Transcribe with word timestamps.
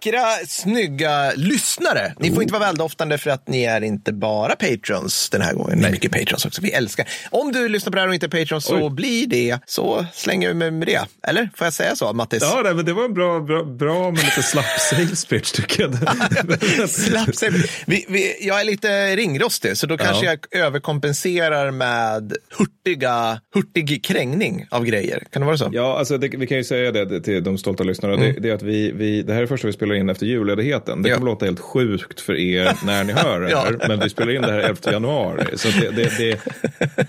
vackra, 0.00 0.46
snygga 0.46 1.32
lyssnare. 1.36 2.14
Ni 2.18 2.30
får 2.30 2.42
inte 2.42 2.52
vara 2.54 2.64
väldoftande 2.64 3.18
för 3.18 3.30
att 3.30 3.48
ni 3.48 3.62
är 3.64 3.80
inte 3.80 4.12
bara 4.12 4.56
patrons 4.56 5.30
den 5.30 5.42
här 5.42 5.54
gången. 5.54 5.78
Ni 5.78 5.84
är 5.86 5.90
mycket 5.90 6.12
patrons 6.12 6.46
också. 6.46 6.62
Vi 6.62 6.72
älskar. 6.72 7.08
Om 7.30 7.52
du 7.52 7.68
lyssnar 7.68 7.90
på 7.90 7.94
det 7.96 8.00
här 8.00 8.08
och 8.08 8.14
inte 8.14 8.26
är 8.26 8.40
patron 8.40 8.60
så 8.60 8.86
Oj. 8.86 8.90
bli 8.90 9.26
det. 9.26 9.58
Så 9.66 10.06
slänger 10.14 10.48
vi 10.48 10.54
mig 10.54 10.70
med 10.70 10.88
det. 10.88 11.00
Eller 11.28 11.50
får 11.54 11.66
jag 11.66 11.74
säga 11.74 11.96
så, 11.96 12.12
Mattis? 12.12 12.42
Ja, 12.42 12.60
nej, 12.64 12.74
men 12.74 12.84
det 12.84 12.92
var 12.92 13.04
en 13.04 13.14
bra, 13.14 13.40
bra, 13.40 13.64
bra 13.64 14.10
men 14.10 14.14
lite 14.14 14.42
slapp 14.42 14.64
sales 14.90 15.24
pitch 15.24 15.52
tycker 15.52 15.82
jag. 15.82 16.88
Slapp. 16.90 17.52
Vi, 17.86 18.06
vi, 18.08 18.46
jag 18.46 18.60
är 18.60 18.64
lite 18.64 19.16
ringrostig, 19.16 19.76
så 19.76 19.86
då 19.86 19.96
kanske 19.98 20.26
jag 20.26 20.38
överkompenserar 20.50 21.70
med 21.70 22.32
hurtiga, 22.58 23.40
hurtig 23.54 24.04
krängning 24.04 24.66
av 24.70 24.84
grejer. 24.84 25.24
Kan 25.30 25.42
det 25.42 25.46
vara 25.46 25.56
så? 25.56 25.70
Ja, 25.72 25.98
alltså 25.98 26.18
det, 26.18 26.28
vi 26.28 26.46
kan 26.46 26.56
ju 26.56 26.64
säga 26.64 26.92
det 26.92 27.20
till 27.20 27.44
de 27.44 27.58
stolta 27.58 27.84
lyssnarna. 27.84 28.16
Det, 28.16 28.32
det 28.32 28.50
är 28.50 28.54
att 28.54 28.62
vi, 28.62 28.92
vi, 28.92 29.22
det 29.22 29.34
här 29.34 29.42
är 29.42 29.46
första 29.46 29.66
vi 29.66 29.72
spelar 29.72 29.89
in 29.94 30.08
efter 30.10 30.26
julledigheten. 30.26 31.02
Det 31.02 31.08
Ja. 31.08 31.14
kommer 31.14 31.26
låta 31.30 31.44
helt 31.44 31.60
sjukt 31.60 32.20
för 32.20 32.34
er 32.38 32.72
när 32.84 33.04
ni 33.04 33.12
hör 33.12 33.40
det 33.40 33.46
här. 33.56 33.76
Ja. 33.80 33.88
Men 33.88 34.00
vi 34.00 34.10
spelar 34.10 34.32
in 34.34 34.42
det 34.42 34.52
här 34.52 34.58
11 34.58 34.92
januari. 34.92 35.44
Så 35.56 35.68
det, 35.68 35.90
det, 35.90 36.18
det, 36.18 36.38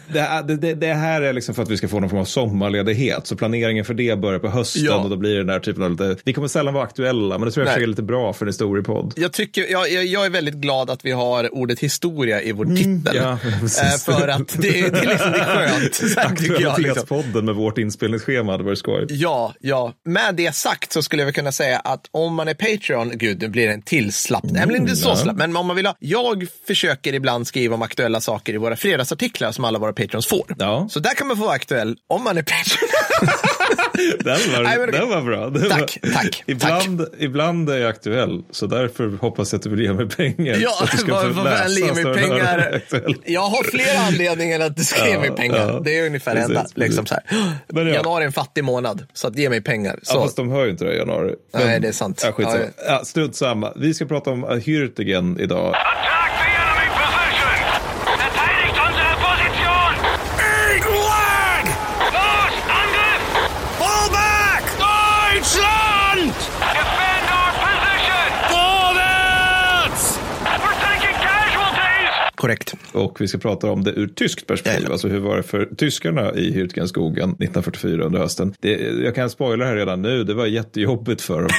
det, 0.07 0.19
är- 0.19 0.43
det, 0.43 0.55
det, 0.55 0.73
det 0.73 0.93
här 0.93 1.21
är 1.21 1.33
liksom 1.33 1.55
för 1.55 1.63
att 1.63 1.69
vi 1.69 1.77
ska 1.77 1.87
få 1.87 1.99
någon 1.99 2.09
form 2.09 2.19
av 2.19 2.25
sommarledighet. 2.25 3.27
Så 3.27 3.35
planeringen 3.35 3.85
för 3.85 3.93
det 3.93 4.19
börjar 4.19 4.39
på 4.39 4.47
hösten 4.49 4.83
Ja. 4.83 4.95
och 4.97 5.09
då 5.09 5.15
blir 5.15 5.31
det 5.33 5.37
den 5.39 5.49
här 5.49 5.59
typen 5.59 5.83
av 5.83 5.91
lite... 5.91 6.15
Vi 6.23 6.33
kommer 6.33 6.47
sällan 6.47 6.73
vara 6.73 6.83
aktuella, 6.83 7.37
men 7.37 7.45
det 7.45 7.51
tror 7.51 7.65
jag 7.65 7.73
Nej. 7.75 7.83
är 7.83 7.87
lite 7.87 8.01
bra 8.03 8.33
för 8.33 8.45
en 8.45 8.49
historiepodd. 8.49 9.13
Jag, 9.17 9.31
tycker, 9.33 9.71
jag, 9.71 9.91
jag, 10.05 10.25
är 10.25 10.29
väldigt 10.29 10.55
glad 10.55 10.89
att 10.89 11.05
vi 11.05 11.11
har 11.11 11.53
ordet 11.55 11.79
historia 11.79 12.41
i 12.41 12.51
vår 12.51 12.65
titel. 12.65 13.15
ja, 13.15 13.37
precis. 13.61 14.07
Eh, 14.07 14.13
för 14.15 14.27
att 14.27 14.47
det, 14.61 14.69
det, 14.71 14.79
är 14.79 14.83
liksom, 15.07 15.31
det 15.31 15.37
är 15.39 15.67
skönt. 15.69 16.01
liksom. 16.01 16.23
Aktualitetspodden 16.25 17.45
med 17.45 17.55
vårt 17.55 17.77
inspelningsschema 17.77 18.51
hade 18.51 18.63
varit 18.63 18.77
skoj. 18.79 19.05
Ja, 19.09 19.53
ja. 19.59 19.93
Med 20.05 20.35
det 20.35 20.55
sagt 20.55 20.91
så 20.91 21.01
skulle 21.03 21.23
jag 21.23 21.35
kunna 21.35 21.51
säga 21.51 21.79
att 21.79 22.01
om 22.11 22.35
man 22.35 22.47
är 22.47 22.53
Patreon, 22.77 23.11
gud 23.17 23.41
nu 23.41 23.47
blir 23.47 23.67
det 23.67 23.73
en 23.73 23.81
till 23.81 24.13
slapp. 24.13 24.43
Nej, 24.43 24.65
men 24.67 24.75
inte 24.75 24.95
så 24.95 25.09
ja. 25.09 25.15
slapp, 25.15 25.37
men 25.37 25.55
om 25.57 25.65
man 25.67 25.75
vill 25.75 25.85
ha. 25.85 25.95
Jag 25.99 26.47
försöker 26.67 27.13
ibland 27.13 27.47
skriva 27.47 27.75
om 27.75 27.81
aktuella 27.81 28.21
saker 28.21 28.53
i 28.53 28.57
våra 28.57 28.75
fredagsartiklar 28.75 29.51
som 29.51 29.65
alla 29.65 29.79
våra 29.79 29.93
Patreons 29.93 30.27
får. 30.27 30.55
Ja. 30.57 30.87
Så 30.91 30.99
där 30.99 31.13
kan 31.13 31.27
man 31.27 31.37
få 31.37 31.43
vara 31.43 31.55
aktuell 31.55 31.97
om 32.07 32.23
man 32.23 32.37
är 32.37 32.41
Patreon. 32.43 32.89
Den 34.19 34.39
var, 34.53 34.63
Nej, 34.63 34.77
men- 34.79 34.91
den 34.91 35.09
var 35.09 35.21
bra. 35.21 35.49
Den 35.49 35.69
Tack, 35.69 35.99
var, 36.01 36.09
tack, 36.13 36.43
Ibland, 36.45 37.05
ibland 37.19 37.69
är 37.69 37.77
jag 37.77 37.89
aktuell, 37.89 38.41
så 38.51 38.65
därför 38.67 39.17
hoppas 39.17 39.51
jag 39.53 39.57
att 39.59 39.63
du 39.63 39.69
vill 39.69 39.81
ge 39.81 39.93
mig 39.93 40.09
pengar. 40.09 40.57
Ja, 40.61 40.69
så 40.77 40.83
att 40.83 40.91
du 40.91 40.97
ska 40.97 41.33
få 41.33 41.43
läsa 41.43 41.69
ge 41.69 41.93
mig 41.93 42.03
pengar. 42.15 42.81
Jag 43.25 43.41
har 43.41 43.63
flera 43.63 43.99
anledningar 43.99 44.59
att 44.59 44.75
du 44.77 44.83
ska 44.83 45.07
ge 45.07 45.19
mig 45.19 45.31
pengar. 45.31 45.57
ja. 45.57 45.79
Det 45.85 45.99
är 45.99 46.05
ungefär 46.05 46.33
Precis, 46.35 46.49
enda. 46.49 46.65
Liksom 46.75 47.05
så 47.05 47.13
här. 47.13 47.23
Men 47.67 47.87
ja. 47.87 47.93
Januari 47.93 48.23
är 48.23 48.27
en 48.27 48.33
fattig 48.33 48.63
månad, 48.63 49.07
så 49.13 49.27
att 49.27 49.37
ge 49.37 49.49
mig 49.49 49.61
pengar. 49.61 49.99
Så. 50.03 50.17
Ja, 50.17 50.21
fast 50.23 50.35
de 50.35 50.51
hör 50.51 50.65
ju 50.65 50.71
inte 50.71 50.85
det 50.85 50.93
i 50.93 50.97
januari. 50.97 51.35
Nej, 51.53 51.79
det 51.79 51.87
är 51.87 51.91
sant. 51.91 52.21
Ja. 52.37 52.57
Ja, 52.87 53.05
strunt 53.05 53.35
samma. 53.35 53.73
Vi 53.75 53.93
ska 53.93 54.05
prata 54.05 54.31
om 54.31 54.45
Hürtigen 54.45 55.41
idag. 55.41 55.75
Korrekt. 72.41 72.73
Och 72.91 73.21
vi 73.21 73.27
ska 73.27 73.37
prata 73.37 73.71
om 73.71 73.83
det 73.83 73.91
ur 73.91 74.07
tyskt 74.07 74.47
perspektiv. 74.47 74.73
Jajamän. 74.73 74.91
Alltså 74.91 75.07
hur 75.07 75.19
var 75.19 75.37
det 75.37 75.43
för 75.43 75.65
tyskarna 75.77 76.33
i 76.33 76.51
Hürtgenskogen 76.53 77.23
1944 77.23 78.03
under 78.05 78.19
hösten. 78.19 78.53
Det, 78.59 78.71
jag 79.03 79.15
kan 79.15 79.29
spoila 79.29 79.65
här 79.65 79.75
redan 79.75 80.01
nu. 80.01 80.23
Det 80.23 80.33
var 80.33 80.45
jättejobbigt 80.45 81.21
för 81.21 81.41
dem. 81.41 81.49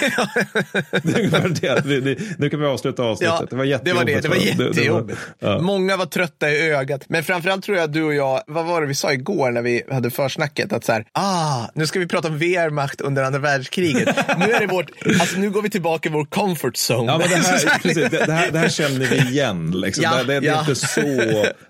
det 1.02 1.82
det. 1.84 2.00
Vi- 2.00 2.18
Nu 2.38 2.50
kan 2.50 2.60
vi 2.60 2.66
avsluta 2.66 3.02
avsnittet. 3.02 3.50
det 3.50 3.56
var 3.56 3.64
det 3.64 3.70
jättejobbigt. 3.70 3.88
var 3.96 4.04
det. 4.04 4.20
Det 4.20 4.28
var. 4.28 4.34
Det- 4.36 4.54
det 4.56 4.58
var- 4.58 4.66
jättejobbigt. 4.76 5.18
ja. 5.38 5.58
Många 5.58 5.96
var 5.96 6.06
trötta 6.06 6.50
i 6.50 6.70
ögat. 6.70 7.04
Men 7.08 7.22
framförallt 7.24 7.64
tror 7.64 7.76
jag 7.76 7.84
att 7.84 7.92
du 7.92 8.02
och 8.02 8.14
jag, 8.14 8.42
vad 8.46 8.66
var 8.66 8.80
det 8.80 8.86
vi 8.86 8.94
sa 8.94 9.12
igår 9.12 9.50
när 9.50 9.62
vi 9.62 9.82
hade 9.90 10.10
försnacket? 10.10 10.72
Att 10.72 10.84
så 10.84 10.92
här, 10.92 11.04
ah, 11.12 11.64
nu 11.74 11.86
ska 11.86 11.98
vi 11.98 12.06
prata 12.06 12.28
om 12.28 12.38
Wehrmacht 12.38 13.00
under 13.00 13.22
andra 13.22 13.38
världskriget. 13.38 14.16
nu 14.38 14.44
är 14.52 14.60
det 14.60 14.66
vårt, 14.66 14.90
alltså 15.20 15.38
nu 15.38 15.50
går 15.50 15.62
vi 15.62 15.70
tillbaka 15.70 16.08
i 16.08 16.12
vår 16.12 16.24
comfort 16.24 16.74
zone. 16.90 17.12
Ja, 17.12 17.18
men 17.18 17.28
det, 17.28 17.36
här, 17.36 17.78
precis, 17.82 18.10
det, 18.10 18.26
det, 18.26 18.32
här, 18.32 18.50
det 18.50 18.58
här 18.58 18.68
känner 18.68 19.06
vi 19.06 19.16
igen. 19.16 19.70
Liksom. 19.80 20.02
Ja, 20.04 20.16
det, 20.16 20.24
det, 20.34 20.40
det, 20.40 20.46
är 20.48 20.52
ja. 20.52 20.64
Inte 20.72 20.86
så, 20.86 21.00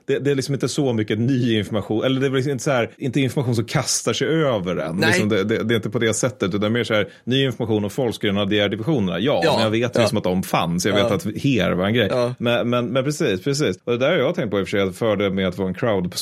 det, 0.07 0.19
det 0.19 0.31
är 0.31 0.35
liksom 0.35 0.55
inte 0.55 0.69
så 0.69 0.93
mycket 0.93 1.19
ny 1.19 1.59
information. 1.59 2.05
Eller 2.05 2.21
det 2.21 2.27
är 2.27 2.31
väl 2.31 2.49
inte, 2.51 2.65
så 2.65 2.71
här, 2.71 2.91
inte 2.99 3.21
information 3.21 3.55
som 3.55 3.65
kastar 3.65 4.13
sig 4.13 4.29
över 4.29 4.77
en. 4.77 4.97
Liksom 5.01 5.29
det, 5.29 5.45
det, 5.45 5.63
det 5.65 5.75
är 5.75 5.77
inte 5.77 5.91
på 5.91 5.99
det 5.99 6.15
sättet. 6.15 6.55
Utan 6.55 6.73
mer 6.73 6.85
så 6.85 6.95
här, 6.95 7.09
ny 7.25 7.45
information 7.45 7.85
om 7.85 7.91
folkgrenadjärdivisionerna. 7.91 9.19
Ja, 9.19 9.41
Ja, 9.45 9.53
men 9.55 9.63
jag 9.65 9.71
vet 9.71 9.97
ju 9.99 10.01
ja. 10.01 10.09
som 10.09 10.19
att 10.19 10.25
de 10.25 10.43
fanns. 10.43 10.87
Jag 10.87 10.93
vet 10.93 11.03
Ja. 11.09 11.15
att 11.15 11.25
HER 11.25 11.73
var 11.73 11.87
en 11.87 11.95
grej. 11.95 12.09
Ja. 12.11 12.35
Men, 12.39 12.71
men, 12.71 12.87
men 12.87 13.05
precis, 13.05 13.45
precis. 13.45 13.77
Och 13.85 13.93
det 13.93 13.99
där 13.99 14.11
har 14.11 14.17
jag 14.19 14.35
tänkt 14.35 14.51
på 14.51 14.61
i 14.61 14.63
och 14.63 14.69
för 14.69 14.71
sig, 14.79 14.81
att 14.89 14.97
för 14.97 15.17
det 15.17 15.31
med 15.31 15.49
att 15.49 15.59
vara 15.59 15.69
en 15.69 15.75
crowd, 15.75 16.15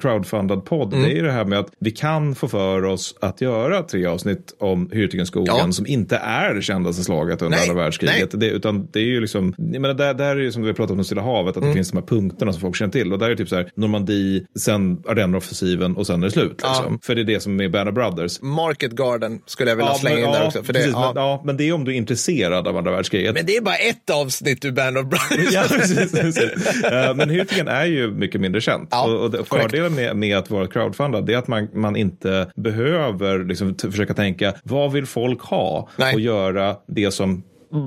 crowdfundad 0.00 0.64
podd. 0.64 0.92
Mm. 0.92 1.04
Det 1.04 1.12
är 1.12 1.16
ju 1.16 1.22
det 1.22 1.32
här 1.32 1.44
med 1.44 1.58
att 1.58 1.68
vi 1.80 1.90
kan 1.90 2.34
få 2.34 2.48
för 2.48 2.84
oss 2.84 3.14
att 3.20 3.40
göra 3.40 3.82
tre 3.82 4.06
avsnitt 4.06 4.54
om 4.58 4.88
Hürtigenskogen 4.90 5.44
Ja. 5.46 5.72
som 5.72 5.86
inte 5.86 6.16
är 6.16 6.54
det 6.54 6.62
kändaste 6.62 7.04
slaget 7.04 7.42
under 7.42 7.58
Nej, 7.58 7.68
andra 7.70 7.82
världskriget. 7.84 8.40
Det, 8.40 8.46
utan 8.46 8.88
det 8.92 8.98
är 9.00 9.04
ju 9.04 9.20
liksom, 9.20 9.54
jag 9.56 9.80
menar, 9.82 9.94
där, 9.94 10.14
där 10.14 10.36
är 10.36 10.40
ju 10.40 10.52
som 10.52 10.62
vi 10.62 10.68
har 10.68 10.74
pratat 10.74 10.96
om 10.96 11.04
Stilla 11.04 11.22
havet, 11.22 11.50
att 11.50 11.56
Mm. 11.56 11.68
det 11.68 11.74
finns 11.74 11.90
de 11.90 11.96
här 11.96 12.04
punkterna 12.20 12.52
som 12.52 12.60
folk 12.60 12.76
känner 12.76 12.92
till. 12.92 13.12
Och 13.12 13.18
där 13.18 13.26
är 13.26 13.30
det 13.30 13.36
typ 13.36 13.48
så 13.48 13.56
här, 13.56 13.70
Normandie, 13.74 14.42
sen 14.58 15.02
Ardenneroffensiven 15.08 15.96
och 15.96 16.06
sen 16.06 16.22
är 16.22 16.26
det 16.26 16.30
slut. 16.32 16.62
Liksom. 16.64 16.98
För 17.02 17.14
det 17.14 17.20
är 17.20 17.24
det 17.24 17.40
som 17.40 17.60
är 17.60 17.68
Band 17.68 17.88
of 17.88 17.94
Brothers. 17.94 18.42
Market 18.42 18.92
Garden 18.92 19.40
skulle 19.46 19.70
jag 19.70 19.76
vilja 19.76 19.90
Ja, 19.90 19.98
slänga 19.98 20.16
men- 20.16 20.24
in 20.24 20.32
där 20.32 20.40
ja, 20.40 20.46
också. 20.46 20.62
För 20.62 20.72
det, 20.72 20.78
precis, 20.78 20.92
ja. 20.94 21.12
Men, 21.14 21.22
ja, 21.22 21.42
men 21.44 21.56
det 21.56 21.68
är 21.68 21.72
om 21.72 21.84
du 21.84 21.92
är 21.92 21.96
intresserad 21.96 22.68
av 22.68 22.76
andra 22.76 22.90
världskriget. 22.92 23.34
Men 23.34 23.46
det 23.46 23.56
är 23.56 23.60
bara 23.60 23.76
ett 23.76 24.10
avsnitt 24.10 24.64
ur 24.64 24.72
Band 24.72 24.98
of 24.98 25.04
Brothers. 25.06 25.52
Ja, 25.52 25.62
precis. 25.68 26.12
precis. 26.12 26.84
Eh, 26.84 27.14
Men 27.14 27.30
Hürtigen 27.30 27.70
är 27.70 27.84
ju 27.86 28.10
mycket 28.10 28.40
mindre 28.40 28.60
känt. 28.60 28.88
Ja, 28.90 29.04
och 29.06 29.20
och 29.24 29.30
det, 29.30 29.44
fördelen 29.44 29.94
med, 29.94 30.16
med 30.16 30.38
att 30.38 30.50
vara 30.50 30.66
crowdfundad 30.66 31.26
det 31.26 31.34
är 31.34 31.38
att 31.38 31.48
man, 31.48 31.68
man 31.74 31.96
inte 31.96 32.50
behöver 32.56 33.44
liksom, 33.44 33.74
försöka 33.90 34.14
tänka 34.14 34.54
vad 34.62 34.92
vill 34.92 35.06
folk 35.06 35.40
ha 35.40 35.88
Nej. 35.96 36.14
och 36.14 36.20
göra 36.20 36.76
det 36.88 37.10
som 37.10 37.42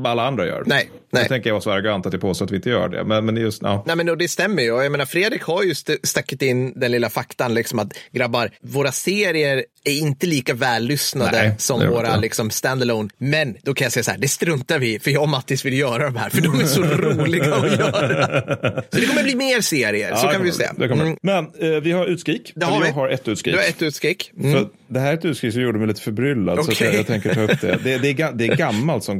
alla 0.05 0.27
andra 0.27 0.45
gör. 0.45 0.63
Nej, 0.65 0.89
nej. 1.11 1.21
Jag 1.21 1.29
tänker 1.29 1.49
jag 1.49 1.53
vara 1.53 1.61
så 1.61 1.71
arrogant 1.71 2.05
att 2.05 2.13
jag 2.13 2.21
påstår 2.21 2.45
att 2.45 2.51
vi 2.51 2.55
inte 2.55 2.69
gör 2.69 2.89
det. 2.89 3.03
Men, 3.03 3.25
men 3.25 3.37
just, 3.37 3.61
ja. 3.61 3.83
Nej 3.87 3.95
men 3.95 4.09
och 4.09 4.17
det 4.17 4.27
stämmer 4.27 4.63
ju. 4.63 4.69
Jag 4.83 4.91
menar, 4.91 5.05
Fredrik 5.05 5.41
har 5.43 5.63
ju 5.63 5.71
st- 5.71 5.97
stackit 6.03 6.41
in 6.41 6.79
den 6.79 6.91
lilla 6.91 7.09
faktan 7.09 7.53
liksom 7.53 7.79
att 7.79 7.93
grabbar, 8.11 8.49
våra 8.61 8.91
serier 8.91 9.63
är 9.83 9.91
inte 9.93 10.25
lika 10.27 10.53
vällyssnade 10.53 11.31
Nej, 11.31 11.55
som 11.57 11.79
våra 11.89 12.17
liksom 12.17 12.49
standalone. 12.49 13.09
Men 13.17 13.55
då 13.63 13.73
kan 13.73 13.85
jag 13.85 13.91
säga 13.91 14.03
så 14.03 14.11
här, 14.11 14.17
det 14.17 14.27
struntar 14.27 14.79
vi 14.79 14.99
för 14.99 15.11
jag 15.11 15.21
och 15.23 15.29
Mattis 15.29 15.65
vill 15.65 15.77
göra 15.77 16.03
de 16.03 16.15
här, 16.15 16.29
för 16.29 16.41
de 16.41 16.59
är 16.59 16.65
så 16.65 16.81
roliga 16.83 17.55
att 17.55 17.79
göra. 17.79 18.81
Så 18.91 18.99
det 18.99 19.05
kommer 19.05 19.23
bli 19.23 19.35
mer 19.35 19.61
serier, 19.61 20.15
så 20.15 20.25
Ja, 20.27 20.31
kan 20.31 20.43
vi 20.43 20.51
säga. 20.51 20.73
Mm, 20.81 21.17
Men 21.21 21.45
eh, 21.59 21.69
vi 21.69 21.91
har 21.91 22.05
utskrik. 22.05 22.51
det 22.55 22.65
har 22.65 22.81
vi. 22.81 22.87
jag 22.87 22.93
har 22.93 23.09
ett 23.09 23.27
utskrik. 23.27 23.53
Du 23.55 23.61
har 23.61 23.67
ett 23.67 23.81
utskick. 23.81 24.31
Mm. 24.39 24.65
Det 24.87 24.99
här 24.99 25.09
är 25.09 25.13
ett 25.13 25.25
utskrift 25.25 25.53
som 25.53 25.63
gjorde 25.63 25.79
mig 25.79 25.87
lite 25.87 26.01
förbryllad. 26.01 26.55
Så 26.55 26.61
att 26.61 26.67
Okej. 26.77 26.87
jag, 26.87 26.95
jag 26.95 27.07
tänker 27.07 27.33
ta 27.33 27.41
upp 27.41 27.61
det. 27.61 27.79
Det, 27.83 27.97
det, 27.97 28.21
är, 28.21 28.31
det 28.33 28.45
är 28.47 28.55
gammalt 28.55 29.03
som 29.03 29.19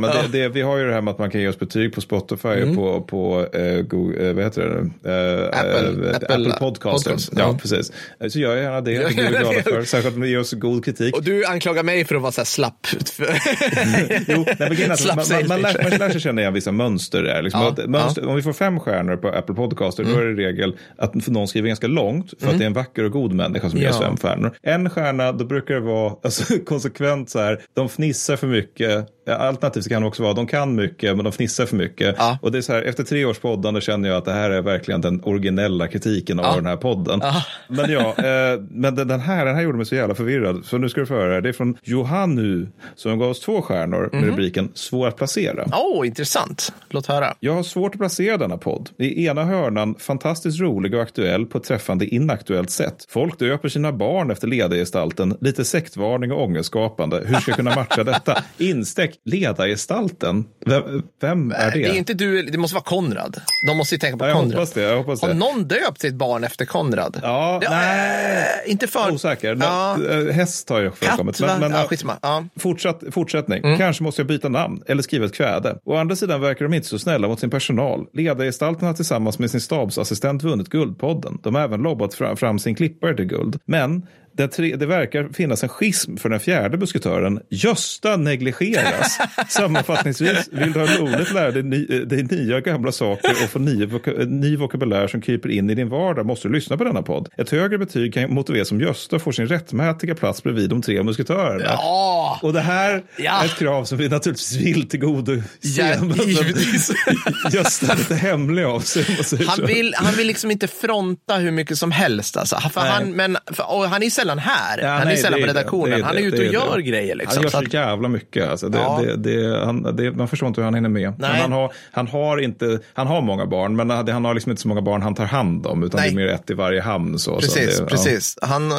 Men 0.00 0.10
Ja. 0.14 0.22
det, 0.32 0.38
det, 0.42 0.48
vi 0.48 0.60
har 0.62 0.76
ju 0.76 0.86
det 0.86 0.92
här 0.94 1.00
med 1.00 1.12
att 1.12 1.18
man 1.18 1.30
kan 1.30 1.40
ge 1.40 1.48
oss 1.48 1.58
betyg 1.58 1.92
på 1.94 2.00
Spotify 2.00 2.48
och 2.48 2.74
på, 2.74 3.00
på 3.00 3.46
eh, 3.56 3.80
Google, 3.82 4.28
eh, 4.28 4.34
vad 4.34 4.44
heter 4.44 4.62
det 4.62 4.68
nu? 4.74 4.90
Eh, 5.10 5.48
Apple- 5.60 6.08
eh, 6.10 6.16
Apple 6.16 6.34
Apple 6.34 6.52
Podcaster. 6.58 7.10
Podcast, 7.10 7.32
Ja, 7.36 7.40
ja. 7.40 7.58
precis. 7.62 7.92
Eh, 8.20 8.28
Så 8.28 8.38
gör 8.38 8.54
jag 8.54 8.62
gärna 8.64 8.80
det. 8.80 8.92
Gör 8.92 9.02
Det 9.02 9.08
vi 9.08 9.14
glada 9.14 9.50
det. 9.52 9.62
för. 9.62 9.82
Särskilt 9.82 10.14
om 10.14 10.20
ni 10.20 10.28
ger 10.28 10.40
oss 10.40 10.52
god 10.52 10.84
kritik. 10.84 11.16
Och 11.16 11.22
du 11.24 11.44
anklagar 11.44 11.82
mig 11.82 12.04
för 12.04 12.14
att 12.14 12.22
vara 12.22 12.32
så 12.32 12.40
här 12.40 12.46
slapp. 12.46 12.86
Jo, 14.28 14.44
nej, 14.58 14.86
men 14.88 14.96
Slapp 14.96 15.16
man, 15.16 15.26
man, 15.30 15.48
man, 15.48 15.60
lär, 15.60 15.82
man 15.90 15.98
lär 15.98 16.10
sig 16.10 16.20
känna 16.20 16.40
igen 16.40 16.54
vissa 16.54 16.72
mönster. 16.72 17.22
Där, 17.22 17.42
liksom. 17.42 17.60
Ja, 17.60 17.68
Att 17.68 17.86
mönster 17.90 18.26
Om 18.28 18.36
vi 18.36 18.42
får 18.42 18.52
fem 18.52 18.80
stjärnor 18.80 19.16
på 19.16 19.28
Apple 19.28 19.54
Podcaster 19.54 20.04
då 20.04 20.10
är 20.20 20.24
det 20.24 20.42
regel 20.42 20.76
att 20.98 21.26
någon 21.26 21.48
skriver 21.48 21.68
ganska 21.68 21.86
långt 21.86 22.34
för 22.40 22.50
att 22.50 22.58
det 22.58 22.64
är 22.64 22.66
en 22.66 22.72
vacker 22.72 23.04
och 23.04 23.10
god 23.12 23.32
människa 23.32 23.70
som 23.70 23.78
ger 23.80 23.90
oss 23.90 23.98
fem 23.98 24.16
stjärnor. 24.16 24.56
En 24.62 24.90
stjärna, 24.90 25.32
då 25.32 25.44
brukar 25.44 25.74
det 25.74 25.80
vara 25.80 26.12
alltså, 26.24 26.54
konsekvent 26.66 27.30
så 27.30 27.38
här, 27.38 27.60
de 27.74 27.88
fnissar 27.88 28.36
för 28.36 28.46
mycket. 28.46 29.06
Alternativt 29.36 29.88
kan 29.88 30.02
det 30.02 30.08
också 30.08 30.22
vara, 30.22 30.32
de 30.34 30.46
kan 30.46 30.74
mycket 30.74 31.16
men 31.16 31.24
de 31.24 31.32
fnissar 31.32 31.66
för 31.66 31.76
mycket. 31.76 32.14
Ja. 32.18 32.38
Och 32.42 32.52
det 32.52 32.58
är 32.58 32.62
så 32.62 32.72
här, 32.72 32.82
efter 32.82 33.04
tre 33.04 33.24
års 33.24 33.38
poddande 33.38 33.80
känner 33.80 34.08
jag 34.08 34.18
att 34.18 34.24
det 34.24 34.32
här 34.32 34.50
är 34.50 34.62
verkligen 34.62 35.00
den 35.00 35.20
originella 35.24 35.88
kritiken 35.88 36.38
av 36.40 36.44
Ja. 36.44 36.54
den 36.56 36.66
här 36.66 36.76
podden. 36.76 37.20
Ja. 37.22 37.42
Men 37.68 37.90
ja, 37.90 38.00
eh, 38.18 38.60
men 38.70 38.94
den, 38.94 39.20
här, 39.20 39.44
den 39.46 39.54
här 39.54 39.62
gjorde 39.62 39.76
mig 39.76 39.86
så 39.86 39.94
jävla 39.94 40.14
förvirrad. 40.14 40.64
Så 40.64 40.78
nu 40.78 40.88
ska 40.88 41.00
du 41.00 41.06
få 41.06 41.14
höra. 41.14 41.40
Det 41.40 41.48
är 41.48 41.52
från 41.52 41.76
Johannu 41.82 42.68
som 42.94 43.18
gav 43.18 43.30
oss 43.30 43.40
två 43.40 43.62
stjärnor 43.62 44.08
med 44.12 44.24
rubriken 44.24 44.68
Svår 44.74 45.08
att 45.08 45.16
placera. 45.16 45.64
Åh, 45.72 46.00
oh, 46.02 46.06
intressant. 46.06 46.72
Låt 46.90 47.06
höra. 47.06 47.34
Jag 47.40 47.54
har 47.54 47.62
svårt 47.62 47.94
att 47.94 47.98
placera 47.98 48.36
denna 48.36 48.56
podd. 48.56 48.90
I 48.98 49.26
ena 49.26 49.44
hörnan 49.44 49.94
fantastiskt 49.98 50.60
rolig 50.60 50.94
och 50.94 51.02
aktuell 51.02 51.46
på 51.46 51.58
ett 51.58 51.64
träffande 51.64 52.06
inaktuellt 52.06 52.70
sätt. 52.70 53.06
Folk 53.08 53.38
döper 53.38 53.68
sina 53.68 53.92
barn 53.92 54.30
efter 54.30 54.46
ledargestalten. 54.48 55.36
Lite 55.40 55.64
sektvarning 55.64 56.32
och 56.32 56.42
ångestskapande. 56.42 57.22
Hur 57.26 57.34
ska 57.34 57.50
jag 57.50 57.56
kunna 57.56 57.74
matcha 57.74 58.04
detta? 58.04 58.42
Instäck 58.58 59.17
ledargestalten, 59.24 60.44
vem, 60.66 61.02
vem 61.20 61.50
är 61.52 61.70
det? 61.70 61.78
Det 61.78 61.88
är 61.88 61.94
inte 61.94 62.14
du, 62.14 62.42
det 62.42 62.58
måste 62.58 62.74
vara 62.74 62.84
Konrad. 62.84 63.40
De 63.68 63.76
måste 63.76 63.94
ju 63.94 63.98
tänka 63.98 64.18
på 64.18 64.24
Ja, 64.24 64.28
jag 64.28 64.36
Konrad. 64.36 64.54
hoppas 64.54 64.72
det. 64.72 64.82
Jag 64.82 64.96
hoppas 64.96 65.20
Har 65.22 65.28
det. 65.28 65.34
någon 65.34 65.64
döpt 65.68 66.00
sitt 66.00 66.14
barn 66.14 66.44
efter 66.44 66.64
Konrad? 66.64 67.20
Ja, 67.22 67.58
Ja, 67.62 67.70
nej. 67.70 68.44
äh, 68.66 68.70
inte 68.72 68.86
för... 68.86 69.10
Osäker. 69.12 69.56
Ja. 69.60 69.96
Eh, 70.10 70.26
Häst 70.34 70.68
har 70.68 70.80
ju 70.80 70.90
förekommit. 70.90 71.40
Men, 71.40 71.60
men, 71.60 71.70
ja, 71.72 71.84
skitsamma. 71.88 72.16
Ja. 72.22 72.44
Fortsatt, 72.56 73.02
fortsättning. 73.10 73.64
Mm. 73.64 73.78
Kanske 73.78 74.02
måste 74.02 74.20
jag 74.20 74.26
byta 74.26 74.48
namn 74.48 74.82
eller 74.86 75.02
skriva 75.02 75.26
ett 75.26 75.34
kväde. 75.34 75.78
Å 75.84 75.96
andra 75.96 76.16
sidan 76.16 76.40
verkar 76.40 76.64
de 76.64 76.74
inte 76.74 76.88
så 76.88 76.98
snälla 76.98 77.28
mot 77.28 77.40
sin 77.40 77.50
personal. 77.50 78.06
Ledargestalten 78.12 78.86
har 78.86 78.94
tillsammans 78.94 79.38
med 79.38 79.50
sin 79.50 79.60
stabsassistent 79.60 80.42
vunnit 80.42 80.68
Guldpodden. 80.68 81.38
De 81.42 81.54
har 81.54 81.62
även 81.62 81.80
lobbat 81.82 82.14
fram, 82.14 82.36
fram 82.36 82.58
sin 82.58 82.74
klippare 82.74 83.16
till 83.16 83.24
guld. 83.24 83.58
Men 83.64 84.06
det, 84.38 84.48
tre, 84.48 84.76
det 84.76 84.86
verkar 84.86 85.28
finnas 85.32 85.62
en 85.62 85.68
schism 85.68 86.16
för 86.16 86.28
den 86.28 86.40
fjärde 86.40 86.76
musketören. 86.78 87.40
Gösta 87.50 88.16
negligeras. 88.16 89.18
Sammanfattningsvis, 89.48 90.48
vill 90.52 90.72
du 90.72 90.80
ha 90.80 90.86
roligt 90.86 91.32
lära 91.32 91.50
dig, 91.50 91.62
ny, 91.62 91.86
eh, 91.90 92.00
dig 92.00 92.22
nya 92.22 92.60
gamla 92.60 92.92
saker 92.92 93.30
och 93.30 93.50
få 93.50 93.58
ny, 93.58 93.86
voka, 93.86 94.10
ny 94.26 94.56
vokabulär 94.56 95.06
som 95.06 95.20
kryper 95.20 95.48
in 95.48 95.70
i 95.70 95.74
din 95.74 95.88
vardag 95.88 96.26
måste 96.26 96.48
du 96.48 96.54
lyssna 96.54 96.76
på 96.76 96.84
denna 96.84 97.02
podd. 97.02 97.28
Ett 97.36 97.50
högre 97.50 97.78
betyg 97.78 98.14
kan 98.14 98.34
motiveras 98.34 98.68
som 98.68 98.80
Gösta 98.80 99.18
får 99.18 99.32
sin 99.32 99.46
rättmätiga 99.46 100.14
plats 100.14 100.42
bredvid 100.42 100.70
de 100.70 100.82
tre 100.82 101.02
musketörerna. 101.02 101.64
Ja, 101.64 102.38
Och 102.42 102.52
det 102.52 102.60
här 102.60 103.02
Ja. 103.16 103.40
är 103.42 103.44
ett 103.46 103.58
krav 103.58 103.84
som 103.84 103.98
vi 103.98 104.08
naturligtvis 104.08 104.56
vill 104.56 104.88
tillgodose. 104.88 105.42
Ja. 105.62 105.94
Gösta 107.52 107.92
är 107.92 107.96
lite 107.96 108.14
hemlig 108.14 108.64
av 108.64 108.80
sig. 108.80 109.04
om 109.40 109.46
han 109.46 109.66
vill, 109.66 109.94
han 109.96 110.14
vill 110.14 110.26
liksom 110.26 110.50
inte 110.50 110.68
fronta 110.68 111.34
hur 111.36 111.50
mycket 111.50 111.78
som 111.78 111.90
helst. 111.92 112.36
Alltså. 112.36 112.56
Han, 112.74 113.10
men, 113.10 113.36
för, 113.52 113.86
han 113.86 114.02
är 114.02 114.10
sällan 114.10 114.27
här. 114.38 114.78
Ja, 114.82 114.88
han 114.88 115.00
är 115.00 115.04
nej, 115.04 115.16
sällan 115.16 115.40
det 115.40 115.46
på 115.46 115.52
det, 115.52 115.58
redaktionen. 115.60 115.98
det 115.98 116.04
han 116.04 116.16
är 116.16 116.20
det, 116.20 116.26
ute 116.26 116.36
det 116.36 116.48
och 116.48 116.54
gör 116.54 116.76
det. 116.76 116.82
grejer. 116.82 117.14
Liksom. 117.14 117.34
Han 117.36 117.42
gör 117.42 117.50
Så 117.50 117.58
så 117.58 117.64
att- 117.64 117.74
jävla 117.74 118.08
mycket. 118.08 118.48
Alltså 118.48 118.68
det, 118.68 118.78
Ja. 118.78 119.00
det, 119.04 119.16
det, 119.16 119.64
han, 119.64 119.96
det, 119.96 120.12
man 120.12 120.28
förstår 120.28 120.48
inte 120.48 120.60
hur 120.60 120.64
han 120.64 120.74
hinner 120.74 120.88
med. 120.88 121.12
Han, 121.22 121.52
har, 121.52 121.72
han, 121.92 122.08
har 122.08 122.38
inte, 122.38 122.78
han 122.94 123.06
har 123.06 123.20
många 123.20 123.46
barn, 123.46 123.76
men 123.76 123.90
han 123.90 124.24
har 124.24 124.34
liksom 124.34 124.50
inte 124.50 124.62
så 124.62 124.68
många 124.68 124.82
barn 124.82 125.02
han 125.02 125.14
tar 125.14 125.24
hand 125.24 125.66
om. 125.66 125.82
Utan 125.82 126.00
Nej. 126.00 126.10
det 126.10 126.14
är 126.22 126.26
mer 126.26 126.32
ett 126.34 126.50
i 126.50 126.54
varje 126.54 126.80
hamn. 126.80 127.18
Så, 127.18 127.36
Precis, 127.40 127.76
så 127.76 127.82
det, 127.84 127.90
precis. 127.90 128.38
Han, 128.42 128.70
eh, 128.72 128.76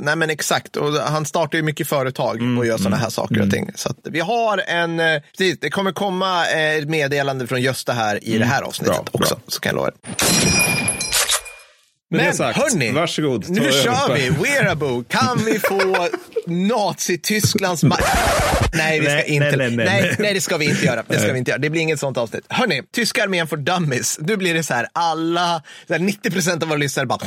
nej 0.00 0.16
men 0.16 0.30
exakt. 0.30 0.76
Och 0.76 0.92
han 0.92 1.24
startar 1.26 1.58
ju 1.58 1.62
mycket 1.64 1.88
företag 1.88 2.36
Mm, 2.36 2.58
och 2.58 2.66
gör 2.66 2.76
sådana 2.76 2.96
här 2.96 3.10
saker 3.10 3.42
och 3.42 3.50
ting. 3.50 3.70
Så 3.74 3.94
vi 4.04 4.20
har 4.20 4.62
en, 4.66 5.00
eh, 5.00 5.20
precis, 5.38 5.58
det 5.60 5.70
kommer 5.70 5.92
komma 5.92 6.46
eh, 6.46 6.74
ett 6.74 6.88
meddelande 6.88 7.46
från 7.46 7.62
Gösta 7.62 7.92
här 7.92 8.24
i 8.24 8.38
det 8.38 8.44
här 8.44 8.62
avsnittet 8.62 8.94
Mm. 8.94 9.04
Bra, 9.12 9.20
också. 9.20 9.34
bra. 9.34 9.42
Så 9.46 9.60
kan 9.60 9.70
jag 9.70 9.76
lova 9.76 9.88
er. 9.88 10.89
Men, 12.12 12.24
Men 12.24 12.34
sagt, 12.34 12.58
hörni, 12.58 12.90
varsågod. 12.92 13.48
nu 13.50 13.60
kör 13.60 14.14
vi. 14.14 14.30
Wearable. 14.30 15.04
Kan 15.08 15.44
vi 15.44 15.58
få 15.58 16.08
Nazi-Tysklands... 16.46 17.84
ma- 17.84 17.96
Nej, 18.72 19.00
vi 19.00 19.06
ska 19.06 19.14
Nej, 19.14 19.24
inte. 19.28 19.56
nej, 19.56 19.70
nej, 19.70 19.86
nej. 19.86 20.16
nej, 20.18 20.34
det 20.34 20.40
ska 20.40 20.56
vi 20.56 20.64
inte 20.70 20.84
göra. 20.86 21.02
Det 21.08 21.18
ska 21.20 21.32
vi 21.32 21.38
inte 21.38 21.50
göra. 21.50 21.58
Det 21.58 21.70
blir 21.70 21.80
inget 21.80 22.00
sånt 22.00 22.16
avsnitt. 22.16 22.44
Hörni, 22.48 22.82
tyska 22.94 23.22
armén 23.24 23.46
för 23.48 23.56
dummies. 23.56 24.18
Nu 24.20 24.36
blir 24.36 24.54
det 24.54 24.62
så 24.62 24.74
här, 24.74 24.86
alla, 24.92 25.62
så 25.86 25.92
här 25.92 26.00
90 26.00 26.30
procent 26.30 26.62
av 26.62 26.68
våra 26.68 26.78
lyssnare 26.78 27.06
bara... 27.06 27.20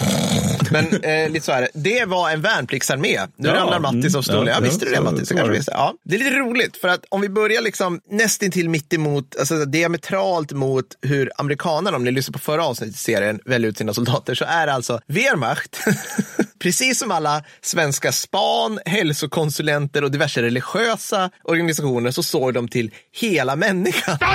Men 0.74 1.04
eh, 1.04 1.30
lite 1.30 1.46
så 1.46 1.52
här, 1.52 1.70
det 1.74 2.06
var 2.06 2.30
en 2.30 2.42
värnpliktsarmé. 2.42 3.20
Nu 3.36 3.48
Ja, 3.50 3.56
ramlar 3.56 3.80
Mattis 3.80 4.06
mm, 4.06 4.16
av 4.18 4.22
stolen. 4.22 4.48
ja, 4.48 4.54
Ja, 4.54 4.60
visste 4.60 4.86
du 4.86 4.92
det 4.92 4.98
så- 4.98 5.04
Mattis? 5.04 5.28
så 5.30 5.36
var 5.36 5.50
det. 5.50 5.64
Ja, 5.68 5.94
det 6.06 6.16
är 6.16 6.20
lite 6.20 6.32
roligt, 6.36 6.78
för 6.78 6.88
att 6.88 7.06
om 7.10 7.22
vi 7.22 7.30
börjar 7.30 7.62
liksom 7.62 8.00
nästintill 8.12 8.70
mitt 8.70 8.94
emot, 8.94 9.36
alltså 9.40 9.66
diametralt 9.66 10.52
mot 10.52 10.86
hur 11.02 11.32
amerikanerna, 11.38 11.98
om 11.98 12.04
ni 12.04 12.12
lyssnar 12.12 12.34
på 12.34 12.40
förra 12.40 12.66
avsnittet 12.66 12.96
i 12.96 13.00
serien, 13.00 13.40
väljer 13.46 13.70
ut 13.70 13.78
sina 13.78 13.94
soldater, 13.94 14.36
så 14.36 14.46
är 14.46 14.68
det 14.68 14.74
alltså 14.74 15.00
Wehrmacht, 15.08 15.80
precis 16.60 17.00
som 17.00 17.12
alla 17.12 17.44
svenska 17.62 18.12
span, 18.12 18.80
hälsokonsulenter 18.86 20.04
och 20.04 20.12
diverse 20.12 20.42
religiösa 20.42 21.30
organisationer, 21.44 22.12
så 22.12 22.24
såg 22.24 22.54
de 22.54 22.68
till 22.68 22.92
hela 23.12 23.56
människan. 23.56 24.18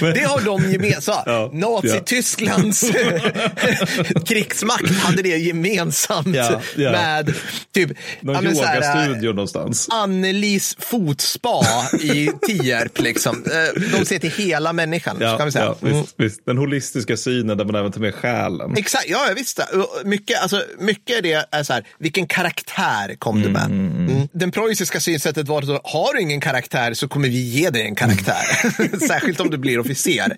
Det 0.00 0.24
har 0.28 0.40
de 0.44 0.72
gemensamt. 0.72 1.22
Ja, 1.26 1.50
Nazi-Tysklands 1.52 2.84
krigsmakt 4.26 4.90
hade 4.98 5.22
det 5.22 5.28
gemensamt 5.28 6.36
Ja, 6.36 6.60
ja. 6.76 6.90
med 6.92 7.34
typ 7.74 7.90
Någon 8.20 8.34
ja, 8.44 8.50
yogastudio 8.50 9.28
någonstans. 9.28 9.88
Annelis 9.90 10.76
fotspa 10.78 11.60
i 12.00 12.30
Tierp. 12.46 13.00
Liksom. 13.00 13.44
Eh, 13.46 13.82
De 13.98 14.04
ser 14.04 14.18
till 14.18 14.30
hela 14.30 14.72
människan. 14.72 15.16
så 15.18 15.36
kan 15.36 15.46
vi 15.46 15.52
säga. 15.52 15.64
ja, 15.64 15.76
Mm. 15.88 16.00
visst, 16.00 16.14
visst. 16.16 16.46
Den 16.46 16.58
holistiska 16.58 17.16
synen 17.16 17.56
där 17.58 17.64
man 17.64 17.74
även 17.74 17.92
tar 17.92 18.00
med 18.00 18.14
själen. 18.14 18.74
Exakt, 18.76 19.08
ja. 19.08 19.28
Och 19.72 20.06
Mycket, 20.06 20.42
alltså, 20.42 20.62
mycket 20.78 21.16
av 21.16 21.22
det 21.22 21.46
är 21.50 21.62
så 21.62 21.72
här, 21.72 21.84
vilken 21.98 22.26
karaktär 22.26 23.14
kom 23.18 23.42
du 23.42 23.48
med? 23.48 23.64
Mm. 23.64 24.28
Den 24.32 24.50
preussiska 24.50 25.00
synsättet 25.00 25.48
var 25.48 25.62
så, 25.62 25.80
har 25.84 26.14
du 26.14 26.20
ingen 26.20 26.40
karaktär 26.40 26.94
så 26.94 27.08
kommer 27.08 27.28
vi 27.28 27.38
ge 27.40 27.70
dig 27.70 27.82
en 27.82 27.94
karaktär. 27.94 28.42
Särskilt 29.06 29.40
om 29.40 29.50
du 29.50 29.56
blir 29.58 29.78
officer. 29.78 30.36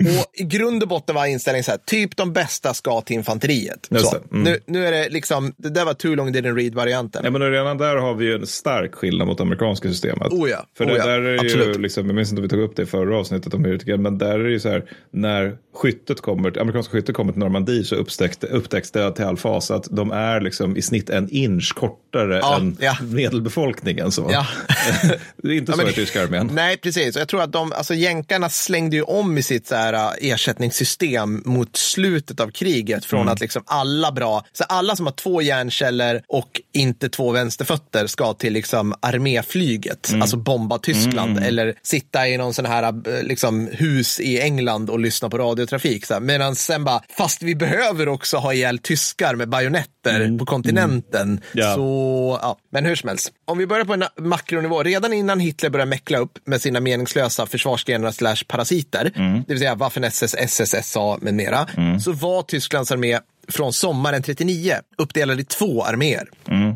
Och 0.00 0.26
i 0.32 0.44
grund 0.44 0.82
och 0.82 0.88
botten 0.88 1.14
var 1.14 1.26
inställningen 1.26 1.64
så 1.64 1.70
här, 1.70 1.78
typ 1.86 2.16
de 2.16 2.32
bästa 2.32 2.74
ska 2.74 3.00
till 3.00 3.16
infanteriet. 3.16 3.88
Mm. 3.90 4.42
Nu, 4.44 4.58
nu 4.66 4.86
är 4.86 4.92
det 4.92 5.08
liksom, 5.08 5.54
det 5.56 5.70
där 5.70 5.84
var 5.84 5.94
too 5.94 6.14
long 6.14 6.34
didn't 6.34 6.54
read-varianten. 6.54 7.24
Ja, 7.24 7.30
men 7.30 7.50
redan 7.50 7.78
där 7.78 7.96
har 7.96 8.14
vi 8.14 8.24
ju 8.24 8.34
en 8.34 8.46
stark 8.46 8.94
skillnad 8.94 9.26
mot 9.26 9.40
amerikanska 9.40 9.88
systemet. 9.88 10.32
Oh 10.32 10.50
ja, 10.50 10.66
För 10.76 10.84
oh 10.84 10.88
det 10.88 10.96
ja, 10.96 11.06
där 11.06 11.20
är 11.20 11.32
ju, 11.32 11.38
absolut. 11.38 11.80
liksom, 11.80 12.06
jag 12.06 12.14
minns 12.14 12.30
inte 12.30 12.40
om 12.40 12.42
vi 12.42 12.48
tog 12.48 12.60
upp 12.60 12.76
det 12.76 12.82
i 12.82 12.86
förra 12.86 13.18
avsnittet 13.18 13.54
om 13.54 13.64
hur 13.64 13.96
men 13.96 14.18
där 14.18 14.38
är 14.38 14.44
det 14.44 14.50
ju 14.50 14.60
så 14.60 14.68
här, 14.68 14.84
när 15.10 15.56
skyttet 15.74 16.20
kommer, 16.20 16.58
amerikanska 16.58 16.92
skyttet 16.92 17.14
kommer 17.14 17.32
till 17.32 17.40
Normandie 17.40 17.84
så 17.84 17.94
upptäcks 17.94 18.90
det, 18.90 19.12
till 19.12 19.24
all 19.24 19.36
fas 19.36 19.70
att 19.70 19.86
de 19.90 20.10
är 20.10 20.40
liksom 20.40 20.76
i 20.76 20.82
snitt 20.82 21.10
en 21.10 21.28
inch 21.30 21.74
kortare 21.74 22.38
Ja, 22.38 22.56
än 22.56 22.76
ja. 22.80 22.96
medelbefolkningen. 23.00 24.12
Så. 24.12 24.28
Ja. 24.30 24.46
det 25.36 25.48
är 25.48 25.52
inte 25.52 25.72
så 25.72 25.88
i 25.88 25.92
tyska 25.92 26.22
armén. 26.22 26.50
Nej, 26.52 26.76
precis. 26.76 27.16
Och 27.16 27.20
jag 27.20 27.28
tror 27.28 27.42
att 27.42 27.52
de, 27.52 27.72
alltså 27.72 27.94
jänkarna 27.94 28.48
slängde 28.48 28.96
ju 28.96 29.02
om 29.02 29.38
i 29.38 29.42
sitt 29.42 29.66
så 29.66 29.74
här, 29.74 29.87
äh, 29.92 30.10
ersättningssystem 30.30 31.42
mot 31.44 31.76
slutet 31.76 32.40
av 32.40 32.50
kriget 32.50 33.04
från 33.04 33.20
Mm. 33.20 33.32
att 33.32 33.40
liksom 33.40 33.62
alla 33.66 34.12
bra, 34.12 34.44
så 34.52 34.64
alla 34.64 34.96
som 34.96 35.06
har 35.06 35.12
två 35.12 35.42
hjärnceller 35.42 36.22
och 36.28 36.60
inte 36.74 37.08
två 37.08 37.30
vänsterfötter 37.32 38.06
ska 38.06 38.34
till 38.34 38.52
liksom 38.52 38.94
arméflyget, 39.02 40.08
Mm. 40.08 40.22
alltså 40.22 40.36
bomba 40.36 40.78
Tyskland 40.78 41.38
eller 41.38 41.74
sitta 41.82 42.28
i 42.28 42.36
någon 42.36 42.54
sån 42.54 42.66
här 42.66 42.82
äh, 42.82 43.22
liksom, 43.22 43.68
hus 43.72 44.20
i 44.20 44.40
England 44.40 44.90
och 44.90 44.98
lyssna 45.00 45.30
på 45.30 45.38
radiotrafik. 45.38 46.10
Här. 46.10 46.20
Medan 46.20 46.54
sen 46.56 46.84
bara, 46.84 47.02
fast 47.16 47.42
vi 47.42 47.54
behöver 47.54 48.08
också 48.08 48.36
ha 48.36 48.52
ihjäl 48.54 48.78
tyskar 48.78 49.34
med 49.34 49.48
bajonetter 49.48 50.38
på 50.38 50.46
kontinenten. 50.46 51.28
Mm. 51.28 51.40
Ja. 51.52 51.74
Så, 51.74 52.38
ja. 52.42 52.58
Men 52.72 52.84
hur 52.86 52.96
som 52.96 53.08
helst, 53.08 53.32
om 53.44 53.58
vi 53.58 53.66
börjar 53.66 53.84
på 53.84 53.94
en 53.94 54.04
makronivå, 54.20 54.82
redan 54.82 55.12
innan 55.12 55.40
Hitler 55.40 55.70
började 55.70 55.88
meckla 55.90 56.18
upp 56.18 56.38
med 56.44 56.62
sina 56.62 56.80
meningslösa 56.80 57.46
försvarsgrenar 57.46 58.10
slash 58.10 58.36
parasiter, 58.48 59.12
det 59.46 59.52
vill 59.52 59.58
säga 59.58 59.74
Waffen-SS, 59.78 60.34
SSSA 60.48 61.18
med 61.20 61.34
mera, 61.34 61.66
så 62.00 62.12
var 62.12 62.42
Tysklands 62.42 62.92
armé 62.92 63.20
från 63.48 63.72
sommaren 63.72 64.22
39 64.22 64.74
uppdelad 64.98 65.40
i 65.40 65.44
två 65.44 65.84
arméer. 65.84 66.28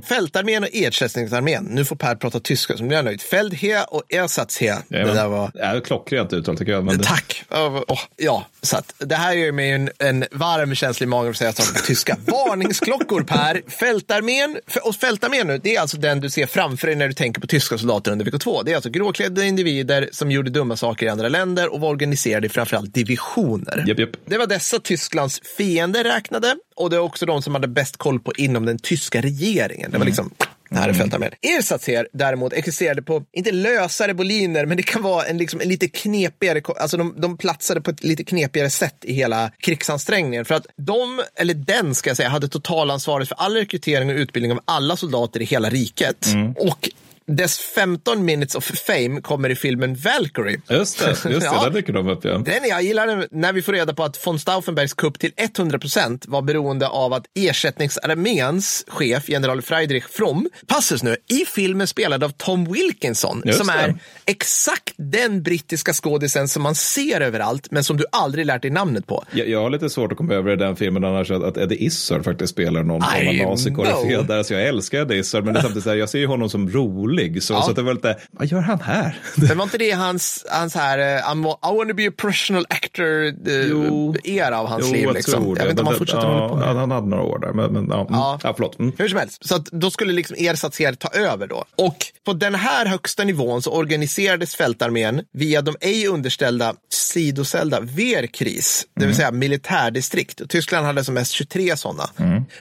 Fältarmén 0.09 0.63
och 0.63 0.69
ersättningsarmén. 0.73 1.65
Nu 1.65 1.85
får 1.85 1.97
Per 1.97 2.15
prata 2.15 2.41
tyska 2.41 2.77
som 2.77 2.91
jag 2.91 2.99
är 2.99 3.03
nöjd. 3.03 3.21
Feldheer 3.23 3.95
och 3.95 4.03
Ersatzheer. 4.09 4.79
Det 4.89 5.05
där 5.05 5.29
var... 5.29 5.51
Ja, 5.55 5.81
klockrent 5.85 6.33
uttal 6.33 6.57
tycker 6.57 6.73
jag. 6.73 6.85
Men 6.85 6.99
det, 6.99 7.05
Tack! 7.05 7.45
Åh, 7.51 7.83
ja, 8.17 8.47
så 8.63 8.77
att 8.77 8.95
det 8.99 9.15
här 9.15 9.33
gör 9.33 9.53
mig 9.53 9.71
en, 9.71 9.91
en 9.99 10.25
varm 10.31 10.75
känsla 10.75 11.05
i 11.05 11.07
magen 11.07 11.25
för 11.25 11.31
att 11.31 11.57
säga 11.57 11.67
saker 11.67 11.81
på 11.81 11.87
tyska. 11.87 12.17
Varningsklockor 12.27 13.23
Per. 13.23 13.71
Fältarmén, 13.71 14.59
och 14.83 14.95
fältarmén 14.95 15.47
nu, 15.47 15.59
det 15.59 15.77
är 15.77 15.81
alltså 15.81 15.97
den 15.97 16.21
du 16.21 16.31
ser 16.31 16.47
framför 16.47 16.87
dig 16.87 16.97
när 16.97 17.09
du 17.09 17.15
tänker 17.15 17.41
på 17.41 17.47
tyska 17.47 17.79
soldater 17.79 18.13
under 18.13 18.25
VK2. 18.25 18.63
Det 18.65 18.73
är 18.73 18.75
alltså 18.77 18.91
gråklädda 18.91 19.45
individer 19.45 20.09
som 20.13 20.31
gjorde 20.31 20.51
dumma 20.51 20.77
saker 20.77 21.07
i 21.07 21.09
andra 21.09 21.29
länder 21.29 21.73
och 21.73 21.81
var 21.81 21.89
organiserade 21.89 22.47
i 22.47 22.51
framförallt 22.51 22.95
divisioner. 22.95 23.85
Japp, 23.87 23.99
japp. 23.99 24.11
Det 24.27 24.39
var 24.39 24.47
dessa 24.47 24.79
Tysklands 24.79 25.41
fiender 25.57 26.05
räknade 26.05 26.57
och 26.77 26.91
det 26.91 26.97
är 26.97 27.01
också 27.01 27.27
de 27.27 27.43
som 27.43 27.55
hade 27.55 27.69
bäst 27.69 27.97
koll 27.97 28.21
på 28.21 28.33
inom 28.37 28.67
den 28.67 28.79
tyska 28.79 29.21
regeringen. 29.21 29.91
Det 29.91 29.99
var 29.99 30.05
liksom 30.05 30.31
det 30.73 30.79
här 30.79 30.89
är 30.89 30.93
fältarmén. 30.93 31.31
Ersatser 31.59 32.09
däremot 32.13 32.53
existerade 32.53 33.03
på, 33.03 33.23
inte 33.33 33.53
lösare 33.53 34.15
boliner, 34.15 34.67
men 34.67 34.77
det 34.77 34.83
kan 34.83 35.03
vara 35.03 35.25
en, 35.25 35.39
liksom, 35.39 35.61
en 35.61 35.69
lite 35.69 35.89
knepigare, 35.89 36.63
alltså 36.81 36.97
de, 36.97 37.15
de 37.21 37.37
platsade 37.37 37.81
på 37.81 37.91
ett 37.91 38.05
lite 38.05 38.25
knepigare 38.25 38.71
sätt 38.71 38.97
i 39.03 39.13
hela 39.13 39.51
krigsansträngningen. 39.59 40.45
För 40.45 40.55
att 40.55 40.67
de, 40.77 41.23
eller 41.37 41.55
den 41.55 41.95
ska 41.95 42.11
jag 42.11 42.17
säga, 42.17 42.29
hade 42.29 42.49
totalansvaret 42.49 43.29
för 43.29 43.35
all 43.35 43.55
rekrytering 43.55 44.11
och 44.11 44.17
utbildning 44.17 44.53
av 44.53 44.61
alla 44.65 44.97
soldater 44.97 45.43
i 45.43 45.45
hela 45.45 45.71
riket. 45.71 46.27
Och 46.57 46.91
dess 47.27 47.59
15 47.59 48.25
minutes 48.25 48.55
of 48.55 48.65
fame 48.65 49.21
kommer 49.21 49.49
i 49.51 49.55
filmen 49.55 49.95
Valkyrie. 49.95 50.61
Just 50.69 50.99
det, 50.99 51.09
just 51.11 51.23
det 51.23 51.31
Ja. 51.43 51.65
där 51.65 51.71
dyker 51.71 51.93
de 51.93 52.09
upp 52.09 52.25
igen. 52.25 52.45
Den 52.45 52.69
jag 52.69 52.83
gillar 52.83 53.27
när 53.31 53.53
vi 53.53 53.63
får 53.63 53.73
reda 53.73 53.95
på 53.95 54.05
att 54.05 54.27
von 54.27 54.39
Stauffenbergs 54.39 54.95
kupp 54.95 55.19
till 55.19 55.31
100% 55.57 56.25
var 56.29 56.43
beroende 56.43 56.89
av 56.89 57.13
att 57.13 57.25
ersättningsarméns 57.35 58.85
chef, 58.89 59.29
general 59.29 59.63
Friedrich 59.63 60.05
Fromm, 60.11 60.49
passus 60.67 61.03
nu, 61.03 61.17
i 61.29 61.45
filmen 61.55 61.87
spelad 61.87 62.25
av 62.25 62.29
Tom 62.29 62.73
Wilkinson, 62.73 63.43
Just 63.45 63.59
som 63.59 63.67
det. 63.67 63.73
är 63.73 63.95
exakt 64.27 64.95
den 64.97 65.43
brittiska 65.43 65.93
skådisen 65.93 66.49
som 66.49 66.63
man 66.63 66.75
ser 66.75 67.21
överallt, 67.21 67.69
men 67.71 67.85
som 67.85 67.97
du 67.97 68.05
aldrig 68.13 68.47
lärt 68.47 68.63
dig 68.63 68.71
namnet 68.71 69.07
på. 69.07 69.25
Jag, 69.33 69.49
jag 69.49 69.63
har 69.63 69.71
lite 69.71 69.91
svårt 69.91 70.13
att 70.13 70.19
komma 70.19 70.35
över 70.35 70.53
i 70.53 70.57
den 70.57 70.77
filmen 70.77 71.05
annars 71.05 71.31
att, 71.31 71.43
att 71.43 71.57
Eddie 71.57 71.85
Izzard 71.85 72.25
faktiskt 72.25 72.53
spelar 72.53 72.83
någon 72.83 73.03
form 73.03 73.29
av 73.29 73.51
nazikorifé 73.51 74.23
där. 74.23 74.43
Så 74.43 74.55
jag 74.55 74.63
älskar 74.69 74.99
Eddie 75.01 75.19
Izzard 75.19 75.45
men 75.45 75.55
det 75.55 75.61
är 75.61 75.63
samtidigt 75.63 75.85
så 75.85 75.91
här, 75.91 75.97
jag 75.97 76.09
ser 76.09 76.19
ju 76.19 76.27
honom 76.27 76.51
som 76.51 76.71
rolig 76.71 77.12
rolig. 77.13 77.43
Så, 77.43 77.53
Ja. 77.53 77.63
så 77.63 77.71
att 77.71 77.77
det 77.77 77.83
var 77.83 77.95
lite, 77.95 78.17
vad 78.31 78.47
gör 78.47 78.61
han 78.61 78.81
här? 78.81 79.21
Men 79.49 79.59
var 79.59 79.65
inte 79.65 79.79
det 79.79 79.91
hans, 79.91 80.45
hans 80.51 80.75
här, 80.75 80.99
eh, 80.99 81.33
I 81.33 81.77
want 81.77 81.89
to 81.91 81.95
be 81.97 82.09
a 82.09 82.13
professional 82.17 82.67
actor 82.69 83.35
Jo. 83.71 84.15
eh, 84.25 84.37
era 84.37 84.59
av 84.59 84.67
hans 84.67 84.87
Jo, 84.87 84.93
liv? 84.93 85.03
jag 85.05 85.15
Liksom. 85.15 85.49
Jag 85.49 85.55
vet 85.65 85.71
inte 85.71 85.83
om 85.83 85.87
han 85.89 85.97
fortsätter 85.97 86.23
ja, 86.23 86.29
hålla 86.33 86.49
på 86.49 86.57
med 86.57 86.69
det. 86.69 86.81
Han 86.81 86.91
hade 86.91 87.07
några 87.07 87.23
år 87.23 87.39
där, 87.39 87.53
men, 87.53 87.73
men 87.73 87.87
ja. 87.91 88.01
Mm. 88.01 88.07
Ja. 88.15 88.39
ja. 88.43 88.53
förlåt. 88.57 88.79
Mm. 88.79 88.93
Hur 88.99 89.09
som 89.09 89.19
helst, 89.19 89.47
så 89.47 89.55
att 89.55 89.65
då 89.67 89.91
skulle 89.91 90.13
liksom 90.13 90.37
ersatser 90.39 90.93
ta 90.95 91.09
över 91.09 91.47
då. 91.47 91.65
Och 91.77 91.97
på 92.25 92.33
den 92.33 92.55
här 92.55 92.87
högsta 92.87 93.25
nivån 93.25 93.63
så 93.63 93.71
organiserades 93.73 94.55
fältarmén 94.57 95.23
via 95.33 95.63
de 95.63 95.77
ej 95.81 96.07
underställda 96.07 96.75
sidoställda 96.93 97.81
Wehrkris, 97.81 98.87
det 99.01 99.07
vill 99.07 99.17
säga 99.17 99.31
militärdistrikt. 99.31 100.43
Tyskland 100.49 100.87
hade 100.87 101.05
som 101.05 101.15
mest 101.15 101.33
23 101.33 101.77
sådana. 101.77 102.11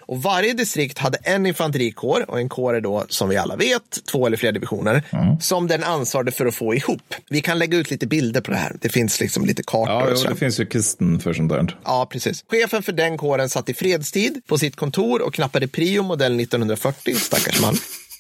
Och 0.01 0.21
varje 0.21 0.53
distrikt 0.53 0.97
hade 0.97 1.17
en 1.23 1.45
infanterikår 1.45 2.25
och 2.29 2.39
en 2.39 2.49
kår 2.49 2.73
är 2.75 2.81
då, 2.81 3.05
som 3.09 3.29
vi 3.29 3.37
alla 3.37 3.55
vet, 3.55 4.05
två 4.11 4.27
eller 4.27 4.37
fler 4.41 4.51
divisioner, 4.51 5.03
som 5.39 5.67
den 5.67 5.83
ansvarade 5.83 6.31
för 6.31 6.45
att 6.45 6.55
få 6.55 6.75
ihop. 6.75 7.15
Vi 7.29 7.41
kan 7.41 7.59
lägga 7.59 7.77
ut 7.77 7.91
lite 7.91 8.07
bilder 8.07 8.41
på 8.41 8.51
det 8.51 8.57
här. 8.57 8.75
Det 8.81 8.89
finns 8.89 9.19
liksom 9.19 9.45
lite 9.45 9.63
kartor 9.63 9.93
Ja, 9.93 10.03
och 10.03 10.17
jo, 10.17 10.29
det 10.29 10.35
finns 10.35 10.59
ju 10.59 10.65
kristen 10.65 11.19
för 11.19 11.33
sånt 11.33 11.49
där. 11.49 11.77
Ja, 11.83 12.07
precis. 12.11 12.43
Chefen 12.47 12.83
för 12.83 12.91
den 12.91 13.17
kåren 13.17 13.49
satt 13.49 13.69
i 13.69 13.73
fredstid 13.73 14.41
på 14.47 14.57
sitt 14.57 14.75
kontor 14.75 15.21
och 15.21 15.33
knappade 15.33 15.67
prio 15.67 16.03
modell 16.03 16.39
1940, 16.39 17.15
stackars 17.15 17.61
man. 17.61 17.75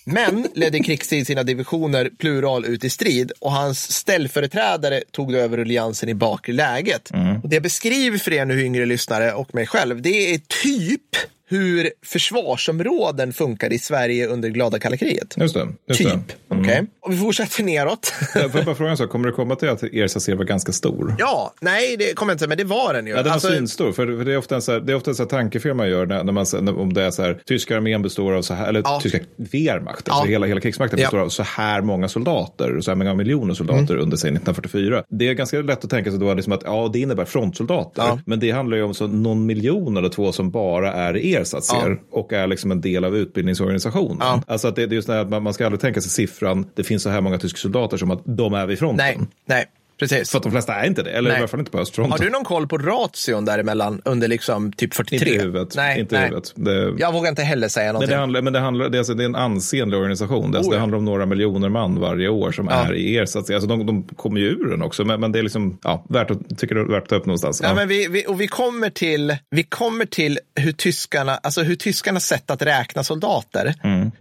Men 0.05 0.47
ledde 0.55 0.77
i 0.77 0.83
krigstid 0.83 1.27
sina 1.27 1.43
divisioner 1.43 2.09
plural 2.19 2.65
ut 2.65 2.83
i 2.83 2.89
strid 2.89 3.31
och 3.39 3.51
hans 3.51 3.91
ställföreträdare 3.91 5.01
tog 5.11 5.35
över 5.35 5.57
rulliansen 5.57 6.09
i 6.09 6.13
bakre 6.13 6.53
läget. 6.53 7.11
Och 7.43 7.49
det 7.49 7.55
jag 7.55 7.63
beskriver 7.63 8.17
för 8.17 8.33
er 8.33 8.45
nu 8.45 8.61
yngre 8.61 8.85
lyssnare 8.85 9.33
och 9.33 9.55
mig 9.55 9.67
själv, 9.67 10.01
det 10.01 10.33
är 10.33 10.39
typ 10.63 11.15
hur 11.51 11.89
försvarsområden 12.05 13.33
funkade 13.33 13.75
i 13.75 13.79
Sverige 13.79 14.27
under 14.27 14.49
glada 14.49 14.79
kalla 14.79 14.97
kriget. 14.97 15.35
Just 15.37 15.53
det. 15.53 15.67
Just 15.87 15.99
Typ. 16.01 16.09
det. 16.49 16.55
Okej. 16.55 16.83
Och 17.01 17.13
vi 17.13 17.17
fortsätter 17.17 17.63
neråt. 17.63 18.05
Får 18.33 18.41
jag 18.41 18.65
bara 18.65 18.75
fråga 18.75 18.91
en 18.91 18.97
sak, 18.97 19.09
kommer 19.09 19.27
det 19.27 19.33
komma 19.33 19.55
till 19.55 19.69
att 19.69 19.83
er 19.83 20.35
var 20.35 20.43
ganska 20.43 20.71
stor? 20.71 21.15
ja, 21.19 21.53
nej, 21.61 21.97
det 21.97 22.13
kommer 22.15 22.33
inte, 22.33 22.47
men 22.47 22.57
det 22.57 22.63
var 22.63 22.93
den 22.93 23.05
ju. 23.07 23.11
Ja, 23.11 23.17
den 23.17 23.25
var 23.25 23.31
Alltså- 23.31 23.47
svinstor. 23.47 23.91
För, 23.91 24.07
det 24.07 24.33
är 24.33 24.37
ofta 24.37 24.55
en, 24.55 24.61
så 24.61 24.71
här, 24.71 24.79
det 24.79 24.91
är 24.91 24.95
ofta 24.95 25.11
en 25.11 25.15
så 25.15 25.23
här 25.23 25.29
tankefel 25.29 25.73
man 25.73 25.89
gör 25.89 26.05
när, 26.05 26.23
när 26.23 26.33
man, 26.33 26.45
när, 26.61 26.79
om 26.79 26.93
det 26.93 27.03
är 27.03 27.11
så 27.11 27.21
här, 27.21 27.41
tyska 27.45 27.77
armén 27.77 28.01
består 28.01 28.33
av 28.33 28.41
så 28.41 28.53
här, 28.53 28.67
eller 28.69 28.81
Ja. 28.85 28.99
tyska 29.03 29.19
Wehrmacht, 29.35 30.09
alltså 30.09 30.25
Ja. 30.25 30.31
hela, 30.31 30.45
hela 30.45 30.61
krigsmakten 30.61 30.99
Ja. 30.99 31.05
består 31.05 31.19
av 31.19 31.29
så 31.29 31.43
här 31.43 31.81
många 31.81 32.07
soldater, 32.07 32.81
så 32.81 32.91
här 32.91 32.95
många 32.95 33.13
miljoner 33.13 33.53
soldater 33.53 33.95
under 33.95 34.17
sig 34.17 34.27
1944. 34.31 35.03
Det 35.09 35.27
är 35.27 35.33
ganska 35.33 35.61
lätt 35.61 35.83
att 35.83 35.89
tänka 35.89 36.09
sig 36.11 36.19
då 36.19 36.33
liksom 36.33 36.53
att 36.53 36.61
ja, 36.65 36.89
det 36.93 36.99
innebär 36.99 37.25
frontsoldater. 37.25 38.01
Ja. 38.03 38.19
Men 38.25 38.39
det 38.39 38.51
handlar 38.51 38.77
ju 38.77 38.83
om 38.83 38.93
så 38.93 39.07
någon 39.07 39.45
miljon 39.45 39.97
eller 39.97 40.09
två 40.09 40.31
som 40.31 40.51
bara 40.51 40.93
är 40.93 41.13
ersatser 41.41 42.01
och 42.11 42.33
är 42.33 42.47
liksom 42.47 42.71
en 42.71 42.81
del 42.81 43.05
av 43.05 43.17
utbildningsorganisationen. 43.17 44.17
Ja. 44.19 44.41
Alltså 44.47 44.67
att 44.67 44.75
det, 44.75 44.85
det 44.85 44.93
är 44.93 44.95
just 44.95 45.07
det 45.07 45.13
här 45.13 45.21
att 45.21 45.29
man, 45.29 45.43
man 45.43 45.53
ska 45.53 45.65
aldrig 45.65 45.79
tänka 45.81 46.01
sig 46.01 46.11
siffran, 46.11 46.65
det 46.75 46.83
finns 46.83 47.03
så 47.03 47.09
här 47.09 47.21
många 47.21 47.37
tyska 47.37 47.57
soldater 47.57 47.97
som 47.97 48.11
att 48.11 48.21
de 48.25 48.53
är 48.53 48.65
vid 48.65 48.79
fronten. 48.79 48.97
Nej, 48.97 49.19
nej, 49.45 49.65
precis. 50.09 50.31
För 50.31 50.37
att 50.37 50.43
de 50.43 50.51
flesta 50.51 50.73
är 50.75 50.87
inte 50.87 51.03
det, 51.03 51.09
eller 51.11 51.29
Nej. 51.29 51.37
i 51.37 51.39
alla 51.39 51.47
fall 51.47 51.59
inte 51.59 51.71
på 51.71 51.79
östfronten. 51.79 52.11
Har 52.11 52.19
du 52.25 52.29
någon 52.29 52.43
koll 52.43 52.67
på 52.67 52.77
ration 52.77 53.45
däremellan 53.45 54.01
under 54.05 54.27
liksom 54.27 54.73
typ 54.73 54.93
43? 54.93 55.17
Inte 55.29 55.29
i 55.29 55.39
huvudet. 55.45 55.75
Nej, 55.75 55.99
inte 55.99 56.15
nej. 56.15 56.23
huvudet. 56.27 56.51
Det, 56.55 56.93
Jag 56.97 57.11
vågar 57.13 57.29
inte 57.29 57.43
heller 57.43 57.67
säga 57.67 57.85
men 57.85 57.93
någonting. 57.93 58.09
det, 58.15 58.19
handlar, 58.19 58.41
men 58.41 58.53
det, 58.53 58.59
handlar, 58.59 58.89
det, 58.89 58.97
är 58.97 58.99
alltså, 58.99 59.13
det 59.13 59.23
är 59.23 59.25
en 59.25 59.35
ansenlig 59.35 59.99
organisation. 59.99 60.51
Det, 60.51 60.57
alltså, 60.57 60.71
Oh, 60.71 60.73
det 60.73 60.79
handlar 60.79 60.97
om 60.97 61.05
några 61.05 61.25
miljoner 61.25 61.69
man 61.69 61.99
varje 61.99 62.27
år 62.29 62.51
som 62.51 62.67
Ja. 62.67 62.73
är 62.87 62.93
i 62.95 63.13
er. 63.15 63.25
Så 63.25 63.39
att, 63.39 63.49
alltså, 63.49 63.67
de, 63.67 63.85
de 63.85 64.03
kommer 64.03 64.39
ju 64.39 64.47
ur 64.47 64.69
den 64.69 64.81
också, 64.81 65.03
men, 65.05 65.19
men 65.19 65.31
det 65.31 65.39
är 65.39 65.43
liksom, 65.43 65.77
ja, 65.83 66.05
värt 66.09 66.31
att, 66.31 66.57
tycker 66.59 66.75
det 66.75 66.81
är 66.81 66.85
värt 66.85 67.03
att 67.03 67.09
ta 67.09 67.15
upp 67.15 67.25
någonstans. 67.25 67.59
Ja, 67.63 67.69
Ja. 67.69 67.75
men 67.75 67.87
vi, 67.87 68.07
vi, 68.07 68.25
och 68.27 68.41
vi 68.41 68.47
kommer 68.47 68.89
till, 68.89 69.37
vi 69.49 69.63
kommer 69.63 70.05
till 70.05 70.39
hur 70.55 70.71
tyskarna, 70.71 71.35
alltså 71.43 71.61
hur 71.61 71.75
tyskarnas 71.75 72.25
sätt 72.25 72.51
att 72.51 72.61
räkna 72.61 73.03
soldater 73.03 73.73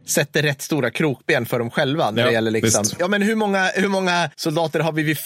sätter 0.06 0.42
rätt 0.42 0.62
stora 0.62 0.90
krokben 0.90 1.46
för 1.46 1.58
dem 1.58 1.70
själva. 1.70 2.10
När 2.10 2.22
Ja, 2.22 2.26
det 2.26 2.32
gäller 2.32 2.50
liksom, 2.50 2.82
visst. 2.82 2.96
ja, 2.98 3.08
men 3.08 3.22
hur 3.22 3.34
många, 3.34 3.64
hur 3.74 3.88
många 3.88 4.30
soldater 4.36 4.80
har 4.80 4.92
vi 4.92 5.02
vid 5.02 5.18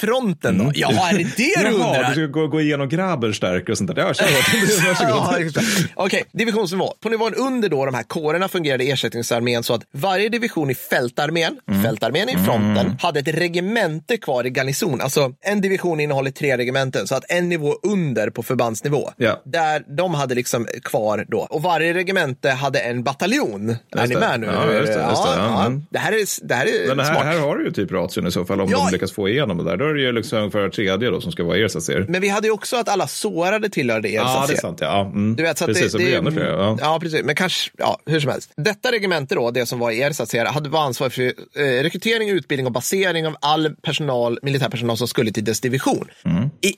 fronten 0.44 0.66
då? 0.66 0.72
Ja, 0.74 1.08
är 1.10 1.18
det 1.18 1.24
det 1.24 1.34
du 1.36 1.50
Jaha, 1.62 1.62
du 1.70 1.74
undrar? 1.74 2.12
ska 2.12 2.26
gå, 2.26 2.46
gå 2.46 2.60
igenom 2.60 2.88
Grabenstärke 2.88 3.72
och 3.72 3.78
sånt 3.78 3.94
där. 3.94 4.02
Ja, 4.02 4.14
kör. 4.14 4.26
Varsågod. 4.88 5.64
Okej, 5.94 6.24
divisionsnivå. 6.32 6.94
På 7.00 7.08
nivån 7.08 7.34
under 7.34 7.68
då 7.68 7.84
de 7.86 7.94
här 7.94 8.02
kårerna 8.02 8.48
fungerade 8.48 8.84
ersättningsarmén 8.84 9.62
så 9.62 9.74
att 9.74 9.82
varje 9.92 10.28
division 10.28 10.70
i 10.70 10.74
fältarmén, 10.74 11.56
Mm. 11.68 11.82
fältarmén 11.82 12.28
i 12.28 12.32
fronten, 12.44 12.96
hade 13.02 13.20
ett 13.20 13.28
regemente 13.28 14.16
kvar 14.16 14.46
i 14.46 14.50
garnison. 14.50 15.00
Alltså 15.00 15.32
en 15.40 15.60
division 15.60 16.00
innehåller 16.00 16.30
tre 16.30 16.56
regementen, 16.58 17.06
så 17.06 17.14
att 17.14 17.24
en 17.28 17.48
nivå 17.48 17.74
under 17.82 18.30
på 18.30 18.42
förbandsnivå. 18.42 19.10
Ja. 19.16 19.42
Där 19.44 19.82
de 19.96 20.14
hade 20.14 20.34
liksom 20.34 20.66
kvar 20.82 21.24
då. 21.28 21.38
Och 21.38 21.62
varje 21.62 21.94
regemente 21.94 22.50
hade 22.50 22.78
en 22.78 23.02
bataljon. 23.02 23.76
är 23.96 24.06
ni 24.06 24.14
med 24.16 24.40
nu? 24.40 24.46
Ja, 24.46 24.72
just 24.72 24.92
det, 24.92 25.06
just 25.10 25.22
det. 25.24 25.28
Ja, 25.36 25.66
mm. 25.66 25.86
Det 25.90 25.98
här 25.98 26.12
är, 26.12 26.46
det 26.48 26.54
här 26.54 26.66
är 26.66 26.88
Men 26.96 26.98
här, 27.06 27.12
smart. 27.14 27.24
här 27.26 27.38
har 27.38 27.56
du 27.56 27.64
ju 27.64 27.70
typ 27.72 27.92
ration 27.92 28.26
i 28.26 28.30
så 28.30 28.44
fall, 28.44 28.60
om 28.60 28.70
Ja. 28.70 28.78
de 28.86 28.92
lyckas 28.92 29.12
få 29.12 29.28
igenom 29.28 29.58
det 29.58 29.64
där. 29.64 29.76
Då 29.76 29.84
är 29.84 29.94
det 29.94 30.00
ju 30.00 30.12
liksom 30.12 30.33
ungefär 30.38 30.68
tredje 30.68 31.10
då 31.10 31.20
som 31.20 31.32
ska 31.32 31.44
vara 31.44 31.56
ersatser. 31.56 32.06
Men 32.08 32.20
vi 32.20 32.28
hade 32.28 32.46
ju 32.46 32.52
också 32.52 32.76
att 32.76 32.88
alla 32.88 33.06
sårade 33.06 33.68
tillhörde 33.68 34.08
er. 34.08 34.18
så 34.18 34.24
Ja, 34.24 34.44
det 34.48 34.54
är 34.54 34.60
sant. 34.60 34.78
Ja. 34.80 35.00
Mm. 35.00 35.36
Du 35.36 35.42
vet, 35.42 35.58
så 35.58 35.66
Precis, 35.66 35.92
det, 35.92 35.98
det, 35.98 36.04
blir 36.04 36.18
ännu 36.18 36.30
fler. 36.30 36.44
Ja. 36.44 36.78
ja, 36.80 36.98
precis. 37.00 37.24
Men 37.24 37.34
kanske, 37.34 37.70
ja, 37.78 37.98
hur 38.06 38.20
som 38.20 38.30
helst. 38.30 38.52
Detta 38.56 38.92
regemente 38.92 39.34
då, 39.34 39.50
det 39.50 39.66
som 39.66 39.78
var 39.78 39.90
er, 39.90 40.12
säga, 40.12 40.50
hade 40.50 40.68
var 40.68 40.80
ansvar 40.80 41.08
för 41.08 41.22
eh, 41.22 41.82
rekrytering, 41.82 42.30
utbildning 42.30 42.66
och 42.66 42.72
basering 42.72 43.26
av 43.26 43.36
all 43.40 43.74
personal, 43.82 44.38
militär 44.42 44.68
personal 44.68 44.96
som 44.96 45.08
skulle 45.08 45.32
till 45.32 45.44
dess 45.44 45.60
division. 45.60 46.08
Mm. 46.24 46.50
I, 46.60 46.74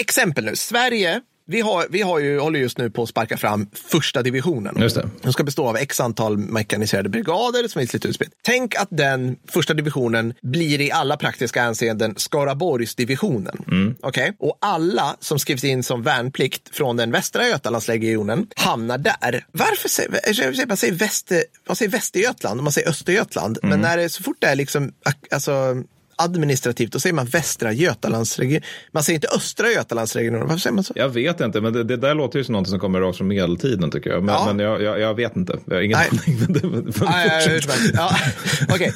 exempel 0.00 0.44
nu, 0.44 0.56
Sverige, 0.56 1.20
vi, 1.50 1.60
har, 1.60 1.86
vi 1.90 2.02
har 2.02 2.18
ju, 2.18 2.38
håller 2.38 2.60
just 2.60 2.78
nu 2.78 2.90
på 2.90 3.02
att 3.02 3.08
sparka 3.08 3.36
fram 3.36 3.66
första 3.90 4.22
divisionen. 4.22 4.76
Just 4.80 4.96
det. 4.96 5.08
Den 5.22 5.32
ska 5.32 5.44
bestå 5.44 5.68
av 5.68 5.76
x 5.76 6.00
antal 6.00 6.38
mekaniserade 6.38 7.08
brigader 7.08 7.68
som 7.68 7.78
är 7.78 7.92
lite 7.92 8.08
utspritt. 8.08 8.30
Tänk 8.42 8.74
att 8.74 8.88
den 8.90 9.36
första 9.48 9.74
divisionen 9.74 10.34
blir 10.42 10.80
i 10.80 10.92
alla 10.92 11.16
praktiska 11.16 11.62
hänseenden 11.62 12.14
Skaraborgsdivisionen. 12.16 13.64
Mm. 13.66 13.94
Okej? 14.00 14.32
Och 14.38 14.58
alla 14.60 15.16
som 15.20 15.38
skrivs 15.38 15.64
in 15.64 15.82
som 15.82 16.02
värnplikt 16.02 16.76
från 16.76 16.96
den 16.96 17.10
västra 17.10 17.48
Götalandsregionen 17.48 18.46
hamnar 18.56 18.98
där. 18.98 19.46
Varför 19.52 19.88
säger, 19.88 20.66
man 20.66 20.76
säger, 20.76 20.94
väster, 20.94 21.42
man 21.66 21.76
säger 21.76 21.90
Västergötland 21.90 22.60
och 22.60 22.64
man 22.64 22.72
säger 22.72 22.88
Östergötland. 22.88 23.58
Mm. 23.62 23.70
Men 23.70 23.80
när 23.80 23.96
det, 23.96 24.08
så 24.08 24.22
fort 24.22 24.36
det 24.38 24.46
är 24.46 24.56
liksom, 24.56 24.92
alltså, 25.30 25.82
administrativt, 26.18 26.92
då 26.92 27.00
säger 27.00 27.14
man 27.14 27.26
västra 27.26 27.72
Götalandsregionen. 27.72 28.62
Man 28.92 29.02
säger 29.04 29.14
inte 29.16 29.28
östra 29.36 29.70
Götalandsregionen. 29.70 30.40
Varför 30.40 30.56
säger 30.58 30.74
man 30.74 30.84
så? 30.84 30.92
Jag 30.96 31.08
vet 31.08 31.40
inte, 31.40 31.60
men 31.60 31.72
det, 31.72 31.84
det 31.84 31.96
där 31.96 32.14
låter 32.14 32.38
ju 32.38 32.44
som 32.44 32.52
något 32.52 32.68
som 32.68 32.78
kommer 32.80 33.00
rakt 33.00 33.18
från 33.18 33.28
medeltiden 33.28 33.90
tycker 33.90 34.10
jag. 34.10 34.22
Men, 34.22 34.34
Ja. 34.34 34.44
men 34.46 34.58
jag, 34.66 34.82
jag, 34.82 35.00
jag 35.00 35.14
vet 35.14 35.36
inte. 35.36 35.58
Jag 35.64 35.74
har 35.74 35.82
ingen 35.82 35.98
aning. 35.98 36.38
Ja, 37.00 37.24
ja, 37.24 37.58
ja, 37.66 37.78
ja. 37.94 38.10
Okej, 38.74 38.92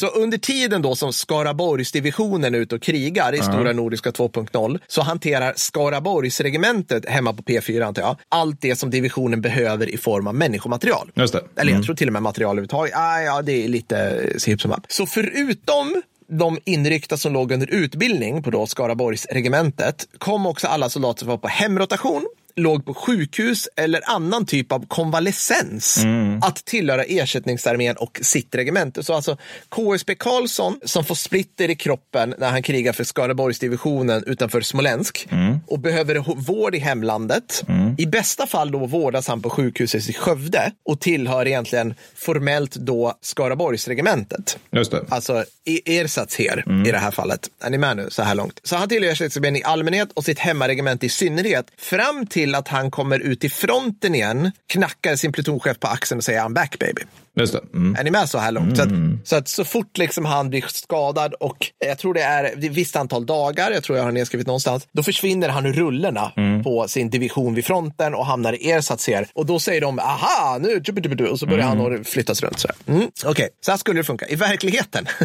så 0.00 0.06
under 0.06 0.38
tiden 0.38 0.82
då 0.82 0.94
som 0.96 1.12
Skaraborgsdivisionen 1.12 2.54
är 2.54 2.58
ute 2.58 2.74
och 2.74 2.82
krigar 2.82 3.34
i 3.34 3.38
Stora 3.38 3.72
Nordiska 3.72 4.10
2.0 4.10 4.78
så 4.88 5.02
hanterar 5.02 5.52
Skaraborgsregementet 5.56 7.08
hemma 7.08 7.32
på 7.32 7.42
P4 7.42 7.82
antar 7.86 8.02
jag, 8.02 8.16
allt 8.28 8.60
det 8.60 8.76
som 8.76 8.90
divisionen 8.90 9.40
behöver 9.40 9.90
i 9.90 9.96
form 9.96 10.26
av 10.26 10.34
människomaterial. 10.34 11.10
Just 11.14 11.32
det. 11.32 11.38
Eller 11.56 11.70
jag 11.70 11.76
Mm. 11.76 11.82
tror 11.84 11.94
till 11.96 12.06
och 12.06 12.12
med 12.12 12.22
material 12.22 12.50
överhuvudtaget. 12.50 12.92
Ah, 12.96 13.20
ja, 13.20 13.42
det 13.42 13.64
är 13.64 13.68
lite 13.68 14.26
hipp 14.46 14.60
som 14.60 14.70
happ. 14.70 14.84
Så 14.88 15.06
förutom 15.06 16.02
de 16.38 16.58
inryckta 16.64 17.16
som 17.16 17.32
låg 17.32 17.52
under 17.52 17.70
utbildning 17.70 18.42
på 18.42 18.50
då 18.50 18.66
Skaraborgsregementet 18.66 20.08
kom 20.18 20.46
också 20.46 20.66
alla 20.66 20.88
soldater 20.88 21.18
som 21.18 21.28
var 21.28 21.38
på 21.38 21.48
hemrotation 21.48 22.26
låg 22.56 22.86
på 22.86 22.94
sjukhus 22.94 23.68
eller 23.76 24.10
annan 24.10 24.46
typ 24.46 24.72
av 24.72 24.86
konvalescens 24.86 26.04
att 26.42 26.56
tillhöra 26.56 27.02
ersättningsarmén 27.02 27.96
och 27.96 28.18
sitt 28.22 28.54
regemente. 28.54 29.02
Så 29.02 29.14
alltså 29.14 29.36
KSB 29.68 30.14
Karlsson 30.14 30.80
som 30.84 31.04
får 31.04 31.14
splitter 31.14 31.70
i 31.70 31.74
kroppen 31.74 32.34
när 32.38 32.50
han 32.50 32.62
krigar 32.62 32.92
för 32.92 33.04
Skaraborgsdivisionen 33.04 34.24
utanför 34.26 34.60
Smolensk 34.60 35.28
och 35.66 35.78
behöver 35.78 36.34
vård 36.36 36.74
i 36.74 36.78
hemlandet. 36.78 37.64
I 37.98 38.06
bästa 38.06 38.46
fall 38.46 38.70
då 38.70 38.86
vårdas 38.86 39.28
han 39.28 39.42
på 39.42 39.50
sjukhuset 39.50 40.08
i 40.08 40.12
Skövde 40.12 40.72
och 40.84 41.00
tillhör 41.00 41.46
egentligen 41.46 41.94
formellt 42.14 42.74
då 42.74 43.18
Skaraborgsregementet. 43.20 44.58
Just 44.70 44.90
det. 44.90 45.04
Alltså 45.08 45.44
i 45.64 45.98
ersatz 45.98 46.38
här 46.38 46.64
i 46.86 46.90
det 46.90 46.98
här 46.98 47.10
fallet. 47.10 47.50
Är 47.60 47.70
ni 47.70 47.78
med 47.78 47.96
nu 47.96 48.06
så 48.10 48.22
här 48.22 48.34
långt? 48.34 48.60
Så 48.62 48.76
han 48.76 48.88
tillhör 48.88 49.10
ersättningsarmén 49.12 49.56
i 49.56 49.62
allmänhet 49.62 50.08
och 50.14 50.24
sitt 50.24 50.38
hemmaregemente 50.38 51.06
i 51.06 51.08
synnerhet. 51.08 51.66
Fram 51.76 52.26
till 52.26 52.41
att 52.54 52.68
han 52.68 52.90
kommer 52.90 53.18
ut 53.18 53.44
i 53.44 53.48
fronten 53.48 54.14
igen, 54.14 54.52
knackar 54.66 55.16
sin 55.16 55.32
plutonchef 55.32 55.80
på 55.80 55.86
axeln 55.86 56.18
och 56.18 56.24
säger 56.24 56.40
I'm 56.40 56.54
back 56.54 56.78
baby. 56.78 57.02
Just 57.36 57.52
det. 57.52 57.60
Mm. 57.74 57.96
Är 57.96 58.04
ni 58.04 58.10
med 58.10 58.28
så 58.28 58.38
här 58.38 58.52
långt? 58.52 58.76
Så, 58.76 58.82
att, 58.82 58.88
så 59.24 59.36
att 59.36 59.48
så 59.48 59.64
fort 59.64 59.98
liksom 59.98 60.24
han 60.24 60.50
blir 60.50 60.64
skadad 60.68 61.34
och 61.34 61.56
jag 61.86 61.98
tror 61.98 62.14
det 62.14 62.22
är 62.22 62.44
ett 62.44 62.58
visst 62.58 62.96
antal 62.96 63.26
dagar, 63.26 63.70
jag 63.70 63.82
tror 63.82 63.98
jag 63.98 64.04
har 64.04 64.12
nedskrivet 64.12 64.46
någonstans, 64.46 64.88
då 64.92 65.02
försvinner 65.02 65.48
han 65.48 65.66
ur 65.66 65.72
rullorna 65.72 66.32
på 66.64 66.88
sin 66.88 67.10
division 67.10 67.54
vid 67.54 67.64
fronten 67.64 68.14
och 68.14 68.26
hamnar 68.26 68.52
i 68.52 68.70
ersatz 68.70 69.08
här. 69.08 69.26
Och 69.34 69.46
då 69.46 69.58
säger 69.58 69.80
de, 69.80 69.98
aha, 69.98 70.58
nu, 70.60 70.82
tjubidubidu", 70.84 71.26
och 71.26 71.38
så 71.38 71.46
börjar 71.46 71.66
han 71.66 72.00
att 72.00 72.08
flyttas 72.08 72.42
runt. 72.42 72.58
Så 72.58 72.68
här. 72.68 72.94
Mm. 72.94 73.10
Okej, 73.24 73.48
så 73.64 73.70
här 73.70 73.78
skulle 73.78 74.00
det 74.00 74.04
funka. 74.04 74.26
I 74.26 74.34
verkligheten 74.34 75.06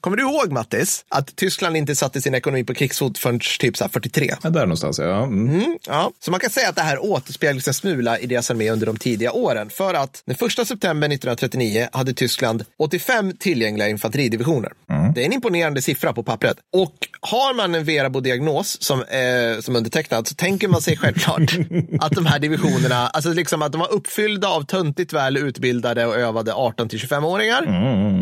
Kommer 0.00 0.16
du 0.16 0.22
ihåg 0.22 0.52
Mattis, 0.52 1.04
att 1.08 1.36
Tyskland 1.36 1.76
inte 1.76 1.96
satte 1.96 2.22
sin 2.22 2.34
ekonomi 2.34 2.64
på 2.64 2.74
krigsfot 2.74 3.18
förrän 3.18 3.40
typ 3.58 3.76
så 3.76 3.84
här 3.84 3.88
43? 3.88 4.34
Ja, 4.42 4.50
där 4.50 4.60
någonstans, 4.60 4.98
ja. 4.98 5.22
Mm. 5.22 5.48
Mm, 5.48 5.78
ja. 5.86 6.10
Så 6.20 6.30
man 6.30 6.40
kan 6.40 6.50
säga 6.50 6.68
att 6.68 6.76
det 6.76 6.82
här 6.82 7.04
återspeglas 7.04 7.68
en 7.68 7.74
smula 7.74 8.18
i 8.18 8.26
deras 8.26 8.50
armé 8.50 8.70
under 8.70 8.86
de 8.86 8.96
tidiga 8.96 9.32
åren. 9.32 9.70
För 9.70 9.94
att 9.94 10.22
den 10.24 10.36
1 10.60 10.68
september 10.68 11.07
1939 11.12 11.88
hade 11.92 12.12
Tyskland 12.12 12.64
85 12.78 13.32
tillgängliga 13.38 13.88
infanteridivisioner. 13.88 14.72
Det 15.14 15.20
är 15.20 15.26
en 15.26 15.32
imponerande 15.32 15.82
siffra 15.82 16.12
på 16.12 16.22
pappret. 16.22 16.56
Och 16.72 16.94
har 17.20 17.54
man 17.54 17.74
en 17.74 17.84
Verabo-diagnos 17.84 18.82
som, 18.82 19.00
eh, 19.00 19.60
som 19.60 19.76
undertecknad 19.76 20.26
så 20.26 20.34
tänker 20.34 20.68
man 20.68 20.80
sig 20.80 20.96
självklart 20.96 21.56
att 22.00 22.12
de 22.12 22.26
här 22.26 22.38
divisionerna, 22.38 23.08
alltså 23.08 23.32
liksom 23.32 23.62
att 23.62 23.72
de 23.72 23.78
var 23.80 23.92
uppfyllda 23.92 24.48
av 24.48 24.62
töntigt 24.62 25.12
väl 25.12 25.36
utbildade 25.36 26.06
och 26.06 26.16
övade 26.16 26.54
18 26.54 26.88
till 26.88 26.98
25-åringar 26.98 27.62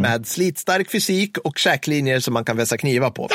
med 0.01 0.27
slitstark 0.27 0.91
fysik 0.91 1.39
och 1.39 1.59
käklinjer 1.59 2.21
som 2.21 2.35
man 2.35 2.45
kan 2.45 2.57
vässa 2.57 2.77
knivar 2.77 3.11
på. 3.11 3.29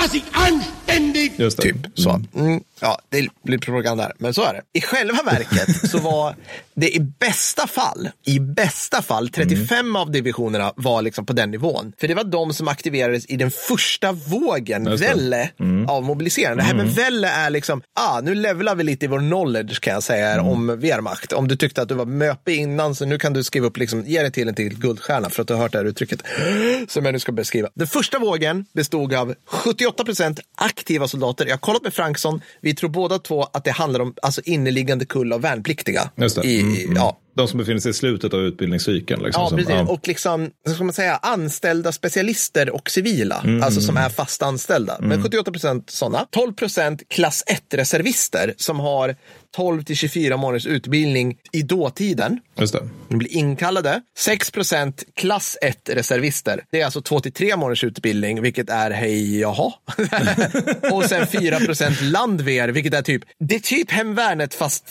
Anständig! 0.91 1.31
Just 1.37 1.57
det. 1.57 1.63
Typ 1.63 1.77
så. 1.93 2.21
Mm, 2.35 2.63
ja, 2.79 2.99
det 3.09 3.27
blir 3.43 3.57
propaganda 3.57 4.03
här, 4.03 4.13
men 4.17 4.33
så 4.33 4.41
är 4.43 4.53
det. 4.53 4.79
I 4.79 4.81
själva 4.81 5.23
verket 5.23 5.89
så 5.91 5.99
var 5.99 6.35
det 6.73 6.95
i 6.95 6.99
bästa 6.99 7.67
fall, 7.67 8.09
i 8.25 8.39
bästa 8.39 9.01
fall, 9.01 9.29
35 9.29 9.95
av 9.95 10.11
divisionerna 10.11 10.73
var 10.75 11.01
liksom 11.01 11.25
på 11.25 11.33
den 11.33 11.51
nivån. 11.51 11.93
För 11.99 12.07
det 12.07 12.13
var 12.13 12.23
de 12.23 12.53
som 12.53 12.67
aktiverades 12.67 13.25
i 13.25 13.37
den 13.37 13.51
första 13.51 14.11
vågen, 14.11 14.83
det. 14.83 14.95
välle, 14.95 15.49
av 15.87 16.03
mobiliserande. 16.03 16.63
Det 16.63 16.67
här 16.67 16.75
med 16.75 16.95
välle 16.95 17.29
är 17.29 17.49
liksom, 17.49 17.81
ah, 17.99 18.21
nu 18.21 18.35
levlar 18.35 18.75
vi 18.75 18.83
lite 18.83 19.05
i 19.05 19.07
vår 19.07 19.19
knowledge 19.19 19.79
kan 19.79 19.93
jag 19.93 20.03
säga 20.03 20.41
om 20.41 20.79
Wehrmacht. 20.79 21.33
Om 21.33 21.47
du 21.47 21.55
tyckte 21.55 21.81
att 21.81 21.89
du 21.89 21.95
var 21.95 22.05
möpig 22.05 22.55
innan 22.55 22.95
så 22.95 23.05
nu 23.05 23.17
kan 23.17 23.33
du 23.33 23.43
skriva 23.43 23.67
upp, 23.67 23.77
liksom, 23.77 24.05
ge 24.05 24.23
det 24.23 24.31
till 24.31 24.47
en 24.47 24.55
till 24.55 24.77
guldstjärna 24.79 25.29
för 25.29 25.41
att 25.41 25.47
du 25.47 25.53
har 25.53 25.61
hört 25.61 25.71
det 25.71 25.77
här 25.77 25.85
uttrycket. 25.85 26.23
Som 26.87 27.05
jag 27.05 27.13
nu 27.13 27.19
ska 27.19 27.31
beskriva. 27.31 27.69
Den 27.75 27.87
första 27.87 28.19
vågen 28.19 28.65
bestod 28.73 29.13
av 29.13 29.35
78 29.45 30.03
procent 30.03 30.39
aktiva 30.55 30.80
soldater. 31.07 31.45
Jag 31.45 31.53
har 31.53 31.57
kollat 31.57 31.83
med 31.83 31.93
Franksson. 31.93 32.41
Vi 32.61 32.75
tror 32.75 32.89
båda 32.89 33.19
två 33.19 33.43
att 33.43 33.63
det 33.63 33.71
handlar 33.71 33.99
om 33.99 34.13
alltså, 34.21 34.41
inneliggande 34.45 35.05
kull 35.05 35.33
av 35.33 35.41
värnpliktiga. 35.41 36.09
I, 36.43 36.59
Mm, 36.61 36.75
mm. 36.75 36.95
Ja, 36.95 37.17
De 37.35 37.47
som 37.47 37.57
befinner 37.57 37.79
sig 37.79 37.91
i 37.91 37.93
slutet 37.93 38.33
av 38.33 38.39
utbildningscykeln. 38.39 39.23
Liksom, 39.23 39.43
Ja, 39.43 39.49
som, 39.49 39.57
precis. 39.57 39.89
Och 39.89 40.07
liksom, 40.07 40.49
ska 40.75 40.83
man 40.83 40.93
säga, 40.93 41.15
anställda 41.15 41.91
specialister 41.91 42.69
och 42.69 42.89
civila, 42.89 43.41
Mm, 43.43 43.63
alltså 43.63 43.81
som 43.81 43.97
är 43.97 44.09
fast 44.09 44.41
anställda. 44.41 44.97
Men 45.01 45.23
78 45.23 45.51
procent 45.51 45.89
sådana. 45.89 46.27
12 46.31 46.53
procent 46.53 47.03
klass 47.09 47.43
1-reservister 47.47 48.53
som 48.57 48.79
har 48.79 49.15
12 49.55 49.83
till 49.83 49.95
24 49.95 50.37
månaders 50.37 50.65
utbildning 50.65 51.37
i 51.51 51.61
dåtiden. 51.61 52.39
Just 52.57 52.73
det. 52.73 52.89
De 53.07 53.17
blir 53.17 53.33
inkallade. 53.37 54.01
6 54.17 54.51
procent 54.51 55.03
klass 55.13 55.57
1-reservister. 55.61 56.63
Det 56.71 56.81
är 56.81 56.85
alltså 56.85 57.01
2 57.01 57.19
till 57.19 57.33
3 57.33 57.55
månaders 57.55 57.83
utbildning, 57.83 58.41
vilket 58.41 58.69
är 58.69 58.91
hej, 58.91 59.39
jaha. 59.39 59.73
och 60.91 61.03
sen 61.03 61.27
4 61.27 61.59
procent 61.59 62.01
landver, 62.01 62.67
vilket 62.67 62.93
är 62.93 63.01
typ, 63.01 63.23
det 63.39 63.55
är 63.55 63.59
typ 63.59 63.91
hemvärnet 63.91 64.53
fast 64.53 64.89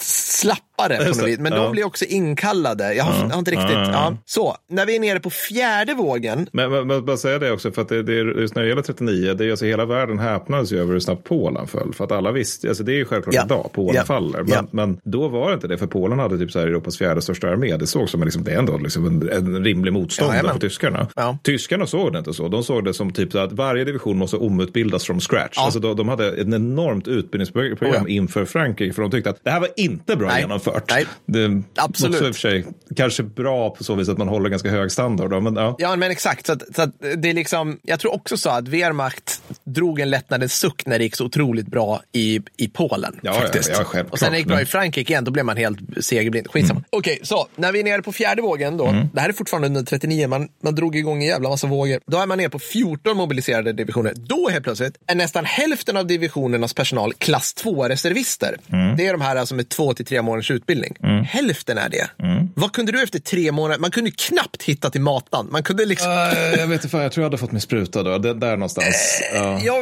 slappare 0.88 1.12
på 1.12 1.18
något 1.18 1.28
vis. 1.28 1.38
Men 1.38 1.52
Ja. 1.52 1.58
de 1.62 1.72
blir 1.72 1.84
också 1.86 2.04
inkallade. 2.04 2.94
Jag 2.94 3.04
har, 3.04 3.14
jag 3.24 3.30
har 3.30 3.38
inte 3.38 3.50
riktigt, 3.50 3.70
ja. 3.70 4.16
Så, 4.26 4.56
när 4.70 4.86
vi 4.86 4.96
är 4.96 5.00
nere 5.00 5.20
på 5.20 5.30
fjärde 5.30 5.94
vågen, 5.94 6.46
Men, 6.52 6.70
men, 6.70 6.86
men 6.86 7.04
bara 7.04 7.16
säga 7.16 7.38
det 7.38 7.52
också, 7.52 7.72
för 7.72 7.82
att 7.82 7.88
det, 7.88 8.02
det, 8.02 8.12
just 8.40 8.54
när 8.54 8.62
det 8.62 8.68
gäller 8.68 8.82
39, 8.82 9.34
det 9.34 9.44
är 9.46 9.50
alltså 9.50 9.64
hela 9.64 9.84
världen 9.84 10.18
häpnades 10.18 10.72
ju 10.72 10.80
över 10.80 10.92
hur 10.92 11.00
snabbt 11.00 11.24
Polen 11.24 11.66
föll. 11.66 11.94
För 11.94 12.04
att 12.04 12.12
alla 12.12 12.32
visste, 12.32 12.68
alltså 12.68 12.84
det 12.84 12.92
är 12.92 12.96
ju 12.96 13.04
självklart 13.04 13.34
Ja. 13.34 13.44
idag, 13.44 13.70
Polen 13.72 13.94
Ja. 13.94 14.04
faller. 14.04 14.38
Men, 14.42 14.48
Ja. 14.52 14.64
men 14.72 15.00
då 15.04 15.28
var 15.28 15.48
det 15.48 15.54
inte 15.54 15.68
det, 15.68 15.78
för 15.78 15.86
Polen 15.86 16.18
hade 16.18 16.38
typ 16.38 16.50
så 16.52 16.58
här 16.58 16.66
Europas 16.66 16.98
fjärde 16.98 17.22
största 17.22 17.48
armé. 17.48 17.76
Det 17.76 17.86
såg 17.86 18.08
som 18.10 18.22
liksom, 18.24 18.44
det 18.44 18.52
är 18.52 18.58
ändå 18.58 18.78
liksom 18.78 19.06
en, 19.06 19.28
en 19.32 19.64
rimlig 19.64 19.92
motståndare 19.92 20.36
Jajamän. 20.36 20.52
för 20.54 20.60
tyskarna. 20.68 21.06
Ja. 21.16 21.38
Tyskarna 21.42 21.86
såg 21.86 22.12
det 22.12 22.18
inte 22.18 22.32
så. 22.34 22.48
De 22.48 22.62
såg 22.64 22.84
det 22.84 22.94
som 22.94 23.12
typ 23.12 23.34
att 23.34 23.52
varje 23.52 23.84
division 23.84 24.18
måste 24.18 24.36
omutbildas 24.36 25.04
från 25.04 25.20
scratch. 25.20 25.52
Ja. 25.56 25.64
Alltså 25.64 25.80
de, 25.80 25.96
de 25.96 26.08
hade 26.08 26.28
ett 26.28 26.38
enormt 26.54 27.08
utbildningsprogram 27.08 27.76
Oh 27.80 27.88
ja. 28.02 28.08
inför 28.08 28.44
Frankrike, 28.44 28.92
för 28.94 29.02
de 29.02 29.10
tyckte 29.10 29.30
att 29.30 29.44
det 29.44 29.50
här 29.50 29.60
var 29.60 29.68
inte 29.76 30.16
bra 30.16 30.28
Nej. 30.28 30.42
Genomfört. 30.70 30.90
Nej. 30.90 31.06
Det, 31.26 31.62
Absolut. 31.76 32.14
Också 32.14 32.26
i 32.26 32.30
och 32.30 32.34
för 32.34 32.40
sig 32.40 32.64
kanske 32.96 33.22
bra 33.22 33.70
på 33.70 33.84
så 33.84 33.94
vis 33.94 34.08
att 34.08 34.18
man 34.18 34.28
håller 34.28 34.48
ganska 34.50 34.70
hög 34.70 34.92
standard. 34.92 35.30
då, 35.30 35.40
Men, 35.40 35.56
ja. 35.56 35.76
Ja, 35.78 35.96
men 35.96 36.10
exakt. 36.10 36.46
Så 36.46 36.52
att, 36.52 36.62
så 36.76 36.82
att 36.82 36.90
det 37.16 37.30
är 37.30 37.34
liksom, 37.34 37.78
jag 37.82 38.00
tror 38.00 38.14
också 38.14 38.36
så 38.36 38.50
att 38.50 38.68
Wehrmacht 38.68 39.42
drog 39.64 40.00
en 40.00 40.10
lättnadens 40.10 40.54
suck 40.54 40.86
när 40.86 40.98
det 40.98 41.04
gick 41.04 41.16
så 41.16 41.24
otroligt 41.24 41.66
bra 41.66 42.02
i, 42.12 42.40
i 42.56 42.68
Polen. 42.68 43.20
Ja, 43.22 43.32
faktiskt. 43.32 43.68
ja, 43.68 43.74
ja, 43.78 43.84
självklart. 43.84 44.12
och 44.12 44.18
sen 44.18 44.26
när 44.26 44.32
det 44.32 44.38
gick 44.38 44.46
bra 44.46 44.56
i 44.56 44.58
Men- 44.60 44.66
Frankrike 44.66 45.12
igen, 45.12 45.24
då 45.24 45.30
blev 45.30 45.44
man 45.44 45.56
helt 45.56 45.78
segerblind. 46.00 46.50
Skitsamma. 46.50 46.82
Okej, 46.90 47.18
så 47.22 47.46
när 47.56 47.72
vi 47.72 47.80
är 47.80 47.84
nere 47.84 48.02
på 48.02 48.12
fjärde 48.12 48.42
vågen 48.42 48.76
då, 48.76 48.94
det 49.12 49.20
här 49.20 49.28
är 49.28 49.32
fortfarande 49.32 49.68
under 49.68 49.82
39, 49.82 50.28
man, 50.28 50.48
man 50.62 50.74
drog 50.74 50.96
igång 50.96 51.22
en 51.22 51.28
jävla 51.28 51.48
massa 51.48 51.66
vågor. 51.66 52.00
Då 52.06 52.18
är 52.18 52.26
man 52.26 52.38
nere 52.38 52.48
på 52.48 52.58
14 52.58 53.16
mobiliserade 53.16 53.72
divisioner. 53.72 54.12
Då 54.16 54.48
helt 54.48 54.64
plötsligt 54.64 54.94
är 55.06 55.14
nästan 55.14 55.44
hälften 55.44 55.96
av 55.96 56.06
divisionernas 56.06 56.74
personal 56.74 57.12
klass 57.12 57.54
2-reservister. 57.64 58.56
Det 58.96 59.06
är 59.06 59.12
de 59.12 59.20
här 59.20 59.36
alltså 59.36 59.54
med 59.54 59.68
två 59.68 59.94
till 59.94 60.06
tre 60.06 60.22
månaders 60.22 60.50
utbildning. 60.60 60.96
Hälften 61.28 61.78
är 61.78 61.88
det. 61.88 62.06
Vad 62.54 62.72
kunde 62.72 62.92
du 62.92 63.02
efter 63.02 63.18
tre 63.18 63.52
månader? 63.52 63.80
Man 63.80 63.90
kunde 63.90 64.10
knappt 64.10 64.62
hitta 64.62 64.90
till 64.90 65.00
matan. 65.00 65.48
Man 65.50 65.62
kunde 65.62 65.84
liksom... 65.86 66.10
Eh, 66.12 66.38
jag 66.60 66.66
vet 66.66 66.72
inte, 66.72 66.88
fan, 66.88 67.02
jag 67.02 67.12
tror 67.12 67.22
jag 67.22 67.26
hade 67.26 67.38
fått 67.38 67.52
mig 67.52 67.60
spruta 67.60 68.02
då. 68.02 68.18
Det, 68.18 68.34
där 68.34 68.56
någonstans. 68.56 69.22
Ja. 69.34 69.60
Ja, 69.64 69.74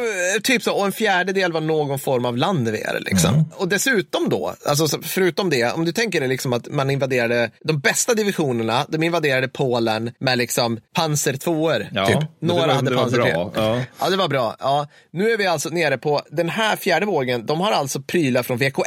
typ 0.43 0.63
så. 0.63 0.73
Och 0.73 0.85
en 0.85 0.91
fjärdedel 0.91 1.51
var 1.51 1.61
någon 1.61 1.99
form 1.99 2.25
av 2.25 2.37
landver. 2.37 2.99
Liksom. 2.99 3.45
Och 3.55 3.67
dessutom 3.67 4.29
då, 4.29 4.55
alltså 4.65 4.87
så- 4.87 5.01
förutom 5.01 5.49
det, 5.49 5.71
om 5.71 5.85
du 5.85 5.91
tänker 5.91 6.19
dig 6.19 6.29
liksom 6.29 6.53
att 6.53 6.67
man 6.71 6.89
invaderade 6.89 7.51
de 7.63 7.79
bästa 7.79 8.13
divisionerna, 8.13 8.85
de 8.89 9.03
invaderade 9.03 9.47
Polen 9.47 10.11
med 10.19 10.37
liksom 10.37 10.79
pansar 10.95 11.33
2 11.33 11.71
Ja, 11.91 12.05
typ. 12.07 12.19
det 12.19 12.27
Några 12.47 12.67
var- 12.67 12.73
hade 12.73 12.89
det 12.89 12.95
var 12.95 13.03
pansar 13.03 13.21
3. 13.21 13.31
bra, 13.33 13.51
ja. 13.55 13.81
ja, 13.99 14.09
det 14.09 14.15
var 14.17 14.27
bra. 14.27 14.55
Ja. 14.59 14.87
Nu 15.13 15.31
är 15.31 15.37
vi 15.37 15.47
alltså 15.47 15.69
nere 15.69 15.97
på 15.97 16.21
den 16.31 16.49
här 16.49 16.75
fjärde 16.75 17.05
vågen. 17.05 17.45
De 17.45 17.59
har 17.61 17.71
alltså 17.71 18.01
prylar 18.01 18.43
från 18.43 18.57
VK1 18.59 18.83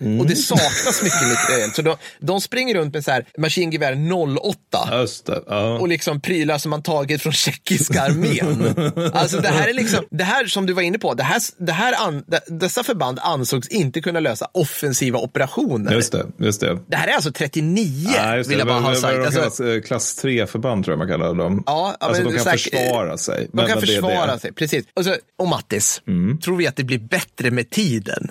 Mm. 0.00 0.20
och 0.20 0.26
det 0.26 0.36
saknas 0.36 1.02
mycket 1.02 1.22
materiel. 1.28 1.70
Så 1.70 1.82
de, 1.82 1.96
de 2.20 2.40
springer 2.40 2.74
runt 2.74 2.94
med 2.94 3.04
så 3.04 3.10
här 3.10 3.24
maskingevär 3.38 4.12
08 4.12 4.88
Just 5.00 5.26
det. 5.26 5.42
Ja. 5.46 5.78
och 5.78 5.88
liksom 5.88 6.20
prylar 6.20 6.58
som 6.58 6.70
man 6.70 6.82
tagit 6.82 7.22
från 7.22 7.32
tjeckiska 7.32 8.02
armén. 8.02 8.74
alltså 9.14 9.38
det 9.40 9.48
här 9.48 9.68
är 9.68 9.72
liksom, 9.74 10.04
det 10.10 10.24
här 10.24 10.46
som 10.46 10.66
du 10.66 10.72
var 10.72 10.82
inne 10.82 10.98
på, 10.98 11.14
det 11.14 11.22
här, 11.22 11.42
det 11.58 11.72
här 11.72 12.06
an, 12.06 12.24
dessa 12.46 12.84
förband 12.84 13.18
ansågs 13.22 13.68
inte 13.68 14.00
kunna 14.00 14.20
lösa 14.20 14.48
offensiva 14.54 15.18
operationer. 15.18 15.92
Just 15.92 16.12
det. 16.12 16.26
Just 16.38 16.60
det. 16.60 16.78
Det 16.86 16.96
här 16.96 17.08
är 17.08 17.12
alltså 17.12 17.32
39, 17.32 18.10
Nej, 18.24 18.36
just 18.36 18.48
det. 18.50 18.56
vill 18.56 18.58
jag 18.58 18.68
bara 18.68 18.80
ha 18.80 18.94
sagt. 18.94 19.36
Alltså, 19.36 19.68
eh, 19.68 19.80
klass 19.80 20.24
3-förband 20.24 20.84
tror 20.84 20.92
jag 20.92 20.98
man 20.98 21.08
kallar 21.08 21.34
dem. 21.34 21.62
Ja, 21.66 21.96
ja, 22.00 22.06
alltså 22.06 22.22
men 22.22 22.32
de 22.32 22.38
kan 22.38 22.44
säkert- 22.58 22.80
försvara 22.80 23.18
sig. 23.18 23.48
de 23.52 23.66
kan 23.68 23.80
försvara 23.80 24.32
det. 24.34 24.38
sig, 24.38 24.52
precis. 24.52 24.84
Och, 24.96 25.04
så, 25.04 25.16
och 25.38 25.48
Mattis, 25.48 26.02
tror 26.44 26.56
vi 26.56 26.66
att 26.66 26.76
det 26.76 26.84
blir 26.84 26.98
bättre 26.98 27.50
med 27.50 27.70
tiden? 27.70 28.28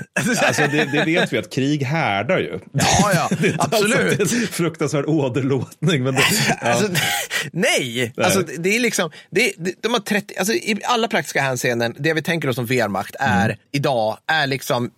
Alltså 0.47 0.61
det, 0.71 0.89
det 0.91 1.03
vet 1.05 1.33
vi 1.33 1.37
att 1.37 1.53
krig 1.53 1.83
härdar 1.83 2.37
ju. 2.39 2.59
Ja, 2.73 2.82
ja, 3.13 3.29
alls 3.57 3.73
absolut. 3.73 4.19
en 4.19 4.47
fruktansvärd 4.47 5.05
åderlåtning. 5.05 6.03
Men 6.03 6.13
det, 6.15 6.21
ja. 6.61 6.67
Alltså, 6.67 6.89
nej, 7.51 8.13
alltså, 8.17 8.41
det 8.57 8.75
är 8.75 8.79
liksom, 8.79 9.11
det, 9.29 9.53
de 9.81 9.93
har 9.93 9.99
30, 9.99 10.35
alltså, 10.37 10.53
i 10.53 10.79
alla 10.83 11.07
praktiska 11.07 11.41
hänseenden, 11.41 11.95
det 11.99 12.13
vi 12.13 12.21
tänker 12.21 12.49
oss 12.49 12.55
som 12.55 12.65
Wehrmacht 12.65 13.15
är 13.19 13.45
Mm. 13.45 13.57
idag, 13.71 14.17
är 14.27 14.47
liksom 14.47 14.91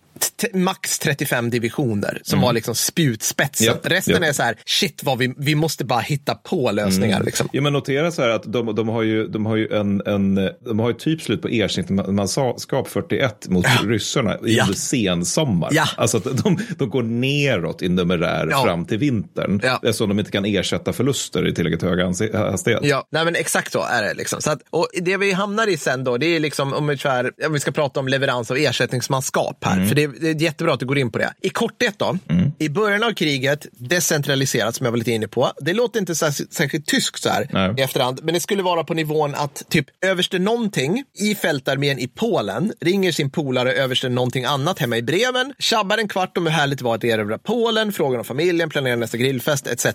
max 0.54 0.98
35 0.98 1.50
divisioner 1.50 2.20
som 2.24 2.40
var 2.40 2.52
liksom 2.52 2.74
spjutspetsen. 2.74 3.66
Mm. 3.68 3.76
Japp, 3.76 3.92
Resten 3.92 4.14
japp. 4.14 4.22
är 4.22 4.32
så 4.32 4.42
här, 4.42 4.56
shit 4.66 5.04
vad 5.04 5.18
vi, 5.18 5.34
vi 5.38 5.54
måste 5.54 5.84
bara 5.84 6.00
hitta 6.00 6.34
på 6.34 6.70
lösningar. 6.70 7.16
Mm. 7.16 7.26
Liksom. 7.26 7.48
Ja, 7.52 7.60
men 7.62 7.72
notera 7.72 8.10
så 8.12 8.22
här 8.22 8.28
att 8.28 8.52
de, 8.52 8.74
de 8.74 8.88
har 8.88 9.02
ju, 9.02 9.26
de 9.28 9.46
har 9.46 9.56
ju 9.56 9.68
en, 9.72 10.02
en, 10.06 10.34
de 10.60 10.78
har 10.78 10.88
ju 10.88 10.94
typ 10.94 11.22
slut 11.22 11.42
på 11.42 11.48
ersättningsmanskap 11.48 12.88
41 12.88 13.48
mot 13.48 13.66
ryssarna 13.84 14.36
Ja. 14.42 14.62
under 14.62 14.74
sensommar. 14.74 15.68
Ja. 15.72 15.86
Alltså 15.96 16.16
att 16.16 16.24
de, 16.44 16.58
de 16.78 16.90
går 16.90 17.02
neråt 17.02 17.82
i 17.82 17.88
numerär 17.88 18.48
Ja. 18.50 18.64
fram 18.64 18.84
till 18.84 18.98
vintern. 18.98 19.60
Ja. 19.64 19.74
Eftersom 19.82 20.08
de 20.08 20.18
inte 20.18 20.30
kan 20.30 20.44
ersätta 20.44 20.92
förluster 20.92 21.48
i 21.48 21.54
tillräckligt 21.54 21.82
hög 21.82 22.00
hastighet. 22.34 22.80
Ja, 22.84 23.08
nej 23.12 23.24
men 23.24 23.36
exakt 23.36 23.72
så 23.72 23.82
är 23.82 24.02
det. 24.02 24.14
Liksom. 24.14 24.42
Så 24.42 24.50
att, 24.50 24.58
och 24.70 24.88
det 25.02 25.16
vi 25.16 25.32
hamnar 25.32 25.66
i 25.66 25.76
sen 25.76 26.04
då, 26.04 26.16
det 26.18 26.26
är 26.26 26.40
liksom 26.40 26.72
om 26.72 26.86
vi, 26.86 26.96
kör, 26.96 27.32
om 27.46 27.52
vi 27.52 27.60
ska 27.60 27.70
prata 27.72 28.00
om 28.00 28.08
leverans 28.08 28.50
av 28.50 28.56
ersättningsmanskap 28.56 29.64
här. 29.64 29.76
Mm. 29.76 29.88
För 29.88 29.94
det, 29.94 30.05
det 30.20 30.28
är 30.28 30.42
jättebra 30.42 30.74
att 30.74 30.80
du 30.80 30.86
går 30.86 30.98
in 30.98 31.10
på 31.10 31.18
det. 31.18 31.32
I 31.40 31.48
korthet 31.48 31.98
då, 31.98 32.18
i 32.58 32.68
början 32.68 33.02
av 33.02 33.12
kriget, 33.12 33.66
decentraliserat 33.72 34.76
som 34.76 34.84
jag 34.84 34.90
var 34.90 34.98
lite 34.98 35.12
inne 35.12 35.28
på. 35.28 35.52
Det 35.60 35.72
låter 35.72 36.00
inte 36.00 36.14
särskilt, 36.14 36.52
särskilt 36.52 36.86
tyskt 36.86 37.22
så 37.22 37.28
här 37.28 37.48
Nej. 37.52 37.74
i 37.78 37.82
efterhand, 37.82 38.20
men 38.22 38.34
det 38.34 38.40
skulle 38.40 38.62
vara 38.62 38.84
på 38.84 38.94
nivån 38.94 39.34
att 39.34 39.62
typ 39.68 39.86
överste 40.00 40.38
någonting 40.38 41.04
i 41.14 41.34
fältarmén 41.34 41.98
i 41.98 42.08
Polen 42.08 42.72
ringer 42.80 43.12
sin 43.12 43.30
polare 43.30 43.72
överste 43.72 44.08
någonting 44.08 44.44
annat 44.44 44.78
hemma 44.78 44.96
i 44.96 45.02
breven, 45.02 45.52
tjabbar 45.58 45.98
en 45.98 46.08
kvart 46.08 46.36
om 46.36 46.46
hur 46.46 46.52
härligt 46.52 46.78
det 46.78 46.84
var 46.84 46.94
att 46.94 47.04
erövra 47.04 47.38
Polen, 47.38 47.92
frågar 47.92 48.18
om 48.18 48.24
familjen, 48.24 48.68
planerar 48.68 48.96
nästa 48.96 49.16
grillfest 49.16 49.66
etc. 49.66 49.86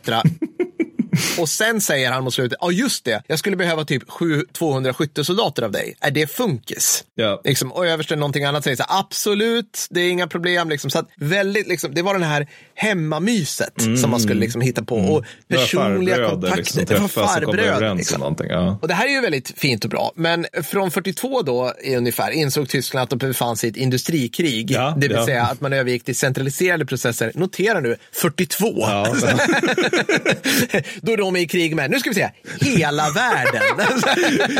Och 1.39 1.49
sen 1.49 1.81
säger 1.81 2.11
han 2.11 2.23
mot 2.23 2.33
slutet, 2.33 2.57
ja 2.61 2.71
just 2.71 3.05
det, 3.05 3.23
jag 3.27 3.39
skulle 3.39 3.55
behöva 3.55 3.85
typ 3.85 4.09
7, 4.09 4.45
200 4.53 4.93
skyttesoldater 4.93 5.63
av 5.63 5.71
dig. 5.71 5.95
Är 5.99 6.11
det 6.11 6.27
funkis? 6.27 7.03
Ja. 7.15 7.41
Liksom, 7.43 7.71
och 7.71 7.87
översten 7.87 8.19
någonting 8.19 8.43
annat 8.43 8.63
säger 8.63 8.77
så 8.77 8.83
här, 8.87 8.99
absolut, 8.99 9.87
det 9.89 10.01
är 10.01 10.09
inga 10.09 10.27
problem. 10.27 10.69
Liksom. 10.69 10.89
Så 10.89 10.99
att 10.99 11.09
väldigt, 11.15 11.67
liksom, 11.67 11.93
det 11.93 12.01
var 12.01 12.13
den 12.13 12.23
här 12.23 12.47
hemmamyset 12.75 13.73
som 14.01 14.09
man 14.11 14.19
skulle 14.19 14.39
liksom 14.39 14.61
hitta 14.61 14.83
på. 14.83 14.95
Och 14.95 15.25
Det 15.47 15.55
var 15.55 15.63
personliga 15.63 16.15
farbröder 16.15 16.31
kontakter. 16.31 16.57
liksom, 16.57 16.85
det 16.85 16.99
var 17.15 17.45
och 17.45 17.55
överens 17.55 17.97
liksom. 17.97 18.15
om 18.15 18.19
någonting. 18.19 18.49
Ja. 18.49 18.77
Och 18.81 18.87
det 18.87 18.93
här 18.93 19.05
är 19.05 19.11
ju 19.11 19.21
väldigt 19.21 19.59
fint 19.59 19.83
och 19.83 19.89
bra. 19.89 20.11
Men 20.15 20.45
från 20.63 20.91
42 20.91 21.41
då 21.41 21.73
ungefär 21.97 22.31
insåg 22.31 22.69
Tyskland 22.69 23.03
att 23.03 23.09
de 23.09 23.19
befann 23.19 23.57
sig 23.57 23.67
i 23.67 23.71
ett 23.71 23.77
industrikrig. 23.77 24.71
Ja, 24.71 24.93
det 24.97 25.07
vill 25.07 25.17
ja. 25.17 25.25
säga 25.25 25.43
att 25.43 25.61
man 25.61 25.73
övergick 25.73 26.03
till 26.03 26.15
centraliserade 26.15 26.85
processer. 26.85 27.31
Notera 27.35 27.79
nu, 27.79 27.95
42. 28.11 28.65
Ja. 28.77 29.15
då 31.01 31.10
de 31.17 31.35
är 31.35 31.39
i 31.39 31.47
krig 31.47 31.75
med, 31.75 31.91
nu 31.91 31.99
ska 31.99 32.09
vi 32.09 32.15
se, 32.15 32.29
hela 32.61 33.09
världen. 33.15 33.61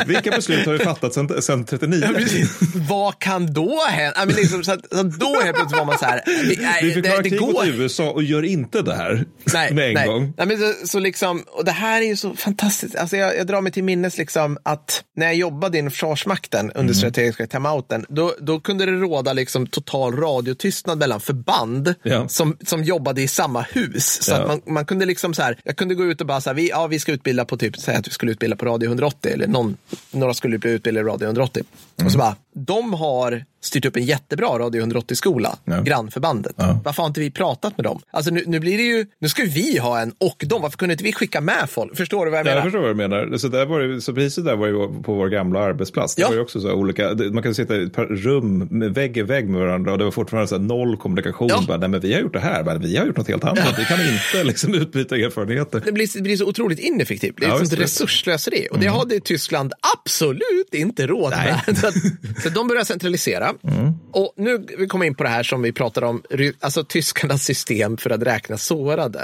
Vilka 0.08 0.32
beslut 0.32 0.66
har 0.66 0.74
vi 0.74 0.80
fattat 0.80 1.14
sedan, 1.14 1.42
sedan 1.42 1.66
39? 1.66 2.10
Ja. 2.14 2.48
Vad 2.90 3.20
kan 3.20 3.54
då 3.54 3.80
hända? 3.90 4.26
Men 4.26 4.36
liksom, 4.36 4.64
så 4.64 4.72
att, 4.72 4.80
så 4.92 5.00
att 5.00 5.20
då 5.20 5.42
helt 5.44 5.56
plötsligt 5.56 5.80
var 5.80 5.86
man 5.86 5.98
så 5.98 6.06
här, 6.06 6.22
nej, 6.62 6.80
Vi 6.84 6.94
förklarar 6.94 7.18
det, 7.18 7.24
det 7.24 7.30
krig 7.30 7.42
mot 7.42 7.54
går 7.54 7.68
USA 7.68 8.10
och 8.12 8.24
gör 8.24 8.44
inte 8.46 8.82
det 8.82 8.96
här 8.96 9.26
Nej, 9.54 9.74
med 9.74 9.88
en 9.88 9.94
nej. 9.94 10.08
gång. 10.08 10.34
Nej, 10.38 10.48
men 10.48 10.58
så, 10.58 10.88
så 10.88 11.00
liksom, 11.00 11.44
och 11.48 11.66
det 11.66 11.72
här 11.72 12.02
är 12.02 12.06
ju 12.06 12.16
så 12.16 12.34
fantastiskt. 12.36 12.96
Alltså 12.96 13.18
jag, 13.18 13.38
jag 13.38 13.48
drar 13.48 13.62
mig 13.62 13.72
till 13.72 13.84
minnes 13.84 14.18
liksom 14.18 14.58
att 14.64 15.04
när 15.18 15.26
jag 15.26 15.36
jobbade 15.36 15.78
inom 15.78 15.92
Försvarsmakten 15.92 16.62
Mm. 16.62 16.80
under 16.82 16.94
strategiska 16.94 17.48
timeouten, 17.48 18.06
då, 18.10 18.34
då 18.40 18.60
kunde 18.60 18.86
det 18.86 18.92
råda 18.92 19.34
liksom 19.34 19.68
total 19.68 20.16
radiotystnad 20.18 20.98
mellan 20.98 21.22
förband 21.22 21.94
Ja. 22.04 22.28
som, 22.28 22.58
som 22.66 22.84
jobbade 22.84 23.22
i 23.22 23.28
samma 23.28 23.62
hus. 23.62 24.24
Så 24.24 24.32
Ja. 24.32 24.38
att 24.38 24.48
man, 24.48 24.62
man 24.74 24.86
kunde 24.86 25.06
liksom 25.06 25.34
så 25.34 25.42
här, 25.42 25.60
jag 25.64 25.76
kunde 25.78 25.96
gå 25.96 26.06
ut 26.06 26.22
och 26.22 26.28
bara 26.32 26.42
så 26.42 26.50
här, 26.50 26.56
vi, 26.56 26.70
ja, 26.70 26.88
vi 26.88 27.00
ska 27.00 27.12
utbilda 27.12 27.46
på 27.46 27.58
typ, 27.58 27.78
säg 27.78 27.96
att 27.96 28.08
vi 28.08 28.12
skulle 28.12 28.32
utbilda 28.32 28.56
på 28.56 28.66
radio 28.66 28.88
180 28.88 29.32
eller 29.34 29.48
någon, 29.48 29.78
några 30.12 30.34
skulle 30.34 30.58
bli 30.58 30.72
utbildade 30.72 31.10
i 31.10 31.12
radio 31.12 31.26
180. 31.26 31.64
Mm. 32.02 32.06
Och 32.06 32.12
så 32.12 32.18
bara, 32.18 32.36
de 32.56 32.94
har 32.94 33.44
styrt 33.64 33.86
upp 33.86 33.96
en 33.96 34.04
jättebra 34.06 34.48
radio 34.60 34.86
180-skola, 34.86 35.56
Ja. 35.66 35.82
grannförbandet. 35.82 36.56
Varför 36.84 37.04
har 37.04 37.08
inte 37.08 37.20
vi 37.20 37.32
pratat 37.32 37.78
med 37.78 37.84
dem? 37.84 38.02
Alltså 38.12 38.32
nu, 38.32 38.44
nu 38.48 38.60
blir 38.60 38.78
det 38.78 38.84
ju, 38.84 39.06
nu 39.20 39.30
ska 39.30 39.42
ju 39.44 39.50
vi 39.50 39.78
ha 39.78 40.00
en 40.00 40.14
och 40.18 40.44
dem. 40.48 40.62
Varför 40.62 40.78
kunde 40.78 40.94
inte 40.94 41.04
vi 41.04 41.14
skicka 41.14 41.42
med 41.42 41.70
folk? 41.70 41.98
Förstår 41.98 42.26
du 42.26 42.32
vad 42.32 42.40
jag 42.40 42.46
Ja, 42.46 42.50
menar? 42.50 42.58
jag 42.58 42.64
förstår 42.64 42.80
vad 42.80 42.90
du 42.90 42.96
menar. 42.96 43.38
Så, 43.38 43.48
där 43.48 43.66
var 43.66 43.80
det, 43.80 44.02
så 44.02 44.14
precis 44.14 44.44
där 44.46 44.56
var 44.56 44.68
det 44.68 45.04
på 45.04 45.14
vår 45.14 45.28
gamla 45.30 45.60
arbetsplats. 45.60 46.16
Det 46.16 46.22
Ja. 46.22 46.28
var 46.28 46.36
ju 46.36 46.42
också 46.42 46.62
så 46.62 46.74
olika, 46.74 47.14
det- 47.14 47.32
man 47.34 47.44
kan 47.44 47.56
sitta 47.56 47.76
i 47.78 47.84
ett 47.84 47.94
par 47.94 48.06
rum 48.06 48.68
med 48.72 48.94
vägg 48.94 49.18
i 49.18 49.22
vägg 49.22 49.50
med 49.50 49.62
varandra 49.62 49.92
och 49.92 49.98
det 49.98 50.04
var 50.04 50.12
fortfarande 50.12 50.48
så 50.48 50.58
noll 50.58 50.98
kommunikation. 50.98 51.48
Ja. 51.52 51.64
Bara, 51.68 51.78
nej, 51.78 51.90
men 51.90 52.00
vi 52.00 52.14
har 52.14 52.22
gjort 52.22 52.34
det 52.34 52.40
här, 52.40 52.64
bara, 52.64 52.78
vi 52.78 52.98
har 52.98 53.06
gjort 53.06 53.18
något 53.18 53.28
helt 53.28 53.44
annat. 53.44 53.76
Vi 53.80 53.86
kan 53.86 53.98
inte 54.02 54.44
liksom, 54.44 54.74
utbyta 54.74 55.16
erfarenheter. 55.18 55.82
det 55.86 55.92
blir, 55.92 56.08
det 56.16 56.22
blir 56.22 56.38
så 56.38 56.46
otroligt 56.46 56.80
ineffektivt. 56.80 57.36
Det 57.40 57.46
är 57.46 57.50
Ja, 57.50 57.62
ett 57.64 57.70
det. 57.70 57.76
resursslöseri. 57.76 58.68
Och 58.72 58.80
det 58.80 58.88
hade 58.88 59.20
Tyskland 59.20 59.74
absolut 59.96 60.74
inte 60.74 61.08
råd 61.08 61.30
med. 61.32 61.62
Så, 61.92 61.98
att, 61.98 62.44
så 62.44 62.50
de 62.50 62.68
börjar 62.68 62.84
centralisera. 62.84 63.54
Mm. 63.64 63.94
Och 64.14 64.34
nu 64.38 64.66
vi 64.78 64.88
kommer 64.88 65.06
in 65.06 65.16
på 65.16 65.24
det 65.24 65.30
här 65.30 65.44
som 65.44 65.62
vi 65.62 65.72
pratade 65.72 66.08
om, 66.08 66.24
alltså 66.60 66.84
tyskarnas 66.84 67.44
system 67.44 67.98
för 67.98 68.10
att 68.10 68.22
räkna 68.22 68.58
sårade. 68.58 69.20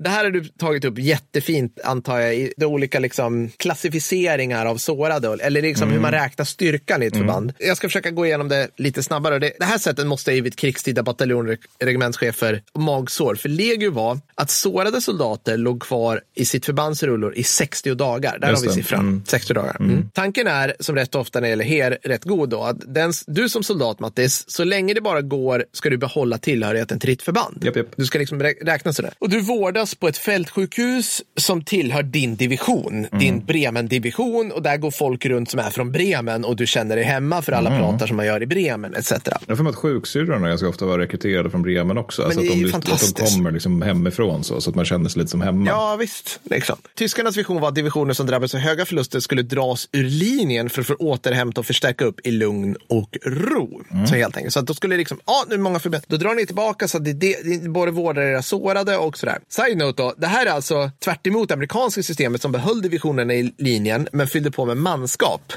Det 0.00 0.08
här 0.08 0.24
har 0.24 0.30
du 0.30 0.44
tagit 0.44 0.84
upp 0.84 0.98
jättefint, 0.98 1.80
antar 1.84 2.20
jag, 2.20 2.34
i 2.34 2.52
de 2.56 2.64
olika 2.64 2.98
liksom, 2.98 3.50
klassificeringar 3.56 4.66
av 4.66 4.76
sårade, 4.76 5.44
eller 5.44 5.62
liksom 5.62 5.90
hur 5.90 6.00
man 6.00 6.10
räknar 6.10 6.44
styrkan 6.44 7.02
i 7.02 7.06
ett 7.06 7.16
förband. 7.16 7.52
Jag 7.58 7.76
ska 7.76 7.88
försöka 7.88 8.10
gå 8.10 8.26
igenom 8.26 8.48
det 8.48 8.68
lite 8.76 9.02
snabbare. 9.02 9.38
Det, 9.38 9.52
det 9.58 9.64
här 9.64 9.78
sättet 9.78 10.06
måste 10.06 10.30
ha 10.30 10.34
givit 10.34 10.56
krigstida 10.56 11.02
bataljonregementschefer 11.02 12.62
magsår. 12.78 13.34
För 13.34 13.48
legio 13.48 13.90
var 13.90 14.20
att 14.34 14.50
sårade 14.50 15.00
soldater 15.00 15.56
låg 15.56 15.82
kvar 15.82 16.20
i 16.34 16.44
sitt 16.44 16.66
förbandsrullor 16.66 17.34
i 17.34 17.44
60 17.44 17.94
dagar. 17.94 18.38
Där 18.38 18.50
Just 18.50 18.62
har 18.62 18.68
vi 18.70 18.74
siffran. 18.74 19.00
Mm. 19.00 19.22
60 19.26 19.54
dagar. 19.54 19.76
Mm. 19.80 20.10
Tanken 20.14 20.46
är, 20.46 20.74
som 20.80 20.94
rätt 20.96 21.14
ofta 21.14 21.40
när 21.40 21.46
det 21.46 21.50
gäller 21.50 21.64
her, 21.64 21.98
rätt 22.02 22.24
god 22.24 22.48
då, 22.48 22.62
att 22.62 22.94
den, 22.94 23.12
du 23.26 23.48
som 23.48 23.62
soldat 23.62 24.00
Mattis, 24.00 24.31
så 24.46 24.64
länge 24.64 24.94
det 24.94 25.00
bara 25.00 25.22
går 25.22 25.64
ska 25.72 25.90
du 25.90 25.96
behålla 25.98 26.38
tillhörigheten 26.38 26.98
till 26.98 27.10
ditt 27.10 27.22
förband. 27.22 27.62
Japp, 27.64 27.76
japp. 27.76 27.86
Du 27.96 28.04
ska 28.06 28.18
liksom 28.18 28.42
rä- 28.42 28.64
räkna 28.66 28.92
sådär. 28.92 29.12
Och 29.18 29.28
du 29.30 29.40
vårdas 29.40 29.94
på 29.94 30.08
ett 30.08 30.18
fältsjukhus 30.18 31.22
som 31.36 31.64
tillhör 31.64 32.02
din 32.02 32.36
division, 32.36 32.92
Mm. 33.12 33.18
din 33.18 33.44
Bremen-division 33.44 34.52
och 34.52 34.62
där 34.62 34.76
går 34.76 34.90
folk 34.90 35.26
runt 35.26 35.50
som 35.50 35.60
är 35.60 35.70
från 35.70 35.92
Bremen 35.92 36.44
och 36.44 36.56
du 36.56 36.66
känner 36.66 36.96
dig 36.96 37.04
hemma 37.04 37.42
för 37.42 37.52
alla 37.52 37.70
Mm. 37.70 37.82
pratar 37.82 38.06
som 38.06 38.16
man 38.16 38.26
gör 38.26 38.42
i 38.42 38.46
Bremen 38.46 38.94
etc. 38.94 39.12
Jag 39.46 39.56
för 39.56 39.64
mig 39.64 39.70
att 39.70 39.76
sjuksyrrorna 39.76 40.48
ganska 40.48 40.68
ofta 40.68 40.86
var 40.86 40.98
rekryterade 40.98 41.50
från 41.50 41.62
Bremen 41.62 41.98
också. 41.98 42.22
Alltså 42.22 42.40
det 42.40 42.48
att, 42.48 42.82
de, 42.84 42.92
att 42.92 43.16
de 43.16 43.24
kommer 43.24 43.50
liksom 43.50 43.82
hemifrån 43.82 44.44
så, 44.44 44.60
så 44.60 44.70
att 44.70 44.76
man 44.76 44.84
känner 44.84 45.08
sig 45.08 45.18
lite 45.18 45.30
som 45.30 45.40
hemma. 45.40 45.70
Ja, 45.70 45.96
visst. 46.00 46.40
Liksom. 46.44 46.76
Tyskarnas 46.94 47.36
vision 47.36 47.60
var 47.60 47.68
att 47.68 47.74
divisioner 47.74 48.14
som 48.14 48.26
drabbades 48.26 48.54
av 48.54 48.60
höga 48.60 48.84
förluster 48.84 49.20
skulle 49.20 49.42
dras 49.42 49.88
ur 49.92 50.04
linjen 50.04 50.70
för 50.70 50.80
att 50.80 50.86
få 50.86 50.94
återhämta 50.94 51.60
och 51.60 51.66
förstärka 51.66 52.04
upp 52.04 52.20
i 52.26 52.30
lugn 52.30 52.76
och 52.88 53.16
ro. 53.24 53.80
Så 54.08 54.16
helt 54.22 54.36
enkelt. 54.36 54.52
Så 54.52 54.60
att 54.60 54.66
då 54.66 54.74
skulle 54.74 54.96
liksom, 54.96 55.20
ja, 55.26 55.44
nu 55.48 55.54
är 55.54 55.58
många 55.58 55.78
förbättringar. 55.78 56.18
Då 56.18 56.28
drar 56.28 56.34
ni 56.34 56.46
tillbaka 56.46 56.88
så 56.88 56.96
att 56.96 57.04
det, 57.04 57.12
det, 57.12 57.36
det 57.44 57.68
både 57.68 57.90
vårdar 57.90 58.22
era 58.22 58.42
sårade 58.42 58.96
och 58.96 59.18
sådär. 59.18 59.38
Side 59.48 59.78
note 59.78 60.02
då, 60.02 60.14
det 60.16 60.26
här 60.26 60.46
är 60.46 60.50
alltså 60.50 60.90
tvärt 61.04 61.26
emot 61.26 61.48
det 61.48 61.54
amerikanska 61.54 62.02
systemet 62.02 62.42
som 62.42 62.52
behöll 62.52 62.82
divisionerna 62.82 63.34
i 63.34 63.54
linjen 63.58 64.08
men 64.12 64.26
fyllde 64.26 64.50
på 64.50 64.64
med 64.64 64.76
manskap. 64.76 65.52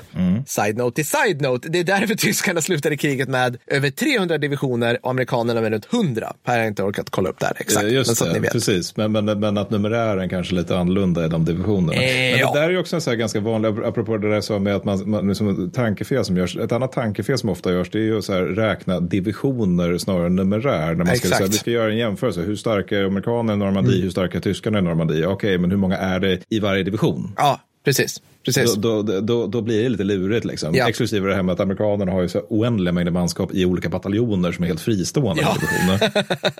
Side 0.47 0.77
note 0.77 0.95
till 0.95 1.05
side 1.05 1.41
note, 1.41 1.69
det 1.69 1.79
är 1.79 1.83
därför 1.83 2.15
tyskarna 2.25 2.61
slutade 2.61 2.97
kriget 2.97 3.29
med 3.29 3.57
över 3.67 3.89
300 3.89 4.37
divisioner 4.37 4.99
och 5.01 5.09
amerikanerna 5.09 5.61
med 5.61 5.71
runt 5.71 5.93
100. 5.93 6.33
Här 6.43 6.53
har 6.53 6.59
jag 6.59 6.67
inte 6.67 6.83
orkat 6.83 7.09
kolla 7.09 7.29
upp 7.29 7.39
det 7.39 7.45
här 7.45 7.55
exakt. 7.59 7.87
Just 7.87 8.09
men 8.09 8.15
så 8.15 8.23
att 8.23 8.29
det, 8.29 8.33
ni 8.33 8.39
vet. 8.39 8.51
precis. 8.51 8.97
Men, 8.97 9.11
men, 9.11 9.25
men 9.39 9.57
att 9.57 9.69
numerären 9.69 10.29
kanske 10.29 10.55
är 10.55 10.57
lite 10.57 10.77
annorlunda 10.77 11.25
i 11.25 11.27
de 11.27 11.45
divisionerna. 11.45 11.93
Eh, 11.93 12.31
men 12.31 12.39
ja. 12.39 12.53
det 12.53 12.59
där 12.59 12.69
är 12.69 12.79
också 12.79 12.95
en 12.95 13.01
så 13.01 13.09
här 13.09 13.17
ganska 13.17 13.39
vanlig, 13.39 13.69
apropå 13.69 14.17
det 14.17 14.27
där 14.27 14.35
jag 14.35 14.43
sa 14.43 14.59
med 14.59 14.75
att 14.75 14.85
man, 14.85 15.09
man 15.09 15.27
liksom, 15.27 15.71
tankefel 15.71 16.25
som 16.25 16.37
görs. 16.37 16.57
Ett 16.57 16.71
annat 16.71 16.91
tankefel 16.91 17.37
som 17.37 17.49
ofta 17.49 17.71
görs 17.71 17.89
det 17.89 17.99
är 17.99 18.03
ju 18.03 18.17
att 18.17 18.25
så 18.25 18.33
här, 18.33 18.54
räkna 18.55 18.99
divisioner 18.99 19.97
snarare 19.97 20.25
än 20.25 20.35
numerär. 20.35 20.87
När 20.87 21.05
man 21.05 21.05
ska, 21.05 21.13
Exakt. 21.13 21.41
här, 21.41 21.47
vi 21.47 21.53
ska 21.53 21.71
göra 21.71 21.91
en 21.91 21.97
jämförelse. 21.97 22.41
Hur 22.41 22.55
starka 22.55 22.99
är 22.99 23.03
amerikanerna 23.03 23.53
i 23.53 23.57
Normandie? 23.57 24.01
Hur 24.01 24.09
starka 24.09 24.37
är 24.37 24.41
tyskarna 24.41 24.79
i 24.79 24.81
Normandie? 24.81 25.25
Okej, 25.25 25.57
men 25.57 25.71
hur 25.71 25.77
många 25.77 25.97
är 25.97 26.19
det 26.19 26.39
i 26.49 26.59
varje 26.59 26.83
division? 26.83 27.33
Ja, 27.37 27.59
precis. 27.85 28.21
Precis. 28.45 28.75
Då, 28.75 29.01
då, 29.01 29.21
då, 29.21 29.47
då 29.47 29.61
blir 29.61 29.83
det 29.83 29.89
lite 29.89 30.03
lurigt. 30.03 30.45
Liksom. 30.45 30.75
Ja. 30.75 30.89
Exklusive 30.89 31.29
det 31.29 31.35
här 31.35 31.43
med 31.43 31.53
att 31.53 31.59
amerikanerna 31.59 32.11
har 32.11 32.21
ju 32.21 32.29
så 32.29 32.39
oändliga 32.49 32.91
mängder 32.93 33.11
manskap 33.11 33.49
i 33.53 33.65
olika 33.65 33.89
bataljoner 33.89 34.51
som 34.51 34.63
är 34.63 34.67
helt 34.67 34.81
fristående 34.81 35.41
Ja. 35.41 35.55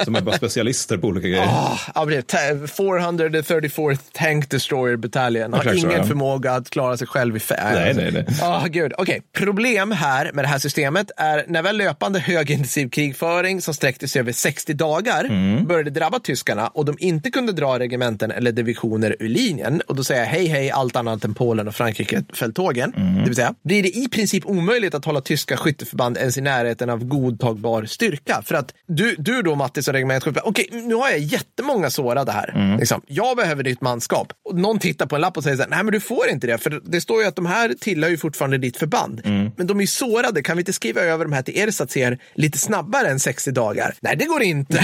som 0.04 0.16
är 0.16 0.22
bara 0.22 0.36
specialister 0.38 0.98
på 0.98 1.08
olika 1.08 1.28
grejer. 1.28 1.44
Ah, 1.48 1.80
ja, 1.96 2.06
precis. 2.06 2.26
Ta- 2.26 2.38
434th 3.18 4.00
Tank 4.14 4.50
Destroyer 4.50 4.96
Battalion 4.98 5.54
har 5.54 5.64
så, 5.64 5.74
ingen 5.74 5.92
ja. 5.92 6.04
förmåga 6.04 6.52
att 6.52 6.70
klara 6.70 6.98
sig 6.98 7.08
själv 7.08 7.38
i 7.38 7.40
färd. 7.40 7.74
Nej, 7.76 7.94
nej, 7.94 8.12
nej. 8.12 8.26
Ah, 8.42 8.66
gud. 8.68 8.94
Okej, 8.98 9.22
Problem 9.34 9.92
här 9.92 10.32
med 10.34 10.44
det 10.44 10.48
här 10.50 10.60
systemet 10.60 11.12
är 11.18 11.46
när 11.48 11.62
väl 11.64 11.78
löpande 11.78 12.20
högintensiv 12.20 12.90
krigföring 12.90 13.62
som 13.62 13.74
sträckte 13.74 14.08
sig 14.08 14.20
över 14.20 14.32
60 14.32 14.74
dagar 14.74 15.26
Mm. 15.26 15.66
började 15.66 15.90
drabba 15.90 16.20
tyskarna 16.20 16.68
och 16.68 16.86
de 16.86 16.96
inte 17.00 17.32
kunde 17.32 17.52
dra 17.52 17.80
regementen 17.80 18.32
eller 18.32 18.52
divisioner 18.52 19.16
ur 19.20 19.30
linjen 19.30 19.82
och 19.88 19.96
då 19.96 20.04
säger 20.04 20.22
jag 20.22 20.28
hej 20.28 20.46
hej 20.48 20.72
allt 20.72 20.96
annat 20.96 21.24
än 21.26 21.34
Polen 21.34 21.68
och 21.68 21.75
Frankrike-fälttågen. 21.76 22.94
Mm. 22.98 23.16
Det 23.16 23.24
vill 23.24 23.36
säga, 23.36 23.54
blir 23.64 23.84
det 23.84 23.90
i 23.98 24.08
princip 24.10 24.46
omöjligt 24.46 24.94
att 24.94 25.06
hålla 25.06 25.22
tyska 25.22 25.58
skytteförband 25.58 26.18
ens 26.18 26.38
i 26.38 26.42
närheten 26.42 26.90
av 26.90 27.04
godtagbar 27.04 27.86
styrka. 27.86 28.42
För 28.46 28.56
att 28.56 28.74
du, 28.88 29.16
du 29.18 29.42
då 29.42 29.56
Mattis 29.56 29.88
och 29.88 29.94
regementschef, 29.94 30.38
okej 30.44 30.70
nu 30.72 30.96
har 30.96 31.10
jag 31.10 31.20
jättemånga 31.20 31.90
sårade 31.90 32.32
här. 32.32 32.52
Mm. 32.56 32.80
Liksom. 32.80 33.02
Jag 33.08 33.38
behöver 33.38 33.64
ditt 33.64 33.82
manskap. 33.82 34.34
Och 34.46 34.56
någon 34.56 34.80
tittar 34.80 35.06
på 35.06 35.16
en 35.16 35.22
lapp 35.22 35.38
och 35.38 35.44
säger 35.44 35.58
så 35.58 35.64
här, 35.64 35.70
nej 35.70 35.84
men 35.84 35.92
du 35.92 36.00
får 36.00 36.30
inte 36.30 36.48
det. 36.48 36.58
För 36.58 36.82
det 36.84 37.02
står 37.02 37.22
ju 37.22 37.28
att 37.28 37.36
de 37.36 37.46
här 37.46 37.74
tillhör 37.80 38.10
ju 38.10 38.18
fortfarande 38.18 38.58
ditt 38.58 38.78
förband. 38.78 39.22
Mm. 39.26 39.52
Men 39.58 39.68
de 39.68 39.78
är 39.78 39.82
ju 39.82 39.88
sårade, 39.88 40.42
kan 40.42 40.58
vi 40.58 40.62
inte 40.62 40.74
skriva 40.74 41.02
över 41.02 41.26
de 41.26 41.34
här 41.34 41.42
till 41.42 41.58
ersatser 41.58 42.20
lite 42.34 42.58
snabbare 42.58 43.08
än 43.08 43.20
60 43.20 43.52
dagar? 43.52 43.96
Nej, 44.02 44.16
det 44.16 44.26
går 44.26 44.42
inte. 44.42 44.74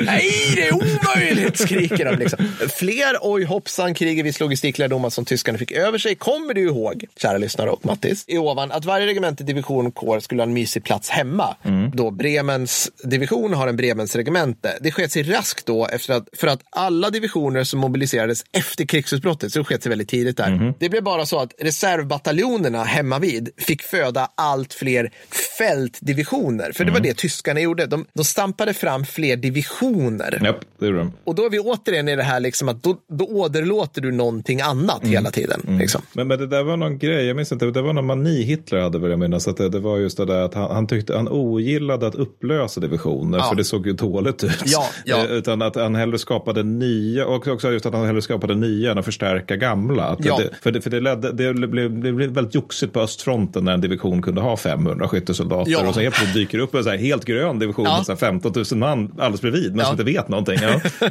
nej, 0.00 0.30
det 0.56 0.68
är 0.68 0.74
omöjligt, 0.74 1.58
skriker 1.58 2.04
de. 2.04 2.18
Liksom. 2.18 2.48
Fler 2.78 3.16
oj 3.20 3.44
hoppsan 3.44 3.94
krig 3.94 4.18
i 4.18 4.22
viss 4.22 4.40
logistiklärdomar 4.40 5.10
som 5.10 5.24
tyskarna 5.24 5.58
fick 5.58 5.65
över 5.72 5.98
sig 5.98 6.14
kommer 6.14 6.54
du 6.54 6.60
ihåg, 6.60 7.04
kära 7.16 7.38
lyssnare 7.38 7.70
och 7.70 7.86
Mattis, 7.86 8.24
i 8.26 8.38
ovan 8.38 8.72
att 8.72 8.84
varje 8.84 9.06
regemente, 9.06 9.44
division 9.44 9.86
och 9.86 9.94
kår 9.94 10.20
skulle 10.20 10.42
ha 10.42 10.46
en 10.46 10.54
mysig 10.54 10.84
plats 10.84 11.08
hemma. 11.08 11.56
Då 11.92 12.10
Bremens 12.10 12.90
division 13.02 13.54
har 13.54 13.68
en 13.68 13.76
Bremens 13.76 14.16
regemente. 14.16 14.78
Det 14.80 14.90
sket 14.92 15.12
sig 15.12 15.22
raskt 15.22 15.66
då 15.66 15.86
efter 15.86 16.14
att, 16.14 16.28
för 16.32 16.46
att 16.46 16.60
alla 16.70 17.10
divisioner 17.10 17.64
som 17.64 17.80
mobiliserades 17.80 18.44
efter 18.52 18.84
krigsutbrottet, 18.84 19.52
så 19.52 19.58
det 19.58 19.64
sket 19.64 19.82
sig 19.82 19.90
väldigt 19.90 20.08
tidigt 20.08 20.36
där. 20.36 20.74
Det 20.78 20.88
blev 20.88 21.02
bara 21.02 21.26
så 21.26 21.38
att 21.38 21.52
reservbataljonerna 21.58 22.84
hemma 22.84 23.18
vid 23.18 23.50
fick 23.56 23.82
föda 23.82 24.30
allt 24.34 24.74
fler 24.74 25.10
fältdivisioner. 25.58 26.72
För 26.72 26.84
det 26.84 26.92
var 26.92 27.00
det 27.00 27.16
tyskarna 27.16 27.60
gjorde. 27.60 27.86
De, 27.86 28.06
de 28.12 28.24
stampade 28.24 28.74
fram 28.74 29.04
fler 29.04 29.36
divisioner. 29.36 30.40
Japp, 30.44 30.60
det 30.78 30.86
gjorde 30.86 30.98
de. 30.98 31.12
Och 31.24 31.34
då 31.34 31.44
är 31.44 31.50
vi 31.50 31.58
återigen 31.58 32.08
i 32.08 32.16
det 32.16 32.22
här 32.22 32.40
liksom 32.40 32.68
att 32.68 32.82
då, 32.82 32.96
då 33.08 33.24
åderlåter 33.24 34.00
du 34.00 34.12
någonting 34.12 34.60
annat. 34.60 34.76
annat 34.76 35.04
hela 35.04 35.30
tiden. 35.30 35.45
Liksom. 35.78 36.02
Men, 36.12 36.28
men 36.28 36.38
det 36.38 36.46
där 36.46 36.62
var 36.62 36.76
någon 36.76 36.98
grej, 36.98 37.26
jag 37.26 37.36
minns 37.36 37.52
inte, 37.52 37.66
det 37.66 37.82
var 37.82 37.92
någon 37.92 38.06
mani 38.06 38.42
Hitler 38.42 38.78
hade 38.80 38.98
vill 38.98 39.10
jag 39.10 39.18
minnas. 39.18 39.48
Att 39.48 39.56
det, 39.56 39.68
det 39.68 39.80
var 39.80 39.98
just 39.98 40.16
det 40.16 40.24
där 40.24 40.40
att 40.42 40.54
han, 40.54 40.70
han 40.70 40.86
tyckte, 40.86 41.16
han 41.16 41.28
ogillade 41.28 42.06
att 42.06 42.14
upplösa 42.14 42.80
divisioner 42.80 43.38
Ja. 43.38 43.44
för 43.48 43.54
det 43.56 43.64
såg 43.64 43.86
ju 43.86 43.92
dåligt 43.92 44.44
ut. 44.44 44.62
Ja, 44.64 44.86
ja. 45.04 45.16
Eh, 45.18 45.24
Utan 45.30 45.62
att 45.62 45.74
han 45.76 45.94
hellre 45.94 46.18
skapade 46.18 46.62
nya, 46.62 47.26
och 47.26 47.46
också 47.48 47.72
just 47.72 47.86
att 47.86 47.94
han 47.94 48.06
hellre 48.06 48.22
skapade 48.22 48.54
nya 48.54 48.90
än 48.92 48.98
att 48.98 49.04
förstärka 49.04 49.56
gamla. 49.56 50.04
Att 50.04 50.24
Ja. 50.24 50.38
det, 50.38 50.50
för 50.62 50.72
det, 50.72 50.80
för 50.80 50.90
det, 50.90 51.00
ledde, 51.00 51.32
det, 51.32 51.54
blev, 51.54 52.00
det 52.00 52.12
blev 52.12 52.30
väldigt 52.30 52.54
joxigt 52.54 52.92
på 52.92 53.00
östfronten 53.00 53.64
när 53.64 53.72
en 53.74 53.80
division 53.80 54.22
kunde 54.22 54.40
ha 54.40 54.56
500 54.56 55.08
skyttesoldater. 55.08 55.70
Ja. 55.72 55.88
Och 55.88 55.94
så 55.94 56.00
helt 56.00 56.14
plötsligt 56.14 56.34
dyker 56.34 56.58
upp 56.58 56.74
en 56.74 56.84
så 56.84 56.90
här 56.90 56.96
helt 56.98 57.24
grön 57.24 57.58
division 57.58 57.84
Ja. 57.84 57.96
med 57.96 58.06
så 58.06 58.12
här 58.12 58.16
15 58.16 58.52
000 58.56 58.64
man 58.78 59.12
alldeles 59.18 59.40
bredvid, 59.40 59.70
men 59.70 59.78
Ja. 59.78 59.84
som 59.84 59.92
inte 59.92 60.04
vet 60.04 60.28
någonting. 60.28 60.58
Ja. 60.62 60.80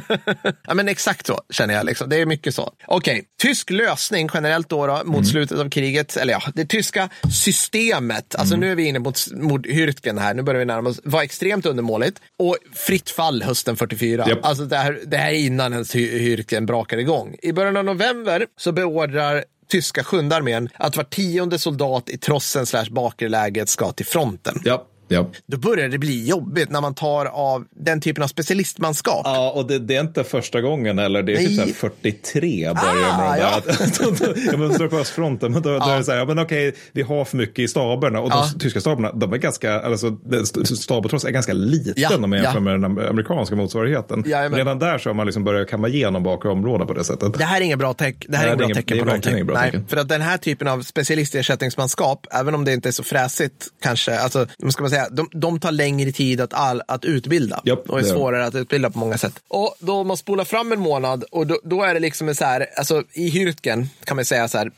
Ja, 0.68 0.74
men 0.74 0.88
exakt 0.88 1.26
så 1.26 1.40
känner 1.50 1.74
jag. 1.74 1.86
Liksom. 1.86 2.08
Det 2.08 2.16
är 2.20 2.26
mycket 2.26 2.54
så. 2.54 2.70
Okej, 2.86 3.24
tysk 3.42 3.70
lösning 3.70 4.25
generellt 4.34 4.68
då, 4.68 4.86
då 4.86 5.00
mot 5.04 5.28
slutet 5.28 5.58
av 5.58 5.70
kriget, 5.70 6.16
eller 6.16 6.32
ja, 6.32 6.42
det 6.54 6.64
tyska 6.64 7.08
systemet, 7.32 8.34
alltså 8.34 8.56
nu 8.56 8.70
är 8.70 8.74
vi 8.74 8.84
inne 8.84 8.98
mot, 8.98 9.18
mot 9.32 9.66
Hürtgen 9.66 10.20
här, 10.20 10.34
nu 10.34 10.42
börjar 10.42 10.58
vi 10.58 10.64
närma 10.64 10.88
oss, 10.90 11.00
var 11.04 11.22
extremt 11.22 11.66
undermåligt 11.66 12.20
och 12.38 12.56
fritt 12.74 13.10
fall 13.10 13.42
hösten 13.42 13.76
44. 13.76 14.24
Japp. 14.28 14.38
Alltså 14.42 14.64
det 14.64 14.76
här, 14.76 15.00
det 15.06 15.16
här 15.16 15.30
är 15.30 15.38
innan 15.38 15.72
ens 15.72 15.94
Hürtgen 15.94 16.66
brakar 16.66 16.98
igång. 16.98 17.36
I 17.42 17.52
början 17.52 17.76
av 17.76 17.84
november 17.84 18.46
så 18.56 18.72
beordrar 18.72 19.44
tyska 19.68 20.04
sjunde 20.04 20.36
armén 20.36 20.68
att 20.74 20.96
var 20.96 21.04
tionde 21.04 21.58
soldat 21.58 22.10
i 22.10 22.18
trossen 22.18 22.66
slash 22.66 22.90
bakerläget 22.90 23.68
ska 23.68 23.92
till 23.92 24.06
fronten. 24.06 24.60
ja. 24.64 24.86
Ja. 25.08 25.30
Då 25.46 25.56
börjar 25.58 25.88
det 25.88 25.98
bli 25.98 26.26
jobbigt 26.28 26.70
när 26.70 26.80
man 26.80 26.94
tar 26.94 27.26
av 27.26 27.64
den 27.76 28.00
typen 28.00 28.24
av 28.24 28.28
specialistmanskap. 28.28 29.20
Ja, 29.24 29.50
och 29.50 29.66
det, 29.66 29.78
det 29.78 29.96
är 29.96 30.00
inte 30.00 30.24
första 30.24 30.60
gången 30.60 30.98
eller 30.98 31.22
det 31.22 31.32
är 31.32 31.36
typ 31.36 31.46
Nej. 31.46 31.56
så 31.56 31.62
här 31.62 31.72
43 31.72 32.64
börjar 32.74 33.10
Ah, 33.12 33.30
med 33.30 33.40
ja. 33.40 33.60
ja. 33.66 33.74
att, 33.84 34.20
ja, 34.52 34.56
men 34.56 34.74
står 34.74 34.88
på 34.88 34.96
östfronten, 34.96 35.52
men 35.52 35.62
då, 35.62 35.78
då 35.78 35.88
är 35.90 35.98
det 35.98 36.04
så 36.04 36.10
här, 36.10 36.18
ja, 36.18 36.24
men 36.24 36.38
okej, 36.38 36.74
vi 36.92 37.02
har 37.02 37.24
för 37.24 37.36
mycket 37.36 37.58
i 37.58 37.68
staberna 37.68 38.20
och 38.20 38.30
Ja. 38.32 38.48
de 38.52 38.58
tyska 38.58 38.80
staberna, 38.80 39.12
de 39.12 39.32
är 39.32 39.36
ganska, 39.36 39.80
alltså 39.80 40.10
den 40.10 40.42
st- 40.42 40.66
staben 40.66 41.08
trots 41.10 41.24
är 41.24 41.30
ganska 41.30 41.52
liten 41.52 41.94
Ja, 41.96 42.14
om 42.14 42.20
man 42.30 42.32
jämför 42.32 42.54
ja. 42.54 42.60
med 42.60 42.74
den 42.74 42.84
am- 42.84 42.98
amerikanska 43.10 43.56
motsvarigheten. 43.56 44.24
Jajamän. 44.26 44.58
Redan 44.58 44.78
där 44.78 44.98
så 44.98 45.08
har 45.08 45.14
man 45.14 45.26
liksom 45.26 45.44
börjat 45.44 45.68
kamma 45.70 45.88
igenom 45.88 46.22
bakre 46.22 46.50
områden 46.50 46.86
på 46.86 46.92
det 46.92 47.04
sättet. 47.04 47.34
Det 47.38 47.44
här 47.44 47.60
är 47.60 47.64
inget 47.64 47.78
bra, 47.78 47.94
teck, 47.94 48.26
det 48.28 48.36
här 48.36 48.44
Nej, 48.46 48.52
är 48.52 48.64
inget 48.64 48.76
är 48.78 48.84
bra 48.84 49.14
ingen- 49.14 49.20
tecken 49.22 49.46
på 49.46 49.52
någonting. 49.52 49.54
Nej, 49.54 49.70
tecken. 49.70 49.86
för 49.88 49.96
att 49.96 50.08
den 50.08 50.20
här 50.20 50.38
typen 50.38 50.68
av 50.68 50.82
specialistersättningsmanskap, 50.82 52.26
även 52.30 52.54
om 52.54 52.64
det 52.64 52.72
inte 52.72 52.88
är 52.88 52.92
så 52.92 53.02
fräsigt 53.02 53.66
kanske, 53.82 54.18
alltså, 54.18 54.46
vad 54.58 54.72
ska 54.72 54.82
man 54.82 54.90
säga, 54.90 54.95
de, 55.10 55.28
de 55.32 55.60
tar 55.60 55.72
längre 55.72 56.12
tid 56.12 56.40
att, 56.40 56.54
all, 56.54 56.82
att 56.88 57.04
utbilda 57.04 57.60
Japp, 57.64 57.90
och 57.90 57.98
är 57.98 58.02
svårare 58.02 58.44
att 58.46 58.54
utbilda 58.54 58.90
på 58.90 58.98
många 58.98 59.18
sätt. 59.18 59.32
Och 59.48 59.76
då 59.78 60.04
man 60.04 60.16
spolar 60.16 60.44
fram 60.44 60.72
en 60.72 60.80
månad 60.80 61.24
och 61.30 61.46
då, 61.46 61.58
då 61.64 61.82
är 61.82 61.94
det 61.94 62.00
liksom 62.00 62.28
en 62.28 62.34
så 62.34 62.44
här, 62.44 62.66
alltså 62.76 63.02
i 63.12 63.30
Hürtgen 63.30 63.86
kan 64.04 64.16
man 64.16 64.24
säga 64.24 64.48
så 64.48 64.58
här, 64.58 64.70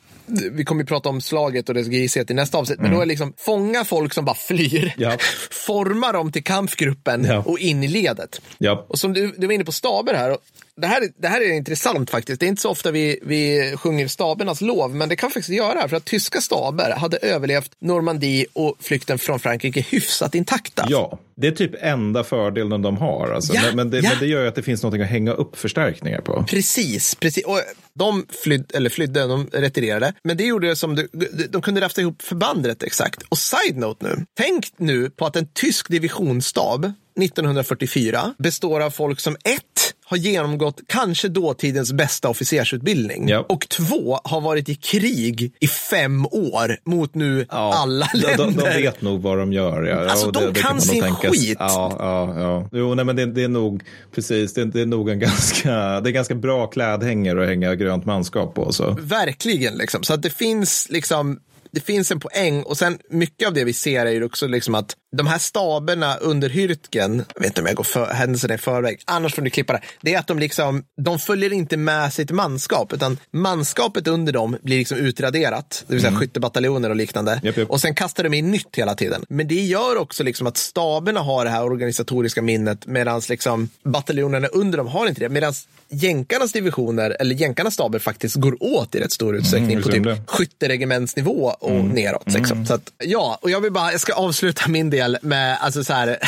vi 0.53 0.65
kommer 0.65 0.83
ju 0.83 0.87
prata 0.87 1.09
om 1.09 1.21
slaget 1.21 1.69
och 1.69 1.75
dess 1.75 1.87
grishet 1.87 2.31
i 2.31 2.35
nästa 2.35 2.59
avsnitt, 2.59 2.81
men 2.81 2.91
då 2.91 2.97
är 2.97 3.01
det 3.01 3.07
liksom 3.09 3.33
fånga 3.39 3.85
folk 3.85 4.13
som 4.15 4.25
bara 4.25 4.35
flyr, 4.37 4.93
Mm. 4.99 5.11
Ja. 5.11 5.17
forma 5.51 6.13
dem 6.13 6.33
till 6.33 6.45
kampgruppen 6.45 7.25
Ja. 7.25 7.43
och 7.47 7.59
in 7.59 7.83
i 7.85 7.89
ledet. 7.89 8.41
Ja. 8.59 8.87
Och 8.89 8.99
som 8.99 9.13
du, 9.13 9.35
du 9.39 9.47
var 9.47 9.55
inne 9.55 9.65
på 9.65 9.73
staber 9.73 10.15
här. 10.15 10.37
Det, 10.81 10.87
här 10.87 11.01
är- 11.03 11.11
det 11.23 11.29
här 11.29 11.41
är 11.41 11.53
intressant 11.53 12.11
faktiskt. 12.11 12.41
Det 12.41 12.47
är 12.47 12.49
inte 12.49 12.63
så 12.63 12.71
ofta 12.71 12.91
vi, 12.91 13.19
vi 13.23 13.73
sjunger 13.77 14.09
stabernas 14.09 14.61
lov, 14.61 14.95
men 14.95 15.09
det 15.09 15.17
kan 15.17 15.29
vi 15.29 15.33
faktiskt 15.33 15.57
göra. 15.57 15.89
För 15.89 15.97
att 15.97 16.05
tyska 16.05 16.41
staber 16.41 16.91
hade 16.97 17.17
överlevt 17.17 17.71
Normandie 17.81 18.47
och 18.53 18.77
flykten 18.81 19.19
från 19.19 19.41
Frankrike 19.41 19.81
hyfsat 19.81 20.35
intakta. 20.35 20.87
Ja, 20.89 21.19
det 21.37 21.47
är 21.47 21.53
typ 21.53 21.71
enda 21.81 22.25
fördelen 22.25 22.83
de 22.83 22.97
har. 22.97 23.31
Alltså. 23.35 23.55
Ja, 23.55 23.63
men, 23.67 23.77
men, 23.77 23.91
det, 23.91 23.97
ja. 23.97 24.11
men 24.11 24.19
det 24.21 24.27
gör 24.27 24.43
ju 24.43 24.49
att 24.49 24.55
det 24.55 24.63
finns 24.63 24.83
någonting 24.83 25.03
att 25.03 25.09
hänga 25.11 25.33
upp 25.33 25.57
förstärkningar 25.59 26.21
på. 26.21 26.45
Precis, 26.49 27.15
precis. 27.15 27.45
Och 27.45 27.61
de 27.95 28.27
flydde, 28.43 28.77
eller 28.77 28.91
flydde, 28.91 29.27
de 29.27 29.47
retirerade. 29.53 30.13
Men 30.25 30.37
det 30.37 30.45
gjorde 30.45 30.69
det 30.69 30.77
som, 30.77 30.95
de, 30.97 31.07
de 31.51 31.63
kunde 31.63 31.81
rafta 31.81 32.01
ihop 32.01 32.23
förband 32.23 32.67
rätt 32.67 32.83
exakt. 32.83 33.23
Och 33.29 33.39
side-note 33.39 34.05
nu, 34.07 34.27
tänk 34.37 34.67
nu 34.77 35.11
på 35.11 35.27
att 35.27 35.37
en 35.37 35.49
tysk 35.55 35.89
divisionsstab 35.89 36.93
1944 37.21 38.35
består 38.39 38.81
av 38.81 38.91
folk 38.91 39.21
som 39.21 39.35
ett 39.45 39.95
har 40.09 40.17
genomgått 40.17 40.81
kanske 40.87 41.29
dåtidens 41.29 41.93
bästa 41.93 42.29
officersutbildning 42.29 43.29
Ja. 43.29 43.45
och 43.49 43.69
två 43.69 44.19
har 44.25 44.41
varit 44.41 44.69
i 44.69 44.75
krig 44.75 45.53
i 45.61 45.67
fem 45.69 46.27
år 46.27 46.77
mot 46.85 47.15
nu 47.15 47.47
alla 47.49 48.09
de, 48.13 48.19
länder. 48.21 48.37
de, 48.47 48.55
de 48.55 48.83
vet 48.83 49.03
nog 49.03 49.23
vad 49.23 49.39
de 49.39 49.53
gör. 49.53 49.83
Ja. 49.83 50.11
Alltså, 50.11 50.31
Ja, 50.35 50.41
de 50.41 50.55
kan 50.55 50.67
man 50.69 50.75
nog 50.77 50.83
sin 50.83 51.03
tänka. 51.03 51.31
skit. 51.31 51.57
Ja, 51.61 51.97
ja, 51.99 52.41
ja. 52.41 52.69
Jo, 52.73 52.95
nej, 52.95 53.05
men 53.05 53.17
det, 53.17 53.27
det 53.27 53.43
är 53.45 53.49
nog 53.49 53.83
precis. 54.15 54.55
Det, 54.55 54.65
det 54.65 54.81
är 54.81 54.87
nog 54.87 55.11
en 55.11 55.19
ganska, 55.29 56.01
det 56.01 56.11
är 56.11 56.13
ganska 56.13 56.35
bra 56.35 56.67
klädhängare 56.67 57.43
att 57.43 57.49
hänga 57.49 57.75
grönt 57.75 58.05
manskap 58.07 58.55
på. 58.55 58.73
Så. 58.73 58.97
Verkligen, 59.01 59.75
liksom. 59.75 60.03
så 60.03 60.15
att 60.15 60.23
det 60.23 60.31
finns 60.31 60.87
liksom 60.91 61.39
det 61.71 61.81
finns 61.81 62.11
en 62.11 62.21
poäng 62.21 62.63
och 62.63 62.79
sen 62.79 62.99
mycket 63.11 63.49
av 63.49 63.55
det 63.55 63.65
vi 63.65 63.73
ser 63.73 64.07
är 64.07 64.11
ju 64.11 64.25
också 64.25 64.47
liksom 64.47 64.75
att 64.75 64.97
de 65.17 65.27
här 65.27 65.39
staberna 65.39 66.17
under 66.17 66.49
Hürtgen, 66.49 67.25
jag 67.35 67.41
vet 67.41 67.47
inte 67.47 67.61
om 67.61 67.67
jag 67.67 67.77
går 67.77 67.85
för, 67.85 68.07
händelserna 68.07 68.55
i 68.55 68.59
förväg, 68.59 69.01
annars 69.05 69.35
får 69.35 69.43
ni 69.43 69.51
klippa 69.51 69.73
det, 69.73 69.81
det 70.01 70.15
är 70.15 70.19
att 70.19 70.27
de 70.27 70.39
liksom, 70.39 70.85
de 70.97 71.19
följer 71.19 71.53
inte 71.53 71.77
med 71.77 72.13
sitt 72.13 72.31
manskap, 72.31 72.93
utan 72.93 73.19
manskapet 73.31 74.07
under 74.07 74.33
dem 74.33 74.57
blir 74.63 74.79
liksom 74.79 74.99
utraderat, 74.99 75.85
det 75.87 75.95
vill 75.95 76.03
säga 76.03 76.17
skyttebataljoner 76.17 76.91
och 76.91 76.97
liknande. 76.97 77.33
Mm. 77.33 77.47
Japp, 77.47 77.57
japp. 77.57 77.71
Och 77.71 77.81
sen 77.81 77.95
kastar 77.95 78.25
de 78.25 78.35
in 78.35 78.51
nytt 78.51 78.77
hela 78.77 78.95
tiden. 78.95 79.25
Men 79.29 79.49
det 79.49 79.55
gör 79.55 79.97
också 79.97 80.23
liksom 80.23 80.47
att 80.47 80.57
staberna 80.57 81.21
har 81.21 81.45
det 81.45 81.51
här 81.51 81.65
organisatoriska 81.65 82.43
minnet, 82.43 82.87
medan 82.87 83.23
liksom 83.29 83.69
bataljonerna 83.83 84.49
under 84.49 84.79
dem 84.79 84.87
har 84.87 85.07
inte 85.07 85.21
det. 85.21 85.29
Medan 85.29 85.53
jänkarnas 85.91 86.53
divisioner, 86.53 87.17
eller 87.21 87.35
jänkarnas 87.35 87.75
staber 87.75 87.99
faktiskt 87.99 88.37
går 88.37 88.63
åt 88.63 88.95
i 88.95 89.01
rätt 89.01 89.13
stor 89.13 89.37
utsträckning 89.37 89.71
Mm, 89.73 89.83
på 89.83 89.89
typ 89.89 90.05
det? 90.05 90.21
skytteregementsnivå 90.27 91.53
och 91.61 91.85
neråt. 91.85 92.33
Liksom. 92.33 92.67
Så 92.67 92.75
att, 92.75 92.93
ja, 92.99 93.39
och 93.43 93.51
jag 93.51 93.61
vill 93.61 93.73
bara, 93.73 93.93
jag 93.93 94.01
ska 94.01 94.13
avsluta 94.13 94.69
min 94.69 94.91
del 94.91 95.19
med, 95.23 95.59
alltså 95.61 95.85
så 95.85 95.93
här, 95.93 96.19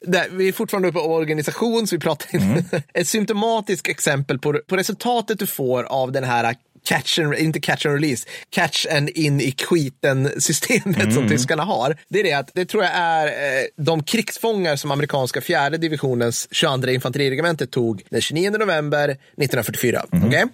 där, 0.00 0.26
vi 0.30 0.48
är 0.48 0.52
fortfarande 0.52 0.88
uppe 0.88 0.98
på 0.98 1.04
organisation, 1.14 1.86
så 1.86 1.96
vi 1.96 2.00
pratar 2.00 2.34
inte, 2.34 2.82
ett 2.94 3.08
symptomatiskt 3.08 3.88
exempel 3.88 4.38
på, 4.38 4.60
på 4.66 4.76
resultatet 4.76 5.38
du 5.38 5.46
får 5.46 5.84
av 5.84 6.12
den 6.12 6.24
här 6.24 6.54
catch 6.84 7.18
and, 7.18 7.34
inte 7.34 7.60
catch 7.60 7.86
and 7.86 7.94
release, 7.94 8.28
catch 8.50 8.86
and 8.96 9.08
in 9.08 9.40
i 9.40 9.52
skiten 9.52 10.30
systemet 10.40 11.14
som 11.14 11.28
tyskarna 11.28 11.62
har. 11.62 11.96
Det 12.08 12.20
är 12.20 12.24
det 12.24 12.32
att, 12.32 12.50
det 12.54 12.64
tror 12.64 12.84
jag 12.84 12.92
är 12.94 13.26
eh, 13.26 13.66
de 13.76 14.02
krigsfångar 14.02 14.76
som 14.76 14.90
amerikanska 14.90 15.40
fjärde 15.40 15.78
divisionens 15.78 16.48
22 16.50 16.88
infanteriregementet 16.88 17.70
tog 17.70 18.02
den 18.10 18.20
29 18.20 18.50
november 18.50 19.04
1944. 19.08 20.04
Okej? 20.26 20.44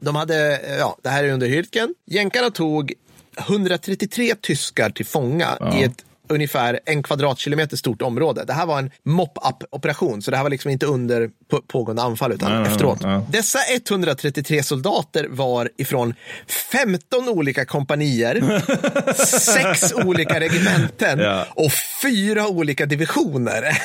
De 0.00 0.16
hade, 0.16 0.56
eh, 0.56 0.76
ja, 0.78 0.98
det 1.02 1.08
här 1.08 1.24
är 1.24 1.32
under 1.32 1.46
Hürtgen. 1.48 1.88
Jänkarna 2.06 2.50
tog 2.50 2.92
133 3.38 4.34
tyskar 4.40 4.90
till 4.90 5.06
fånga 5.06 5.58
i 5.74 5.82
ett 5.82 6.04
ungefär 6.28 6.80
en 6.84 7.02
kvadratkilometer 7.02 7.76
stort 7.76 8.02
område. 8.02 8.44
Det 8.46 8.52
här 8.52 8.66
var 8.66 8.78
en 8.78 8.90
mop-up-operation, 9.04 10.22
så 10.22 10.30
det 10.30 10.36
här 10.36 10.44
var 10.44 10.50
liksom 10.50 10.70
inte 10.70 10.86
under 10.86 11.30
på- 11.50 11.62
pågående 11.68 12.02
anfall, 12.02 12.32
utan 12.32 12.50
Nej, 12.52 12.60
nej, 12.62 12.70
efteråt. 12.72 13.02
nej, 13.02 13.12
ja. 13.12 13.26
Dessa 13.30 13.58
133 13.76 14.62
soldater 14.62 15.26
var 15.30 15.70
ifrån 15.78 16.14
15 16.72 17.28
olika 17.28 17.64
kompanier, 17.64 18.62
sex 19.24 19.92
olika 20.04 20.40
regementen 20.40 21.18
Ja. 21.18 21.46
och 21.50 21.70
fyra 22.02 22.48
olika 22.48 22.86
divisioner. 22.86 23.62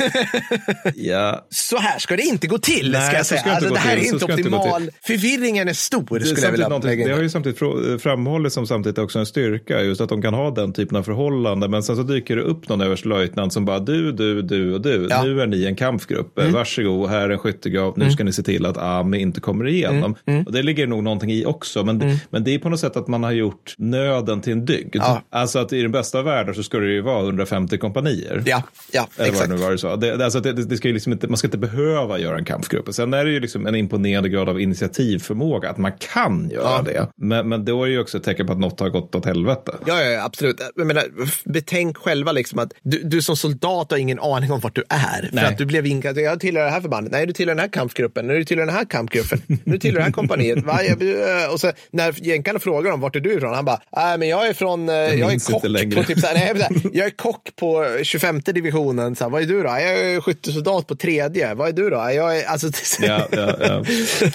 Ja. 0.95 1.45
så 1.49 1.77
här 1.77 1.99
ska 1.99 2.15
det 2.15 2.21
inte 2.23 2.47
gå 2.47 2.57
till, 2.57 2.91
Nej, 2.91 3.07
ska 3.07 3.17
jag 3.17 3.25
säga. 3.25 3.41
ska 3.41 3.51
Alltså, 3.51 3.73
det 3.73 3.79
här 3.79 3.95
till, 3.97 4.05
är 4.07 4.13
inte 4.13 4.25
det 4.25 4.33
inte 4.41 4.55
optimal. 4.57 4.89
Förvirringen 5.03 5.67
är 5.67 5.73
stor, 5.73 6.05
Det, 6.09 6.15
är 6.15 6.25
skulle 6.25 6.41
jag 6.47 6.51
vilja 6.51 6.67
lägga 6.77 7.01
in. 7.01 7.07
det 7.09 7.13
har 7.15 7.21
ju 7.21 7.29
samtidigt 7.29 7.59
framhållits 8.01 8.55
som 8.55 8.67
samtidigt 8.67 8.97
också 8.97 9.19
en 9.19 9.25
styrka, 9.25 9.81
just 9.81 10.01
att 10.01 10.09
de 10.09 10.21
kan 10.21 10.33
ha 10.33 10.51
den 10.51 10.73
typen 10.73 10.97
av 10.97 11.03
förhållande. 11.03 11.67
Men 11.67 11.83
sen 11.83 11.95
så 11.95 12.03
dyker 12.03 12.30
det 12.35 12.41
upp 12.41 12.69
någon 12.69 12.81
överstelöjtnant 12.81 13.53
som 13.53 13.65
bara 13.65 13.79
du, 13.79 14.11
du, 14.11 14.41
du 14.41 14.73
och 14.73 14.81
du. 14.81 15.07
Ja. 15.09 15.19
Mm. 15.21 15.35
Nu 15.35 15.41
är 15.41 15.47
ni 15.47 15.65
en 15.65 15.75
kampgrupp. 15.75 16.39
Varsågod, 16.53 17.09
här 17.09 17.21
är 17.21 17.29
en 17.29 17.37
skyttegrav. 17.39 17.93
Nu 17.97 18.11
ska 18.11 18.23
ni 18.23 18.33
se 18.33 18.43
till 18.43 18.65
att 18.65 18.77
AMI 18.77 19.19
inte 19.19 19.39
kommer 19.41 19.67
igenom. 19.67 20.15
Mm. 20.25 20.43
Och 20.43 20.51
det 20.51 20.63
ligger 20.63 20.87
nog 20.87 21.03
någonting 21.03 21.31
i 21.31 21.45
också. 21.45 21.83
Men, 21.83 22.17
men 22.29 22.43
det 22.43 22.51
är 22.55 22.59
på 22.59 22.69
något 22.69 22.79
sätt 22.79 22.97
att 22.97 23.07
man 23.07 23.23
har 23.23 23.31
gjort 23.31 23.75
nöden 23.77 24.41
till 24.41 24.53
en 24.53 24.65
dygd. 24.65 24.95
Ja. 24.95 25.21
Alltså 25.29 25.59
att 25.59 25.73
i 25.73 25.81
den 25.81 25.91
bästa 25.91 26.19
av 26.19 26.25
världar 26.25 26.53
så 26.53 26.63
skulle 26.63 26.85
det 26.87 26.93
ju 26.93 27.01
vara 27.01 27.19
150 27.23 27.77
kompanier. 27.77 28.43
Ja, 28.45 28.63
ja 28.91 29.07
Eller 29.17 29.25
vad 29.25 29.27
exakt. 29.27 29.49
det 29.49 29.55
nu 29.55 29.61
var 29.61 29.71
du 29.71 29.77
sa. 29.77 29.95
Det, 29.95 30.17
det, 30.17 30.23
alltså 30.25 30.39
det, 30.39 30.53
det, 30.53 30.65
det 30.65 30.77
ska 30.77 30.87
ju 30.87 30.93
liksom 30.93 31.11
inte, 31.13 31.27
man 31.27 31.37
ska 31.37 31.47
inte 31.47 31.57
behöva 31.57 32.19
göra 32.19 32.37
en 32.37 32.45
kampgrupp. 32.45 32.93
Sen 32.93 33.13
är 33.13 33.25
det 33.25 33.31
ju 33.31 33.39
liksom 33.39 33.67
en 33.67 33.75
imponerande 33.75 34.29
grad 34.29 34.49
av 34.49 34.61
initiativförmåga 34.61 35.69
att 35.69 35.77
man 35.77 35.91
kan 36.13 36.49
göra 36.49 36.63
Ja. 36.63 36.81
det. 36.85 37.07
Men, 37.15 37.49
men 37.49 37.65
då 37.65 37.83
är 37.83 37.87
det 37.87 37.93
ju 37.93 37.99
också 37.99 38.17
ett 38.17 38.23
tecken 38.23 38.47
på 38.47 38.53
att 38.53 38.59
något 38.59 38.79
har 38.79 38.89
gått 38.89 39.15
åt 39.15 39.25
helvete. 39.25 39.71
Ja, 39.85 40.03
ja, 40.03 40.09
ja, 40.09 40.25
absolut. 40.25 40.61
Jag 40.75 40.87
menar, 40.87 41.03
betänk 41.49 41.97
själv 41.97 42.20
själva 42.21 42.31
liksom 42.31 42.59
att 42.59 42.73
du, 42.83 43.01
du 43.03 43.21
som 43.21 43.35
soldat 43.37 43.91
har 43.91 43.97
ingen 43.97 44.19
aning 44.19 44.51
om 44.51 44.59
vart 44.59 44.75
du 44.75 44.83
är. 44.89 45.29
Nej. 45.31 45.43
För 45.43 45.51
att 45.51 45.57
du 45.57 45.65
blev 45.65 45.85
inkallad, 45.85 46.17
jag 46.17 46.39
tillhör 46.39 46.63
det 46.65 46.69
här 46.71 46.81
förbandet, 46.81 47.11
nej 47.11 47.25
du 47.25 47.33
tillhör 47.33 47.55
den 47.55 47.61
här 47.61 47.69
kampgruppen, 47.71 48.27
du 48.27 48.45
tillhör 48.45 48.65
den 48.65 48.75
här 48.75 48.85
kampgruppen, 48.85 49.41
nu 49.63 49.77
tillhör 49.77 49.97
det 49.99 50.03
här 50.03 50.11
kompaniet. 50.11 50.63
Va? 50.65 50.79
Jag, 50.83 51.53
och 51.53 51.59
så 51.59 51.71
när 51.91 52.13
jänkarna 52.27 52.59
frågar 52.59 52.91
om 52.91 52.99
vart 52.99 53.15
är 53.15 53.19
du 53.19 53.33
ifrån, 53.33 53.53
han 53.55 53.65
bara, 53.65 53.81
nej 53.95 54.17
men 54.17 54.27
jag 54.27 54.47
är 54.47 54.53
från, 54.53 54.89
eh, 54.89 54.95
jag, 54.95 55.19
är 55.19 55.27
minns 55.27 55.47
kock 55.47 55.61
på 55.61 56.03
typ 56.03 56.19
så 56.19 56.27
här, 56.27 56.33
nej, 56.55 56.67
jag 56.93 57.05
är 57.07 57.09
kock 57.09 57.55
på 57.55 57.97
25 58.03 58.39
divisionen, 58.45 59.15
så 59.15 59.23
här, 59.23 59.31
vad 59.31 59.41
är 59.41 59.45
du 59.45 59.63
då? 59.63 59.69
Jag 59.69 59.81
är 59.99 60.21
skyttesoldat 60.21 60.87
på 60.87 60.95
tredje, 60.95 61.53
vad 61.53 61.67
är 61.69 61.73
du 61.73 61.89
då? 61.89 61.95
Jag 61.95 62.37
är, 62.37 62.45
alltså, 62.45 62.67
Ja, 63.01 63.27
ja, 63.31 63.55
ja. 63.59 63.83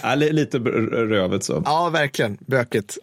ja 0.02 0.14
li- 0.14 0.32
lite 0.32 0.58
rövet 0.58 1.44
så. 1.44 1.62
ja 1.64 1.88
verkligen, 1.88 2.38
bökigt. 2.46 2.98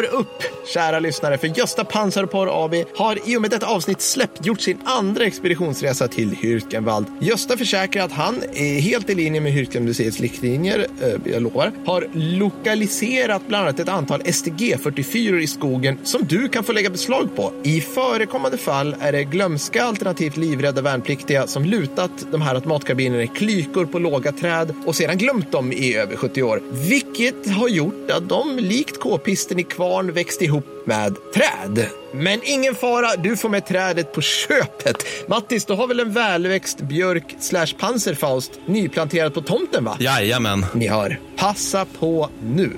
Hör 0.00 0.06
upp, 0.06 0.42
kära 0.66 0.98
lyssnare, 1.00 1.38
för 1.38 1.46
Gösta 1.46 1.84
Pansarporr 1.84 2.64
AB 2.64 2.74
har 2.96 3.18
i 3.28 3.36
och 3.36 3.42
med 3.42 3.50
detta 3.50 3.66
avsnitt 3.66 4.00
släppt 4.00 4.46
gjort 4.46 4.60
sin 4.60 4.78
andra 4.84 5.24
expeditionsresa 5.24 6.08
till 6.08 6.34
Hürkenwald. 6.34 7.06
Gösta 7.20 7.56
försäkrar 7.56 8.04
att 8.04 8.12
han, 8.12 8.42
är 8.54 8.80
helt 8.80 9.10
i 9.10 9.14
linje 9.14 9.40
med 9.40 9.52
Hürkenmuseets 9.52 10.20
riktlinjer, 10.20 10.86
eh, 11.02 11.32
jag 11.32 11.42
lovar, 11.42 11.72
har 11.86 12.08
lokaliserat 12.14 13.42
bland 13.48 13.64
annat 13.64 13.80
ett 13.80 13.88
antal 13.88 14.22
STG-44 14.22 15.38
i 15.38 15.46
skogen 15.46 15.98
som 16.04 16.24
du 16.24 16.48
kan 16.48 16.64
få 16.64 16.72
lägga 16.72 16.90
beslag 16.90 17.36
på. 17.36 17.52
I 17.62 17.80
förekommande 17.80 18.58
fall 18.58 18.96
är 19.00 19.12
det 19.12 19.24
glömska 19.24 19.84
alternativt 19.84 20.36
livrädda 20.36 20.82
värnpliktiga 20.82 21.46
som 21.46 21.64
lutat 21.64 22.10
de 22.30 22.42
här 22.42 22.54
automatkarbinerna 22.54 23.22
i 23.22 23.26
klykor 23.26 23.86
på 23.86 23.98
låga 23.98 24.32
träd 24.32 24.74
och 24.86 24.96
sedan 24.96 25.18
glömt 25.18 25.52
dem 25.52 25.72
i 25.72 25.96
över 25.96 26.16
70 26.16 26.42
år. 26.42 26.62
Vilket 26.70 27.50
har 27.50 27.68
gjort 27.68 28.10
att 28.10 28.28
de 28.28 28.58
likt 28.58 29.00
k-pisten 29.00 29.58
i 29.58 29.62
kvarn 29.62 30.12
växt 30.12 30.42
ihop 30.42 30.59
med 30.84 31.16
träd. 31.34 31.86
Men 32.12 32.40
ingen 32.44 32.74
fara, 32.74 33.16
du 33.16 33.36
får 33.36 33.48
med 33.48 33.66
trädet 33.66 34.12
på 34.12 34.20
köpet. 34.20 34.96
Mattis, 35.28 35.64
du 35.64 35.72
har 35.72 35.86
väl 35.86 36.00
en 36.00 36.12
välväxt 36.12 36.80
björk 36.80 37.36
slash 37.40 37.66
panzerfaust 37.78 38.52
nyplanterad 38.66 39.34
på 39.34 39.40
tomten 39.40 39.84
va? 39.84 39.96
Jajamän. 40.00 40.66
Ni 40.74 40.88
hör, 40.88 41.20
passa 41.36 41.84
på 41.84 42.30
nu. 42.42 42.72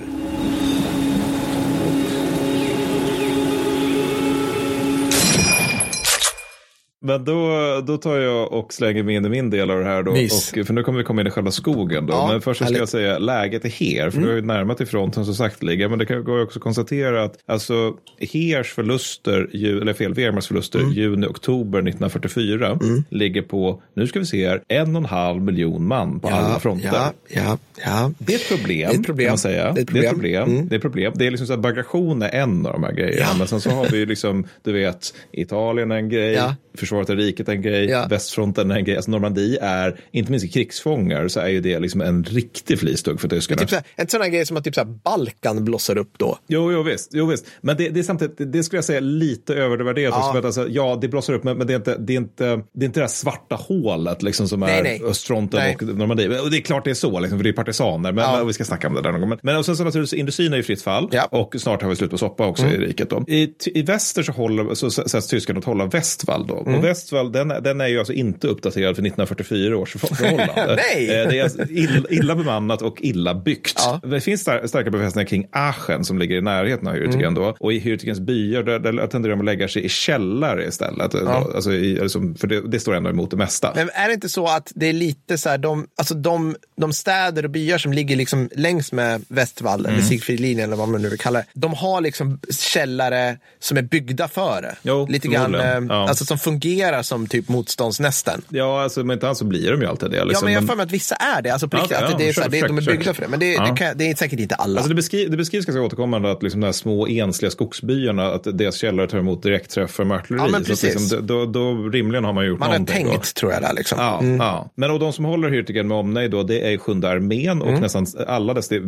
Men 7.05 7.25
då, 7.25 7.49
då 7.87 7.97
tar 7.97 8.17
jag 8.17 8.51
och 8.53 8.73
slänger 8.73 9.03
mig 9.03 9.15
in 9.15 9.25
i 9.25 9.29
min 9.29 9.49
del 9.49 9.71
av 9.71 9.79
det 9.79 9.85
här 9.85 10.03
då. 10.03 10.11
Och, 10.11 10.65
för 10.67 10.73
nu 10.73 10.83
kommer 10.83 10.97
vi 10.97 11.03
komma 11.03 11.21
in 11.21 11.27
i 11.27 11.29
själva 11.29 11.51
skogen 11.51 12.05
då. 12.05 12.13
Ja, 12.13 12.27
men 12.31 12.41
först 12.41 12.65
ska 12.65 12.77
jag 12.77 12.89
säga 12.89 13.19
läget 13.19 13.65
är 13.65 13.69
här. 13.69 14.09
För 14.09 14.21
du 14.21 14.27
har 14.27 14.33
ju 14.35 14.41
närmat 14.41 14.77
dig 14.77 14.87
fronten 14.87 15.25
så 15.25 15.33
sakteliga. 15.33 15.89
Men 15.89 15.99
det 15.99 16.05
kan- 16.05 16.23
går 16.23 16.37
ju 16.37 16.43
också 16.43 16.59
konstatera 16.59 17.23
att 17.23 17.37
alltså 17.45 17.93
Hers 18.33 18.73
förluster, 18.73 19.49
eller 19.81 19.93
fel, 19.93 20.13
Wehrmachts 20.13 20.47
förluster 20.47 20.79
juni-oktober 20.79 21.79
1944 21.81 22.79
ligger 23.09 23.41
på, 23.41 23.81
nu 23.95 24.07
ska 24.07 24.19
vi 24.19 24.25
se 24.25 24.47
här, 24.49 24.61
en 24.67 24.95
och 24.95 25.01
en 25.01 25.05
halv 25.05 25.41
miljon 25.41 25.87
man 25.87 26.19
på 26.19 26.27
alla 26.27 26.59
fronter. 26.59 26.89
Ja, 26.93 27.13
ja, 27.27 27.57
ja. 27.85 28.11
Det 28.17 28.33
är 28.33 28.37
ett 28.37 28.49
problem, 28.49 28.89
Det 28.89 28.95
är 28.95 28.99
ett 28.99 29.05
problem. 29.05 29.25
kan 29.25 29.31
man 29.31 29.37
säga. 29.37 29.71
Det 29.73 29.79
är 29.79 29.83
ett 29.83 29.93
Det 29.93 29.99
är 29.99 30.03
ett 30.03 30.09
problem. 30.09 30.43
problem. 30.43 30.55
Mm. 30.57 30.67
Det 30.67 30.75
är, 30.75 30.77
ett 30.77 30.81
problem. 30.81 31.13
Det 31.15 31.27
är 31.27 31.31
liksom 31.31 31.47
så 31.47 31.53
att 31.53 31.59
bagration 31.59 32.21
är 32.21 32.29
en 32.29 32.65
av 32.65 32.73
de 32.73 32.83
här 32.83 32.91
grejerna. 32.91 33.25
Ja. 33.31 33.37
Men 33.37 33.47
sen 33.47 33.61
så 33.61 33.69
har 33.69 33.85
vi 33.85 33.97
ju 33.97 34.05
liksom, 34.05 34.47
du 34.63 34.71
vet, 34.73 35.13
Italien 35.31 35.91
är 35.91 35.95
en 35.95 36.09
grej, 36.09 36.33
Ja. 36.33 36.55
Försvaret 36.93 37.09
av 37.09 37.15
riket 37.25 37.49
en 37.49 37.61
grej, 37.61 37.85
Ja. 37.89 38.07
västfronten 38.09 38.71
en 38.71 38.83
grej. 38.85 38.95
Alltså 38.95 39.11
Normandie 39.11 39.57
är, 39.61 39.99
inte 40.11 40.31
minst 40.31 40.45
i 40.45 40.49
krigsfångar, 40.49 41.27
så 41.27 41.39
är 41.39 41.47
ju 41.47 41.61
det 41.61 41.79
liksom 41.79 42.01
en 42.01 42.23
riktig 42.23 42.79
flistugg 42.79 43.21
för 43.21 43.27
tyskarna. 43.27 43.59
Typ 43.61 43.69
så 43.69 43.75
här, 43.75 43.83
en 43.95 44.07
sån 44.07 44.21
här 44.21 44.29
grej 44.29 44.45
som 44.45 44.57
att 44.57 44.63
typ 44.63 44.75
så 44.75 44.81
här 44.81 44.87
Balkan 45.03 45.65
blossar 45.65 45.97
upp 45.97 46.13
då. 46.17 46.37
Jo, 46.47 46.71
jo, 46.71 46.83
visst. 46.83 47.09
Jo, 47.13 47.25
visst. 47.25 47.45
Men 47.61 47.77
det, 47.77 47.89
det 47.89 47.99
är 47.99 48.03
samtidigt, 48.03 48.53
det- 48.53 48.63
skulle 48.63 48.77
jag 48.77 48.85
säga 48.85 48.99
lite 48.99 49.53
övervärderat. 49.55 50.13
Ja. 50.17 50.37
att 50.37 50.45
Alltså, 50.45 50.67
ja, 50.69 50.97
det 51.01 51.07
blossar 51.07 51.33
upp, 51.33 51.43
men, 51.43 51.57
men 51.57 51.67
det, 51.67 51.73
är 51.73 51.77
inte, 51.77 51.97
det, 51.97 52.13
är 52.13 52.17
inte, 52.17 52.45
det 52.73 52.83
är 52.83 52.85
inte 52.85 52.99
det 52.99 53.03
här 53.03 53.07
svarta 53.07 53.55
hålet 53.55 54.23
liksom, 54.23 54.47
som 54.47 54.59
Nej, 54.59 54.79
är 54.79 54.83
nej. 54.83 55.01
östfronten 55.03 55.59
Nej. 55.59 55.75
och 55.75 55.83
Normandie. 55.97 56.39
Och 56.39 56.51
det 56.51 56.57
är 56.57 56.61
klart 56.61 56.83
det 56.85 56.89
är 56.89 56.93
så, 56.93 57.19
liksom, 57.19 57.39
för 57.39 57.43
det 57.43 57.49
är 57.49 57.53
partisaner. 57.53 58.11
Men, 58.11 58.23
Ja. 58.23 58.37
men 58.37 58.47
vi 58.47 58.53
ska 58.53 58.63
snacka 58.65 58.87
om 58.87 58.93
det 58.93 59.01
där 59.01 59.11
någon 59.11 59.21
gång. 59.21 59.29
Men, 59.29 59.39
men 59.43 59.57
och 59.57 59.65
sen 59.65 59.75
så 59.77 59.83
naturligtvis, 59.83 60.19
industrin 60.19 60.53
är 60.53 60.57
i 60.57 60.63
fritt 60.63 60.81
fall. 60.81 61.09
Ja. 61.11 61.29
Mm. 61.31 61.43
Och 61.43 61.55
snart 61.61 61.81
har 61.81 61.89
vi 61.89 61.95
slut 61.95 62.11
på 62.11 62.17
soppa 62.17 62.45
också 62.47 62.65
i 62.65 62.77
riket. 62.77 63.09
Då. 63.09 63.23
I, 63.27 63.53
I 63.65 63.81
väster 63.81 64.23
så, 64.23 64.31
håller, 64.31 64.73
så 64.75 64.91
sätts 64.91 65.27
tyskarna 65.27 65.59
att 65.59 65.65
hålla 65.65 65.85
Westwall. 65.85 66.47
Då. 66.47 66.63
Mm. 66.67 66.81
Westwall, 66.83 67.31
den, 67.31 67.47
den 67.47 67.81
är 67.81 67.87
ju 67.87 67.99
alltså 67.99 68.13
inte 68.13 68.47
uppdaterad 68.47 68.95
för 68.95 69.01
1944 69.01 69.77
års 69.77 69.91
för- 69.91 70.15
förhållande. 70.15 70.75
Nej! 70.95 71.21
Eh, 71.21 71.27
Det 71.29 71.39
är 71.39 71.43
alltså 71.43 71.61
illa, 71.69 72.07
illa 72.09 72.35
bemannat 72.35 72.81
och 72.81 72.97
illa 73.01 73.33
byggt. 73.35 73.73
Ja. 73.77 74.01
Det 74.03 74.21
finns 74.21 74.41
star 74.41 74.67
starka 74.67 74.89
befästningar 74.91 75.27
kring 75.27 75.47
Aachen 75.51 76.03
som 76.05 76.19
ligger 76.19 76.35
i 76.35 76.41
närheten 76.41 76.87
av 76.87 76.93
Hürtgen. 76.95 77.13
Mm. 77.21 77.33
Då. 77.33 77.55
Och 77.59 77.73
i 77.73 77.79
Hürtgens 77.79 78.21
byar 78.21 78.63
där, 78.63 78.79
där 78.79 79.07
tenderar 79.07 79.33
de 79.35 79.39
att 79.39 79.45
lägga 79.45 79.67
sig 79.67 79.85
i 79.85 79.89
källare 79.89 80.65
istället. 80.67 81.11
Då. 81.11 81.27
Alltså 81.55 81.73
i, 81.73 81.99
alltså, 82.01 82.19
för 82.37 82.47
det, 82.47 82.67
det 82.67 82.79
står 82.79 82.95
ändå 82.95 83.09
emot 83.09 83.31
det 83.31 83.37
mesta. 83.37 83.71
Men 83.75 83.89
är 83.93 84.07
det 84.07 84.13
inte 84.13 84.29
så 84.29 84.47
att 84.47 84.71
det 84.75 84.85
är 84.89 84.93
lite 84.93 85.37
så 85.37 85.49
här, 85.49 85.57
de, 85.57 85.87
alltså 85.97 86.13
de, 86.13 86.55
de 86.77 86.93
städer 86.93 87.43
och 87.45 87.49
byar 87.51 87.77
som 87.77 87.93
ligger 87.93 88.15
liksom 88.15 88.49
längs 88.55 88.91
med 88.91 89.21
Västwall, 89.27 89.79
Mm. 89.79 89.93
eller 89.93 90.03
Sigfridlinjen 90.03 90.63
eller 90.69 90.75
vad 90.77 90.89
man 90.89 91.01
nu 91.01 91.09
vill 91.09 91.19
kalla 91.19 91.39
det, 91.39 91.45
de 91.53 91.73
har 91.73 92.01
liksom 92.01 92.39
källare 92.73 93.37
som 93.59 93.77
är 93.77 93.81
byggda 93.81 94.27
för 94.27 94.61
det. 94.61 94.75
Jo, 94.83 95.07
lite 95.09 95.27
grann, 95.27 95.55
eh. 95.55 95.61
Ja. 95.89 96.09
alltså 96.09 96.25
som 96.25 96.37
fungerar 96.37 96.72
som 97.03 97.27
typ 97.27 97.49
motståndsnästen. 97.49 98.41
Ja, 98.49 98.83
alltså, 98.83 99.03
men 99.03 99.13
inte 99.13 99.29
alls 99.29 99.39
så 99.39 99.45
blir 99.45 99.71
de 99.71 99.81
ju 99.81 99.87
alltid 99.87 100.11
det. 100.11 100.17
Ja, 100.17 100.23
Liksom. 100.23 100.45
men 100.45 100.53
jag 100.53 100.61
har 100.61 100.67
för 100.67 100.75
mig 100.75 100.83
att 100.83 100.91
vissa 100.91 101.15
är 101.15 101.41
det. 101.41 101.49
Alltså 101.49 101.67
på 101.67 101.77
Ja, 101.77 101.81
riktigt, 101.81 101.97
att 101.97 102.17
det 102.17 102.23
ja, 102.23 102.29
är 102.29 102.33
så 102.33 102.41
här, 102.41 102.49
det, 102.49 102.61
de 102.67 102.77
är 102.77 102.81
byggda 102.81 103.03
kör. 103.03 103.13
för 103.13 103.21
det. 103.21 103.27
Men 103.27 103.39
det, 103.39 103.53
Ja. 103.53 103.65
det, 103.71 103.77
kan, 103.77 103.97
det 103.97 104.09
är 104.09 104.15
säkert 104.15 104.39
inte 104.39 104.55
alla. 104.55 104.79
Alltså 104.79 104.89
det, 104.89 104.95
beskri 104.95 105.25
det 105.25 105.37
beskrivs 105.37 105.65
ganska 105.65 105.81
återkommande 105.81 106.31
att 106.31 106.43
liksom 106.43 106.61
de 106.61 106.65
här 106.65 106.71
små 106.73 107.07
ensliga 107.07 107.51
skogsbyarna, 107.51 108.25
att 108.27 108.43
deras 108.57 108.75
källare 108.75 109.07
tar 109.07 109.17
emot 109.17 109.43
direktträffar 109.43 110.03
med 110.03 110.17
artilleri. 110.17 110.41
Ja, 110.45 110.51
men 110.51 110.61
att 110.61 110.67
precis. 110.67 110.93
liksom, 110.99 111.27
då, 111.27 111.45
då 111.45 111.73
rimligen 111.89 112.23
har 112.25 112.33
man 112.33 112.45
gjort 112.45 112.59
man 112.59 112.67
har 112.69 112.73
någonting. 112.75 113.05
tänkt, 113.07 113.35
Då. 113.35 113.39
tror 113.39 113.51
jag, 113.51 113.61
där 113.61 113.73
liksom. 113.73 113.97
Ja, 114.01 114.23
ja. 114.39 114.69
Men 114.75 114.91
och 114.91 114.99
de 114.99 115.13
som 115.13 115.25
håller 115.25 115.49
Hürtigen 115.49 115.83
med 115.83 115.97
omnejd 115.97 116.31
då, 116.31 116.43
det 116.43 116.73
är 116.73 116.77
sjunde 116.77 117.09
armén 117.09 117.61
och 117.61 117.81
nästan 117.81 118.05
alla 118.27 118.53
dess 118.53 118.67
div 118.67 118.83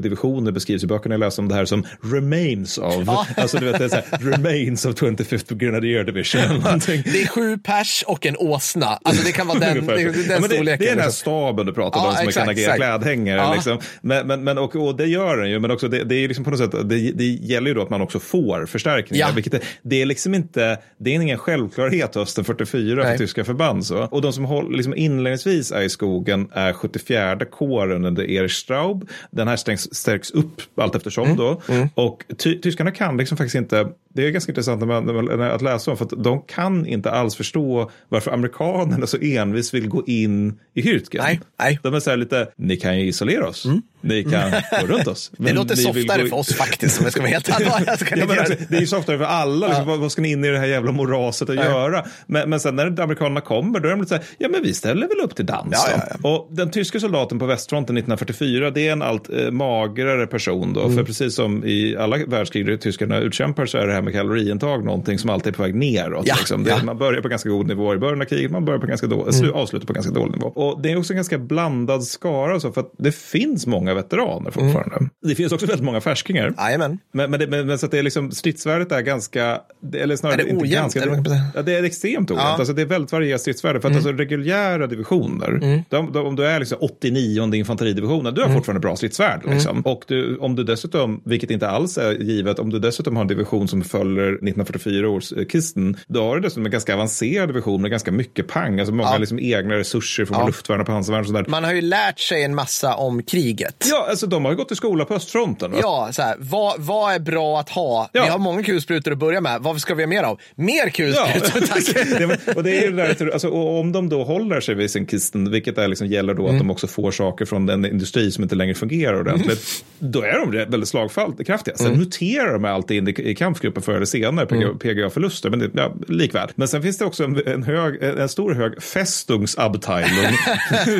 divisioner 0.00 0.52
beskrivs 0.52 0.84
i 0.84 0.86
böckerna 0.86 1.12
jag 1.14 1.20
läser 1.20 1.42
om 1.42 1.48
det 1.48 1.54
här 1.54 1.64
som 1.64 1.86
remains 2.12 2.78
of. 2.78 3.08
Alltså 3.36 3.58
du 3.58 3.66
vet, 3.66 3.78
det 3.78 3.84
är 3.84 3.88
så 3.88 3.94
här, 3.96 4.04
remains 4.32 4.84
of 4.86 4.94
25th 4.94 5.54
Grenadier 5.54 6.04
Division. 6.04 6.40
Det 7.04 7.22
är 7.22 7.26
sju 7.26 7.58
pers 7.58 8.04
och 8.06 8.26
en 8.26 8.36
åsna. 8.36 8.86
Alltså 9.02 9.24
det 9.24 9.32
kan 9.32 9.46
vara 9.46 9.58
den, 9.58 9.86
det, 9.86 10.00
Ja, 10.00 10.12
den 10.12 10.42
det, 10.42 10.48
storleken. 10.48 10.78
det 10.78 10.88
är 10.88 10.94
den 10.94 11.04
här 11.04 11.10
staben 11.10 11.66
du 11.66 11.72
pratade 11.72 12.04
Ja, 12.04 12.10
om 12.10 12.16
som 12.16 12.28
exakt, 12.28 12.44
kan 12.44 12.50
agera 12.50 12.74
exakt. 12.74 12.76
klädhängare. 12.78 13.36
Ja. 13.38 13.54
Liksom. 13.54 13.78
Men, 14.02 14.26
men, 14.26 14.44
men, 14.44 14.58
och, 14.58 14.76
och 14.76 14.96
det 14.96 15.06
gör 15.06 15.36
den 15.36 15.50
ju, 15.50 15.58
men 15.58 15.70
också 15.70 15.88
det, 15.88 16.04
det 16.04 16.14
är 16.14 16.28
liksom 16.28 16.44
på 16.44 16.50
något 16.50 16.58
sätt, 16.60 16.70
det, 16.88 17.12
det 17.12 17.24
gäller 17.24 17.68
ju 17.68 17.74
då 17.74 17.82
att 17.82 17.90
man 17.90 18.00
också 18.00 18.20
får 18.20 18.66
förstärkningar. 18.66 19.26
Ja. 19.28 19.34
Vilket 19.34 19.62
det 19.82 20.02
är 20.02 20.06
liksom 20.06 20.34
inte, 20.34 20.78
det 20.98 21.10
är 21.10 21.14
ingen 21.14 21.38
självklarhet 21.38 22.14
hösten 22.14 22.44
44 22.44 23.02
Nej. 23.02 23.12
för 23.12 23.18
tyska 23.24 23.44
förband. 23.44 23.86
Så. 23.86 23.98
Och 24.02 24.22
de 24.22 24.32
som 24.32 24.44
håll, 24.44 24.76
liksom 24.76 24.94
inledningsvis 24.94 25.72
är 25.72 25.82
i 25.82 25.88
skogen 25.90 26.48
är 26.52 26.72
74 26.72 27.44
kåren 27.44 28.04
under 28.04 28.30
Erich 28.30 28.52
Straub. 28.52 29.08
Den 29.30 29.48
här 29.48 29.56
stärks, 29.56 29.82
stärks 29.92 30.30
upp 30.30 30.60
allt 30.76 30.94
eftersom 30.94 31.20
Mm. 31.24 31.36
då. 31.36 31.62
Och 31.94 32.24
ty, 32.38 32.60
tyskarna 32.60 32.90
kan 32.90 33.16
liksom 33.16 33.36
faktiskt 33.36 33.54
inte, 33.54 33.86
det 34.14 34.26
är 34.26 34.30
ganska 34.30 34.52
intressant 34.52 34.80
när 34.80 34.86
man, 34.86 35.04
när 35.04 35.36
man, 35.36 35.50
att 35.50 35.62
läsa 35.62 35.90
om, 35.90 35.96
för 35.96 36.04
att 36.04 36.24
de 36.24 36.42
kan 36.42 36.86
inte 36.86 37.10
alls 37.10 37.36
förstå 37.36 37.90
varför 38.08 38.30
amerikanerna 38.30 39.06
så 39.06 39.16
envis 39.16 39.74
vill 39.74 39.88
gå 39.88 40.04
in 40.06 40.58
i 40.74 40.82
Hürtgen. 40.82 41.18
Nej, 41.22 41.40
nej. 41.58 41.78
De 41.82 41.94
är 41.94 42.00
så 42.00 42.10
här 42.10 42.16
lite, 42.16 42.48
ni 42.56 42.76
kan 42.76 42.98
ju 42.98 43.06
isolera 43.06 43.48
oss. 43.48 43.66
Ni 44.00 44.24
kan 44.24 44.50
gå 44.80 44.86
runt 44.86 45.06
oss. 45.06 45.30
Det 45.38 45.52
låter 45.52 45.76
softare 45.76 46.22
gå- 46.22 46.28
för 46.28 46.36
oss 46.36 46.54
faktiskt, 46.54 46.98
om 46.98 47.04
jag 47.04 47.12
ska 47.12 47.20
vara 47.20 47.30
helt 47.30 47.50
allvarlig. 47.56 47.88
Ja, 47.88 47.92
alltså, 48.40 48.54
det. 48.68 48.76
är 48.76 48.80
ju 48.80 48.86
softare 48.86 49.18
för 49.18 49.24
alla. 49.24 49.66
Liksom, 49.66 49.86
vad, 49.86 49.98
vad 49.98 50.12
ska 50.12 50.22
ni 50.22 50.30
in 50.32 50.44
i 50.44 50.48
det 50.48 50.58
här 50.58 50.66
jävla 50.66 50.92
moraset 50.92 51.50
att 51.50 51.56
göra? 51.56 52.04
Men, 52.26 52.50
men 52.50 52.60
sen 52.60 52.76
när 52.76 53.00
amerikanerna 53.00 53.40
kommer, 53.40 53.80
då 53.80 53.86
är 53.88 53.90
de 53.90 54.00
lite 54.00 54.08
så 54.08 54.14
här, 54.14 54.24
ja 54.38 54.48
men 54.48 54.62
vi 54.62 54.74
ställer 54.74 55.08
väl 55.08 55.20
upp 55.24 55.36
till 55.36 55.46
dans. 55.46 55.86
Ja, 55.90 56.02
ja, 56.22 56.28
Och 56.30 56.48
den 56.50 56.70
tyska 56.70 57.00
soldaten 57.00 57.38
på 57.38 57.46
västfronten 57.46 57.96
1944, 57.96 58.70
det 58.70 58.88
är 58.88 58.92
en 58.92 59.02
allt 59.02 59.30
eh, 59.30 59.50
magrare 59.50 60.26
person 60.26 60.72
då. 60.72 60.80
Mm. 60.82 60.96
För 60.96 61.04
precis 61.04 61.34
som 61.34 61.64
i 61.64 61.96
alla 61.96 62.16
världskrig 62.26 62.66
där 62.66 62.76
tyskarna 62.76 63.18
utkämpar 63.18 63.66
så 63.66 63.78
är 63.78 63.86
det 63.86 63.92
här 63.92 64.02
med 64.02 64.12
kaloriintag 64.12 64.84
någonting 64.84 65.18
som 65.18 65.30
alltid 65.30 65.52
är 65.52 65.56
på 65.56 65.62
väg 65.62 65.74
neråt. 65.74 66.26
Ja, 66.26 66.34
liksom. 66.38 66.64
det, 66.64 66.70
ja. 66.70 66.74
Mm. 66.74 66.86
Man 66.86 66.98
börjar 66.98 67.20
på 67.22 67.28
ganska 67.28 67.48
god 67.48 67.66
nivå 67.66 67.94
i 67.94 67.98
början 67.98 68.20
av 68.20 68.24
kriget, 68.24 68.50
man 68.50 68.64
börjar 68.64 68.80
på 68.80 68.86
ganska 68.86 69.06
då, 69.06 69.32
slu, 69.32 69.52
avslutar 69.52 69.86
på 69.86 69.92
ganska 69.92 70.12
dålig 70.12 70.32
nivå. 70.32 70.46
Och 70.46 70.82
det 70.82 70.90
är 70.92 70.98
också 70.98 71.12
en 71.12 71.16
ganska 71.16 71.38
blandad 71.38 72.04
skara, 72.04 72.54
och 72.54 72.62
så, 72.62 72.72
för 72.72 72.80
att 72.80 72.92
det 72.98 73.12
finns 73.12 73.66
många 73.66 73.89
veteraner 73.94 74.50
fortfarande. 74.50 74.96
Mm. 74.96 75.10
Det 75.22 75.34
finns 75.34 75.52
också 75.52 75.66
väldigt 75.66 75.84
många 75.84 76.00
färskingar. 76.00 76.54
Jajamän. 76.58 76.98
Men, 77.12 77.30
men, 77.30 77.40
det, 77.40 77.46
men, 77.46 77.66
men 77.66 77.78
så 77.78 77.86
att 77.86 77.92
det 77.92 77.98
är 77.98 78.02
liksom, 78.02 78.30
stridsvärdet 78.30 78.92
är 78.92 79.00
ganska, 79.00 79.60
det- 79.82 79.98
eller 79.98 80.16
snarare 80.16 80.40
Är 80.40 80.44
det 80.44 80.50
inte 80.50 80.62
ojämnt, 80.64 80.94
ganska, 80.94 81.00
säga? 81.24 81.40
ja, 81.54 81.62
det 81.62 81.74
är 81.74 81.82
extremt 81.84 82.30
ojämnt. 82.30 82.42
Ja. 82.42 82.48
Mm. 82.48 82.58
Alltså, 82.60 82.74
det 82.74 82.82
är 82.82 82.86
väldigt 82.86 83.12
varierat 83.12 83.40
stridsvärde. 83.40 83.80
För 83.80 83.88
att 83.88 83.94
alltså, 83.94 84.12
reguljära 84.12 84.86
divisioner, 84.86 85.84
de, 85.88 86.12
de, 86.12 86.26
om 86.26 86.36
du 86.36 86.46
är 86.46 86.58
liksom 86.58 86.78
89 86.80 87.54
infanteridivisionen, 87.54 88.34
du 88.34 88.40
har 88.40 88.46
Mm. 88.48 88.58
fortfarande 88.58 88.80
bra 88.80 88.96
stridsvärd. 88.96 89.40
Liksom. 89.46 89.80
Och 89.80 90.04
du, 90.08 90.36
om 90.36 90.56
du 90.56 90.64
dessutom, 90.64 91.22
vilket 91.24 91.50
inte 91.50 91.68
alls 91.68 91.98
är 91.98 92.12
givet, 92.12 92.58
om 92.58 92.70
du 92.70 92.78
dessutom 92.78 93.16
har 93.16 93.22
en 93.22 93.28
division 93.28 93.68
som 93.68 93.82
följer 93.84 94.32
1944 94.32 95.08
års 95.08 95.32
eh, 95.32 95.44
Kisten, 95.46 95.96
då 96.06 96.22
har 96.22 96.34
du 96.36 96.40
dessutom 96.42 96.64
en 96.66 96.72
ganska 96.72 96.94
avancerad 96.94 97.50
version 97.50 97.82
med 97.82 97.90
ganska 97.90 98.12
mycket 98.12 98.48
pang, 98.48 98.78
alltså 98.80 98.94
många 98.94 99.08
Ja. 99.12 99.18
liksom 99.18 99.38
egna 99.40 99.74
resurser 99.74 100.24
från 100.24 100.38
Ja. 100.40 100.46
luftvärn 100.46 100.80
och 100.80 100.86
pansarvärn 100.86 101.20
och 101.20 101.26
sådär. 101.26 101.44
Man 101.48 101.64
har 101.64 101.72
ju 101.72 101.80
lärt 101.80 102.18
sig 102.20 102.44
en 102.44 102.54
massa 102.54 102.94
om 102.94 103.22
kriget. 103.22 103.79
Ja, 103.88 104.06
alltså 104.10 104.26
de 104.26 104.44
har 104.44 104.52
ju 104.52 104.56
gått 104.56 104.72
i 104.72 104.76
skola 104.76 105.04
på 105.04 105.14
östfronten. 105.14 105.70
Va? 105.72 105.78
Ja, 105.82 106.08
så 106.12 106.22
här, 106.22 106.36
vad, 106.38 106.80
vad 106.80 107.14
är 107.14 107.18
bra 107.18 107.60
att 107.60 107.68
ha? 107.70 108.10
Ja. 108.12 108.22
Vi 108.24 108.28
har 108.30 108.38
många 108.38 108.62
kulsprutor 108.62 109.12
att 109.12 109.18
börja 109.18 109.40
med. 109.40 109.60
Vad 109.62 109.80
ska 109.80 109.94
vi 109.94 110.02
ha 110.02 110.08
mer 110.08 110.22
av? 110.22 110.40
Mer 110.54 110.88
kulsprutor, 110.90 111.66
tack! 111.66 112.06
det, 112.18 112.26
men- 112.26 112.56
och 112.56 112.62
det 112.62 112.78
är 112.78 112.82
ju 112.82 112.90
det 112.96 113.14
där, 113.18 113.30
alltså, 113.32 113.50
om 113.50 113.92
de 113.92 114.08
då 114.08 114.24
håller 114.24 114.60
sig 114.60 114.74
vid 114.74 114.90
sin 114.90 115.06
kisten, 115.06 115.50
vilket 115.50 115.78
är 115.78 115.88
liksom, 115.88 116.06
gäller 116.06 116.34
då 116.34 116.42
att 116.44 116.50
Mm. 116.50 116.58
de 116.58 116.70
också 116.70 116.86
får 116.86 117.10
saker 117.10 117.44
från 117.44 117.66
den 117.66 117.84
industri 117.86 118.30
som 118.30 118.42
inte 118.44 118.54
längre 118.54 118.74
fungerar 118.74 119.20
ordentligt, 119.20 119.84
då 119.98 120.22
är 120.22 120.38
de 120.38 120.50
väldigt 120.50 120.88
slagkraftiga. 120.88 121.76
Sen 121.76 121.86
Mm. 121.86 121.98
muterar 121.98 122.52
de 122.52 122.64
alltid 122.64 122.96
in 122.96 123.08
i, 123.08 123.30
i 123.30 123.34
kampgruppen 123.34 123.82
förr 123.82 123.94
eller 123.94 124.06
senare, 124.06 124.46
PGA, 124.46 124.68
PGA-förluster, 124.80 125.50
men 125.50 125.58
det, 125.58 125.70
ja, 125.74 125.92
likväl. 126.08 126.48
Men 126.54 126.68
sen 126.68 126.82
finns 126.82 126.98
det 126.98 127.04
också 127.04 127.24
en, 127.24 127.42
en, 127.46 127.62
hög, 127.62 128.02
en 128.02 128.28
stor 128.28 128.54
hög 128.54 128.82
Festungsabteilung, 128.82 130.34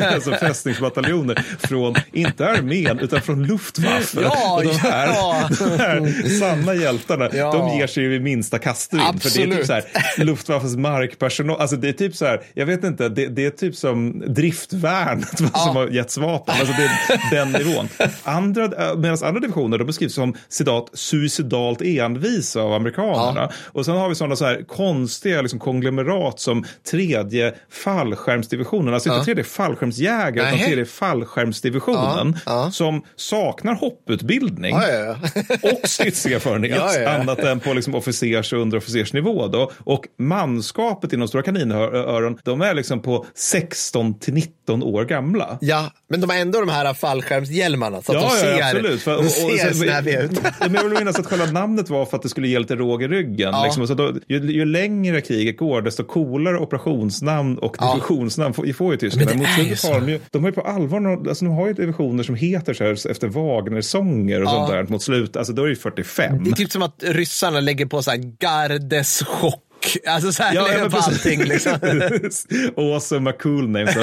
alltså 0.13 0.31
fästningsbataljoner 0.31 1.35
från, 1.59 1.95
inte 2.13 2.47
armén, 2.49 2.70
utan 3.01 3.21
från 3.21 3.43
Luftwaffe. 3.43 4.21
Ja, 4.21 4.55
och 4.57 4.63
de 4.63 4.73
här, 4.77 5.07
ja. 5.07 5.49
de 5.59 5.65
här 5.65 6.29
sanna 6.39 6.75
hjältarna, 6.75 7.29
Ja. 7.33 7.51
de 7.51 7.77
ger 7.77 7.87
sig 7.87 8.03
ju 8.03 8.09
vid 8.09 8.21
minsta 8.21 8.59
kastvind. 8.59 9.21
För 9.21 9.29
det 9.29 9.43
är 9.43 9.45
typ 9.45 9.59
Absolut. 9.59 9.67
så 9.67 9.73
här, 9.73 10.23
Luftwaffes 10.25 10.75
markpersonal, 10.75 11.61
alltså 11.61 11.75
det 11.75 11.89
är 11.89 11.93
typ 11.93 12.15
så 12.15 12.25
här, 12.25 12.41
jag 12.53 12.65
vet 12.65 12.83
inte, 12.83 13.09
det, 13.09 13.27
det 13.27 13.45
är 13.45 13.49
typ 13.49 13.75
som 13.75 14.23
driftvärnet 14.27 15.37
som 15.37 15.75
har 15.75 15.87
getts 15.87 16.17
vapen, 16.17 16.55
alltså 16.59 16.75
det 16.77 16.83
är 16.83 17.29
den 17.31 17.51
nivån. 17.51 17.87
Andra, 18.23 18.95
medan 18.95 19.17
andra 19.23 19.39
divisioner, 19.39 19.77
de 19.77 19.83
beskrivs 19.83 20.13
som 20.13 20.33
citat, 20.49 20.89
suicidalt 20.93 21.81
envisa 21.81 22.61
av 22.61 22.73
amerikanerna. 22.73 23.49
Och 23.65 23.85
sen 23.85 23.95
har 23.95 24.09
vi 24.09 24.15
sådana 24.15 24.35
så 24.35 24.45
här 24.45 24.63
konstiga 24.67 25.41
liksom, 25.41 25.59
konglomerat 25.59 26.39
som 26.39 26.65
tredje 26.91 27.53
fallskärmsdivisionen, 27.69 28.93
alltså 28.93 29.09
inte 29.09 29.25
tredje 29.25 29.43
fallskärmsjägare, 29.43 30.47
utan 30.47 30.59
tredje 30.67 30.85
fallskärmsdivisionen, 30.85 32.37
Ja, 32.61 32.65
ja. 32.65 32.71
som 32.71 33.01
saknar 33.15 33.75
hopputbildning 33.75 34.75
Ja, 34.75 34.87
ja, 34.87 34.99
ja. 34.99 35.69
och 35.71 35.89
stridserfarenhet, 35.89 36.75
Ja, 36.77 36.93
ja. 36.99 37.09
annat 37.09 37.39
än 37.39 37.59
på 37.59 37.73
liksom 37.73 37.95
officers 37.95 38.53
och 38.53 38.59
underofficersnivå. 38.61 39.47
Då. 39.47 39.71
Och 39.79 40.05
manskapet 40.19 41.13
inom 41.13 41.27
Stora 41.27 41.43
kaninöron, 41.43 42.37
de 42.43 42.61
är 42.61 42.73
liksom 42.73 43.01
på 43.01 43.25
16 43.35 44.19
till 44.19 44.33
19 44.33 44.83
år 44.83 45.05
gamla. 45.05 45.57
Ja, 45.61 45.91
men 46.09 46.21
de 46.21 46.29
har 46.29 46.37
ändå 46.37 46.59
de 46.59 46.69
här 46.69 46.93
fallskärmshjälmarna 46.93 48.01
så 48.01 48.17
att 48.17 48.21
de 48.23 48.29
ser, 48.29 48.61
absolut. 48.61 49.01
För, 49.01 49.17
de 49.17 49.29
ser 49.29 49.73
snäviga 49.73 50.21
ut. 50.21 50.31
Men 50.59 50.73
jag 50.73 50.83
vill 50.83 50.99
minnas 50.99 51.19
att 51.19 51.25
själva 51.25 51.45
namnet 51.45 51.89
var 51.89 52.05
för 52.05 52.17
att 52.17 52.23
det 52.23 52.29
skulle 52.29 52.47
ge 52.47 52.59
lite 52.59 52.75
råg 52.75 53.03
i 53.03 53.07
ryggen. 53.07 53.49
Ja. 53.53 53.63
Liksom, 53.63 53.87
så 53.87 53.93
då, 53.93 54.13
ju, 54.27 54.51
ju 54.51 54.65
längre 54.65 55.21
kriget 55.21 55.57
går, 55.57 55.81
desto 55.81 56.03
coolare 56.03 56.57
operationsnamn 56.57 57.57
och 57.57 57.75
Ja. 57.79 57.93
divisionsnamn 57.93 58.53
får, 58.53 58.73
får 58.73 58.91
ju 58.93 58.97
tyskarna. 58.97 59.33
Mot 59.35 59.47
slutet 59.55 59.83
har 59.83 59.99
de, 59.99 60.09
ju, 60.09 60.19
de 60.31 60.43
har 60.43 60.49
ju 60.49 60.55
på 60.55 60.61
allvar, 60.61 61.27
alltså, 61.29 61.45
de 61.45 61.53
har 61.53 61.67
ju 61.67 61.73
divisioner 61.73 62.23
som 62.23 62.35
heter 62.35 62.50
så 62.73 62.83
här 62.83 63.11
efter 63.11 63.27
Wagner-sånger 63.27 64.41
och 64.41 64.45
Ja. 64.47 64.51
sånt 64.51 64.69
där 64.71 64.83
mot 64.83 65.03
slut. 65.03 65.35
Alltså 65.37 65.53
då 65.53 65.61
är 65.61 65.65
det 65.65 65.71
ju 65.71 65.75
45. 65.75 66.43
Det 66.43 66.49
är 66.49 66.55
typ 66.55 66.71
som 66.71 66.81
att 66.81 67.03
ryssarna 67.03 67.59
lägger 67.59 67.85
på 67.85 68.03
så 68.03 68.11
här 68.11 68.17
gardeschock. 68.39 69.63
Alltså 70.07 70.31
så 70.31 70.43
här 70.43 70.55
Ja, 70.55 70.67
men 70.81 70.91
på 70.91 70.97
allting 70.97 71.43
liksom. 71.43 71.73
awesome, 72.77 73.31
cool 73.31 73.69
name. 73.69 73.93
Så. 73.93 73.99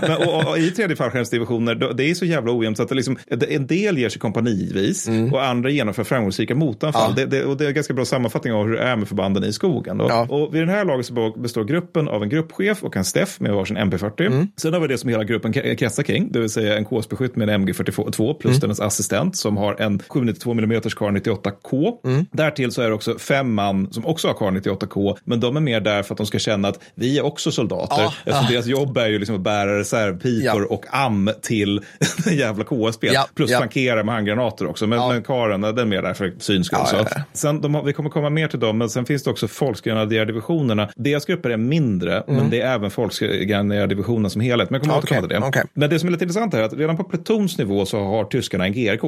Men, 0.00 0.16
och, 0.16 0.48
och, 0.48 0.58
I 0.58 0.70
tredje 0.70 0.96
fallskärmsdivisioner, 0.96 1.74
det 1.94 2.10
är 2.10 2.14
så 2.14 2.24
jävla 2.24 2.52
ojämnt 2.52 2.76
så 2.76 2.82
att 2.82 2.88
det 2.88 2.94
liksom, 2.94 3.18
en 3.48 3.66
del 3.66 3.98
ger 3.98 4.08
sig 4.08 4.20
kompanivis 4.20 5.08
och 5.32 5.44
andra 5.44 5.70
genomför 5.70 6.04
framgångsrika 6.04 6.54
motanfall. 6.54 7.10
Mm. 7.10 7.20
Ja. 7.20 7.26
Det, 7.26 7.38
det, 7.38 7.44
och 7.44 7.56
det 7.56 7.64
är 7.64 7.68
en 7.68 7.74
ganska 7.74 7.94
bra 7.94 8.04
sammanfattning 8.04 8.52
av 8.52 8.66
hur 8.66 8.72
det 8.72 8.82
är 8.82 8.96
med 8.96 9.08
förbanden 9.08 9.44
i 9.44 9.52
skogen. 9.52 10.02
Ja. 10.08 10.26
Och 10.30 10.54
vid 10.54 10.62
den 10.62 10.68
här 10.68 10.84
laget 10.84 11.06
så 11.06 11.34
består 11.36 11.64
gruppen 11.64 12.08
av 12.08 12.22
en 12.22 12.28
gruppchef 12.28 12.82
och 12.84 12.96
en 12.96 13.04
Steff 13.04 13.40
med 13.40 13.52
varsin 13.52 13.78
MP40. 13.78 14.26
Mm. 14.26 14.48
Sen 14.56 14.72
har 14.72 14.80
vi 14.80 14.86
det 14.88 14.98
som 14.98 15.10
hela 15.10 15.24
gruppen 15.24 15.52
kretsar 15.52 16.02
kring, 16.02 16.32
det 16.32 16.40
vill 16.40 16.50
säga 16.50 16.76
en 16.76 16.84
KSB-skytt 16.84 17.36
med 17.36 17.50
en 17.50 17.68
MG42 17.68 18.34
plus 18.34 18.50
Mm. 18.50 18.60
dennes 18.60 18.80
assistent 18.80 19.36
som 19.36 19.56
har 19.56 19.80
en 19.80 20.02
792 20.08 20.52
mm 20.52 20.80
Kar 20.80 21.10
98K. 21.10 21.92
Mm. 22.04 22.26
Därtill 22.32 22.72
så 22.72 22.82
är 22.82 22.88
det 22.88 22.94
också 22.94 23.18
fem 23.18 23.54
man 23.54 23.92
som 23.92 24.06
också 24.06 24.28
har 24.28 24.34
Kar 24.34 24.50
98K, 24.50 25.09
men 25.24 25.40
de 25.40 25.56
är 25.56 25.60
mer 25.60 25.80
där 25.80 26.02
för 26.02 26.14
att 26.14 26.18
de 26.18 26.26
ska 26.26 26.38
känna 26.38 26.68
att 26.68 26.80
vi 26.94 27.18
är 27.18 27.24
också 27.24 27.50
soldater. 27.52 28.02
Ja, 28.02 28.12
Eftersom 28.24 28.44
ja. 28.44 28.50
deras 28.52 28.66
jobb 28.66 28.96
är 28.98 29.06
ju 29.06 29.18
liksom 29.18 29.34
att 29.36 29.40
bära 29.42 29.78
reservpipor 29.78 30.60
Ja. 30.62 30.66
och 30.74 30.84
am 30.90 31.30
till 31.42 31.80
en 32.26 32.36
jävla 32.36 32.64
KSB. 32.64 33.06
Ja, 33.12 33.26
Plus 33.34 33.50
ja. 33.50 33.58
flankera 33.58 34.04
med 34.04 34.14
handgranater 34.14 34.66
också. 34.66 34.86
Men, 34.86 34.98
Ja. 34.98 35.08
men 35.08 35.22
Karen, 35.22 35.60
den 35.60 35.78
är 35.78 35.84
mer 35.84 36.02
där 36.02 36.14
för 36.14 36.32
syns 36.38 36.66
skull. 36.66 36.78
Ja. 36.92 37.06
Sen, 37.32 37.60
de 37.60 37.82
vi 37.86 37.92
kommer 37.92 38.10
komma 38.10 38.30
mer 38.30 38.48
till 38.48 38.60
dem, 38.60 38.78
men 38.78 38.90
sen 38.90 39.04
finns 39.06 39.22
det 39.22 39.30
också 39.30 39.48
folkgrenadierdivisionerna. 39.48 40.88
Deras 40.96 41.24
grupper 41.26 41.50
är 41.50 41.56
mindre, 41.56 42.24
men 42.26 42.50
det 42.50 42.60
är 42.60 42.74
även 42.74 42.90
folkgrenadierdivisionen 42.90 44.30
som 44.30 44.40
helhet. 44.40 44.70
Men 44.70 44.74
jag 44.74 44.82
kommer 44.82 44.94
Mm. 44.94 45.04
Okej, 45.04 45.18
återkomma 45.18 45.28
till 45.28 45.40
det. 45.42 45.48
okej. 45.60 45.70
Men 45.74 45.90
det 45.90 45.98
som 45.98 46.06
är 46.08 46.12
lite 46.12 46.24
intressant 46.24 46.54
här 46.54 46.60
är 46.60 46.64
att 46.64 46.72
redan 46.72 46.96
på 46.96 47.04
plutonsnivå 47.04 47.86
så 47.86 47.98
har 48.04 48.24
tyskarna 48.24 48.64
en 48.66 48.72
GRK. 48.72 49.02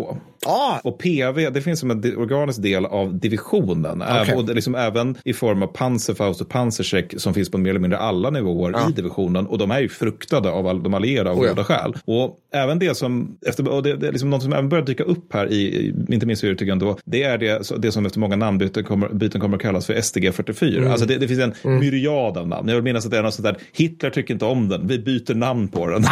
Ja, 0.44 0.80
Och 0.84 0.98
PV, 0.98 1.50
det 1.50 1.62
finns 1.62 1.80
som 1.80 1.90
en 1.90 2.16
organisk 2.16 2.62
del 2.62 2.86
av 2.86 3.14
divisionen. 3.18 4.02
Även- 4.02 4.36
Och 4.36 4.44
det 4.44 4.54
liksom 4.54 4.74
även 4.74 5.16
i 5.24 5.32
form 5.32 5.62
av 5.62 5.66
Panzerfaust 5.92 6.40
och 6.40 6.48
Panzercheck 6.48 7.14
som 7.16 7.34
finns 7.34 7.50
på 7.50 7.58
mer 7.58 7.70
eller 7.70 7.80
mindre 7.80 7.98
alla 7.98 8.30
nivåer 8.30 8.90
i 8.90 8.92
divisionen. 8.92 9.46
Och 9.46 9.58
de 9.58 9.70
är 9.70 9.80
ju 9.80 9.88
fruktade 9.88 10.50
av 10.50 10.66
all, 10.66 10.82
de 10.82 10.94
allierade 10.94 11.30
av 11.30 11.38
Oh 11.38 11.44
ja. 11.44 11.50
goda 11.50 11.64
skäl. 11.64 11.96
Och 12.04 12.38
även 12.52 12.78
det 12.78 12.94
som, 12.94 13.36
efter, 13.46 13.68
och 13.68 13.82
det, 13.82 13.96
det 13.96 14.08
är 14.08 14.12
liksom 14.12 14.30
något 14.30 14.42
som 14.42 14.52
även 14.52 14.68
börjar 14.68 14.84
dyka 14.84 15.04
upp 15.04 15.32
här 15.32 15.52
i, 15.52 15.88
inte 16.08 16.26
minst 16.26 16.44
i 16.44 16.46
Yrtigen 16.46 16.78
då, 16.78 16.98
det 17.04 17.22
är 17.22 17.38
det, 17.38 17.70
det 17.78 17.92
som 17.92 18.06
efter 18.06 18.20
många 18.20 18.36
namnbyten 18.36 18.84
kommer, 18.84 19.08
byten 19.08 19.40
kommer 19.40 19.56
att 19.56 19.62
kallas 19.62 19.86
för 19.86 19.94
SDG44. 19.94 20.78
Mm. 20.78 20.90
Alltså 20.90 21.06
det, 21.06 21.18
det 21.18 21.28
finns 21.28 21.40
en 21.40 21.78
myriad 21.78 22.38
av 22.38 22.48
namn. 22.48 22.68
Jag 22.68 22.74
vill 22.74 22.84
minnas 22.84 23.04
att 23.04 23.10
det 23.10 23.18
är 23.18 23.22
något 23.22 23.34
sånt 23.34 23.44
där, 23.44 23.56
Hitler 23.72 24.10
tycker 24.10 24.34
inte 24.34 24.44
om 24.44 24.68
den, 24.68 24.86
vi 24.86 24.98
byter 24.98 25.34
namn 25.34 25.68
på 25.68 25.86
den. 25.86 26.02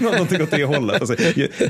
Någonting 0.00 0.42
åt 0.42 0.50
det 0.50 0.64
hållet. 0.64 1.00
Alltså, 1.00 1.16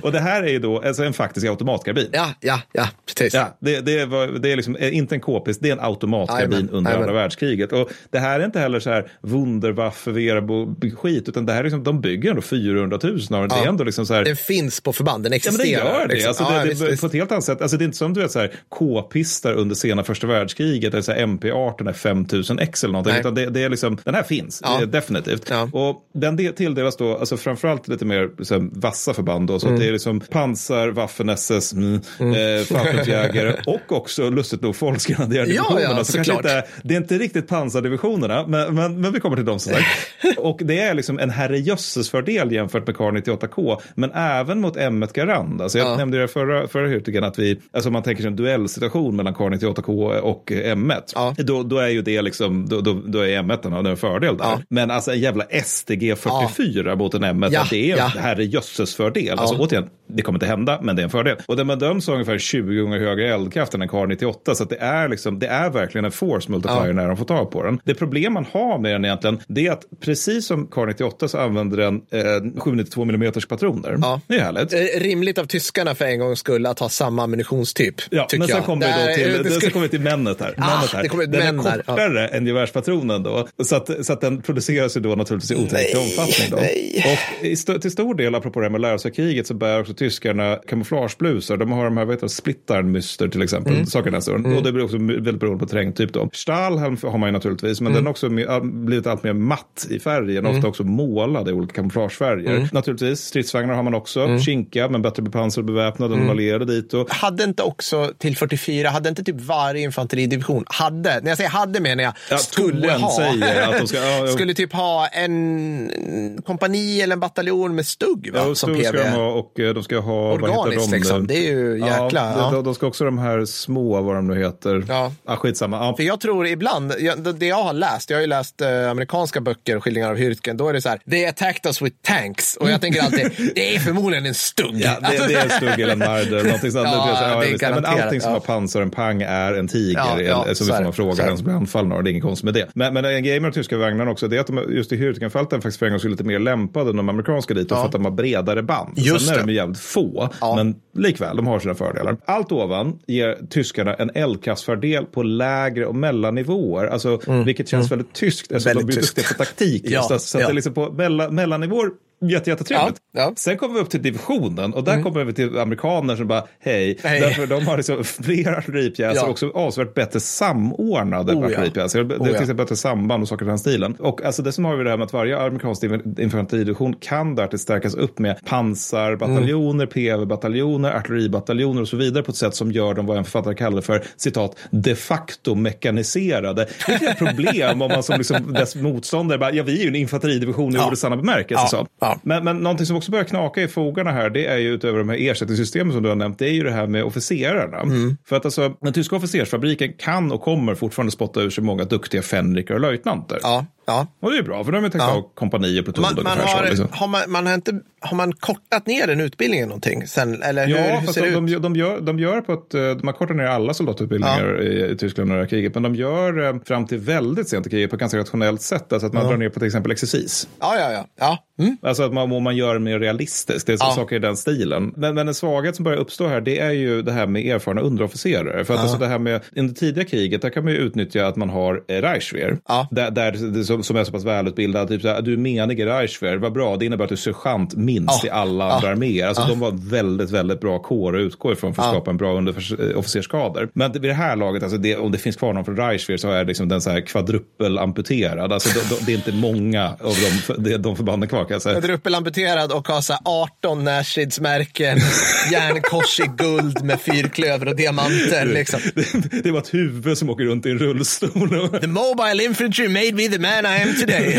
och 0.03 0.13
det 0.13 0.21
här 0.21 0.43
är 0.43 0.49
ju 0.49 0.59
då 0.59 0.81
alltså 0.81 1.05
en 1.05 1.13
faktisk 1.13 1.47
automatkarbin. 1.47 2.09
ja, 2.13 2.35
ja, 2.41 2.61
ja, 2.73 2.89
precis. 3.07 3.35
Ja, 3.35 3.57
det, 3.61 3.81
det, 3.81 4.07
var, 4.07 4.27
det 4.27 4.53
är 4.53 4.57
liksom 4.57 4.77
eh, 4.77 4.97
inte 4.97 5.15
en 5.15 5.21
k-pist, 5.21 5.61
det 5.63 5.69
är 5.69 5.73
en 5.73 5.81
automatkarbin 6.15 6.53
Jajamän, 6.53 6.75
under 6.75 6.91
andra 6.91 7.01
jajamän. 7.01 7.15
världskriget. 7.23 7.73
Och 7.73 7.91
det 8.11 8.19
här 8.19 8.41
är 8.41 8.45
inte 8.45 8.61
heller 8.61 8.81
så 8.81 8.91
här 8.91 9.11
Wunderwaffe, 9.21 10.11
Verbo 10.11 10.75
skit, 10.97 11.29
utan 11.29 11.47
det 11.47 11.53
här 11.53 11.61
är 11.61 11.65
liksom, 11.65 11.85
de 11.85 12.01
bygger 12.01 12.31
ändå 12.31 12.43
400 12.43 12.99
000 13.03 13.13
av 13.31 13.41
den. 13.41 13.49
Det 13.49 13.55
är 13.65 13.67
ändå 13.69 13.85
liksom 13.85 14.07
så 14.07 14.15
här, 14.15 14.25
Den 14.25 14.37
finns 14.37 14.81
på 14.81 14.93
förband, 14.93 15.25
den 15.25 15.33
Ja, 15.33 15.39
men 15.45 15.55
det 15.57 15.63
existerar. 15.63 15.85
gör 16.01 16.09
det. 16.09 16.15
liksom. 16.15 16.29
Alltså, 16.29 16.45
Ja, 16.45 16.51
det, 16.51 16.59
det, 16.65 16.69
visst, 16.71 16.83
visst. 16.83 17.01
På 17.01 17.07
ett 17.07 17.13
helt 17.13 17.33
annat 17.33 17.45
sätt. 17.45 17.63
Alltså, 17.63 17.77
det 17.77 17.83
är 17.83 17.87
inte 17.87 17.99
som 17.99 18.15
du 18.15 18.21
vet, 18.21 18.31
så 18.31 18.39
här, 18.39 18.53
K-pistar 18.69 19.53
under 19.53 19.75
sena 19.75 20.05
första 20.05 20.27
världskriget, 20.27 20.93
eller 20.95 21.03
så 21.03 21.13
här, 21.13 21.27
MP18 21.27 21.89
är 21.89 21.93
5000 21.93 22.59
X 22.59 22.85
eller 22.85 22.93
någonting. 22.93 23.11
Nej. 23.13 23.21
Utan 23.21 23.35
det, 23.35 23.47
det 23.47 23.63
är 23.63 23.69
liksom, 23.69 23.99
den 24.05 24.15
här 24.15 24.23
finns, 24.23 24.61
Ja. 24.65 24.77
det 24.79 24.83
är 24.83 24.87
definitivt. 24.87 25.51
Ja. 25.51 25.69
Och 25.73 25.97
den 26.15 26.37
del, 26.37 26.53
tilldelas 26.53 26.97
då, 26.97 27.17
alltså 27.17 27.37
framförallt 27.37 27.89
lite 27.89 28.05
mer 28.05 28.19
här, 28.51 28.81
vassa 28.81 29.15
förband. 29.15 29.49
Då, 29.49 29.59
så 29.61 29.67
Mm. 29.71 29.81
det 29.81 29.87
är 29.89 29.93
liksom 29.93 30.21
pansar, 30.21 30.89
Waffen 30.89 31.29
SS, 31.29 31.73
mm, 31.73 31.95
eh, 31.95 32.65
Falkenjägare 32.65 33.55
och 33.67 33.93
också 33.93 34.31
lustigt 34.31 34.63
nog 34.63 34.77
Folksgrenadierdivisionerna. 34.77 35.81
Ja, 35.81 35.89
ja, 35.99 36.00
så 36.05 36.13
kanske 36.13 36.33
inte, 36.33 36.65
det 36.83 36.95
är 36.95 36.99
inte 36.99 37.19
riktigt 37.19 37.49
pansardivisionerna, 37.49 38.47
men, 38.47 38.75
men, 38.75 39.01
men 39.01 39.13
vi 39.13 39.21
kommer 39.21 39.37
till 39.37 39.45
dem 39.45 39.59
som 39.59 39.73
sagt. 39.73 39.87
och 40.39 40.61
det 40.65 40.79
är 40.81 40.95
liksom 40.95 41.19
en 41.19 41.31
herrejösses 41.31 42.11
fördel 42.11 42.53
jämfört 42.53 42.87
med 42.87 42.97
Kar 42.97 43.11
98K, 43.13 43.81
men 43.95 44.11
även 44.15 44.61
mot 44.61 44.77
M1 44.77 45.13
Garand. 45.15 45.63
Alltså 45.63 45.79
jag 45.79 45.87
Ja. 45.89 45.97
nämnde 45.97 46.19
det 46.21 46.29
förra, 46.29 46.69
förra 46.69 46.89
Hurtigen 46.89 47.25
att 47.25 47.39
vi, 47.39 47.61
alltså 47.73 47.91
man 47.91 48.03
tänker 48.03 48.23
sig 48.23 48.29
en 48.29 48.37
duellsituation 48.37 49.17
mellan 49.17 49.35
Kar 49.35 49.51
98K 49.51 50.19
och 50.21 50.51
M1, 50.53 51.03
Ja. 51.15 51.35
då, 51.39 51.63
då 51.63 51.79
är 51.79 51.89
ju 51.89 52.03
det 52.03 52.23
liksom, 52.23 52.69
då, 52.69 52.81
då, 52.81 53.01
då 53.07 53.19
är 53.19 53.43
M1 53.43 53.71
har 53.71 53.91
en 53.91 53.97
fördel 53.97 54.37
där. 54.37 54.45
Ja. 54.45 54.61
Men 54.69 54.91
alltså 54.91 55.11
en 55.13 55.21
jävla 55.21 55.45
STG 55.65 56.17
44 56.17 56.97
mot 56.97 57.15
en 57.15 57.25
M1, 57.25 57.49
Ja, 57.53 57.65
det 57.71 57.91
är 57.93 57.97
ja. 57.97 58.13
en 58.17 58.23
herrejösses 58.23 58.95
fördel. 58.95 59.39
Alltså 59.39 59.57
återigen, 59.57 59.89
det 60.09 60.23
kommer 60.23 60.37
inte 60.37 60.47
hända, 60.47 60.79
men 60.83 60.97
det 60.97 61.03
är 61.03 61.05
en 61.05 61.11
fördel. 61.11 61.37
Och 61.47 61.57
den 61.57 61.67
bedöms 61.67 62.07
ha 62.07 62.15
ungefär 62.15 62.39
20 62.39 62.81
gånger 62.81 62.99
högre 62.99 63.35
eldkraft 63.35 63.75
än 63.75 63.83
en 63.83 63.89
Kar 63.89 64.07
98, 64.07 64.55
så 64.55 64.65
det 64.65 64.77
är 64.77 65.09
liksom, 65.09 65.39
det 65.39 65.47
är 65.47 65.71
verkligen 65.71 65.90
en 65.99 66.13
force 66.13 66.51
multiplier 66.51 66.87
Ja. 66.87 66.93
när 66.93 67.09
de 67.09 67.17
får 67.17 67.25
tag 67.25 67.51
på 67.51 67.63
den. 67.63 67.81
Det 67.85 67.95
problem 67.95 68.33
man 68.33 68.47
har 68.53 68.79
med 68.79 68.93
den 68.93 69.05
egentligen, 69.05 69.41
det 69.49 69.67
är 69.67 69.73
att 69.73 69.85
precis 70.05 70.47
som 70.47 70.67
Kar 70.67 70.87
98 70.87 71.29
så 71.29 71.39
använder 71.39 71.77
den 71.77 71.95
eh, 72.11 72.61
792 72.61 73.03
mm 73.03 73.33
patroner. 73.49 73.97
Ja. 74.03 74.21
Det 74.27 74.35
är 74.35 74.41
härligt. 74.41 74.73
Eh, 74.73 75.01
Rimligt 75.01 75.39
av 75.39 75.45
tyskarna 75.45 75.95
för 75.95 76.05
en 76.05 76.19
gångs 76.19 76.39
skull 76.39 76.67
att 76.67 76.79
ha 76.79 76.89
samma 76.89 77.23
ammunitionstyp. 77.25 77.95
Ja, 78.11 78.29
men 78.39 78.49
sen 78.49 78.63
kommer 78.63 78.87
vi 78.87 78.93
då 79.09 79.15
till, 79.35 79.43
det 79.43 79.51
skulle- 79.51 79.73
kommer 79.73 79.89
till 79.89 80.01
männet 80.01 80.41
här. 80.41 80.55
Ah, 80.59 80.77
männet 80.77 80.93
här. 80.93 81.03
det 81.03 81.09
kommer 81.09 81.27
den 81.27 81.59
är 81.59 81.63
här, 81.63 81.83
ja. 81.87 81.93
kortare 81.93 82.29
än 82.29 82.47
gevärspatronen 82.47 83.23
då. 83.23 83.49
Så 83.65 83.77
att, 83.77 84.07
så 84.07 84.13
att 84.13 84.21
den 84.21 84.43
produceras 84.43 84.97
ju 84.97 85.01
då 85.01 85.15
naturligtvis 85.15 85.51
i 85.51 85.55
otillräcklig 85.55 85.97
omfattning. 86.03 86.49
Då. 86.51 86.57
nej. 86.57 87.05
Och 87.41 87.47
i 87.47 87.53
st- 87.53 87.79
till 87.79 87.91
stor 87.91 88.15
del, 88.15 88.35
apropå 88.35 88.61
det 88.61 88.65
här 88.67 88.71
med 88.71 88.81
lärosäkriget, 88.81 89.47
så 89.47 89.55
bär 89.55 89.81
också 89.81 89.95
tyskarna 89.95 90.59
kamouflageblusar. 90.69 91.57
De 91.57 91.73
har 91.73 91.85
de 91.85 91.97
här, 91.97 92.05
vad 92.05 92.15
heter 92.15 92.27
det, 92.27 92.31
splittarnmyster 92.33 93.29
till 93.29 93.43
exempel. 93.43 93.73
Mm. 93.75 93.87
Saker 93.87 94.21
så. 94.21 94.33
Och 94.35 94.63
det 94.63 94.73
beror 94.73 94.85
också 94.85 94.97
väldigt 94.99 95.41
beroende 95.41 95.59
på 95.67 95.67
terrängtyp. 95.81 96.13
Då. 96.13 96.29
Stahlhelm 96.33 96.97
har 97.03 97.19
man 97.19 97.29
ju 97.29 97.33
naturligtvis, 97.33 97.81
men 97.81 97.93
den 97.93 98.05
har 98.07 98.11
också 98.11 98.29
blivit 98.63 99.07
allt 99.07 99.23
mer 99.23 99.33
matt 99.33 99.87
i 99.91 99.99
färgen, 99.99 100.47
ofta 100.47 100.67
också 100.69 100.85
målad 100.85 101.49
i 101.49 101.53
olika 101.53 101.75
kamouflagefärger. 101.75 102.69
Naturligtvis, 102.73 103.21
stridsvagnar 103.21 103.75
har 103.75 103.83
man 103.83 103.95
också, 103.95 104.39
kinkiga 104.39 104.89
men 104.89 105.03
bättre 105.03 105.23
bepansrade 105.23 105.69
och 105.69 105.75
beväpnade 105.75 106.15
än 106.15 106.21
de 106.21 106.31
allierade 106.31 106.65
dit. 106.65 106.95
Och, 106.95 107.11
Hade 107.11 107.45
inte 107.45 107.63
också 107.63 108.13
till 108.19 108.37
44, 108.37 108.89
hade 108.89 109.09
inte 109.09 109.25
typ 109.25 109.41
varje 109.41 109.83
infanteridivision, 109.83 110.65
hade, 110.67 111.21
när 111.21 111.29
jag 111.29 111.37
säger 111.37 111.51
hade 111.51 111.81
menar 111.81 112.03
jag, 112.03 112.13
Ja, 112.31 112.37
skulle 112.39 112.93
ha, 112.93 113.11
säger 113.17 113.63
att 113.69 113.79
de 113.81 113.87
ska- 113.87 113.99
ja, 113.99 114.27
ja. 114.27 114.27
skulle 114.33 114.55
typ 114.55 114.73
ha 114.73 115.07
en 115.07 116.41
kompani 116.47 117.01
eller 117.01 117.13
en 117.15 117.21
bataljon 117.21 117.75
med 117.75 117.87
stugg 117.87 118.31
va? 118.35 118.41
Ja, 118.47 118.55
som 118.55 118.71
PV. 118.75 118.83
ska 118.85 118.93
de 119.05 119.09
ha 119.09 119.33
och 119.33 119.61
eh, 119.61 119.75
de 119.75 119.83
ska 119.83 119.99
ha, 119.99 120.23
vad 120.37 120.51
heter 120.51 120.59
Organiskt 120.61 120.91
de? 120.91 120.97
liksom, 120.97 121.27
det 121.27 121.35
är 121.49 121.53
ju 121.53 121.79
jäkla. 121.79 122.33
Ja, 122.37 122.51
de, 122.53 122.65
de 122.65 122.75
ska 122.75 122.87
också 122.87 123.05
de 123.05 123.19
här 123.19 123.45
små, 123.45 124.03
vad 124.03 124.15
de 124.15 124.27
nu 124.27 124.39
heter. 124.39 124.85
Ja. 124.89 125.13
Ah, 125.25 125.37
skitsamma. 125.61 125.77
Ja. 125.77 125.97
För 125.97 126.03
jag 126.03 126.21
tror 126.21 126.47
ibland, 126.47 126.93
jag, 126.99 127.35
det 127.35 127.47
jag 127.47 127.63
har 127.63 127.73
läst, 127.73 128.11
jag 128.11 128.17
har 128.17 128.21
ju 128.21 128.27
läst 128.27 128.61
eh, 128.61 128.91
amerikanska 128.91 129.41
böcker 129.41 129.77
och 129.77 129.85
skildringar 129.85 130.11
av 130.11 130.17
Hürtgen, 130.17 130.57
då 130.57 130.69
är 130.69 130.73
det 130.73 130.83
så 130.83 130.89
här, 130.89 130.99
they 131.11 131.27
attacked 131.27 131.67
us 131.67 131.83
with 131.83 131.97
tanks. 132.03 132.57
Och 132.57 132.71
jag 132.71 132.81
tänker 132.81 133.03
alltid, 133.03 133.31
det 133.55 133.75
är 133.75 133.79
förmodligen 133.79 134.27
en 134.27 134.35
stugg. 134.35 134.75
Ja, 134.75 134.97
det, 135.01 135.27
det 135.29 135.35
är 135.35 135.45
en 135.45 135.51
stugg 135.51 135.81
eller 135.81 135.93
en 135.93 135.99
marder. 135.99 136.45
Någonting 136.45 136.73
sånt. 136.73 136.85
Ja, 136.85 137.17
här, 137.21 137.41
det 137.41 137.47
är. 137.47 137.59
Ja, 137.61 137.75
men 137.75 137.85
allting 137.85 138.21
som 138.21 138.31
ja. 138.31 138.37
har 138.37 138.41
pansar 138.41 138.81
och 138.81 138.85
en 138.85 138.91
pang 138.91 139.23
är 139.23 139.55
en 139.55 139.69
tiger. 139.69 139.99
Ja, 139.99 140.21
ja, 140.21 140.45
eller- 140.45 140.55
så 140.55 140.65
så 140.65 140.73
är 140.73 140.77
får 140.77 140.85
man 140.85 140.93
fråga 140.93 141.27
den 141.27 141.37
som 141.37 141.45
blir 141.45 141.55
anfallen. 141.55 141.93
Och 141.93 142.05
det 142.05 142.11
är 142.11 142.13
inget 142.13 142.23
konstigt 142.23 142.45
med 142.45 142.55
det. 142.55 142.69
Men, 142.75 142.95
men 142.95 143.05
en 143.05 143.25
grej 143.25 143.41
med 143.41 143.53
de 143.53 143.55
tyska 143.55 143.77
vagnarna 143.77 144.11
också, 144.11 144.29
det 144.29 144.37
är 144.37 144.41
att 144.41 144.47
de 144.47 144.65
just 144.69 144.93
i 144.93 144.97
Hürtgenfälten 144.97 145.55
faktiskt 145.55 145.79
för 145.79 145.87
en 145.87 145.93
gång 145.93 145.99
skulle 145.99 146.13
lite 146.13 146.25
mer 146.25 146.39
lämpade 146.39 146.91
än 146.91 146.97
de 146.97 147.09
amerikanska 147.09 147.55
dit. 147.55 147.69
För 147.69 147.85
att 147.85 147.93
de 147.93 148.05
har 148.05 148.13
bredare 148.13 148.63
band. 148.63 148.93
Just 148.97 149.27
Sen 149.27 149.35
är 149.35 149.47
de 149.47 149.53
jävligt 149.53 149.81
få. 149.81 150.29
Men 150.57 150.75
likväl, 150.95 151.37
de 151.37 151.47
har 151.47 151.59
sina 151.59 151.75
fördelar. 151.75 152.17
Allt 152.25 152.53
ovan 152.53 152.99
ger 153.07 153.39
tyskarna 153.51 153.95
en 153.95 154.11
eldkraftsfördel 154.15 155.05
på 155.05 155.23
lägre 155.23 155.50
och 155.87 155.95
mellannivåer. 155.95 156.87
Alltså, 156.87 157.21
Vilket 157.47 157.69
känns 157.69 157.91
väldigt 157.93 158.13
tyskt 158.13 158.53
eftersom 158.53 158.71
Mm. 158.71 158.77
Väldigt 158.77 158.83
de 158.83 158.93
blir 158.93 159.03
tyskt. 159.03 159.17
duktiga 159.17 159.35
på 159.39 159.45
taktik. 159.45 159.83
Ja, 159.91 160.09
just, 160.13 160.29
så 160.29 160.39
att 160.39 160.43
ja. 160.43 160.49
det 160.49 160.53
är 160.53 160.55
liksom 160.55 160.75
på 160.75 160.93
mellan, 160.93 161.35
mellannivåer 161.35 161.91
jättetrevligt. 162.29 162.97
Ja, 163.13 163.21
ja. 163.21 163.33
Sen 163.37 163.57
kommer 163.57 163.75
vi 163.75 163.81
upp 163.81 163.91
till 163.91 164.03
divisionen 164.03 164.75
och 164.75 164.85
där 164.85 165.03
kommer 165.03 165.25
vi 165.25 165.33
till 165.33 165.59
amerikaner 165.59 166.17
som 166.17 166.27
bara 166.27 166.45
hej. 166.61 166.99
Hej. 167.03 167.21
Därför 167.21 167.47
de 167.47 167.67
har 167.67 167.77
liksom 167.77 168.05
fler 168.05 168.53
artilleripjäser 168.59 169.17
Ja. 169.21 169.25
och 169.25 169.31
också 169.31 169.51
avsevärt 169.55 169.95
bättre 169.95 170.21
samordnade 170.21 171.33
Oh, 171.33 171.39
ja. 171.41 171.47
artilleripjäser. 171.47 172.05
Det 172.05 172.17
Oh, 172.17 172.27
finns 172.27 172.37
ja. 172.41 172.43
ett 172.51 172.57
bättre 172.57 172.77
samband 172.77 173.23
och 173.23 173.29
saker 173.29 173.45
i 173.45 173.49
den 173.49 173.59
stilen. 173.59 173.95
Och 173.95 174.23
alltså 174.23 174.43
det 174.43 174.53
som 174.53 174.65
har 174.65 174.77
vi 174.77 174.85
det 174.85 174.91
här 174.91 174.97
med 174.97 175.05
att 175.05 175.13
varje 175.13 175.39
amerikansk 175.39 175.83
inf- 175.83 176.21
infanteridivision 176.21 176.95
kan 177.01 177.35
därtill 177.35 177.59
stärkas 177.59 177.95
upp 177.95 178.19
med 178.19 178.45
pansarbataljoner, 178.45 179.87
PV-bataljoner, 179.87 180.93
artilleribataljoner 180.97 181.81
och 181.83 181.89
så 181.89 181.97
vidare 181.97 182.23
på 182.23 182.31
ett 182.31 182.37
sätt 182.37 182.55
som 182.55 182.73
gör 182.73 182.95
dem 182.95 183.07
vad 183.07 183.17
en 183.19 183.25
författare 183.25 183.55
kallar 183.55 183.81
för 183.83 184.03
citat 184.17 184.57
de 184.71 184.95
facto 184.95 185.55
mekaniserade. 185.55 186.67
Det 186.87 186.93
är 186.93 187.11
ett 187.11 187.19
problem 187.19 187.83
om 187.83 187.89
man 187.89 188.03
som 188.03 188.19
liksom 188.19 188.53
dess 188.53 188.75
motståndare 188.77 189.39
bara, 189.39 189.53
ja 189.53 189.63
vi 189.63 189.79
är 189.79 189.83
ju 189.83 189.89
en 189.89 189.95
infanteridivision 189.97 190.73
i 190.73 190.77
Ja. 190.77 190.87
ordets 190.87 191.03
sanna 191.03 191.17
bemärkelse. 191.17 191.63
Ja. 191.73 191.87
Så. 192.01 192.10
Ja. 192.11 192.21
Men, 192.23 192.45
men 192.45 192.59
någonting 192.59 192.87
som 192.87 192.97
också 192.97 193.11
börjar 193.11 193.25
knaka 193.25 193.63
i 193.63 193.69
fogarna 193.69 194.11
här, 194.11 194.31
det 194.31 194.47
är 194.47 194.59
ju 194.59 194.75
utöver 194.75 194.99
de 194.99 195.09
här 195.09 195.17
ersättningssystemen 195.31 195.93
som 195.93 196.03
du 196.03 196.09
har 196.09 196.17
nämnt, 196.17 196.39
det 196.39 196.47
är 196.47 196.53
ju 196.53 196.63
det 196.63 196.71
här 196.71 196.87
med 196.87 197.05
officerarna. 197.05 197.79
Mm. 197.79 198.17
För 198.29 198.37
att 198.37 198.45
alltså, 198.45 198.75
den 198.81 198.93
tyska 198.93 199.17
officersfabriken 199.17 199.93
kan 199.93 200.33
och 200.33 200.41
kommer 200.43 200.75
fortfarande 200.75 201.13
spotta 201.13 201.41
ur 201.41 201.51
sig 201.51 201.65
många 201.65 201.85
duktiga 201.85 202.23
fänriker 202.23 202.75
och 202.75 202.81
löjtnanter. 202.81 203.39
Ja, 203.43 203.67
ja. 203.91 204.07
Och 204.23 204.31
det 204.33 204.39
är 204.39 204.43
bra, 204.43 204.65
för 204.65 204.73
de 204.73 204.79
har 204.79 204.85
ju 204.85 204.91
tänkt 204.91 205.03
Ja. 205.05 205.11
ha 205.13 205.23
kompani 205.35 205.81
och 205.81 205.85
pluton 205.85 206.03
Man, 206.03 206.25
man 206.25 206.37
så. 206.37 206.57
har, 206.57 206.65
Liksom. 206.65 206.89
har, 206.93 207.07
man, 207.09 207.21
man 207.29 207.47
har, 207.47 207.55
inte, 207.55 207.73
har 208.01 208.17
man 208.17 208.33
kortat 208.33 208.87
ner 208.87 209.07
den 209.07 209.21
utbildningen 209.21 209.69
någonting? 209.69 210.07
Sen, 210.07 210.43
eller 210.43 210.67
hur, 210.67 210.77
Ja, 210.77 210.83
hur 210.83 211.01
fast 211.01 211.15
ser 211.15 211.23
det 211.23 211.31
de, 211.31 211.49
ut? 211.49 211.63
de, 211.63 211.77
gör, 211.77 212.01
de 212.01 212.19
gör 212.19 212.41
på 212.41 212.53
ett, 212.53 212.75
eh, 212.75 213.05
man 213.05 213.15
kortar 213.15 213.35
ner 213.35 213.45
alla 213.45 213.75
soldatutbildningar 213.75 214.63
i, 214.63 214.91
i 214.91 214.97
Tyskland 214.97 215.33
under 215.33 215.47
kriget, 215.47 215.75
men 215.75 215.83
de 215.83 215.95
gör 215.95 216.47
eh, 216.49 216.61
fram 216.65 216.87
till 216.87 216.99
väldigt 216.99 217.49
sent 217.49 217.67
i 217.67 217.71
kriget 217.71 217.91
på 217.91 217.97
ett 217.97 218.01
ganska 218.01 218.19
rationellt 218.19 218.63
sätt. 218.63 218.93
Alltså 218.93 219.07
att 219.07 219.13
man 219.13 219.27
drar 219.27 219.37
ner 219.37 219.49
på 219.49 219.59
till 219.59 219.67
exempel 219.67 219.93
exercis. 219.93 220.49
Ja, 220.61 220.77
ja, 220.79 220.93
ja. 220.93 221.07
ja. 221.21 221.39
Mm. 221.65 221.77
Alltså 221.83 222.03
att 222.03 222.13
man, 222.13 222.33
om 222.33 222.43
man 222.43 222.57
gör 222.57 222.75
det 222.75 222.81
mer 222.81 222.99
realistiskt, 222.99 223.67
det 223.67 223.73
är 223.73 223.77
så 223.77 223.85
Ja. 223.89 223.93
saker 223.95 224.17
i 224.17 224.19
den 224.19 224.37
stilen. 224.37 224.93
Men, 224.97 225.15
men 225.15 225.29
en 225.29 225.35
svaghet 225.35 225.77
som 225.77 225.85
börjar 225.85 225.99
uppstå 225.99 226.27
här, 226.29 226.41
det 226.41 226.59
är 226.59 226.71
ju 226.71 227.03
det 227.03 227.13
här 227.13 227.27
med 227.27 227.47
erfarna 227.47 227.81
underofficerare. 227.81 228.65
För 228.65 228.75
att 228.75 228.81
alltså 228.81 228.99
det 228.99 229.07
här 229.07 229.19
med, 229.19 229.41
under 229.57 229.75
tidiga 229.75 230.05
kriget, 230.05 230.43
där 230.43 230.51
kan 230.51 230.65
man 230.65 230.73
ju 230.73 230.79
utnyttja 230.79 231.27
att 231.27 231.37
man 231.37 231.51
har 231.51 231.83
eh, 231.89 231.95
Reichswehr. 232.03 232.59
Ja. 232.69 232.89
Där, 232.91 233.11
där, 233.11 233.33
det- 233.33 233.65
som, 233.65 233.80
som 233.83 233.97
är 233.97 234.05
så 234.05 234.13
pass 234.13 234.25
välutbildad, 234.25 234.89
typ 234.89 235.03
så 235.03 235.09
här, 235.09 235.23
du 235.23 235.33
är 235.33 235.37
menig 235.37 235.81
i 235.81 235.85
Reichswehr, 235.85 236.37
vad 236.37 236.53
bra, 236.53 236.77
det 236.77 236.85
innebär 236.87 237.05
att 237.05 237.09
du 237.09 237.15
är 237.15 237.17
sergeant 237.17 237.75
minst 237.77 238.21
Ja. 238.25 238.29
i 238.29 238.31
alla 238.31 238.73
andra 238.73 238.89
arméer. 238.89 239.27
Alltså 239.29 239.45
de 239.49 239.61
var 239.61 239.91
väldigt, 239.91 240.31
väldigt 240.31 240.61
bra 240.61 240.79
kår 240.79 241.17
att 241.17 241.21
utgå 241.21 241.53
ifrån 241.53 241.75
för 241.75 241.83
att 241.83 241.89
skapa 241.89 242.11
en 242.11 242.17
bra 242.17 242.33
underofficerskader. 242.39 243.69
Men 243.73 243.93
vid 243.93 244.03
det 244.03 244.13
här 244.13 244.37
laget, 244.37 244.63
alltså 244.63 244.79
det, 244.79 244.97
om 244.97 245.13
det 245.13 245.19
finns 245.19 245.37
kvar 245.37 245.53
någon 245.53 245.65
från 245.65 245.77
Reichswehr 245.77 246.17
så 246.17 246.31
är 246.31 246.45
liksom 246.45 246.69
den 246.69 246.81
så 246.81 246.91
här 246.91 247.01
kvadrupelamputerad. 247.01 248.53
Alltså 248.53 248.79
de, 248.79 248.95
de, 248.95 249.05
det 249.07 249.13
är 249.13 249.17
inte 249.17 249.33
många 249.33 249.89
av 250.01 250.15
de, 250.47 250.55
de, 250.71 250.77
de 250.77 250.97
förbanden 250.97 251.29
kvar 251.29 251.45
kan 251.45 251.53
jag 251.53 251.63
säga. 251.63 251.81
Druppelamputerad 251.81 252.73
och 252.73 252.89
har 252.89 253.01
så 253.01 253.13
här 253.13 253.21
18 253.25 253.85
närstridsmärken, 253.85 254.99
järnkors 255.53 256.21
i 256.21 256.31
guld 256.37 256.85
med 256.85 257.01
fyrklöver 257.01 257.69
och 257.69 257.77
diamanter. 257.77 258.47
Liksom. 258.47 258.81
Det, 258.95 259.43
det 259.43 259.51
var 259.51 259.59
ett 259.59 259.75
huvud 259.75 260.19
som 260.19 260.31
åker 260.31 260.45
runt 260.45 260.67
i 260.67 260.71
en 260.71 260.79
rullstol. 260.79 261.49
The 261.81 261.87
mobile 261.87 262.45
infantry 262.45 262.89
made 262.89 263.13
me 263.13 263.29
the 263.29 263.39
man 263.39 263.70
I 263.79 263.83
am 263.83 263.95
today. 264.01 264.39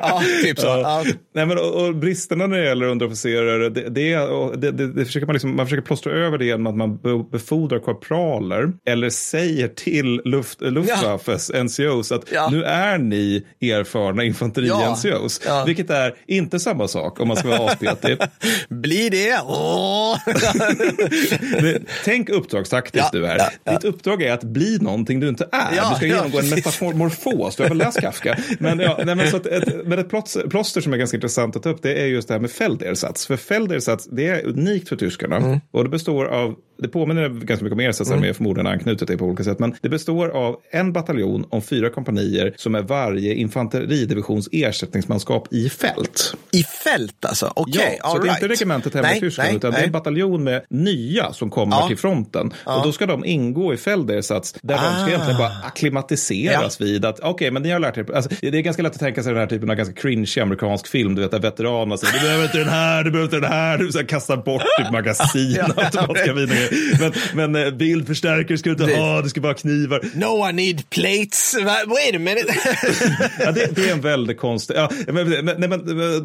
ja, 0.00 0.22
typ 0.42 0.58
så. 0.60 0.66
Ja. 0.66 1.04
Nej, 1.34 1.46
men, 1.46 1.58
och, 1.58 1.86
och 1.86 1.94
bristerna 1.96 2.46
när 2.46 2.58
det 2.58 2.64
gäller 2.64 2.86
underofficerare, 2.86 3.68
det, 3.68 3.88
det, 3.90 4.16
det, 4.56 4.70
det, 4.70 4.86
det 4.92 5.04
försöker 5.04 5.26
man, 5.26 5.32
liksom, 5.34 5.56
man 5.56 5.66
försöker 5.66 5.82
plåstra 5.82 6.12
över 6.12 6.38
det 6.38 6.44
genom 6.44 6.66
att 6.66 6.74
man 6.76 6.96
be- 6.96 7.24
befordrar 7.32 7.78
korpraler 7.78 8.72
eller 8.88 9.10
säger 9.10 9.68
till 9.68 10.20
luft, 10.24 10.60
Luftwaffes 10.60 11.50
NCOs 11.54 12.12
att 12.12 12.24
Ja. 12.32 12.48
nu 12.52 12.64
är 12.64 12.98
ni 12.98 13.44
erfarna 13.60 14.22
Ja. 14.22 14.26
infanteri-NCOs. 14.26 15.40
Ja. 15.46 15.64
Vilket 15.66 15.90
är 15.90 16.14
inte 16.26 16.60
samma 16.60 16.88
sak 16.88 17.20
om 17.20 17.28
man 17.28 17.36
ska 17.36 17.48
vara 17.48 17.66
aspetig. 17.70 18.16
Blir 18.68 19.10
det? 19.10 19.40
Åh! 19.46 20.16
Tänk 22.04 22.28
uppdragstaktiskt 22.28 23.04
Ja, 23.12 23.18
du 23.18 23.26
är. 23.26 23.36
ja, 23.38 23.50
ja. 23.64 23.72
Ditt 23.72 23.84
uppdrag 23.84 24.22
är 24.22 24.32
att 24.32 24.44
bli 24.44 24.78
någonting 24.80 25.20
du 25.20 25.28
inte 25.28 25.48
är. 25.52 25.76
Ja, 25.76 25.88
du 25.90 25.96
ska 25.96 26.06
ja, 26.06 26.14
genomgå 26.16 26.38
en 26.38 26.50
metamorfos. 26.50 27.56
Du 27.56 27.62
har 27.62 27.74
läst 27.84 28.00
Kafka? 28.00 28.36
Men, 28.58 28.78
ja, 28.80 28.98
nej, 29.04 29.14
men, 29.14 29.30
så 29.30 29.36
att 29.36 29.46
ett, 29.46 29.86
men 29.86 29.98
ett 29.98 30.10
plåts- 30.10 30.48
plåster 30.50 30.80
som 30.80 30.92
är 30.92 30.96
ganska 30.96 31.16
intressant 31.16 31.56
att 31.56 31.62
ta 31.62 31.70
upp 31.70 31.82
det 31.82 32.02
är 32.02 32.06
just 32.06 32.28
det 32.28 32.34
här 32.34 32.40
med 32.40 32.50
Feldersatz. 32.50 33.26
För 33.26 33.36
Feldersatz 33.36 34.06
det 34.06 34.26
är 34.26 34.46
unikt 34.46 34.88
för 34.88 34.96
tyskarna. 34.96 35.36
Mm. 35.36 35.60
Och 35.70 35.84
det 35.84 35.90
består 35.90 36.24
av, 36.24 36.54
det 36.82 36.88
påminner 36.88 37.28
ganska 37.28 37.64
mycket 37.64 37.72
om 37.72 37.80
ersatsar 37.80 38.16
med 38.16 38.36
förmodligen 38.36 38.66
anknutet 38.66 39.08
det 39.08 39.16
på 39.16 39.24
olika 39.24 39.44
sätt. 39.44 39.58
Men 39.58 39.74
det 39.80 39.88
består 39.88 40.28
av 40.28 40.56
en 40.70 40.92
bataljon 40.92 41.46
om 41.50 41.62
fyra 41.62 41.90
kompanier 41.90 42.52
som 42.56 42.74
är 42.74 42.82
varje 42.82 43.34
infanteridivisions 43.34 44.48
ersättningsmanskap 44.52 45.48
i 45.52 45.68
fält. 45.68 46.34
I 46.52 46.62
fält 46.62 47.24
alltså? 47.24 47.52
Okej, 47.56 47.98
Ja, 48.02 48.08
så 48.08 48.16
all 48.16 48.20
det 48.20 48.28
är 48.28 48.30
inte 48.30 48.40
right. 48.48 48.60
regementet 48.60 48.94
hemma 48.94 49.08
Nej, 49.08 49.16
i 49.16 49.20
Tyskland, 49.20 49.48
nej, 49.48 49.56
utan 49.56 49.70
det 49.70 49.76
är 49.76 49.78
nej. 49.80 49.86
en 49.86 49.92
bataljon 49.92 50.44
med 50.44 50.62
nya 50.70 51.32
som 51.32 51.50
kommer 51.50 51.76
Ja. 51.76 51.88
till 51.88 51.96
fronten. 51.98 52.52
Och 52.64 52.82
då 52.84 52.92
ska 52.92 53.06
de 53.06 53.24
ingå 53.24 53.74
i 53.74 53.76
Feldersats 53.76 54.54
där 54.62 54.74
de 54.74 54.80
Ah. 54.80 54.98
ska 55.00 55.08
egentligen 55.08 55.38
bara 55.38 55.52
akklimatiseras 55.64 56.80
vid 56.80 57.04
att 57.04 57.20
okej, 57.20 57.50
men 57.50 57.62
ni 57.62 57.70
har 57.70 57.78
lärt 57.78 57.98
er. 57.98 58.14
Alltså, 58.14 58.30
det 58.40 58.48
är 58.58 58.62
ganska 58.62 58.82
lätt 58.82 58.92
att 58.92 58.98
tänka 59.00 59.22
sig 59.22 59.32
den 59.32 59.40
här 59.40 59.46
typen 59.46 59.70
av 59.70 59.76
ganska 59.76 59.94
cringe 59.94 60.34
amerikansk 60.42 60.86
film, 60.86 61.14
du 61.14 61.22
vet, 61.22 61.30
där 61.30 61.40
veteranerna 61.40 61.96
säger 61.96 62.12
du 62.12 62.20
behöver 62.20 62.44
inte 62.44 62.58
den 62.58 62.68
här, 62.68 63.04
du 63.04 63.10
behöver 63.10 63.24
inte 63.36 63.36
den 63.46 63.52
här, 63.52 63.78
du 63.78 63.92
så 63.92 63.98
här, 63.98 64.06
kastar 64.06 64.36
bort 64.36 64.62
typ 64.78 64.90
magasin, 64.92 65.50
Ja, 65.58 65.66
ja, 65.76 65.84
automatiska 65.84 66.32
viner. 66.32 66.71
Men, 67.00 67.12
men 67.50 67.66
eh, 67.66 67.70
bildförstärkare 67.70 68.58
ska 68.58 68.70
du 68.70 68.84
inte 68.84 68.96
ha, 68.96 69.22
det 69.22 69.28
ska 69.28 69.40
bara 69.40 69.54
knivar. 69.54 70.00
No, 70.14 70.48
I 70.50 70.52
need 70.52 70.90
plates. 70.90 71.54
Wait 71.86 72.14
a 72.16 72.18
minute. 72.18 72.54
Ja, 73.40 73.52
det, 73.52 73.76
det 73.76 73.88
är 73.88 73.92
en 73.92 74.00
väldigt 74.00 74.38
konstig... 74.38 74.74
Ja, 74.76 74.90
men, 75.06 75.28
men, 75.28 75.44
men, 75.44 75.70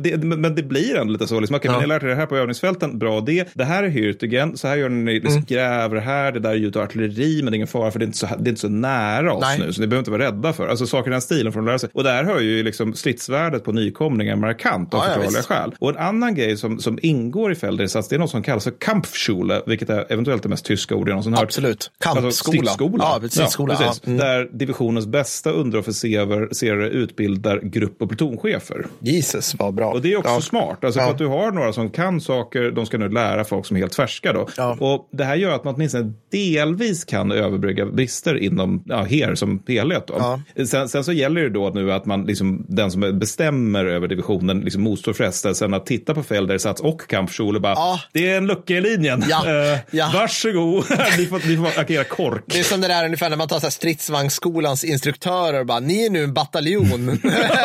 det, 0.02 0.18
men, 0.38 0.56
det 0.56 0.64
blir 0.64 0.96
ändå 0.96 1.14
lite 1.14 1.28
så. 1.28 1.40
Liksom, 1.40 1.56
okej, 1.56 1.72
men 1.72 1.78
ni 1.78 1.84
har 1.84 1.88
lärt 1.88 2.04
er 2.04 2.08
det 2.08 2.16
här 2.16 2.26
på 2.26 2.38
övningsfälten, 2.38 3.00
bra 3.00 3.22
det. 3.22 3.48
Det 3.54 3.64
här 3.64 3.84
är 3.84 3.90
Hürtigen, 3.90 4.56
så 4.56 4.68
här 4.68 4.76
gör 4.78 4.90
ni, 4.90 5.14
liksom, 5.14 5.32
Mm. 5.38 5.46
gräver 5.48 5.98
här, 6.02 6.32
det 6.32 6.40
där 6.40 6.50
är 6.50 6.56
ljud 6.56 6.76
och 6.76 6.84
artilleri, 6.84 7.42
men 7.44 7.52
det 7.52 7.56
är 7.56 7.58
ingen 7.58 7.68
fara 7.68 7.92
för 7.92 8.00
det 8.00 8.04
är 8.04 8.08
inte 8.08 8.18
så, 8.18 8.26
det 8.26 8.48
är 8.48 8.50
inte 8.50 8.62
så 8.62 8.70
nära 8.70 9.34
oss 9.34 9.42
Nej. 9.42 9.60
nu, 9.60 9.74
så 9.74 9.82
ni 9.82 9.88
behöver 9.88 10.00
inte 10.02 10.12
vara 10.12 10.24
rädda 10.24 10.54
för. 10.54 10.68
Alltså 10.68 10.88
saker 10.88 11.12
i 11.12 11.14
den 11.14 11.22
stilen 11.22 11.54
för 11.54 11.60
att 11.60 11.66
lära 11.66 11.80
sig. 11.80 11.90
Och 11.94 12.04
där 12.04 12.24
hör 12.24 12.40
ju 12.40 12.64
liksom 12.64 12.94
stridsvärdet 12.94 13.64
på 13.64 13.72
nykomlingar 13.72 14.36
markant 14.36 14.94
av 14.94 15.00
Ja, 15.00 15.04
ja, 15.06 15.14
förklarliga 15.14 15.38
visst. 15.40 15.48
skäl. 15.50 15.76
Och 15.80 15.90
en 15.90 15.98
annan 15.98 16.36
grej 16.36 16.58
som, 16.58 16.80
som 16.80 17.00
ingår 17.02 17.52
i 17.52 17.56
Feldersats, 17.56 18.10
det 18.10 18.16
är 18.16 18.20
något 18.20 18.30
som 18.30 18.44
kallas 18.44 18.64
för 18.64 18.74
Kampfschule, 18.80 19.62
vilket 19.66 19.90
är 19.90 20.06
eventuellt 20.28 20.44
det 20.44 20.50
mest 20.50 20.66
tyska 20.66 20.96
ord 20.96 21.08
jag 21.10 21.14
någonsin 21.14 21.34
hört. 21.34 21.44
Absolut. 21.44 21.92
Alltså, 22.06 22.22
Kampskola. 22.52 22.72
Ja, 23.00 23.30
stridsskola, 23.30 23.74
Ja, 23.74 23.78
precis. 23.78 24.02
ja. 24.04 24.08
Mm. 24.12 24.18
Där 24.20 24.50
divisionens 24.54 25.06
bästa 25.08 25.52
underofficerare 25.52 26.90
utbildar 26.90 27.60
grupp 27.64 28.02
och 28.02 28.08
plutonchefer. 28.10 28.86
Jesus, 29.00 29.56
vad 29.60 29.74
bra. 29.74 29.92
Och 29.92 30.02
det 30.02 30.14
är 30.14 30.18
också 30.18 30.32
Ja. 30.32 30.42
smart. 30.42 30.84
Alltså 30.84 31.00
för 31.00 31.10
att 31.12 31.18
du 31.18 31.28
har 31.28 31.52
några 31.52 31.74
som 31.74 31.90
kan 31.90 32.22
saker, 32.22 32.72
de 32.72 32.86
ska 32.86 32.98
nu 32.98 33.10
lära 33.10 33.44
folk 33.46 33.66
som 33.66 33.78
är 33.78 33.82
helt 33.82 33.96
färska 33.96 34.34
då. 34.34 34.48
Och 34.80 35.10
det 35.12 35.24
här 35.24 35.36
gör 35.36 35.52
att 35.56 35.64
man 35.64 35.76
åtminstone 35.76 36.14
delvis 36.32 37.06
kan 37.06 37.32
överbrygga 37.32 37.86
brister 37.86 38.36
inom 38.44 38.84
ja, 38.86 39.04
HER 39.04 39.36
som 39.36 39.64
helhet. 39.68 40.04
Då. 40.08 40.40
Sen, 40.66 40.90
sen 40.90 41.04
så 41.04 41.12
gäller 41.12 41.42
det 41.42 41.50
då 41.50 41.70
nu 41.76 41.92
att 41.94 42.06
man, 42.06 42.26
liksom, 42.26 42.66
den 42.70 42.92
som 42.92 43.20
bestämmer 43.20 43.86
över 43.86 44.08
divisionen 44.08 44.60
liksom 44.62 44.82
motstår 44.84 45.14
frestelsen 45.14 45.74
att 45.74 45.86
titta 45.86 46.14
på 46.14 46.24
Feldersats 46.24 46.82
och 46.82 47.08
Kampfschule 47.10 47.60
bara, 47.60 47.74
Ja. 47.74 48.00
det 48.14 48.30
är 48.30 48.38
en 48.38 48.48
lucka 48.48 48.74
i 48.74 48.82
linjen. 48.82 49.24
Ja. 49.30 49.44
Eh, 49.48 49.80
Ja. 49.92 50.10
Varsågod, 50.22 50.86
ni 51.18 51.26
får, 51.26 51.48
ni 51.48 51.58
får 51.58 51.80
agera 51.82 52.04
kork. 52.04 52.44
Det 52.46 52.60
är 52.60 52.64
som 52.64 52.82
det 52.82 52.88
där 52.88 53.06
ungefär 53.06 53.30
när 53.30 53.38
man 53.38 53.48
tar 53.48 53.60
så 53.60 53.66
här 53.66 53.72
stridsvagnsskolans 53.72 54.84
instruktörer 54.84 55.60
och 55.60 55.66
bara, 55.66 55.80
ni 55.80 56.06
är 56.06 56.10
nu 56.10 56.24
en 56.24 56.34
bataljon. 56.34 57.10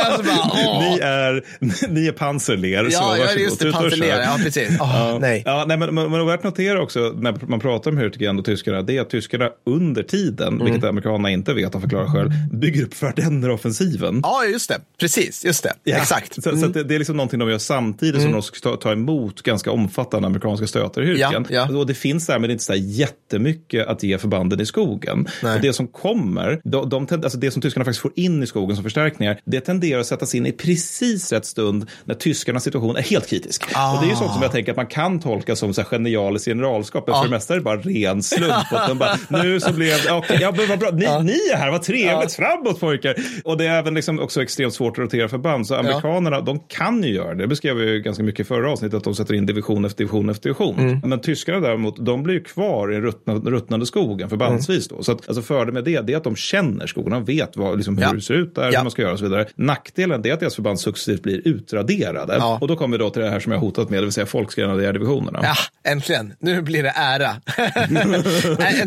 alltså 0.06 0.22
bara. 0.22 0.80
Ni 0.80 0.98
är, 1.02 1.44
ni 1.88 2.06
är 2.06 2.12
pansarler. 2.12 2.90
så 2.90 2.96
Ja, 2.96 3.16
ja, 3.16 3.22
varsågod. 3.24 3.42
just 3.42 3.60
det, 3.60 3.72
kör. 3.72 4.20
Ja, 4.20 4.36
precis. 4.44 4.70
Åh, 4.80 5.18
nej. 5.20 5.42
Ja, 5.46 5.64
nej, 5.68 5.76
men, 5.76 5.94
men, 5.94 6.10
men 6.10 6.26
värt 6.26 6.38
att 6.38 6.44
notera 6.44 6.82
också 6.82 7.00
när 7.16 7.46
man 7.46 7.60
pratar 7.60 7.90
om 7.90 7.96
Hurtigen 7.96 8.38
och 8.38 8.44
tyskarna, 8.44 8.82
det 8.82 8.96
är 8.96 9.00
att 9.00 9.10
tyskarna 9.10 9.48
under 9.66 10.02
tiden, 10.02 10.48
Mm. 10.52 10.64
vilket 10.64 10.84
amerikanerna 10.84 11.30
inte 11.30 11.54
vet 11.54 11.74
av 11.74 11.80
förklara 11.80 12.10
själv, 12.12 12.30
bygger 12.52 12.82
upp 12.82 12.94
Ardenner-offensiven. 13.02 14.20
Ja, 14.22 14.44
just 14.44 14.68
det. 14.68 14.80
Precis, 15.00 15.44
just 15.44 15.62
det. 15.62 15.72
Ja. 15.84 15.96
Exakt. 15.96 16.46
Mm. 16.46 16.56
Så, 16.56 16.60
så 16.62 16.66
att 16.66 16.74
det, 16.74 16.84
det 16.84 16.94
är 16.94 16.98
liksom 16.98 17.16
någonting 17.16 17.38
de 17.38 17.50
gör 17.50 17.58
samtidigt 17.58 18.22
som 18.22 18.32
de 18.32 18.42
ska 18.42 18.70
ta, 18.70 18.76
ta 18.76 18.92
emot 18.92 19.42
ganska 19.42 19.70
omfattande 19.70 20.26
amerikanska 20.26 20.66
stötar 20.66 21.02
i 21.02 21.06
Hurtigen. 21.06 21.46
Ja, 21.50 21.66
ja. 21.70 21.78
Och 21.78 21.86
det 21.86 21.94
finns 21.94 22.26
därmed 22.42 22.50
inte 22.50 22.64
så 22.64 22.74
jättemycket 22.74 23.86
att 23.86 24.02
ge 24.02 24.18
förbanden 24.18 24.60
i 24.60 24.66
skogen. 24.66 25.28
Nej. 25.42 25.56
Och 25.56 25.60
det 25.60 25.72
som 25.72 25.86
kommer, 25.86 26.60
de, 26.64 26.88
de, 26.88 27.06
alltså 27.10 27.38
det 27.38 27.50
som 27.50 27.62
tyskarna 27.62 27.84
faktiskt 27.84 28.02
får 28.02 28.12
in 28.14 28.42
i 28.42 28.46
skogen 28.46 28.76
som 28.76 28.82
förstärkningar, 28.82 29.40
det 29.44 29.60
tenderar 29.60 30.00
att 30.00 30.06
sättas 30.06 30.34
in 30.34 30.46
i 30.46 30.52
precis 30.52 31.32
rätt 31.32 31.46
stund 31.46 31.86
när 32.04 32.14
tyskarnas 32.14 32.64
situation 32.64 32.96
är 32.96 33.02
helt 33.02 33.26
kritisk. 33.26 33.64
Ah. 33.74 33.94
Och 33.94 34.02
det 34.02 34.06
är 34.06 34.10
ju 34.10 34.16
sånt 34.16 34.32
som 34.32 34.42
jag 34.42 34.52
tänker 34.52 34.72
att 34.72 34.76
man 34.76 34.86
kan 34.86 35.20
tolka 35.20 35.56
som 35.56 35.74
så 35.74 35.80
här 35.80 35.88
genialiskt 35.88 36.48
generalskap, 36.48 37.06
men 37.06 37.14
Ja. 37.14 37.22
för 37.22 37.28
det 37.28 37.34
mesta 37.36 37.54
är 37.54 37.58
det 37.58 37.64
bara 37.64 37.76
ren 37.76 38.22
slump. 38.22 38.72
att 38.72 38.88
de 38.88 38.98
bara, 38.98 39.42
nu 39.42 39.60
så 39.60 39.72
blev 39.72 40.02
det, 40.04 40.12
okej, 40.12 40.38
ja, 40.40 40.54
men 40.56 40.68
vad 40.68 40.78
bra, 40.78 40.90
ni, 40.90 41.06
ni 41.24 41.38
är 41.52 41.56
här, 41.56 41.70
vad 41.70 41.82
trevligt, 41.82 42.32
framåt 42.32 42.80
pojkar. 42.80 43.14
Och 43.44 43.56
det 43.56 43.66
är 43.66 43.78
även 43.78 43.94
liksom 43.94 44.20
också 44.20 44.42
extremt 44.42 44.74
svårt 44.74 44.92
att 44.92 44.98
rotera 44.98 45.28
förband, 45.28 45.66
så 45.66 45.74
amerikanerna, 45.74 46.40
de 46.40 46.60
kan 46.68 47.02
ju 47.02 47.14
göra 47.14 47.34
det. 47.34 47.42
Det 47.42 47.46
beskrev 47.48 47.76
vi 47.76 47.90
ju 47.90 48.00
ganska 48.00 48.22
mycket 48.22 48.40
i 48.40 48.44
förra 48.44 48.72
avsnittet, 48.72 48.96
att 48.96 49.04
de 49.04 49.14
sätter 49.14 49.34
in 49.34 49.46
division 49.46 49.84
efter 49.84 49.98
division 49.98 50.28
efter 50.28 50.42
division. 50.48 50.78
Mm. 50.78 51.00
Men 51.04 51.20
tyskarna 51.20 51.60
däremot, 51.60 52.06
de 52.06 52.22
blir 52.22 52.31
ju 52.32 52.42
kvar 52.42 52.92
i 52.92 53.00
ruttna, 53.00 53.34
ruttnande 53.34 53.86
skogen 53.86 54.28
förbandsvis 54.28 54.88
då. 54.88 55.02
Så 55.02 55.12
att, 55.12 55.28
alltså 55.28 55.42
fördelen 55.42 55.74
med 55.74 55.84
det, 55.84 56.00
det 56.00 56.12
är 56.12 56.16
att 56.16 56.24
de 56.24 56.36
känner 56.36 56.86
skogen, 56.86 57.10
de 57.12 57.24
vet 57.24 57.56
vad, 57.56 57.76
liksom, 57.76 57.98
hur 57.98 58.04
Ja. 58.04 58.12
det 58.12 58.20
ser 58.20 58.34
ut 58.34 58.54
där, 58.54 58.62
Ja. 58.62 58.78
hur 58.78 58.84
man 58.84 58.90
ska 58.90 59.02
göra 59.02 59.12
och 59.12 59.18
så 59.18 59.24
vidare. 59.24 59.46
Nackdelen 59.54 60.22
det 60.22 60.28
är 60.30 60.34
att 60.34 60.40
deras 60.40 60.54
förband 60.54 60.80
successivt 60.80 61.22
blir 61.22 61.48
utraderade. 61.48 62.36
Ja. 62.38 62.58
Och 62.60 62.68
då 62.68 62.76
kommer 62.76 62.98
vi 62.98 63.04
då 63.04 63.10
till 63.10 63.22
det 63.22 63.30
här 63.30 63.40
som 63.40 63.52
jag 63.52 63.58
hotat 63.58 63.90
med, 63.90 63.98
det 63.98 64.02
vill 64.06 64.12
säga 64.12 64.26
folkgrenadjärdivisionerna. 64.26 65.40
Ja, 65.42 65.54
äntligen. 65.90 66.32
Nu 66.38 66.62
blir 66.62 66.82
det 66.82 66.92
ära. 66.96 67.30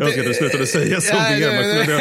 Jag 0.00 0.10
ska 0.10 0.18
inte 0.20 0.34
sluta 0.34 0.66
säga 0.66 1.00
så 1.00 1.16
Ja, 1.16 1.22
men- 1.30 2.00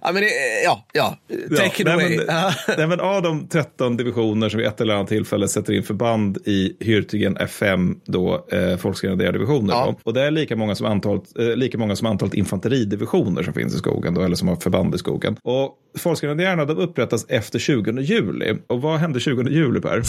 ja, 0.02 0.12
det, 0.12 0.30
ja, 0.64 0.86
ja. 0.92 1.18
Take 1.56 1.66
it 1.82 1.84
nej, 1.86 1.94
away. 1.94 2.20
Ja. 2.28 2.52
nej, 2.76 2.86
men 2.86 3.00
av 3.00 3.22
de 3.22 3.48
13 3.48 3.96
divisioner 3.96 4.48
som 4.48 4.58
vid 4.58 4.66
ett 4.66 4.80
eller 4.80 4.94
annat 4.94 5.08
tillfälle 5.08 5.48
sätter 5.48 5.72
in 5.72 5.82
förband 5.82 6.38
i 6.44 6.76
Hürtigen 6.80 7.38
F5, 7.46 7.94
då 8.06 8.27
eh, 8.34 8.76
folkgrenadjärdivisioner. 8.76 9.74
Ja. 9.74 9.84
då. 9.86 9.94
Och 10.04 10.14
det 10.14 10.22
är 10.22 10.30
lika 10.30 10.56
många 10.56 10.74
som 10.74 10.86
antalet, 10.86 11.22
eh, 11.38 11.46
lika 11.56 11.78
många 11.78 11.96
som 11.96 12.06
antalet 12.06 12.34
infanteridivisioner 12.34 13.42
som 13.42 13.52
finns 13.54 13.74
i 13.74 13.78
skogen, 13.78 14.14
då, 14.14 14.22
eller 14.22 14.36
som 14.36 14.48
har 14.48 14.56
förband 14.56 14.94
i 14.94 14.98
skogen. 14.98 15.36
Och 15.42 15.74
folkgrenadjärerna 15.98 16.64
de 16.64 16.76
upprättas 16.78 17.26
efter 17.28 17.58
20 17.58 18.00
juli. 18.00 18.54
Och 18.66 18.82
vad 18.82 18.98
hände 18.98 19.20
20 19.20 19.42
juli, 19.50 19.80
Per? 19.80 20.02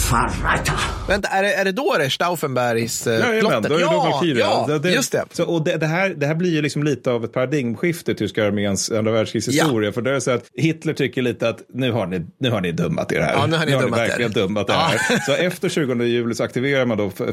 Vänta, 1.08 1.28
är 1.28 1.42
det, 1.42 1.54
är 1.54 1.64
det 1.64 1.72
då 1.72 1.94
det 1.98 2.04
är 2.04 2.08
Stauffenbergs 2.08 3.06
eh, 3.06 3.12
Jajamän, 3.20 3.40
plotten? 3.40 3.62
då 3.62 3.74
är 3.74 3.78
det 3.78 3.84
då 3.84 3.90
ja, 3.92 4.10
Valkyria. 4.10 4.44
ja, 4.46 4.64
Det- 4.68 4.78
det- 4.78 4.92
just 4.94 5.12
det. 5.12 5.24
Så, 5.32 5.44
och 5.44 5.64
det, 5.64 5.76
det, 5.76 5.86
här, 5.86 6.08
det 6.16 6.26
här 6.26 6.34
blir 6.34 6.50
ju 6.50 6.62
liksom 6.62 6.82
lite 6.82 7.10
av 7.10 7.24
ett 7.24 7.32
paradigmskifte 7.32 8.12
i 8.12 8.14
tyska 8.14 8.46
arméns 8.46 8.90
andra 8.90 9.12
världskrigshistoria. 9.12 9.92
För 9.92 10.02
det 10.02 10.10
är 10.16 10.20
så 10.20 10.30
att 10.30 10.44
Hitler 10.54 10.92
tycker 10.92 11.22
lite 11.22 11.48
att 11.48 11.62
nu 11.72 11.92
har 11.92 12.06
ni, 12.06 12.26
nu 12.38 12.50
har 12.50 12.60
ni 12.60 12.72
dummat 12.72 13.12
er 13.12 13.20
här. 13.20 13.32
Ja, 13.32 13.46
nu 13.46 13.56
har 13.56 13.66
ni 13.66 13.72
dummat 13.72 13.98
er. 14.00 14.06
verkligen 14.06 14.30
dummat 14.32 14.68
er 14.68 14.72
Ja. 14.72 14.90
här. 15.08 15.18
Så 15.26 15.32
efter 15.32 15.68
20 15.68 16.04
juli 16.04 16.34
så 16.34 16.44
aktiverar 16.44 16.86
man 16.86 16.98
då 16.98 17.32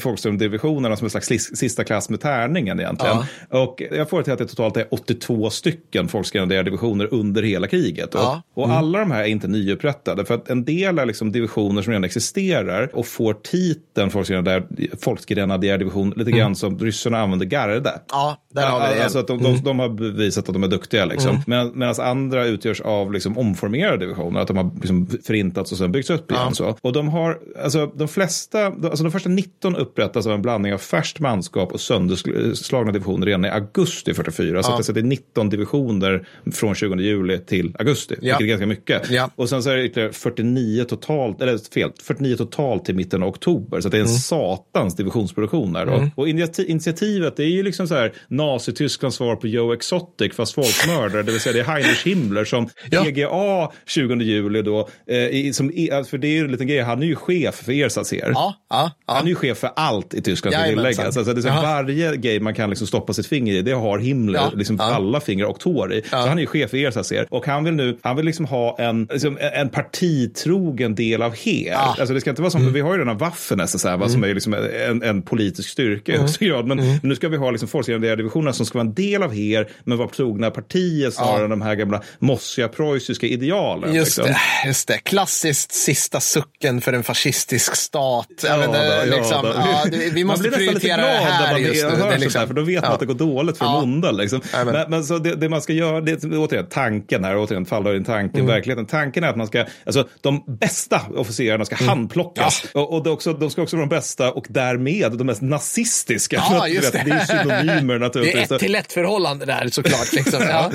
Folkströmdivisionerna 0.78 0.96
som 0.96 1.06
en 1.06 1.10
slags 1.10 1.58
sista 1.60 1.84
klass 1.84 2.10
med 2.10 2.22
tärningen 2.22 2.80
egentligen. 2.80 3.18
Och 3.50 3.84
jag 3.92 4.10
får 4.10 4.18
det 4.18 4.24
till 4.24 4.34
att 4.34 4.40
det 4.40 4.46
totalt 4.48 4.78
är 4.78 4.86
82 4.92 5.50
stycken 5.50 6.08
folkgrenadjärdivisioner 6.08 7.14
under 7.14 7.44
hela 7.44 7.68
kriget. 7.68 8.16
Och, 8.16 8.22
Ja. 8.22 8.42
och 8.54 8.70
alla 8.70 9.00
de 9.00 9.12
här 9.12 9.22
är 9.24 9.28
inte 9.28 9.48
nyupprättade. 9.48 10.26
För 10.26 10.36
att 10.36 10.50
en 10.50 10.66
del 10.66 11.00
är 11.00 11.06
liksom 11.06 11.32
divisioner 11.32 11.82
som 11.82 11.92
redan 11.92 12.04
existerar 12.04 12.90
och 12.94 13.08
får 13.08 13.34
titeln 13.34 14.10
folkgrenadjär- 14.12 14.96
folkgrenadjärdivision 15.02 16.14
lite 16.16 16.32
grann 16.32 16.56
som 16.56 16.80
ryssarna 16.80 17.20
använder 17.20 17.46
garde. 17.46 18.00
Ja, 18.12 18.38
där 18.54 18.68
har 18.68 18.80
vi 18.80 18.86
det. 18.86 18.92
Mm. 18.92 19.04
Alltså 19.04 19.20
att 19.20 19.28
de, 19.28 19.44
de, 19.44 19.62
de 19.64 19.80
har 19.80 19.90
bevisat 19.90 20.48
att 20.50 20.54
de 20.54 20.64
är 20.64 20.68
duktiga. 20.68 21.06
Liksom. 21.06 21.40
Men, 21.48 21.72
medan 21.76 21.96
andra 22.00 22.46
utgörs 22.46 22.82
av 22.82 23.14
liksom, 23.14 23.38
omformerade 23.38 23.98
divisioner. 23.98 24.40
Att 24.40 24.48
de 24.48 24.58
har 24.58 24.72
liksom, 24.76 25.08
förintats 25.24 25.72
och 25.72 25.78
sen 25.78 25.92
byggts 25.92 26.10
upp 26.10 26.32
igen. 26.32 26.56
Så. 26.56 26.76
Och 26.82 26.94
de 26.94 27.08
har, 27.08 27.40
alltså 27.64 27.86
de 27.96 28.08
flesta, 28.08 28.66
alltså 28.66 29.04
de 29.04 29.12
första 29.12 29.30
19 29.30 29.76
upprättas 29.76 30.28
av 30.28 30.34
en 30.34 30.42
blandning 30.42 30.67
av 30.74 30.78
färskt 30.78 31.20
manskap 31.20 31.72
och 31.72 31.82
sönderslagna 31.82 32.92
divisioner 32.92 33.26
redan 33.26 33.46
i 33.46 33.50
augusti 33.50 34.14
44. 34.14 34.64
Så 34.64 34.72
att 34.72 34.94
det 34.94 35.00
är 35.00 35.04
19 35.04 35.50
divisioner 35.50 36.28
från 36.54 36.76
20 36.76 36.96
juli 36.96 37.40
till 37.40 37.76
augusti. 37.80 38.16
Ja. 38.22 38.38
Vilket 38.38 38.42
är 38.42 38.48
ganska 38.48 38.66
mycket. 38.66 39.10
Ja. 39.10 39.30
Och 39.36 39.50
sen 39.50 39.64
så 39.64 39.70
är 39.70 39.78
det 39.78 39.84
ytterligare 39.86 40.14
49 40.14 40.84
totalt, 40.84 41.42
eller 41.42 41.58
fel, 41.74 41.92
49 42.04 42.36
totalt 42.36 42.86
till 42.86 42.96
mitten 42.96 43.24
av 43.24 43.30
oktober. 43.30 43.82
Så 43.82 43.90
det 43.90 43.98
är 43.98 44.02
en 44.02 44.08
Mm. 44.08 44.18
satans 44.20 44.96
divisionsproduktion 44.96 45.76
här. 45.76 45.86
Då. 45.86 46.10
Och 46.16 46.28
initiati- 46.28 46.66
initiativet, 46.66 47.38
det 47.38 47.44
är 47.44 47.48
ju 47.50 47.64
liksom 47.64 47.88
så 47.88 47.96
här 47.96 48.14
Nazitysklands 48.28 49.18
svar 49.18 49.36
på 49.36 49.48
Joe 49.48 49.74
Exotic 49.74 50.34
fast 50.36 50.54
folkmördare. 50.54 51.24
det 51.24 51.32
vill 51.32 51.42
säga 51.42 51.54
det 51.54 51.60
är 51.60 51.64
Heinrich 51.64 52.06
Himmler 52.08 52.46
som 52.46 52.70
Ja. 52.92 53.04
PGA 53.04 53.72
20 53.86 54.16
juli 54.24 54.62
då. 54.62 54.80
Eh, 54.80 55.52
som, 55.52 55.70
för 56.10 56.18
det 56.18 56.28
är 56.28 56.32
ju 56.32 56.40
en 56.40 56.52
liten 56.52 56.68
grej, 56.68 56.80
han 56.82 57.02
är 57.04 57.08
ju 57.08 57.16
chef 57.16 57.56
för 57.56 57.72
Ersatser. 57.72 58.32
Ja, 58.34 58.56
ja, 58.70 58.92
ja. 59.08 59.14
Han 59.14 59.24
är 59.26 59.30
ju 59.30 59.36
chef 59.36 59.58
för 59.58 59.70
allt 59.76 60.14
i 60.14 60.22
Tyskland. 60.22 60.54
Jajamensan. 60.60 60.94
tilläggas. 60.94 61.18
Alltså, 61.18 61.34
det 61.34 61.40
är 61.40 61.56
så 61.56 61.62
varje 61.62 62.16
grej 62.18 62.40
man 62.40 62.54
kan 62.54 62.70
liksom 62.70 62.88
stoppa 62.88 63.14
sitt 63.14 63.28
finger 63.28 63.54
i, 63.54 63.62
det 63.62 63.72
har 63.72 63.98
Himmler 64.00 64.40
Ja. 64.40 64.52
liksom 64.56 64.76
Ja. 64.80 64.84
alla 64.96 65.20
fingrar 65.22 65.48
och 65.48 65.60
tår 65.60 65.94
i. 65.94 66.02
Så 66.10 66.16
han 66.16 66.38
är 66.38 66.42
ju 66.42 66.48
chef 66.48 66.70
för 66.70 66.78
Ersatser. 66.78 67.28
Och 67.30 67.46
han 67.48 67.64
vill 67.64 67.74
nu, 67.74 67.98
han 68.02 68.16
vill 68.16 68.26
liksom 68.26 68.46
ha 68.46 68.76
en, 68.80 69.08
liksom, 69.12 69.38
en 69.54 69.70
partitrogen 69.70 70.96
del 70.96 71.22
av 71.22 71.36
Heer. 71.36 71.72
Ja. 71.72 71.96
Alltså, 72.00 72.14
det 72.14 72.22
ska 72.22 72.30
inte 72.30 72.42
vara 72.42 72.52
som, 72.52 72.74
vi 72.74 72.82
har 72.82 72.94
ju 72.94 73.00
redan 73.00 73.18
Waffen 73.18 73.68
SSR, 73.68 73.98
va, 73.98 74.10
som 74.10 74.24
är 74.24 74.34
liksom 74.34 74.54
en, 74.90 75.04
en 75.04 75.22
politisk 75.22 75.70
styrka 75.70 76.14
i 76.14 76.18
högsta 76.18 76.46
grad. 76.46 76.68
Men 76.68 77.00
nu 77.04 77.16
ska 77.16 77.30
vi 77.30 77.38
ha 77.38 77.52
liksom 77.52 77.70
folkgrenadjärdivisionerna 77.70 78.54
som 78.54 78.66
ska 78.66 78.78
vara 78.78 78.88
en 78.88 78.94
del 78.94 79.24
av 79.24 79.34
Heer, 79.34 79.68
men 79.84 79.98
vara 79.98 80.10
trogna 80.10 80.52
partiet 80.52 81.14
snarare 81.14 81.44
än 81.44 81.50
de 81.50 81.62
här 81.62 81.76
gamla 81.76 82.02
mossiga 82.20 82.68
preussiska 82.68 83.28
idealen. 83.28 83.94
Just 83.96 84.18
liksom. 84.18 84.34
det, 84.64 84.68
just 84.68 84.88
det. 84.88 84.98
Klassiskt 84.98 85.72
sista 85.72 86.20
sucken 86.20 86.82
för 86.82 86.94
en 86.94 87.04
fascistisk 87.04 87.76
stat. 87.76 88.28
Ja, 88.44 88.50
Ja, 88.50 88.58
men 88.58 88.72
det, 88.72 88.78
då, 88.88 88.94
ja, 89.12 89.18
liksom, 89.18 89.42
då. 89.44 89.54
ja, 89.56 89.86
det, 89.92 90.10
vi 90.14 90.24
måste 90.24 90.47
blir 90.50 90.60
nästan 90.60 90.74
lite 90.74 90.88
glad 90.88 91.00
det 91.00 91.06
när 91.40 91.52
man 91.52 91.62
just 91.62 91.84
hör 91.84 91.92
Det 91.92 91.98
sånt 91.98 92.20
liksom, 92.20 92.40
här, 92.40 92.48
för 92.48 92.54
då 92.54 92.62
vet 92.62 92.82
man 92.82 92.90
ja. 92.90 92.94
att 92.94 93.00
det 93.00 93.06
går 93.06 93.14
dåligt 93.14 93.58
för 93.58 93.66
Ja. 93.66 93.82
onda. 93.82 94.12
Liksom. 94.12 94.42
Men, 94.66 94.90
men 94.92 95.04
så 95.04 95.18
det, 95.18 95.36
det 95.36 95.50
man 95.50 95.62
ska 95.62 95.74
göra, 95.74 96.02
det 96.02 96.24
är 96.24 96.40
återigen 96.40 96.66
tanken 96.70 97.24
här, 97.24 97.38
återigen 97.38 97.66
faller 97.66 97.96
in 97.96 98.04
tanken, 98.06 98.40
Mm. 98.42 98.54
verkligheten. 98.54 98.86
Tanken 98.86 99.24
är 99.24 99.28
att 99.28 99.36
man 99.36 99.48
ska, 99.48 99.66
alltså 99.86 100.08
de 100.22 100.44
bästa 100.60 101.02
officerarna 101.16 101.66
ska 101.66 101.76
Mm. 101.76 101.88
handplockas. 101.88 102.66
Och, 102.74 102.94
och 102.94 103.04
det 103.04 103.10
också, 103.10 103.34
de 103.34 103.50
ska 103.50 103.62
också 103.62 103.76
vara 103.76 103.86
de 103.86 103.96
bästa 103.96 104.32
och 104.32 104.46
därmed 104.50 105.12
de 105.18 105.24
mest 105.28 105.42
nazistiska. 105.42 106.44
Ja, 106.50 106.68
just 106.68 106.94
det. 106.94 107.02
det 107.06 107.12
är 107.12 107.20
synonymer 107.26 107.94
Det 107.94 108.00
naturligtvis. 108.00 108.52
är 108.52 108.56
ett 108.56 108.62
till 108.62 108.76
ett 108.76 108.94
förhållande 108.94 109.46
där 109.46 109.68
såklart. 109.72 110.14
Liksom. 110.14 110.42
Ja. 110.50 110.72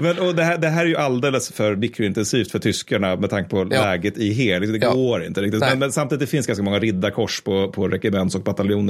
Men, 0.00 0.18
och 0.18 0.34
det, 0.34 0.44
här, 0.44 0.58
det 0.58 0.68
här 0.68 0.82
är 0.82 0.86
ju 0.88 0.96
alldeles 0.96 1.52
för 1.52 1.76
mikrointensivt 1.76 2.50
för 2.50 2.58
tyskarna 2.58 3.16
med 3.16 3.30
tanke 3.30 3.50
på 3.50 3.68
Ja. 3.70 3.82
läget 3.84 4.18
i 4.18 4.32
Heer. 4.32 4.60
Det 4.60 4.78
Ja. 4.82 4.92
går 4.92 5.24
inte 5.24 5.40
riktigt. 5.40 5.60
Men, 5.60 5.78
men 5.78 5.92
samtidigt 5.92 6.20
det 6.20 6.26
finns 6.26 6.46
ganska 6.46 6.62
många 6.62 6.78
riddarkors 6.78 7.40
på, 7.40 7.68
på 7.68 7.88
regements 7.88 8.34
och 8.34 8.44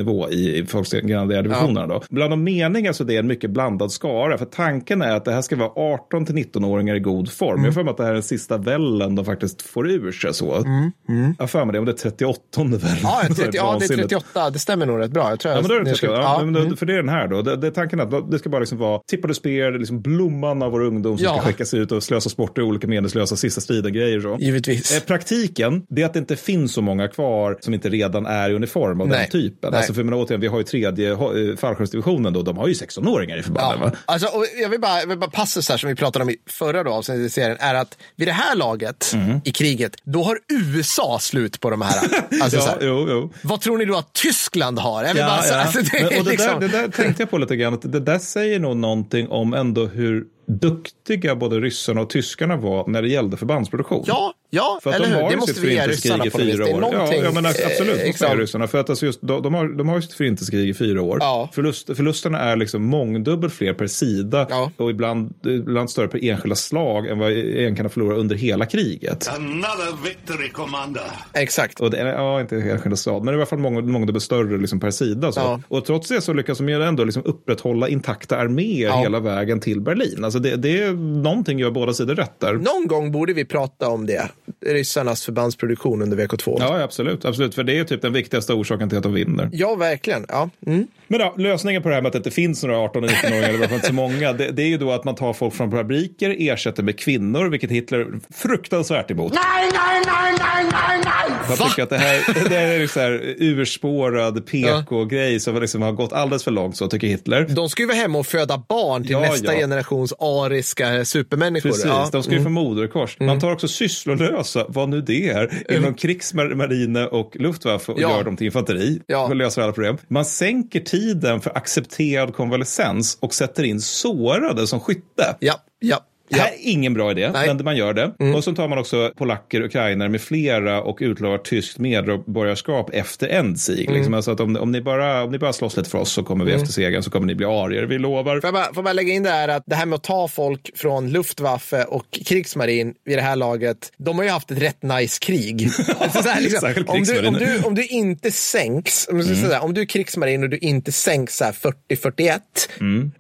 bataljonnivå 0.05 0.31
i, 0.31 0.59
i 0.59 0.67
folkgrenadjärdivisionerna. 0.67 1.87
då. 1.87 2.03
Bland 2.11 2.33
de 2.33 2.45
meningar 2.45 2.93
så 2.93 3.05
det 3.05 3.15
är 3.15 3.19
en 3.19 3.27
mycket 3.27 3.51
blandad 3.51 3.93
skara. 3.93 4.39
För 4.39 4.45
tanken 4.45 5.03
är 5.03 5.17
att 5.17 5.25
det 5.25 5.33
här 5.33 5.43
ska 5.43 5.57
vara 5.57 5.71
18 5.95 6.27
till 6.27 6.35
19-åringar 6.35 6.95
i 6.95 7.01
god 7.01 7.33
form. 7.33 7.53
Mm. 7.53 7.65
Jag 7.65 7.75
för 7.75 7.83
mig 7.85 7.91
att 7.91 7.97
det 7.97 8.03
här 8.03 8.11
är 8.11 8.15
den 8.15 8.23
sista 8.23 8.59
vällen 8.59 9.15
de 9.15 9.25
faktiskt 9.25 9.63
får 9.63 9.91
ur 9.91 10.13
sig 10.13 10.35
så. 10.35 10.65
Jag 11.07 11.35
har 11.39 11.47
för 11.47 11.65
mig 11.65 11.73
det, 11.73 11.79
om 11.79 11.85
det 11.85 11.93
är 11.93 11.97
38 12.11 12.41
vällen. 12.57 12.75
Mm, 12.83 12.97
Ja, 13.03 13.21
Så 13.29 13.35
30, 13.35 13.41
ja, 13.45 13.51
det 13.53 13.59
är 13.59 13.63
vansinnigt. 13.63 14.09
38. 14.09 14.51
Det 14.51 14.59
stämmer 14.59 14.87
nog 14.87 14.99
rätt 15.01 15.11
bra. 15.11 15.31
Jag 15.31 15.41
tror 15.41 15.55
Ja, 15.55 15.61
men 15.61 15.69
då 15.69 15.75
är 15.75 15.79
det 15.79 15.85
jag 15.85 15.89
inte 15.89 16.01
så. 16.01 16.07
ska- 16.07 16.15
Ja, 16.15 16.37
ja, 16.39 16.45
men 16.45 16.55
då, 16.55 16.61
mm. 16.61 16.77
För 16.77 16.87
det 16.87 16.93
är 16.93 16.97
den 16.97 17.09
här 17.09 17.29
då. 17.29 17.43
Det, 17.43 17.57
det 17.57 17.67
är 17.67 17.71
tanken 17.71 18.01
att 18.01 18.31
det 18.31 18.39
ska 18.39 18.49
bara 18.51 18.59
liksom 18.61 18.79
vara 18.79 19.01
tippade 19.11 19.35
spear, 19.35 19.79
liksom 19.79 20.01
blomman 20.01 20.63
av 20.63 20.73
vår 20.73 20.81
ungdom 20.85 21.19
som 21.19 21.25
Ja. 21.25 21.33
ska 21.39 21.47
skickas 21.47 21.75
ut 21.75 21.93
och 21.93 22.03
slösas 22.03 22.37
bort 22.37 22.59
i 22.59 22.61
olika 22.63 22.87
meningslösa 22.87 23.37
sista 23.37 23.61
striden-grejer. 23.61 24.21
Så. 24.21 24.37
Givetvis. 24.41 24.97
Eh, 24.97 25.03
Praktiken, 25.07 25.83
det 25.89 26.03
är 26.03 26.07
att 26.07 26.13
det 26.13 26.19
inte 26.19 26.37
finns 26.37 26.73
så 26.73 26.83
många 26.83 27.09
kvar 27.09 27.59
som 27.61 27.75
inte 27.75 27.89
redan 27.89 28.27
är 28.27 28.51
i 28.51 28.55
uniform 28.55 29.01
av 29.01 29.09
Nej. 29.09 29.19
den 29.19 29.31
typen. 29.43 29.71
Nej. 29.73 29.83
Alltså 29.91 29.99
för 30.01 30.05
men 30.05 30.15
återigen, 30.15 30.41
vi 30.41 30.47
har 30.47 30.59
ju 30.59 30.65
tredje 30.65 31.11
eh, 31.13 31.19
fallskärmsdivisionen 31.57 32.33
då, 32.33 32.43
de 32.43 32.57
har 32.57 32.67
ju 32.69 32.73
16-åringar 32.75 33.37
i 33.37 33.43
förbanden. 33.43 33.79
Ja. 33.81 33.87
Va? 33.91 33.97
Alltså, 34.07 34.29
och 34.29 34.45
jag 34.63 34.69
vill 34.69 34.81
bara, 34.81 35.01
jag 35.01 35.07
vill 35.07 35.19
bara 35.19 35.31
passus 35.31 35.69
här 35.69 35.77
som 35.77 35.89
vi 35.89 35.95
pratade 35.95 36.23
om 36.23 36.31
i 36.31 36.37
förra 36.47 36.83
då, 36.85 36.91
avsnittet 36.93 37.27
i 37.27 37.31
serien 37.31 37.57
är 37.61 37.75
att 37.75 37.99
vid 38.17 38.29
det 38.29 38.33
här 38.33 38.55
laget 38.57 39.11
Mhm. 39.15 39.41
i 39.45 39.51
kriget, 39.53 39.97
då 40.05 40.23
har 40.23 40.39
USA 40.49 41.19
slut 41.21 41.61
på 41.61 41.71
de 41.71 41.83
här. 41.83 42.01
Alltså, 42.43 42.61
så 42.61 42.67
Ja, 42.69 42.77
här 42.81 42.87
jo, 42.87 43.07
jo. 43.11 43.31
Vad 43.43 43.61
tror 43.61 43.79
ni 43.79 43.85
då 43.85 43.97
att 43.97 44.13
Tyskland 44.13 44.79
har? 44.79 45.05
Jag 45.05 45.15
vill 45.15 45.23
bara, 45.23 45.43
så, 45.43 45.55
alltså, 45.59 45.79
det, 45.83 45.91
Men, 45.93 46.19
och 46.19 46.25
det, 46.25 46.31
liksom, 46.31 46.61
där, 46.61 46.69
det 46.69 46.79
där 46.79 46.89
tänkte 46.89 47.23
jag 47.23 47.31
på 47.31 47.39
lite 47.39 47.57
grann, 47.57 47.75
att 47.75 47.93
det 47.93 48.01
där 48.01 48.19
säger 48.19 48.59
nog 48.61 48.77
någonting 48.77 49.29
om 49.29 49.55
ändå 49.55 49.87
hur 49.87 50.25
duktiga 50.59 51.37
både 51.37 51.61
ryssarna 51.61 52.01
och 52.01 52.11
tyskarna 52.11 52.57
var 52.57 52.87
när 52.89 53.03
det 53.03 53.09
gällde 53.09 53.37
förbandsproduktion. 53.37 54.05
Ja, 54.07 54.35
Ja, 54.53 54.79
För 54.83 54.91
att 54.91 54.97
eller 54.97 55.07
de 55.09 55.15
hur? 55.15 55.23
har 55.23 55.31
Det 55.31 55.37
måste 55.37 55.61
vi 55.61 55.73
ge 55.75 55.87
ryssarna 55.87 56.27
i 56.27 56.31
fyra 56.31 56.65
Det 56.65 56.71
är 56.71 56.75
år. 56.85 56.89
Ja, 56.93 57.15
ja, 57.15 57.31
men 57.35 57.47
absolut. 57.47 58.01
eh, 58.01 58.07
måste 58.07 58.37
ryssarna. 58.37 58.67
För 58.67 58.79
att 58.79 58.91
alltså 58.91 59.07
just, 59.07 59.21
de, 59.23 59.43
de, 59.43 59.55
har, 59.55 59.69
de 59.69 59.89
har 59.89 59.97
ju 59.97 60.03
sitt 60.03 60.13
förintelsekrig 60.13 60.69
i 60.69 60.75
fyra 60.75 61.03
år. 61.03 61.19
Ja. 61.21 61.49
Förlust, 61.53 61.97
förlusterna 61.97 62.39
är 62.41 62.57
liksom 62.57 62.83
mångdubbelt 62.85 63.53
fler 63.55 63.75
per 63.75 63.87
sida 63.87 64.47
Ja. 64.51 64.71
och 64.77 64.91
ibland, 64.91 65.35
ibland 65.47 65.91
större 65.91 66.09
per 66.09 66.25
enskilda 66.25 66.57
slag 66.57 67.07
än 67.07 67.19
vad 67.19 67.33
en 67.33 67.77
kan 67.77 67.85
ha 67.87 67.91
förlorat 67.91 68.19
under 68.19 68.37
hela 68.37 68.67
kriget. 68.67 69.29
Another 69.29 70.05
victory, 70.05 70.49
Commander. 70.49 71.03
Exakt. 71.33 71.81
Och 71.81 71.91
det 71.91 71.99
ja, 72.09 72.41
inte 72.41 72.57
enskilda 72.57 72.97
stad, 72.97 73.25
men 73.25 73.35
i 73.35 73.37
alla 73.37 73.47
fall 73.47 73.59
många, 73.59 73.81
mångdubbelt 73.81 74.25
större 74.25 74.59
liksom 74.59 74.81
per 74.81 74.91
sida. 74.91 75.33
Så. 75.33 75.41
Ja. 75.41 75.61
Och 75.69 75.85
trots 75.85 76.09
det 76.09 76.21
så 76.21 76.33
lyckas 76.33 76.59
de 76.59 76.69
ju 76.69 76.83
ändå 76.83 77.05
liksom 77.05 77.23
upprätthålla 77.25 77.89
intakta 77.89 78.37
arméer 78.37 78.89
Ja. 78.89 79.01
hela 79.03 79.21
vägen 79.21 79.61
till 79.61 79.81
Berlin. 79.81 80.25
Alltså 80.25 80.39
det, 80.43 80.57
det 80.57 80.83
är 80.83 80.93
någonting 81.23 81.59
gör 81.59 81.71
båda 81.71 81.93
sidor 81.93 82.15
rätt 82.15 82.41
där. 82.41 82.53
Någon 82.55 82.87
gång 82.87 83.13
borde 83.13 83.33
vi 83.33 83.45
prata 83.45 83.89
om 83.89 84.07
det. 84.07 84.29
Ryssarnas 84.67 85.25
förbandsproduktion 85.25 86.03
under 86.03 86.17
VK2. 86.17 86.57
Ja, 86.59 86.79
Ja, 86.79 86.85
absolut, 86.85 87.25
absolut. 87.25 87.55
För 87.55 87.65
det 87.65 87.79
är 87.79 87.85
typ 87.85 88.03
den 88.03 88.13
viktigaste 88.13 88.53
orsaken 88.53 88.89
till 88.89 88.99
att 88.99 89.05
de 89.05 89.15
vinner. 89.15 89.49
verkligen. 89.77 90.27
Ja. 90.29 90.51
Mm. 90.67 90.87
Men 91.09 91.21
då, 91.21 91.35
lösningen 91.39 91.83
på 91.83 91.89
det 91.89 91.95
här 91.95 92.03
med 92.03 92.09
att 92.09 92.13
det 92.13 92.19
inte 92.19 92.31
finns 92.31 92.63
några 92.65 92.79
18 92.79 93.05
och 93.05 93.11
19-åringar, 93.11 93.49
eller 93.49 93.67
fall 93.67 93.75
inte 93.75 93.87
så 93.87 93.93
många, 93.93 94.33
det, 94.33 94.51
det 94.51 94.63
är 94.63 94.67
ju 94.67 94.79
då 94.79 94.93
att 94.93 95.05
man 95.05 95.15
tar 95.15 95.33
folk 95.33 95.55
från 95.55 95.71
fabriker, 95.71 96.37
ersätter 96.39 96.83
med 96.83 96.99
kvinnor, 96.99 97.49
vilket 97.49 97.71
Hitler 97.71 97.99
är 97.99 98.07
fruktansvärt 98.35 99.11
emot. 99.11 99.33
Nej, 99.35 99.71
nej, 99.75 100.03
nej, 100.07 100.35
nej, 100.39 100.65
nej, 100.73 101.01
nej! 101.05 101.20
Man 101.59 101.69
tycker 101.69 101.83
att 101.83 101.91
det 101.91 101.99
här, 101.99 102.35
det 102.49 102.57
här 102.57 102.81
är 102.81 102.87
så 102.87 103.01
här 103.01 103.35
urspårad 103.39 104.47
PK-grej 104.47 105.41
som 105.41 105.61
liksom 105.61 105.83
har 105.83 105.93
gått 105.93 106.13
alldeles 106.13 106.45
för 106.45 106.51
långt, 106.51 106.77
så 106.77 106.89
tycker 106.89 107.07
Hitler. 107.07 107.47
De 107.49 107.69
ska 107.69 107.83
ju 107.83 107.87
vara 107.87 107.97
hemma 107.99 108.19
och 108.19 108.27
föda 108.27 108.63
barn 108.69 109.03
till 109.03 109.11
Ja, 109.13 109.21
nästa 109.21 109.53
ja. 109.55 109.61
generations 109.61 110.13
ariska 110.19 111.05
supermänniskor. 111.05 111.69
Precis, 111.71 111.85
Ja. 111.85 112.09
de 112.13 112.23
ska 112.23 112.33
ju 112.33 112.43
få 112.43 112.49
moderkors. 112.49 113.17
Man 113.21 113.41
tar 113.41 113.53
också 113.53 113.69
sysslolösa, 113.69 114.65
vad 114.69 114.89
nu 114.89 115.01
det 115.01 115.29
är, 115.29 115.63
inom 115.77 115.95
krigsmarine 115.95 117.07
och 117.07 117.37
luftwaffe 117.37 117.93
och 117.93 118.01
gör 118.01 118.25
dem 118.25 118.37
till 118.37 118.47
infanteri. 118.47 119.01
Ja. 119.07 119.25
Och 119.25 119.37
löser 119.37 119.63
alla 119.63 119.73
problem. 119.73 119.99
Man 120.09 120.25
sänker 120.25 120.81
tiden 120.81 121.41
för 121.41 121.57
accepterad 121.57 122.35
konvalescens 122.35 123.19
och 123.21 123.35
sätter 123.35 123.63
in 123.63 123.81
sårade 123.81 124.67
som 124.67 124.81
skytte. 124.81 125.37
Ja, 125.41 125.55
ja. 125.79 126.01
Det 126.31 126.41
här 126.41 126.49
är 126.49 126.57
ingen 126.59 126.95
bra 126.95 127.11
idé, 127.11 127.31
Nej. 127.33 127.47
men 127.47 127.65
man 127.65 127.77
gör 127.77 127.95
det. 127.95 128.13
Och 128.35 128.45
så 128.45 128.55
tar 128.55 128.69
man 128.69 128.79
också 128.79 129.13
polacker, 129.17 129.61
ukrainare 129.61 130.09
med 130.09 130.21
flera 130.21 130.83
och 130.83 130.99
utlovar 131.01 131.39
tyskt 131.39 131.79
medborgarskap 131.79 132.91
efter 132.93 133.29
Endzig. 133.29 133.91
Liksom. 133.91 134.15
Alltså 134.15 134.31
att 134.31 134.41
om, 134.41 134.57
om, 134.57 134.73
ni 134.73 134.81
bara, 134.81 135.25
om 135.25 135.31
ni 135.33 135.39
bara 135.39 135.53
slåss 135.53 135.77
lite 135.77 135.91
för 135.91 135.99
oss 135.99 136.13
så 136.13 136.23
kommer 136.23 136.45
vi 136.45 136.53
efter 136.53 136.73
segern 136.73 137.03
så 137.03 137.11
kommer 137.11 137.27
ni 137.27 137.35
bli 137.35 137.47
arier, 137.47 137.83
vi 137.83 137.99
lovar. 137.99 138.41
Får 138.41 138.49
jag, 138.49 138.55
bara, 138.55 138.65
får 138.65 138.77
jag 138.77 138.85
bara 138.85 138.93
lägga 138.93 139.13
in 139.13 139.23
det 139.23 139.31
här 139.31 139.49
att 139.49 139.63
det 139.67 139.75
här 139.75 139.87
med 139.87 139.97
att 139.97 140.03
ta 140.03 140.29
folk 140.29 140.71
från 140.75 141.11
Luftwaffe 141.11 141.85
och 141.85 142.07
krigsmarin 142.27 142.95
vid 143.05 143.19
det 143.19 143.23
här 143.23 143.37
laget, 143.37 143.93
de 143.97 144.17
har 144.17 144.25
ju 144.25 144.31
haft 144.31 144.51
ett 144.51 144.63
rätt 144.63 144.83
nice 144.83 145.19
krig. 145.21 145.69
Alltså 146.01 146.23
så 146.23 146.29
här, 146.29 146.41
liksom, 146.41 146.75
om, 146.87 147.03
du, 147.03 147.27
om, 147.27 147.35
du, 147.35 147.63
om 147.63 147.75
du 147.75 147.87
inte 147.87 148.31
sänks, 148.31 149.09
om, 149.09 149.21
mm. 149.21 149.37
säga, 149.37 149.61
om 149.61 149.75
du 149.75 149.81
är 149.81 149.85
krigsmarin 149.85 150.43
och 150.43 150.49
du 150.49 150.57
inte 150.57 150.93
sänks 150.93 151.37
så 151.37 151.45
här 151.45 151.53
40-41 151.91 152.41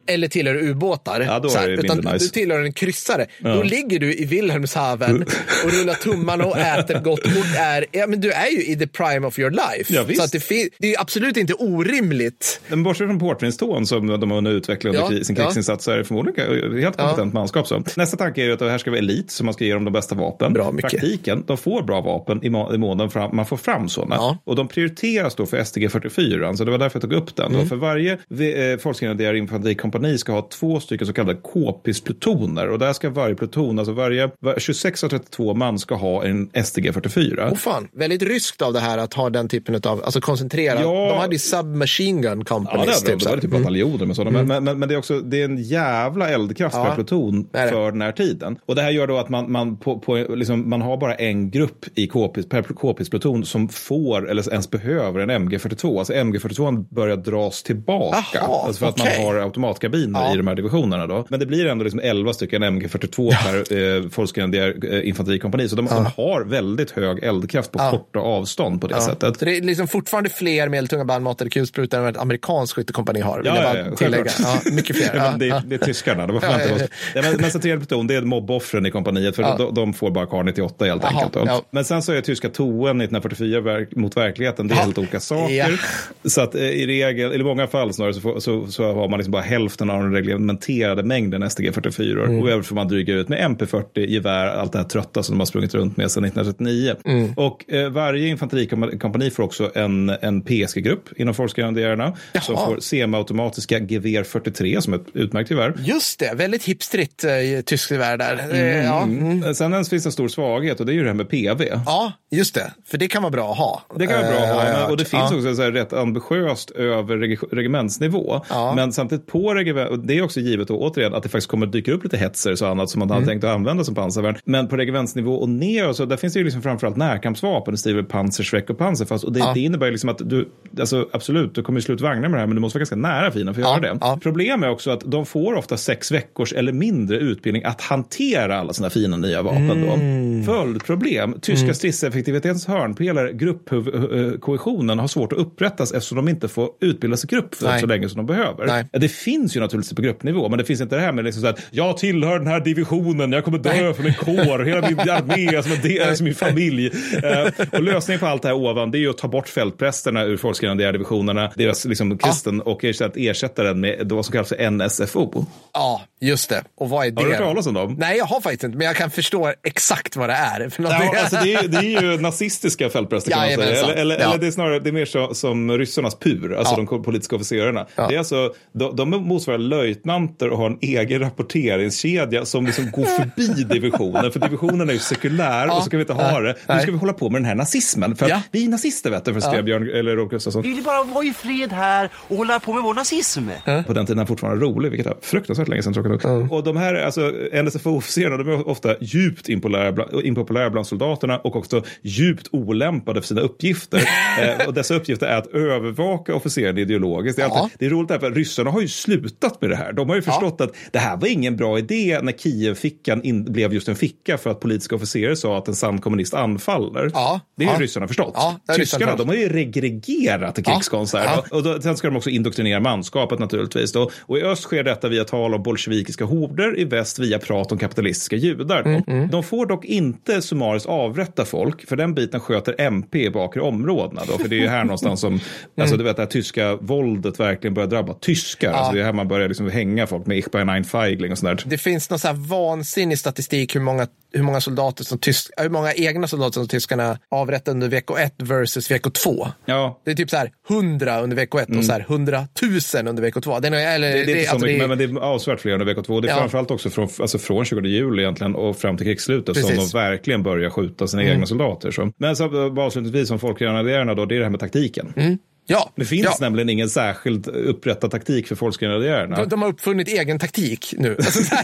eller 0.07 0.29
tillhör 0.29 0.57
ubåtar, 0.57 1.21
Ja, 1.21 1.39
då 1.39 1.49
är 1.49 1.69
det 1.69 1.75
utan 1.75 1.99
nice. 1.99 2.19
du 2.19 2.29
tillhör 2.29 2.61
en 2.61 2.73
kryssare, 3.01 3.27
då 3.39 3.63
ligger 3.63 3.99
du 3.99 4.15
i 4.15 4.25
Wilhelmshaven 4.25 5.25
och 5.65 5.73
rullar 5.73 5.95
tummarna 5.95 6.45
och 6.47 6.59
äter 6.59 7.01
gott 7.01 7.21
och 7.25 7.57
är, 7.59 7.87
ja, 7.93 8.07
men 8.07 8.21
du 8.21 8.33
är 8.33 8.47
ju 8.51 8.65
i 8.65 8.77
the 8.77 8.87
prime 8.87 9.27
of 9.27 9.39
your 9.39 9.51
life. 9.51 9.95
Ja, 9.95 10.05
så 10.17 10.23
att 10.23 10.33
det, 10.33 10.69
det 10.79 10.95
är 10.95 11.01
absolut 11.01 11.37
inte 11.37 11.55
orimligt. 11.55 12.61
Men 12.69 12.83
bortsett 12.83 13.07
från 13.07 13.19
portvinstån 13.19 13.87
som 13.87 14.07
de 14.07 14.31
har 14.31 14.37
hunnit 14.37 14.51
utveckla 14.53 14.91
under 14.91 15.17
Ja, 15.19 15.25
sin 15.25 15.37
ja. 15.37 15.45
krigsinsats 15.45 15.85
så 15.85 15.91
är 15.91 15.99
det 15.99 16.05
förmodligen 16.05 16.79
helt 16.83 16.97
kompetent 16.97 17.35
manskap. 17.35 17.67
Så. 17.67 17.83
Nästa 17.97 18.17
tanke 18.17 18.41
är 18.41 18.45
ju 18.45 18.53
att 18.53 18.59
det 18.59 18.71
här 18.71 18.79
ska 18.79 18.91
vara 18.91 18.99
elit 18.99 19.31
så 19.31 19.45
man 19.45 19.55
ska 19.55 19.65
ge 19.65 19.75
dem 19.75 19.85
de 19.85 19.93
bästa 19.93 20.15
vapen. 20.15 20.53
Bra, 20.53 20.73
mycket. 20.73 20.91
Praktiken, 20.91 21.45
de 21.47 21.57
får 21.57 21.83
bra 21.83 22.01
vapen 22.01 22.45
i, 22.45 22.51
må- 22.51 22.75
i 22.75 22.79
månaden 22.79 23.11
fram, 23.11 23.37
man 23.37 23.47
får 23.47 23.57
fram 23.57 23.89
sådana. 23.89 24.15
Ja. 24.15 24.39
Och 24.45 24.57
de 24.57 24.69
prioriteras 24.69 25.35
då 25.35 25.47
för 25.47 25.65
STG 25.65 25.89
44, 25.89 26.49
alltså 26.49 26.65
det 26.65 26.71
var 26.71 26.79
därför 26.79 26.97
jag 26.97 27.03
tog 27.11 27.13
upp 27.13 27.37
den. 27.37 27.55
Mm. 27.55 27.69
För 27.69 27.77
varje 27.77 28.13
eh, 28.13 28.79
folkgrenadär 28.79 29.35
infanterikompani 29.35 30.19
ska 30.19 30.33
ha 30.33 30.49
två 30.53 30.81
stycken 30.81 31.07
så 31.07 31.13
kallade 31.13 31.39
k-pisplutoner. 31.43 32.69
Och 32.69 32.79
där 32.79 32.90
ska 32.95 33.11
varje 33.11 33.35
pluton, 33.35 33.79
alltså 33.79 33.93
varje 33.93 34.31
var, 34.41 34.55
26 34.59 35.05
av 35.05 35.09
32 35.09 35.55
man 35.55 35.79
ska 35.79 35.95
ha 35.95 36.25
en 36.25 36.51
STG 36.65 36.93
44. 36.93 37.49
Åh 37.53 37.57
fan, 37.57 37.89
väldigt 37.93 38.23
ryskt 38.23 38.63
av 38.63 38.73
det 38.73 38.81
här 38.81 38.99
att 38.99 39.15
ha 39.15 39.31
den 39.31 39.49
typen 39.49 39.75
av, 39.75 40.05
alltså 40.05 40.21
koncentrerad. 40.21 40.83
Ja. 40.83 41.09
De 41.13 41.19
hade 41.19 41.35
ju 41.35 41.39
submachine 41.39 42.21
gun 42.23 42.39
Ja, 42.39 42.45
companies. 42.45 43.03
det, 43.03 43.11
är, 43.13 43.17
typ, 43.17 43.21
det 43.21 43.25
var 43.29 43.35
här. 43.35 43.41
typ 43.43 43.51
bataljoner 43.51 44.07
med 44.07 44.17
sådana. 44.17 44.43
Men, 44.43 44.65
men, 44.65 44.79
men 44.79 44.89
det 44.89 44.95
är 44.95 44.99
också 44.99 45.21
det 45.21 45.41
är 45.41 45.45
en 45.45 45.57
jävla 45.63 46.29
eldkraft 46.31 46.77
Ja, 46.77 46.85
per 46.85 46.95
pluton 46.95 47.43
det 47.53 47.63
det. 47.63 47.69
för 47.69 47.93
den 47.93 48.01
här 48.03 48.13
tiden. 48.13 48.57
Och 48.67 48.75
det 48.75 48.83
här 48.83 48.91
gör 48.91 49.07
då 49.07 49.19
att 49.19 49.29
man, 49.29 49.53
man, 49.53 49.77
på, 49.77 49.99
på, 49.99 50.17
liksom, 50.17 50.71
man 50.71 50.83
har 50.83 50.97
bara 50.97 51.15
en 51.15 51.51
grupp 51.51 51.85
i 51.95 52.07
KP, 52.07 52.43
per 52.43 52.63
KPs-pluton 52.63 53.43
som 53.45 53.69
får 53.69 54.31
eller 54.31 54.51
ens 54.51 54.71
behöver 54.71 55.21
en 55.21 55.31
MG42. 55.31 55.99
Alltså 55.99 56.13
MG42 56.13 56.87
börjar 56.95 57.17
dras 57.17 57.63
tillbaka. 57.63 58.25
Jaha, 58.35 58.67
alltså 58.67 58.79
för 58.81 58.87
att 58.89 59.01
okej. 59.01 59.25
man 59.25 59.35
har 59.35 59.41
automatkabiner 59.43 60.21
Ja. 60.21 60.35
i 60.35 60.37
de 60.37 60.47
här 60.47 60.55
divisionerna. 60.55 61.07
Då. 61.07 61.25
Men 61.29 61.41
det 61.41 61.47
blir 61.47 61.67
ändå 61.67 61.85
liksom 61.85 62.01
11 62.01 62.33
stycken 62.33 62.63
MG42 62.81 63.31
per 63.43 63.99
eh, 63.99 64.11
folkgrenadär 64.11 64.95
eh, 64.95 65.09
infanterikompani. 65.09 65.69
Så 65.69 65.77
de, 65.77 65.87
de 65.87 66.07
har 66.17 66.45
väldigt 66.45 66.91
hög 66.91 67.23
eldkraft 67.23 67.73
på 67.73 67.79
korta 67.79 68.19
avstånd 68.19 68.81
på 68.81 68.87
det 68.87 69.01
sättet. 69.01 69.39
Så 69.39 69.45
det 69.45 69.57
är 69.57 69.61
liksom 69.61 69.89
fortfarande 69.89 70.31
fler 70.31 70.69
medeltunga 70.69 71.05
bandmatade 71.05 71.51
kulsprutor 71.51 71.99
än 71.99 72.05
vad 72.05 72.15
ett 72.15 72.21
amerikanskt 72.21 72.77
skyttekompani 72.77 73.21
har. 73.21 73.43
Ja, 73.45 73.57
ja, 73.57 73.79
ja, 73.79 73.97
tillägga. 73.97 74.31
Ja, 74.39 74.61
mycket 74.73 74.97
fler. 74.97 75.11
Ja, 75.21 75.35
det, 75.39 75.63
det 75.67 75.75
är 75.75 75.79
tyskarna, 75.79 76.27
var 76.27 76.43
Ja, 76.43 76.61
ja. 76.79 76.87
Ja, 77.15 77.23
men, 77.23 77.37
men 77.41 77.51
centrerad 77.51 77.79
pluton, 77.79 78.07
det 78.07 78.15
är 78.15 78.23
mobboffren 78.23 78.87
i 78.87 78.91
kompaniet, 78.91 79.37
för 79.37 79.43
de, 79.43 79.75
de 79.75 79.93
får 79.93 80.11
bara 80.11 80.27
kar 80.27 80.43
98 80.43 80.85
helt 80.85 81.03
Jaha, 81.03 81.23
enkelt. 81.23 81.65
Men 81.71 81.85
sen 81.85 82.03
så 82.03 82.13
är 82.13 82.21
tyska 82.21 82.49
toen 82.49 83.01
1944 83.01 83.61
verk, 83.61 83.97
mot 83.97 84.17
verkligheten, 84.17 84.69
det 84.69 84.75
är 84.75 84.77
helt 84.77 84.99
olika 84.99 85.21
saker. 85.21 85.81
Så 86.25 86.41
att 86.41 86.55
eh, 86.55 86.63
i 86.63 86.87
regel, 86.87 87.27
eller 87.27 87.41
i 87.41 87.45
många 87.45 87.67
fall 87.67 87.93
snarare, 87.93 88.15
så, 88.15 88.21
får, 88.21 88.41
så, 88.41 88.67
så 88.67 88.93
har 88.95 89.09
man 89.09 89.19
liksom 89.19 89.33
bara 89.33 89.43
hälften 89.43 89.91
av 89.91 90.03
den 90.03 90.13
reglementerade 90.13 91.03
mängden 91.03 91.43
STG-44. 91.43 92.25
Mm. 92.25 92.43
Och 92.43 92.51
övrigt 92.51 92.67
får 92.71 92.75
man 92.77 92.89
dryga 92.89 93.15
ut 93.15 93.29
med 93.29 93.39
MP40, 93.59 94.07
gevär, 94.07 94.47
allt 94.47 94.73
det 94.73 94.79
här 94.79 94.85
trötta 94.85 95.23
som 95.23 95.35
de 95.35 95.39
har 95.41 95.47
sprungit 95.47 95.75
runt 95.75 95.97
med 95.97 96.11
sedan 96.11 96.25
1939. 96.25 96.95
Mm. 97.05 97.33
Och 97.37 97.73
eh, 97.73 97.91
varje 97.91 98.29
infanterikompani 98.29 99.31
får 99.31 99.43
också 99.43 99.71
en, 99.75 100.09
en 100.09 100.43
PSG-grupp 100.43 101.09
inom 101.21 101.35
folkgrenadjärerna 101.35 102.13
som 102.43 102.57
får 102.57 102.81
semiautomatiska 102.81 103.79
gevär 103.79 104.23
43 104.25 104.81
som 104.83 104.95
ett 104.95 105.05
utmärkt 105.15 105.51
gevär. 105.51 105.75
Just 105.79 106.19
det, 106.19 106.35
väldigt 106.35 106.65
hipstrigt 106.65 107.25
eh, 107.25 107.31
tyskt 107.65 107.91
gevär 107.91 108.17
där. 108.17 108.47
Eh, 108.53 108.85
Ja. 108.85 109.03
Mm. 109.03 109.55
Sen 109.55 109.85
finns 109.85 110.03
det 110.03 110.09
en 110.09 110.13
stor 110.13 110.29
svaghet 110.29 110.81
och 110.81 110.87
det 110.87 110.93
är 110.93 110.95
ju 110.95 111.01
det 111.03 111.09
här 111.09 111.15
med 111.15 111.29
PV. 111.31 111.65
ja, 111.87 112.13
just 112.31 112.55
det. 112.55 112.73
För 112.87 112.99
det 112.99 113.09
kan 113.09 113.23
vara 113.23 113.31
bra 113.31 113.51
att 113.53 113.59
ha. 113.59 113.83
Det 113.99 114.07
kan 114.07 114.21
vara 114.23 114.31
bra 114.33 114.39
att 114.41 114.49
Eh, 114.49 114.55
ha, 114.55 114.65
men- 114.65 114.75
hört. 114.75 114.91
och 114.91 114.97
det 114.97 115.05
finns 115.05 115.31
ja. 115.31 115.37
också 115.37 115.55
så 115.55 115.63
här 115.63 115.73
rätt 115.73 115.93
ambitiöst 115.93 116.71
över 116.71 117.17
reg- 117.17 117.49
regementsnivå. 117.53 118.41
Ja. 118.49 118.73
Men 118.77 118.93
samtidigt 118.93 119.27
på 119.27 119.55
regement, 119.55 119.91
och 119.91 119.99
det 119.99 120.19
är 120.19 120.23
också 120.23 120.41
givet 120.41 120.69
då, 120.69 120.79
återigen 120.79 121.15
att 121.15 121.23
det 121.23 121.29
faktiskt 121.29 121.49
kommer 121.51 121.67
dyka 121.67 121.93
upp 121.93 122.05
lite 122.05 122.17
hetsers 122.17 122.60
och 122.63 122.69
annat 122.69 122.91
som 122.91 122.99
man 122.99 123.09
Mm. 123.11 123.15
hade 123.15 123.27
tänkt 123.27 123.45
att 123.45 123.51
använda 123.55 123.85
som 123.85 123.95
pansarvärn. 123.95 124.37
Men 124.45 124.69
på 124.69 124.77
regementsnivå 124.77 125.35
och 125.35 125.49
ner, 125.49 125.93
så 125.93 126.05
där 126.05 126.17
finns 126.17 126.33
det 126.33 126.39
ju 126.39 126.45
liksom 126.45 126.63
framförallt 126.63 126.97
närkampsvapen, 126.97 127.73
det 127.75 127.79
skriver 127.79 128.03
Panzerschreck 128.03 128.71
och 128.71 128.79
Panzerfass. 128.79 129.25
Och 129.25 129.33
det, 129.33 129.39
Ja. 129.39 129.53
det 129.55 129.61
innebär 129.61 129.87
ju 129.87 129.93
liksom 129.93 130.11
att 130.11 130.19
du, 130.31 130.49
alltså 130.81 131.09
absolut, 131.13 131.55
du 131.55 131.63
kommer 131.63 131.79
ju 131.79 131.83
sluta 131.83 132.05
vagna 132.05 132.21
med 132.21 132.31
det 132.33 132.39
här, 132.39 132.47
men 132.47 132.55
du 132.55 132.61
måste 132.61 132.77
vara 132.77 132.81
ganska 132.81 132.97
nära 132.97 133.31
fienden 133.31 133.55
för 133.55 133.63
att 133.63 133.69
Ja, 133.69 133.77
göra 133.83 133.93
det. 133.95 133.99
ja. 134.01 134.19
Problem 134.23 134.63
är 134.63 134.71
också 134.71 134.91
att 134.91 135.01
de 135.05 135.27
får 135.27 135.55
ofta 135.55 135.77
sex 135.77 136.13
veckors 136.13 136.53
eller 136.53 136.73
mindre 136.73 137.17
utbildning 137.17 137.65
att 137.65 137.81
hantera 137.81 138.59
alla 138.59 138.73
sina 138.73 138.91
fina 138.91 139.17
nya 139.17 139.43
vapen. 139.43 139.71
Mm. 139.71 140.45
Då. 140.47 140.53
Följdproblem, 140.53 141.35
tyska 141.41 141.75
stridseffektivitetens 141.75 142.67
hörnpelare, 142.67 143.33
gruppkohesionen, 143.33 144.99
har 144.99 145.09
svårt 145.09 145.33
att 145.33 145.39
upprättas 145.39 145.93
eftersom 145.93 146.17
de 146.17 146.29
inte 146.29 146.49
får 146.49 146.69
utbildas 146.81 147.25
i 147.25 147.27
grupp 147.27 147.55
för 147.55 147.65
Nej. 147.67 147.81
så 147.81 147.87
länge 147.87 148.09
som 148.09 148.17
de 148.17 148.27
behöver. 148.27 148.67
Nej. 148.67 148.89
Det 148.93 149.09
finns 149.09 149.57
ju 149.57 149.61
naturligtvis 149.61 149.97
på 149.97 150.03
gruppnivå, 150.03 150.49
men 150.49 150.59
det 150.59 150.65
finns 150.65 150.81
inte 150.81 150.97
det 150.97 151.03
här 151.03 151.13
med 151.13 151.25
liksom 151.25 151.43
så 151.43 151.49
att 151.49 151.61
jag 151.71 151.97
tillhör 151.97 152.40
den 152.41 152.49
här 152.49 152.61
divisionen, 152.61 153.33
jag 153.33 153.45
kommer 153.45 153.59
dö 153.59 153.95
för 153.95 154.03
min 154.03 154.15
kår, 154.15 154.59
hela 154.65 154.89
min 154.89 155.01
armé 155.01 155.63
som 155.63 155.73
en 155.73 155.81
del, 155.81 156.17
som 156.17 156.25
min 156.25 156.35
familj. 156.35 156.91
Eh, 157.23 157.67
och 157.73 157.83
lösningen 157.83 158.21
på 158.21 158.27
allt 158.27 158.43
det 158.43 158.49
här 158.49 158.55
ovan, 158.55 158.91
det 158.91 158.99
är 158.99 159.01
ju 159.01 159.11
att 159.11 159.19
ta 159.19 159.29
bort 159.29 159.49
fältprästerna 159.49 160.25
ur 160.25 160.37
folkgrenadärdivisionerna, 160.37 161.53
deras 161.57 161.85
liksom 161.85 162.19
kristen, 162.19 162.61
och 162.61 162.85
ersätta, 162.85 163.63
den 163.63 163.81
med 163.81 164.13
vad 164.13 164.25
som 164.25 164.33
kallas 164.33 164.49
för 164.49 164.71
NSFO. 164.71 165.47
Ja, 165.73 166.03
just 166.21 166.49
det. 166.51 166.63
Och 166.77 166.91
vad 166.91 167.07
är 167.07 167.11
det? 167.11 167.23
Har 167.23 167.29
du 167.29 167.35
hört 167.35 167.45
talas 167.45 167.67
om 167.67 167.75
dem? 167.75 167.97
Nej, 167.99 168.19
jag 168.19 168.25
har 168.25 168.41
faktiskt 168.41 168.65
inte, 168.65 168.79
men 168.79 168.87
jag 168.87 168.97
kan 168.97 169.11
förstå 169.11 169.53
exakt 169.67 170.17
vad 170.17 170.29
det 170.29 170.33
är. 170.35 170.73
Ja, 170.79 171.15
alltså 171.21 171.37
det, 171.45 171.55
är, 171.55 171.69
det 171.69 171.77
är 171.79 172.03
ju 172.03 172.21
nazistiska 172.21 172.91
fältpräster 172.91 173.31
kan 173.31 173.41
man 173.41 173.49
säga. 173.49 173.65
Eller, 173.75 173.95
eller, 173.95 174.19
Ja. 174.21 174.25
eller 174.29 174.39
det 174.39 174.47
är 174.47 174.51
snarare 174.51 174.79
det 174.79 174.91
är 174.91 174.93
mer 174.93 175.05
så, 175.05 175.35
som 175.35 175.79
ryssarnas 175.79 176.19
pur, 176.19 176.55
alltså 176.55 176.75
Ja. 176.79 176.87
de 176.91 177.03
politiska 177.03 177.37
officerarna. 177.37 177.87
Ja. 177.95 178.07
Det 178.09 178.15
är 178.15 178.19
alltså, 178.19 178.53
de, 178.73 178.97
de 178.97 179.11
motsvarar 179.11 179.59
löjtnanter 179.59 180.49
och 180.51 180.59
har 180.59 180.67
en 180.67 180.79
egen 180.81 181.21
rapporteringskedja 181.21 182.30
media 182.31 182.45
som 182.45 182.67
liksom 182.67 182.91
går 182.91 183.05
förbi 183.05 183.65
divisionen. 183.75 184.33
För 184.33 184.41
divisionen 184.41 184.89
är 184.89 184.93
ju 184.93 184.99
sekulär 184.99 185.67
Ja. 185.67 185.77
och 185.77 185.85
så 185.85 185.91
kan 185.91 185.99
vi 185.99 186.03
inte 186.03 186.13
ha 186.13 186.41
Nej. 186.41 186.55
det. 186.67 186.75
Nu 186.75 186.81
ska 186.81 186.93
vi 186.93 186.99
hålla 186.99 187.13
på 187.13 187.31
med 187.31 187.41
den 187.41 187.47
här 187.47 187.55
nazismen. 187.55 188.17
För 188.17 188.25
att 188.27 188.31
Ja. 188.31 188.43
vi 188.51 188.65
är 188.65 188.69
nazister 188.69 189.11
vet 189.11 189.25
du, 189.25 189.33
för 189.33 189.41
skrev 189.41 189.65
Björn, 189.65 189.83
eller 189.95 190.17
Rolf 190.17 190.31
Gustafsson. 190.31 190.63
Vi 190.63 190.75
vill 190.75 190.85
bara 190.85 191.03
vara 191.05 191.25
i 191.25 191.33
fred 191.33 191.73
här 191.73 192.11
och 192.15 192.37
hålla 192.37 192.61
på 192.61 192.73
med 192.73 192.83
vår 192.83 192.95
nazism. 192.95 193.49
På 193.87 193.93
den 193.93 194.07
tiden 194.07 194.27
fortfarande 194.27 194.65
rolig, 194.67 194.91
vilket 194.91 195.07
är 195.07 195.15
fruktansvärt 195.23 195.69
länge 195.69 195.83
sedan 195.83 195.93
tråkigt 195.95 196.25
nog. 196.25 196.53
Och 196.53 196.65
de 196.65 196.77
här 196.77 196.95
alltså, 196.95 197.33
NSFO-officerarna, 197.65 198.37
de 198.37 198.49
är 198.49 198.69
ofta 198.69 198.95
djupt 199.01 199.49
impopulära 199.49 199.93
bland, 199.93 200.11
impopulära 200.25 200.71
bland 200.71 200.87
soldaterna 200.87 201.39
och 201.39 201.57
också 201.57 201.83
djupt 202.03 202.49
olämpade 202.53 203.21
för 203.21 203.29
sina 203.29 203.41
uppgifter. 203.41 203.99
eh, 204.43 204.67
och 204.67 204.75
dessa 204.75 204.95
uppgifter 204.95 205.27
är 205.27 205.37
att 205.37 205.47
övervaka 205.47 206.35
officeren 206.35 206.79
ideologiskt. 206.79 207.37
Det 207.37 207.43
är, 207.43 207.47
alltid, 207.47 207.61
Ja. 207.63 207.71
det 207.79 207.87
är 207.87 207.91
roligt 207.91 208.09
därför 208.09 208.27
att 208.31 208.37
ryssarna 208.37 208.71
har 208.71 208.81
ju 208.81 208.89
slutat 208.89 209.61
med 209.61 209.71
det 209.71 209.77
här. 209.77 209.93
De 209.93 210.09
har 210.09 210.17
ju 210.17 210.23
förstått 210.23 210.61
att 210.61 210.71
det 210.91 210.99
här 210.99 211.17
var 211.17 211.29
ingen 211.29 211.57
bra 211.57 211.79
idé 211.79 212.20
när 212.23 212.33
Kiev-fickan 212.33 213.23
in, 213.23 213.53
blev 213.53 213.75
just 213.75 213.89
en 213.89 213.97
ficka 213.97 214.39
för 214.39 214.51
att 214.51 214.61
politiska 214.61 214.95
officerare 214.97 215.37
sa 215.37 215.59
att 215.59 215.69
en 215.69 215.75
sann 215.75 216.01
kommunist 216.01 216.35
anfaller. 216.35 217.11
Ja. 217.15 217.41
Det 217.57 217.65
har 217.65 217.73
Ja. 217.73 217.79
ju 217.79 217.85
ryssarna 217.85 218.07
förstått. 218.09 218.33
Ja, 218.37 218.57
ryssarna 218.69 218.79
Tyskarna, 218.79 219.17
de 219.17 219.29
har 219.29 219.35
ju 219.37 219.49
regregerat 219.49 220.55
till 220.55 220.65
Ja. 220.67 220.73
krigskonst 220.75 221.15
här. 221.15 221.25
Ja. 221.25 221.45
Och 221.57 221.63
då, 221.63 221.81
sen 221.83 221.97
ska 221.97 222.09
de 222.09 222.17
också 222.17 222.31
indoktrinera 222.31 222.81
manskapet 222.81 223.39
naturligtvis. 223.39 223.93
Då. 223.93 224.11
Och 224.21 224.39
i 224.39 224.43
öst 224.43 224.63
sker 224.63 224.83
detta 224.85 225.09
via 225.09 225.25
tal 225.25 225.55
om 225.55 225.63
bolsjevikiska 225.63 226.25
horder, 226.25 226.79
i 226.79 226.85
väst 226.85 227.19
via 227.19 227.39
prat 227.39 227.73
om 227.73 227.79
kapitalistiska 227.79 228.37
judar. 228.37 228.83
Mm, 228.83 229.03
Då. 229.07 229.27
De 229.33 229.43
får 229.43 229.67
dock 229.67 229.85
inte 229.85 230.43
summariskt 230.43 230.89
avrätta 230.89 231.45
folk, 231.45 231.89
för 231.89 231.97
den 231.97 232.15
biten 232.15 232.41
sköter 232.41 232.75
MP 232.81 233.25
i 233.25 233.31
bakre 233.31 233.61
områdena. 233.61 234.23
Då, 234.29 234.39
för 234.39 234.49
det 234.49 234.57
är 234.57 234.61
ju 234.61 234.69
här 234.69 234.85
någonstans 234.85 235.21
som 235.21 235.41
alltså, 235.81 235.97
du 235.97 236.05
vet, 236.05 236.17
det 236.17 236.23
här 236.23 236.27
tyska 236.27 236.77
våldet 236.77 237.41
verkligen 237.41 237.75
börjar 237.75 237.89
drabba 237.89 238.15
tyskar. 238.15 238.73
Alltså, 238.73 238.93
det 238.93 239.01
är 239.01 239.05
här 239.05 239.13
man 239.13 239.29
börjar 239.29 239.49
liksom 239.49 239.71
hänga 239.71 240.07
folk 240.07 240.27
med 240.27 240.39
Ich 240.39 240.51
bin 240.51 240.69
ein 240.69 240.85
Feigling 240.85 241.33
och 241.33 241.39
sånt 241.39 241.59
där. 241.63 241.71
Det 241.71 241.79
finns 241.79 242.10
någon 242.11 242.19
så 242.19 242.29
här 242.29 242.35
vansinnig 242.35 243.19
statistik 243.19 243.77
hur 243.77 243.81
många, 243.81 244.07
hur 244.33 244.43
många 244.43 244.61
soldater 244.61 245.05
som 245.05 245.19
tysk, 245.19 245.51
hur 245.57 245.69
många 245.69 245.93
egna 245.93 246.27
soldater 246.27 246.53
som 246.61 246.69
tyskarna 246.69 247.19
avrättade 247.31 247.71
under 247.75 247.89
vecko 247.89 248.17
1 248.17 248.35
versus 248.39 248.91
vecko 248.91 249.11
2. 249.11 249.49
Ja, 249.65 250.01
Det 250.05 250.11
är 250.11 250.15
typ 250.15 250.31
så 250.31 250.37
här 250.37 250.53
100 250.71 251.21
under 251.21 251.37
vecko 251.37 251.59
1 251.59 251.77
och 251.77 251.85
så 251.85 251.93
här 251.93 252.01
100 252.01 252.47
000 252.95 253.09
under 253.09 253.23
vecko 253.23 253.41
2. 253.41 253.61
Det 253.61 253.69
är, 253.69 253.95
eller, 253.95 254.13
Det, 254.13 254.25
det 254.25 254.33
är 254.33 254.37
inte 254.37 254.45
så 254.49 254.51
alltså, 254.55 254.67
mycket, 254.67 254.81
det 254.83 254.89
men, 254.89 254.99
det 254.99 255.05
är 255.05 255.25
avsevärt 255.25 255.61
fler 255.61 255.73
under 255.73 255.87
vecka 255.87 256.03
två. 256.03 256.21
Det 256.21 256.29
är 256.29 256.33
Ja. 256.33 256.39
framförallt 256.39 256.71
också 256.71 256.91
från, 256.91 257.09
alltså 257.21 257.39
från 257.39 257.65
20 257.65 257.89
juli 257.89 258.23
egentligen 258.23 258.55
och 258.55 258.77
fram 258.77 258.97
till 258.97 259.07
krigsslutet 259.07 259.57
som 259.57 259.71
Precis. 259.71 259.93
de 259.93 259.99
verkligen 259.99 260.43
börjar 260.43 260.71
skjuta 260.71 261.07
sina 261.07 261.25
egna 261.25 261.47
soldater. 261.47 261.91
Så. 261.91 262.13
Men 262.17 262.37
så, 262.37 262.71
bara 262.71 262.87
avslutningsvis 262.87 263.29
som 263.29 263.39
folkgrenadjärerna 263.39 264.15
då, 264.15 264.25
det 264.27 264.35
är 264.35 264.39
det 264.39 264.45
här 264.45 264.51
med 264.51 264.61
taktiken. 264.61 265.39
Ja, 265.71 265.91
Det 265.97 266.05
finns 266.05 266.25
ja. 266.25 266.37
nämligen 266.41 266.69
ingen 266.69 266.89
särskilt 266.91 267.47
upprättad 267.47 268.11
taktik 268.11 268.47
för 268.47 268.55
folkgrenadjärerna. 268.55 269.37
De, 269.37 269.49
de 269.49 269.63
har 269.63 269.69
uppfunnit 269.69 270.09
egen 270.09 270.39
taktik 270.39 270.95
nu. 270.99 271.17
Alltså, 271.31 271.55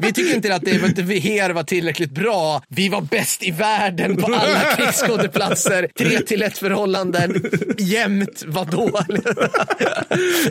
vi 0.00 0.12
tycker 0.12 0.34
inte 0.34 0.54
att 0.54 0.64
det 0.64 1.02
vi 1.02 1.18
här 1.18 1.50
var 1.50 1.62
tillräckligt 1.62 2.10
bra. 2.10 2.62
Vi 2.68 2.88
var 2.88 3.00
bäst 3.00 3.42
i 3.42 3.50
världen 3.50 4.16
på 4.16 4.26
alla 4.26 4.60
krigsskådeplatser. 4.76 5.88
Tre 5.98 6.20
till 6.20 6.42
ett 6.42 6.58
förhållanden. 6.58 7.42
Jämt, 7.78 8.44
vadå? 8.46 8.90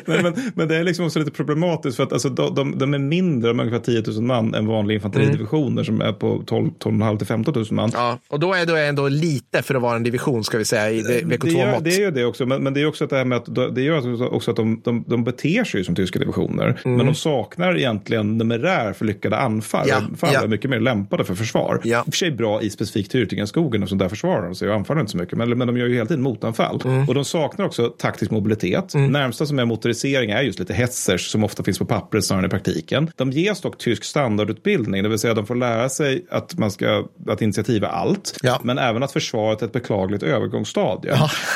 men, 0.06 0.24
men, 0.24 0.52
men 0.56 0.68
det 0.68 0.76
är 0.76 0.84
liksom 0.84 1.06
också 1.06 1.20
lite 1.20 1.32
problematiskt 1.32 1.98
för 1.98 2.04
att 2.04 2.14
alltså, 2.14 2.30
de, 2.30 2.56
de, 2.56 2.78
de 2.78 2.94
är 2.94 3.00
mindre, 3.00 3.50
är 3.50 3.54
ungefär 3.54 3.80
10 3.80 4.04
000 4.08 4.22
man, 4.22 4.56
än 4.56 4.68
vanliga 4.68 4.96
infanteridivisioner 4.96 5.84
som 5.84 6.02
är 6.02 6.14
på 6.14 6.44
12 6.46 6.70
12 6.80 7.18
till 7.18 7.28
15 7.28 7.54
000 7.56 7.66
man. 7.72 7.92
Ja, 7.94 8.20
och 8.30 8.40
då 8.40 8.54
är 8.54 8.66
det 8.66 8.88
ändå 8.88 9.08
lite 9.08 9.62
för 9.62 9.76
att 9.76 9.82
vara 9.82 9.96
en 9.96 10.04
division 10.04 10.44
ska 10.44 10.58
vi 10.58 10.66
säga 10.66 10.92
i 10.92 11.02
det- 11.02 11.26
vecko 11.26 11.48
det, 11.48 11.54
gör, 11.54 11.68
2-mått. 11.68 11.84
det 11.84 11.96
är 11.96 12.00
ju 12.00 12.12
det 12.12 12.26
också, 12.26 12.46
men, 12.46 12.59
men 12.64 12.74
det 12.74 12.82
är 12.82 12.86
också 12.86 13.04
att 13.04 13.10
det 13.10 13.18
här 13.18 13.26
med 13.26 13.38
att 13.38 13.76
det 13.76 13.82
gör 13.82 14.34
också- 14.34 14.52
att 14.52 14.58
de, 14.58 14.82
de, 14.84 15.04
de 15.08 15.24
beter 15.24 15.64
sig 15.64 15.84
som 15.84 15.96
tyska 15.96 16.20
divisioner. 16.20 16.80
Men 16.84 17.06
de 17.06 17.16
saknar 17.16 17.78
egentligen 17.78 18.38
numerär 18.38 18.94
för 18.94 19.06
lyckade 19.06 19.38
anfall. 19.38 19.86
Ja, 19.90 19.96
Anfall 19.96 20.30
ja. 20.34 20.44
är 20.44 20.48
mycket 20.48 20.70
mer 20.70 20.80
lämpade 20.80 21.24
för 21.24 21.36
försvar. 21.36 21.82
Ja. 21.84 21.98
I 21.98 22.02
och 22.02 22.06
för 22.06 22.12
sig 22.12 22.32
bra 22.32 22.62
i 22.62 22.70
specifikt 22.70 23.14
Hürtgenskogen 23.14 23.84
och 23.84 23.90
så 23.90 23.96
där 23.96 24.10
försvarar 24.10 24.46
de 24.46 24.56
sig 24.56 24.70
och 24.70 24.76
anfaller 24.76 25.02
inte 25.02 25.12
så 25.12 25.18
mycket. 25.18 25.38
Men, 25.38 25.58
men 25.58 25.68
de 25.68 25.78
gör 25.78 25.88
ju 25.88 25.94
hela 25.94 26.06
tiden 26.06 26.24
motanfall. 26.24 26.82
Och 27.08 27.16
de 27.16 27.26
saknar 27.26 27.66
också 27.66 27.88
taktisk 27.88 28.32
mobilitet. 28.32 28.94
Närmsta 28.96 29.46
som 29.46 29.60
är 29.60 29.66
motorisering 29.66 30.32
är 30.32 30.42
just 30.42 30.60
lite 30.60 30.74
hetzers 30.74 31.32
som 31.32 31.44
ofta 31.44 31.64
finns 31.64 31.80
på 31.80 31.86
pappret 31.86 32.26
snarare 32.26 32.44
än 32.44 32.48
i 32.48 32.50
praktiken. 32.50 33.12
De 33.16 33.32
ges 33.32 33.62
dock 33.62 33.78
tysk 33.78 34.04
standardutbildning, 34.04 35.04
det 35.04 35.10
vill 35.10 35.20
säga 35.20 35.34
de 35.34 35.46
får 35.46 35.56
lära 35.56 35.90
sig 35.90 36.26
att, 36.30 36.58
man 36.58 36.72
ska, 36.72 37.04
att 37.28 37.42
initiativ 37.42 37.84
är 37.84 37.88
allt. 37.88 38.38
Ja. 38.44 38.60
Men 38.64 38.78
även 38.78 39.04
att 39.04 39.12
försvaret 39.12 39.62
är 39.62 39.66
ett 39.66 39.72
beklagligt 39.74 40.24
övergångsstadie. 40.24 41.14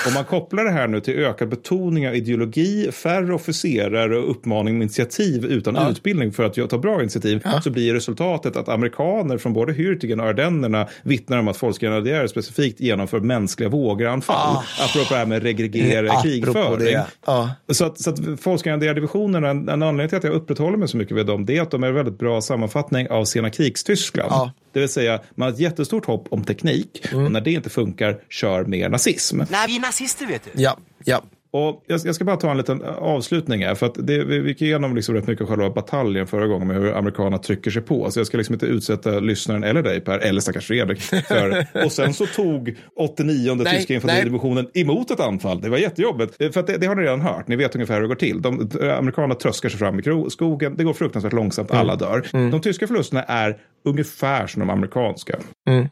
Om 0.08 0.14
man 0.14 0.24
kopplar 0.24 0.64
det 0.64 0.72
här 0.72 0.88
nu 0.94 1.00
till 1.00 1.20
ökad 1.20 1.50
betoning 1.50 2.08
av 2.08 2.16
ideologi, 2.16 2.92
färre 2.92 3.34
officerare 3.34 4.18
och 4.18 4.32
uppmaning 4.32 4.76
om 4.76 4.82
initiativ 4.82 5.46
utan 5.46 5.78
utbildning 5.92 6.32
för 6.32 6.44
att 6.44 6.70
ta 6.70 6.78
bra 6.78 7.02
initiativ 7.02 7.44
så 7.64 7.70
blir 7.70 7.94
resultatet 7.94 8.56
att 8.56 8.70
amerikaner 8.70 9.38
från 9.38 9.54
både 9.54 9.74
Hürtigen 9.74 10.22
och 10.22 10.28
Ardennerna 10.28 10.88
vittnar 11.04 11.38
om 11.38 11.48
att 11.48 11.58
folkgrenadjärer 11.58 12.28
specifikt 12.28 12.80
genomför 12.80 13.20
mänskliga 13.20 13.70
vågeranfall. 13.70 14.56
Ah. 14.56 14.64
Apropå 14.86 15.14
det 15.14 15.20
här 15.20 15.26
med 15.26 15.44
regregerad 15.44 16.06
Apropå 16.06 16.22
krigföring. 16.24 16.86
det, 16.86 17.06
ja. 17.26 17.50
Så 17.70 17.86
att, 17.86 18.00
så 18.00 18.10
att 18.10 18.20
folkgrenadjärdivisionerna, 18.42 19.50
en, 19.50 19.70
en 19.70 19.84
anledning 19.84 20.10
till 20.10 20.18
att 20.18 20.24
jag 20.24 20.34
upprätthåller 20.34 20.78
mig 20.78 20.88
så 20.88 20.98
mycket 20.98 21.18
vid 21.18 21.26
dem, 21.26 21.46
det 21.46 21.58
är 21.58 21.62
att 21.62 21.72
de 21.72 21.84
är 21.84 21.88
en 21.88 21.96
väldigt 21.96 22.20
bra 22.20 22.42
sammanfattning 22.42 23.10
av 23.10 23.26
sena 23.26 23.50
krigstyskland. 23.50 24.32
Ja. 24.32 24.52
Det 24.74 24.80
vill 24.80 24.90
säga, 24.90 25.20
man 25.36 25.46
har 25.46 25.54
ett 25.54 25.60
jättestort 25.60 26.06
hopp 26.06 26.28
om 26.30 26.44
teknik 26.44 27.06
och 27.14 27.32
när 27.32 27.42
det 27.42 27.52
inte 27.52 27.70
funkar, 27.70 28.18
kör 28.30 28.66
mer 28.66 28.90
nazism. 28.90 29.38
Nej, 29.38 29.68
vi 29.68 29.76
är 29.76 29.82
nazister 29.82 30.26
vet 30.26 30.44
du. 30.44 30.62
Ja, 30.62 30.78
ja. 31.06 31.22
Och 31.56 31.84
jag, 31.88 32.16
ska 32.16 32.26
bara 32.26 32.38
ta 32.38 32.52
en 32.52 32.58
liten 32.58 32.82
avslutning 32.98 33.66
här, 33.66 33.76
för 33.76 33.86
att 33.86 34.08
det, 34.08 34.24
vi, 34.24 34.48
gick 34.48 34.62
igenom 34.62 34.96
liksom 34.96 35.16
rätt 35.16 35.28
mycket 35.28 35.48
själva 35.48 35.70
bataljen 35.70 36.28
förra 36.28 36.48
gången 36.48 36.68
med 36.68 36.78
hur 36.78 36.94
amerikanerna 36.94 37.38
trycker 37.38 37.72
sig 37.72 37.82
på. 37.82 38.12
Så 38.12 38.20
jag 38.20 38.28
ska 38.28 38.38
liksom 38.38 38.54
inte 38.54 38.66
utsätta 38.66 39.20
lyssnaren 39.20 39.64
eller 39.64 39.84
dig 39.84 40.02
Per, 40.02 40.20
eller 40.20 40.42
stackars 40.42 40.68
Fredrik. 40.68 41.02
För, 41.02 41.68
och 41.86 41.92
sen 41.92 42.14
så 42.14 42.26
tog 42.26 42.78
89 42.96 43.56
Nej, 43.56 43.76
tyska 43.76 43.94
infanteridivisionen 43.94 44.68
emot 44.74 45.12
ett 45.12 45.20
anfall. 45.20 45.62
Det 45.62 45.70
var 45.70 45.78
jättejobbigt. 45.78 46.36
För 46.54 46.60
att 46.60 46.68
det, 46.68 46.78
det 46.78 46.88
har 46.88 46.96
ni 46.96 47.02
redan 47.02 47.22
hört, 47.22 47.48
ni 47.48 47.56
vet 47.56 47.76
ungefär 47.76 47.96
hur 47.96 48.02
det 48.02 48.08
går 48.08 48.16
till. 48.16 48.42
De, 48.42 48.70
amerikanerna 48.98 49.36
tröskar 49.36 49.70
sig 49.70 49.80
fram 49.80 50.00
i 50.00 50.30
skogen, 50.30 50.76
det 50.78 50.84
går 50.84 50.94
fruktansvärt 50.94 51.34
långsamt, 51.34 51.72
alla 51.72 51.96
dör. 51.96 52.28
De 52.52 52.62
tyska 52.62 52.88
förlusterna 52.88 53.24
är 53.24 53.58
ungefär 53.86 54.48
som 54.48 54.60
de 54.60 54.70
amerikanska. 54.70 55.40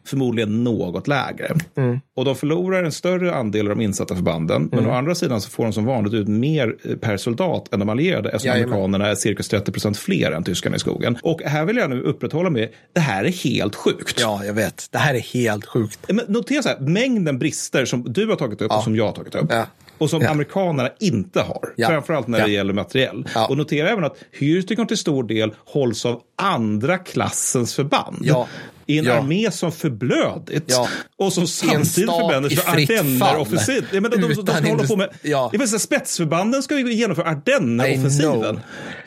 Förmodligen 0.05 0.63
något 0.63 1.07
lägre. 1.07 1.55
Och 2.15 2.25
de 2.25 2.35
förlorar 2.35 2.83
en 2.83 2.91
större 2.91 3.35
andel 3.35 3.71
av 3.71 3.77
de 3.77 3.83
insatta 3.83 4.15
förbanden. 4.15 4.69
Men 4.71 4.87
å 4.87 4.91
andra 4.91 5.15
sidan 5.15 5.41
så 5.41 5.50
får 5.51 5.63
de 5.63 5.73
som 5.73 5.85
vanligt 5.85 6.13
ut 6.13 6.27
mer 6.27 6.75
eh, 6.83 6.95
per 6.95 7.17
soldat 7.17 7.73
än 7.73 7.79
de 7.79 7.89
allierade. 7.89 8.29
Eftersom 8.29 8.47
Jajamän. 8.49 8.73
amerikanerna 8.73 9.07
är 9.11 9.15
cirka 9.15 9.43
30 9.43 9.71
procent 9.71 9.97
fler 9.97 10.31
än 10.31 10.43
tyskarna 10.43 10.75
i 10.75 10.79
skogen. 10.79 11.17
Och 11.23 11.41
här 11.41 11.65
vill 11.65 11.77
jag 11.77 11.89
nu 11.89 12.01
upprätthålla 12.01 12.49
med, 12.49 12.69
det 12.93 12.99
här 12.99 13.23
är 13.23 13.29
helt 13.29 13.75
sjukt. 13.75 14.19
ja, 14.21 14.45
jag 14.45 14.53
vet. 14.53 14.87
Det 14.91 14.97
här 14.97 15.15
är 15.15 15.19
helt 15.19 15.65
sjukt. 15.65 15.99
Men 16.09 16.25
notera 16.27 16.61
så 16.63 16.69
här, 16.69 16.79
mängden 16.79 17.39
brister 17.39 17.85
som 17.85 18.03
du 18.13 18.25
har 18.27 18.35
tagit 18.35 18.61
upp 18.61 18.71
och 18.71 18.83
som 18.83 18.95
jag 18.95 19.05
har 19.05 19.11
tagit 19.13 19.35
upp. 19.35 19.47
Ja. 19.49 19.65
Och 19.97 20.09
som 20.09 20.21
Ja. 20.21 20.29
amerikanerna 20.29 20.89
inte 20.99 21.41
har. 21.41 21.73
Ja. 21.75 21.87
Framförallt 21.87 22.27
när 22.27 22.37
det 22.39 22.45
Ja. 22.47 22.53
gäller 22.53 22.73
materiell. 22.73 23.27
Ja. 23.35 23.47
Och 23.47 23.57
notera 23.57 23.89
även 23.89 24.03
att 24.03 24.17
Hürtigon 24.39 24.85
till 24.87 24.97
stor 24.97 25.23
del 25.23 25.53
hålls 25.65 26.05
av 26.05 26.21
andra 26.35 26.97
klassens 26.97 27.75
förband. 27.75 28.17
I 28.91 28.97
en 28.97 29.05
Ja. 29.05 29.13
armé 29.13 29.51
som 29.51 29.71
förblödit. 29.71 30.63
Ja. 30.67 30.87
Och 31.17 31.33
som 31.33 31.47
samtidigt 31.47 31.93
förbränner 31.95 32.53
i 32.53 32.55
för 32.55 32.71
fritt 32.71 32.89
fall. 32.89 32.99
Ardenner-offensiv. 32.99 33.85
Ja, 33.91 34.01
men 34.01 34.11
de, 34.11 34.17
de, 34.21 34.33
de, 34.33 34.77
de 34.77 34.87
på 34.87 34.95
med... 34.95 35.09
ja. 35.21 35.49
Jag 35.53 35.59
spetsförbanden 35.79 36.63
ska 36.63 36.79
ju 36.79 36.93
genomföra 36.93 37.29
Ardenner-offensiven. 37.29 38.59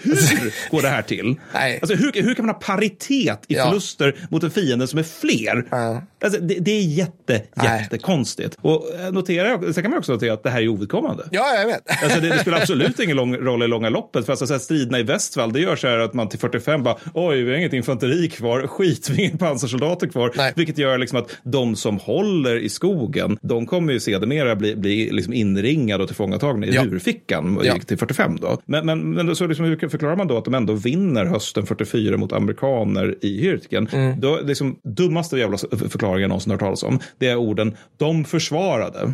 Hur 0.03 0.71
går 0.71 0.83
det 0.83 0.89
här 0.89 1.03
till? 1.03 1.37
Nej. 1.55 1.79
Alltså, 1.83 1.97
hur, 1.97 2.23
hur 2.23 2.35
kan 2.35 2.47
man 2.47 2.55
ha 2.55 2.61
paritet 2.61 3.45
i 3.49 3.55
förluster 3.55 4.15
mot 4.31 4.43
en 4.43 4.51
fiende 4.51 4.87
som 4.87 4.99
är 4.99 5.03
fler? 5.03 5.65
Alltså, 6.25 6.41
det, 6.41 6.55
det 6.55 6.71
är 6.71 6.83
jätte, 6.83 7.43
Nej. 7.55 7.81
jättekonstigt. 7.83 8.57
Och 8.61 8.95
eh, 9.01 9.13
notera, 9.13 9.73
sen 9.73 9.83
kan 9.83 9.91
man 9.91 9.99
också 9.99 10.13
notera 10.13 10.33
att 10.33 10.43
det 10.43 10.51
här 10.51 10.61
är 10.63 10.69
ovidkommande. 10.69 11.25
Ja, 11.31 11.55
jag 11.55 11.67
vet. 11.67 12.03
Alltså 12.05 12.21
det, 12.21 12.29
det 12.29 12.39
spelar 12.39 12.59
absolut 12.61 13.01
ingen 13.01 13.17
lång 13.17 13.37
roll 13.37 13.63
i 13.63 13.69
långa 13.69 13.89
loppet. 13.89 14.25
För 14.27 14.33
alltså, 14.33 14.47
så 14.47 14.53
här, 14.55 14.61
striderna 14.61 14.99
i 14.99 15.03
Västfall, 15.03 15.53
det 15.53 15.61
gör 15.61 15.77
så 15.77 15.87
här 15.89 15.99
att 15.99 16.15
man 16.15 16.29
till 16.29 16.39
45 16.39 16.83
bara, 16.83 16.97
oj, 17.15 17.43
vi 17.43 17.51
har 17.51 17.59
inget 17.59 17.73
infanteri 17.73 18.29
kvar, 18.29 18.67
skit, 18.67 19.11
vi 19.11 19.15
har 19.17 19.29
inga 19.31 19.39
pansarsoldater 19.39 20.07
kvar. 20.07 20.33
Nej. 20.37 20.53
Vilket 20.57 20.79
gör 20.79 20.99
liksom 20.99 21.19
att 21.19 21.37
de 21.43 21.77
som 21.77 21.99
håller 21.99 22.57
i 22.57 22.69
skogen, 22.69 23.39
de 23.43 23.67
kommer 23.67 23.93
ju 23.93 24.01
sedermera 24.01 24.57
bli, 24.57 24.77
bli 24.77 25.11
liksom 25.11 25.33
inringade 25.33 26.03
och 26.03 26.09
tillfångatagna 26.09 26.67
i 26.67 26.75
Ja. 26.75 26.83
lurfickan 26.85 27.61
Ja. 27.65 27.79
till 27.87 27.99
45 27.99 28.37
då. 28.41 28.59
Men, 28.67 28.87
men, 28.87 29.11
men 29.11 29.37
så 29.37 29.47
liksom, 29.47 29.65
hur 29.65 29.89
förklarar 29.89 30.17
man 30.17 30.27
då 30.27 30.39
att 30.39 30.45
de 30.45 30.55
ändå 30.55 30.73
vinner 30.73 31.25
hösten 31.25 31.67
44 31.67 32.17
mot 32.17 32.33
amerikaner 32.33 33.15
i 33.21 33.41
Hürtgen? 33.43 33.95
Mm. 33.95 34.21
Då, 34.21 34.41
liksom, 34.43 34.79
dummaste 34.83 35.39
jävla 35.39 35.59
förklaringen 35.59 36.14
jag 36.21 36.29
någonsin 36.29 36.51
hört 36.53 36.61
talas 36.61 36.83
om, 36.83 36.99
det 37.19 37.29
är 37.29 37.37
orden, 37.37 37.77
de 37.97 38.25
försvarade. 38.25 39.13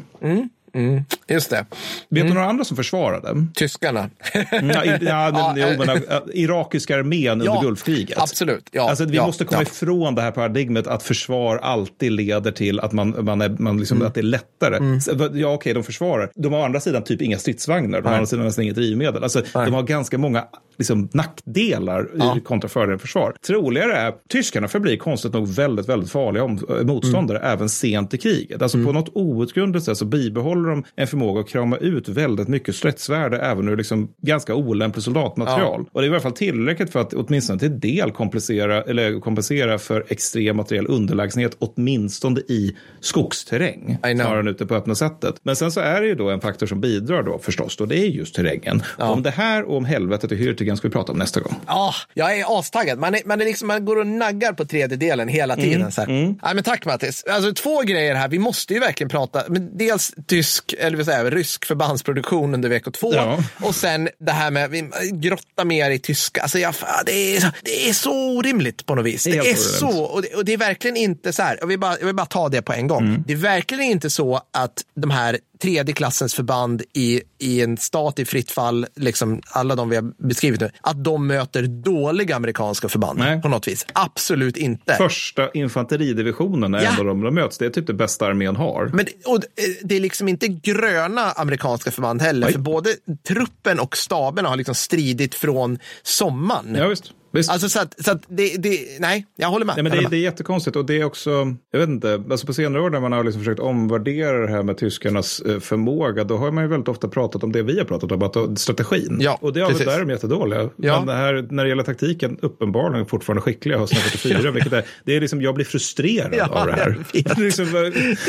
Just 1.29 1.51
det. 1.51 1.67
Vet 2.09 2.27
du 2.27 2.35
några 2.35 2.47
andra 2.47 2.65
som 2.65 2.77
försvarade? 2.77 3.47
Tyskarna. 3.55 4.11
Ja, 4.51 4.85
i, 4.85 4.99
ja, 5.01 5.31
men, 5.33 5.35
Ja, 5.35 5.55
jo, 5.57 5.67
men, 5.79 5.89
äh, 5.89 6.19
irakiska 6.35 6.97
armén 6.97 7.41
under 7.41 7.61
Gulfkriget. 7.63 8.19
Absolut. 8.19 8.69
Ja, 8.73 8.89
Alltså, 8.89 9.05
vi 9.05 9.17
ja, 9.17 9.27
måste 9.27 9.45
komma 9.45 9.63
ja. 9.63 9.69
ifrån 9.69 10.15
det 10.15 10.23
här 10.23 10.31
paradigmet 10.31 10.87
att 10.87 11.03
försvar 11.03 11.57
alltid 11.59 12.13
leder 12.13 12.53
till 12.53 12.81
att, 12.81 12.93
man, 12.93 13.25
man 13.25 13.41
är, 13.41 13.49
man 13.49 13.79
liksom, 13.79 13.97
Mm. 13.97 14.09
att 14.09 14.15
det 14.15 14.21
är 14.21 14.23
lättare. 14.23 15.01
Så, 15.01 15.29
Ja, 15.35 15.53
okej, 15.55 15.75
de 15.75 15.83
försvarar. 15.85 16.31
De 16.35 16.53
har 16.53 16.61
å 16.61 16.65
andra 16.65 16.81
sidan 16.81 17.05
typ 17.05 17.23
inga 17.23 17.39
stridsvagnar. 17.39 18.01
De 18.01 18.07
har 18.07 18.13
å 18.13 18.17
andra 18.17 18.27
sidan 18.27 18.45
nästan 18.45 18.65
inget 18.65 18.77
drivmedel. 18.77 19.23
Alltså, 19.23 19.43
de 19.53 19.75
har 19.75 19.83
ganska 19.83 20.19
många 20.19 20.45
liksom, 20.81 21.09
nackdelar 21.13 22.09
Ja. 22.19 22.37
i 22.37 22.41
kontra 22.41 22.69
fördelar 22.69 22.99
försvar. 22.99 23.35
Troligare 23.47 23.93
är 23.97 24.09
att 24.09 24.23
tyskarna 24.29 24.69
förblir 24.69 24.97
konstigt 24.97 25.33
nog 25.33 25.49
väldigt, 25.49 25.89
väldigt 25.89 26.11
farliga 26.11 26.45
om, 26.45 26.59
eh, 26.69 26.87
motståndare 26.87 27.39
Mm. 27.39 27.53
även 27.53 27.69
sent 27.69 28.15
i 28.15 28.19
kriget. 28.19 28.63
Alltså 28.63 28.85
på 28.85 28.93
något 28.93 29.09
outgrundligt 29.15 29.85
sätt 29.85 29.97
så 29.97 30.05
bibehåller 30.05 30.69
de 30.71 30.85
en 30.97 31.07
förmåga 31.07 31.41
att 31.41 31.49
krama 31.49 31.77
ut 31.77 32.09
väldigt 32.09 32.49
mycket 32.49 32.75
stridsvärde 32.75 33.39
även 33.39 33.69
ur 33.69 33.77
liksom 33.77 34.09
ganska 34.23 34.55
olämplig 34.55 35.03
soldatmaterial. 35.03 35.85
Och 35.93 36.01
det 36.01 36.07
är 36.07 36.11
i 36.11 36.13
alla 36.13 36.21
fall 36.21 36.33
tillräckligt 36.33 36.91
för 36.93 37.01
att 37.01 37.15
åtminstone 37.15 37.59
till 37.59 37.81
del 37.81 38.11
kompensera, 38.11 38.83
eller 38.83 39.21
kompensera 39.21 39.79
för 39.79 40.05
extrem 40.09 40.57
materiell 40.57 40.87
underlägsenhet, 40.87 41.57
åtminstone 41.59 42.41
i 42.41 42.77
skogsterräng. 43.01 43.99
Snarare 44.15 44.41
än 44.41 44.49
ute 44.49 44.67
på 44.67 44.75
öppna 44.75 44.95
sättet. 44.95 45.35
Men 45.43 45.57
sen 45.57 45.73
så 45.73 45.81
är 45.81 46.01
det 46.01 46.07
ju 46.07 46.15
då 46.15 46.31
en 46.31 46.41
faktor 46.41 46.67
som 46.67 46.81
bidrar 46.81 47.23
då 47.23 47.39
förstås, 47.39 47.81
och 47.81 47.89
det 47.89 47.99
är 47.99 48.07
just 48.07 48.35
terrängen. 48.35 48.83
Om 48.99 49.23
det 49.23 49.31
här 49.31 49.65
och 49.65 49.77
om 49.77 49.85
helvetet 49.85 50.33
i 50.33 50.35
Hürtigen 50.37 50.70
ska 50.77 50.89
vi 50.89 50.93
prata 50.93 51.13
om 51.13 51.19
nästa 51.19 51.41
gång. 51.41 51.55
Ja, 51.67 51.95
jag 52.15 52.39
är 52.39 52.59
astaggad. 52.59 52.99
Man, 52.99 53.15
är, 53.15 53.21
man, 53.25 53.41
är 53.41 53.45
liksom, 53.45 53.69
man 53.69 53.85
går 53.85 53.97
och 53.99 54.07
naggar 54.07 54.53
på 54.53 54.65
tredjedelen 54.65 55.29
hela 55.29 55.55
Mm, 55.55 55.65
tiden. 55.67 55.93
Så 55.93 56.01
här. 56.01 56.09
Nej, 56.43 56.55
men 56.55 56.65
tack 56.65 56.85
Mattis. 56.85 57.25
Alltså, 57.31 57.53
två 57.55 57.81
grejer 57.83 58.15
här. 58.15 58.29
Vi 58.29 58.39
måste 58.39 58.75
ju 58.75 58.81
verkligen 58.81 59.09
prata. 59.11 59.43
Men 59.49 59.79
dels 59.79 60.13
tysk, 60.27 60.75
eller 60.79 61.05
säger 61.05 61.25
jag, 61.25 61.37
rysk 61.37 61.65
förbandsproduktion 61.65 62.55
under 62.55 62.69
VK2. 62.71 63.15
Ja. 63.15 63.39
Och 63.63 63.75
sen 63.75 64.09
det 64.19 64.33
här 64.33 64.51
med 64.51 64.71
vi 64.71 64.91
grotta 65.13 65.65
mer 65.65 65.91
i 65.91 65.99
tyska. 65.99 66.43
Alltså, 66.43 66.59
jag, 66.59 66.75
det, 67.07 67.37
är, 67.37 67.41
så- 67.41 67.51
det 67.63 67.89
är 67.89 67.93
så 67.93 68.37
orimligt 68.37 68.87
på 68.87 68.95
något 68.95 69.07
vis. 69.07 69.27
är 69.27 69.31
Det 69.31 69.37
är 69.37 69.41
orimligt. 69.43 69.61
så. 69.61 70.01
Och 70.05 70.23
det, 70.23 70.35
och 70.35 70.45
det 70.45 70.53
är 70.53 70.57
verkligen 70.59 70.97
inte 70.97 71.33
så 71.33 71.43
här. 71.43 71.57
Jag 71.61 71.67
vill, 71.67 71.79
bara, 71.79 71.99
jag 71.99 72.07
vill 72.07 72.15
bara 72.15 72.27
ta 72.27 72.49
det 72.49 72.63
på 72.63 72.73
en 72.73 72.87
gång. 72.87 73.07
Mm. 73.07 73.25
Det 73.27 73.33
är 73.33 73.37
verkligen 73.37 73.85
inte 73.85 74.11
så 74.11 74.41
att 74.53 74.83
de 74.97 75.11
här 75.11 75.39
tredje 75.63 75.95
klassens 75.95 76.35
förband 76.35 76.83
i, 76.93 77.21
i 77.39 77.61
en 77.63 77.77
stat 77.77 78.19
i 78.19 78.25
fritt 78.25 78.51
fall, 78.51 78.87
liksom 78.97 79.41
alla 79.51 79.75
de 79.77 79.89
vi 79.89 79.97
har 79.97 80.27
beskrivit 80.29 80.61
nu, 80.61 80.71
att 80.81 81.05
de 81.05 81.27
möter 81.27 81.63
dåliga 81.63 82.37
amerikanska 82.37 82.89
förband 82.89 83.19
Nej. 83.19 83.43
på 83.43 83.49
något 83.49 83.69
vis. 83.69 83.87
Absolut 83.93 84.57
inte. 84.57 84.95
Första 84.95 85.51
infanteridivisionen 85.55 86.75
är 86.75 86.83
Ja. 86.83 86.91
ändå 86.91 87.03
de 87.03 87.21
de 87.23 87.35
möts. 87.35 87.59
Det 87.59 87.67
är 87.67 87.71
typ 87.71 87.87
det 87.87 87.95
bästa 87.95 88.27
armén 88.27 88.57
har. 88.57 88.91
Men 88.95 89.07
och, 89.25 89.37
eh, 89.37 89.41
det 89.83 89.97
är 89.97 90.01
liksom 90.01 90.29
inte 90.29 90.49
gröna 90.49 91.33
amerikanska 91.33 91.91
förband 91.91 92.23
heller, 92.23 92.47
Nej. 92.47 92.53
för 92.53 92.61
både 92.61 92.91
truppen 93.29 93.81
och 93.81 93.97
staben 93.97 94.45
har 94.45 94.57
liksom 94.57 94.75
stridit 94.75 95.35
från 95.35 95.79
sommaren. 96.03 96.75
Ja, 96.75 96.89
visst. 96.89 97.13
Visst. 97.33 97.51
Alltså 97.51 97.69
så 97.69 97.81
att, 97.81 98.05
så 98.05 98.11
att 98.11 98.23
det, 98.29 98.57
det, 98.63 98.79
nej, 99.01 99.27
jag 99.37 99.49
håller 99.49 99.67
med. 99.67 99.75
Nej, 99.77 99.83
men 99.83 99.93
det, 99.93 100.09
det 100.11 100.17
är 100.17 100.21
jättekonstigt 100.21 100.77
och 100.77 100.85
det 100.85 101.01
är 101.01 101.05
också, 101.05 101.31
jag 101.73 101.81
vet 101.81 101.89
inte, 101.89 102.23
alltså 102.31 102.47
på 102.47 102.53
senare 102.55 102.83
år 102.83 102.91
när 102.91 103.01
man 103.01 103.13
har 103.13 103.25
liksom 103.25 103.41
försökt 103.43 103.61
omvärdera 103.61 104.39
det 104.47 104.53
här 104.53 104.63
med 104.63 104.79
tyskarnas 104.79 105.41
eh, 105.41 105.61
förmåga, 105.61 106.25
då 106.25 106.37
har 106.37 106.51
man 106.51 106.65
ju 106.65 106.71
väldigt 106.71 106.89
ofta 106.89 107.09
pratat 107.09 107.45
om 107.45 107.53
det 107.53 107.63
vi 107.63 107.79
har 107.79 107.85
pratat 107.85 108.13
om, 108.13 108.23
att 108.23 108.59
strategin. 108.59 109.19
Ja, 109.21 109.39
och 109.41 109.53
det, 109.53 109.61
ja, 109.61 109.69
precis. 109.69 109.87
där 109.87 109.95
är 109.97 110.01
de 110.01 110.11
jättedåliga. 110.11 110.71
Ja. 110.77 110.99
Men 110.99 111.07
det 111.07 111.13
här, 111.13 111.47
när 111.51 111.63
det 111.65 111.69
gäller 111.69 111.83
taktiken, 111.83 112.39
uppenbarligen 112.43 113.07
fortfarande 113.07 113.43
skickliga 113.43 113.79
hösten 113.79 113.99
44, 113.99 114.51
vilket 114.55 114.73
är, 114.73 114.85
det 115.05 115.17
är 115.17 115.21
liksom, 115.21 115.43
jag 115.43 115.55
blir 115.55 115.65
frustrerad 115.65 116.35
Ja, 116.35 116.47
av 116.47 116.67
det 116.67 116.73
här. 116.73 116.89
jag 117.13 117.23
vet. 117.25 117.39
Är 117.39 117.43
liksom, 117.43 117.67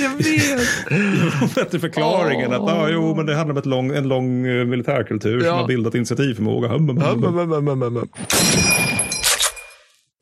Jag 0.01 0.17
vet. 0.17 1.55
bättre 1.55 1.79
förklaring 1.79 2.41
än 2.41 2.53
att 2.53 2.61
ah, 2.61 2.89
jo, 2.89 3.15
men 3.15 3.25
det 3.25 3.35
handlar 3.35 3.53
om 3.53 3.57
ett 3.57 3.65
lång, 3.65 3.91
en 3.95 4.07
lång 4.07 4.47
eh, 4.47 4.65
militärkultur 4.65 5.39
som 5.39 5.47
Ja. 5.47 5.53
har 5.53 5.67
bildat 5.67 5.95
initiativförmåga. 5.95 6.67
Hum, 6.67 6.89
hum, 6.89 6.97
hum. 7.81 8.07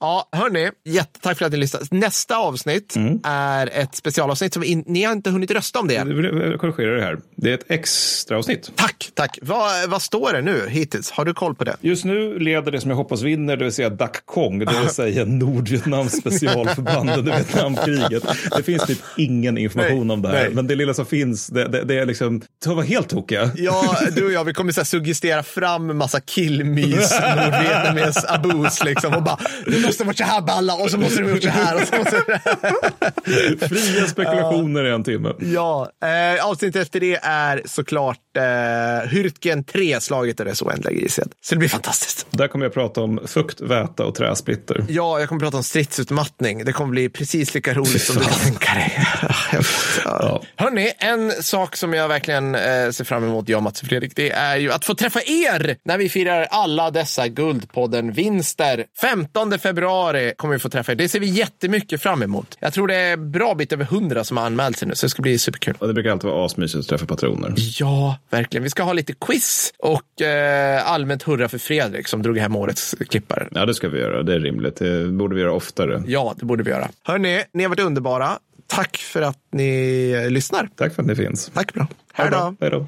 Ja, 0.01 0.29
hörni, 0.31 0.69
jättetack 0.85 1.37
för 1.37 1.45
att 1.45 1.51
ni 1.51 1.57
lyssnade. 1.57 1.85
Nästa 1.91 2.37
avsnitt 2.37 2.95
Mm. 2.95 3.19
är 3.23 3.69
ett 3.73 3.95
specialavsnitt 3.95 4.53
som 4.53 4.63
in, 4.63 4.83
ni 4.87 5.03
har 5.03 5.11
inte 5.13 5.29
hunnit 5.29 5.51
rösta 5.51 5.79
om 5.79 5.87
det 5.87 5.95
än. 5.95 6.23
Jag 6.51 6.59
korrigerar 6.59 6.95
det 6.95 7.01
här. 7.03 7.17
Det 7.35 7.49
är 7.49 7.53
ett 7.53 7.65
extra 7.71 8.37
avsnitt. 8.37 8.71
Tack, 8.75 9.09
tack. 9.13 9.39
Vad, 9.41 9.89
vad 9.89 10.01
står 10.01 10.33
det 10.33 10.41
nu 10.41 10.65
hittills? 10.69 11.11
Har 11.11 11.25
du 11.25 11.33
koll 11.33 11.55
på 11.55 11.63
det? 11.63 11.75
Just 11.81 12.05
nu 12.05 12.39
leder 12.39 12.71
det 12.71 12.81
som 12.81 12.89
jag 12.89 12.97
hoppas 12.97 13.21
vinner, 13.21 13.57
det 13.57 13.63
vill 13.63 13.73
säga 13.73 13.89
Dak 13.89 14.25
Kong, 14.25 14.59
det 14.59 14.79
vill 14.79 14.89
säga 14.89 15.25
Nordvietnams 15.25 16.11
specialförband 16.17 17.09
under 17.09 17.35
Vietnamkriget. 17.35 18.23
Det 18.57 18.63
finns 18.63 18.83
typ 18.85 18.99
ingen 19.17 19.57
information 19.57 20.07
Nej, 20.07 20.13
om 20.13 20.21
det 20.21 20.27
här, 20.29 20.43
nej. 20.43 20.49
men 20.53 20.67
det 20.67 20.75
lilla 20.75 20.93
som 20.93 21.05
finns, 21.05 21.47
det, 21.47 21.67
det, 21.67 21.83
det 21.83 21.99
är 21.99 22.05
liksom, 22.05 22.41
de 22.65 22.75
var 22.75 22.83
helt 22.83 23.09
tokiga. 23.09 23.51
Ja, 23.55 23.97
du 24.15 24.25
och 24.25 24.31
jag, 24.31 24.43
vi 24.43 24.53
kommer 24.53 24.71
så 24.71 24.79
här 24.79 24.85
suggestera 24.85 25.43
fram 25.43 25.89
en 25.89 25.97
massa 25.97 26.19
killmys, 26.19 27.11
nordvietnames 27.35 28.25
abus 28.27 28.83
liksom 28.83 29.13
och 29.13 29.23
bara, 29.23 29.37
måste 29.89 30.03
varit 30.03 30.17
så 30.17 30.23
här 30.23 30.41
balla 30.41 30.73
och 30.75 30.91
så 30.91 30.97
måste 30.97 31.21
de 31.21 31.29
gjort 31.29 31.43
så 31.43 31.49
här 31.49 31.75
och 31.75 31.87
så 31.87 31.95
måste 31.95 32.23
det... 32.27 33.67
Fria 33.67 34.07
spekulationer 34.07 34.85
i 34.85 34.91
en 34.91 35.03
timme. 35.03 35.33
Ja, 35.39 35.91
eh, 36.03 36.45
avsnittet 36.45 36.81
efter 36.81 36.99
det 36.99 37.19
är 37.23 37.61
såklart 37.65 38.37
eh, 38.37 38.41
Hürtgen 39.09 39.63
3, 39.63 39.99
slaget 40.01 40.39
och 40.39 40.45
dess 40.45 40.61
oändliga 40.61 40.93
grishet. 40.93 41.27
Så 41.41 41.55
det 41.55 41.59
blir 41.59 41.69
fantastiskt. 41.69 42.27
Där 42.31 42.47
kommer 42.47 42.65
jag 42.65 42.73
prata 42.73 43.01
om 43.01 43.19
fukt, 43.25 43.61
väta 43.61 44.05
och 44.05 44.15
träsplitter. 44.15 44.85
Ja, 44.89 45.19
jag 45.19 45.29
kommer 45.29 45.39
prata 45.39 45.57
om 45.57 45.63
stridsutmattning. 45.63 46.65
Det 46.65 46.71
kommer 46.73 46.91
bli 46.91 47.09
precis 47.09 47.53
lika 47.53 47.73
roligt 47.73 48.01
som 48.01 48.15
du 48.19 48.23
kan 48.23 48.33
tänka 48.33 48.73
dig. 48.73 49.07
Ja. 50.05 50.43
Hörni, 50.55 50.91
en 50.97 51.31
sak 51.43 51.75
som 51.75 51.93
jag 51.93 52.07
verkligen 52.07 52.55
eh, 52.55 52.89
ser 52.91 53.03
fram 53.03 53.23
emot, 53.23 53.49
jag, 53.49 53.63
Mats 53.63 53.81
och 53.81 53.87
Fredrik, 53.87 54.15
det 54.15 54.31
är 54.31 54.57
ju 54.57 54.71
att 54.71 54.85
få 54.85 54.95
träffa 54.95 55.21
er 55.21 55.77
när 55.85 55.97
vi 55.97 56.09
firar 56.09 56.47
alla 56.51 56.91
dessa 56.91 57.27
Guldpodden-vinster. 57.27 58.85
15 59.01 59.59
februari 59.59 59.78
kommer 60.35 60.53
vi 60.53 60.59
få 60.59 60.69
träffa 60.69 60.91
er. 60.91 60.95
Det 60.95 61.09
ser 61.09 61.19
vi 61.19 61.27
jättemycket 61.27 62.01
fram 62.01 62.23
emot. 62.23 62.57
Jag 62.59 62.73
tror 62.73 62.87
det 62.87 62.95
är 62.95 63.17
bra 63.17 63.55
bit 63.55 63.73
över 63.73 63.83
100 63.83 64.23
som 64.23 64.37
har 64.37 64.45
anmält 64.45 64.77
sig 64.77 64.87
nu, 64.87 64.95
så 64.95 65.05
det 65.05 65.09
ska 65.09 65.21
bli 65.21 65.37
superkul. 65.37 65.75
Och 65.79 65.87
det 65.87 65.93
brukar 65.93 66.11
alltid 66.11 66.29
vara 66.29 66.45
asmysigt 66.45 66.79
att 66.79 66.87
träffa 66.87 67.05
patroner. 67.05 67.53
Ja, 67.79 68.17
verkligen. 68.29 68.63
Vi 68.63 68.69
ska 68.69 68.83
ha 68.83 68.93
lite 68.93 69.13
quiz 69.13 69.73
och 69.77 70.21
eh, 70.21 70.91
allmänt 70.91 71.23
hurra 71.23 71.49
för 71.49 71.57
Fredrik 71.57 72.07
som 72.07 72.21
drog 72.21 72.37
hem 72.37 72.55
årets 72.55 72.95
klippare. 73.09 73.47
Ja, 73.51 73.65
det 73.65 73.73
ska 73.73 73.89
vi 73.89 73.99
göra. 73.99 74.23
Det 74.23 74.33
är 74.33 74.39
rimligt. 74.39 74.75
Det 74.75 75.05
borde 75.07 75.35
vi 75.35 75.41
göra 75.41 75.53
oftare. 75.53 76.03
Ja, 76.07 76.35
det 76.37 76.45
borde 76.45 76.63
vi 76.63 76.69
göra. 76.69 76.89
Hörni, 77.03 77.43
ni 77.53 77.63
har 77.63 77.69
varit 77.69 77.79
underbara. 77.79 78.39
Tack 78.67 78.97
för 78.97 79.21
att 79.21 79.39
ni 79.51 80.29
lyssnar. 80.29 80.69
Tack 80.75 80.93
för 80.95 81.01
att 81.01 81.07
ni 81.07 81.15
finns. 81.15 81.51
Tack 81.53 81.73
bra. 81.73 81.87
Hej 82.13 82.27
då. 82.31 82.55
Hej 82.61 82.69
då. 82.69 82.87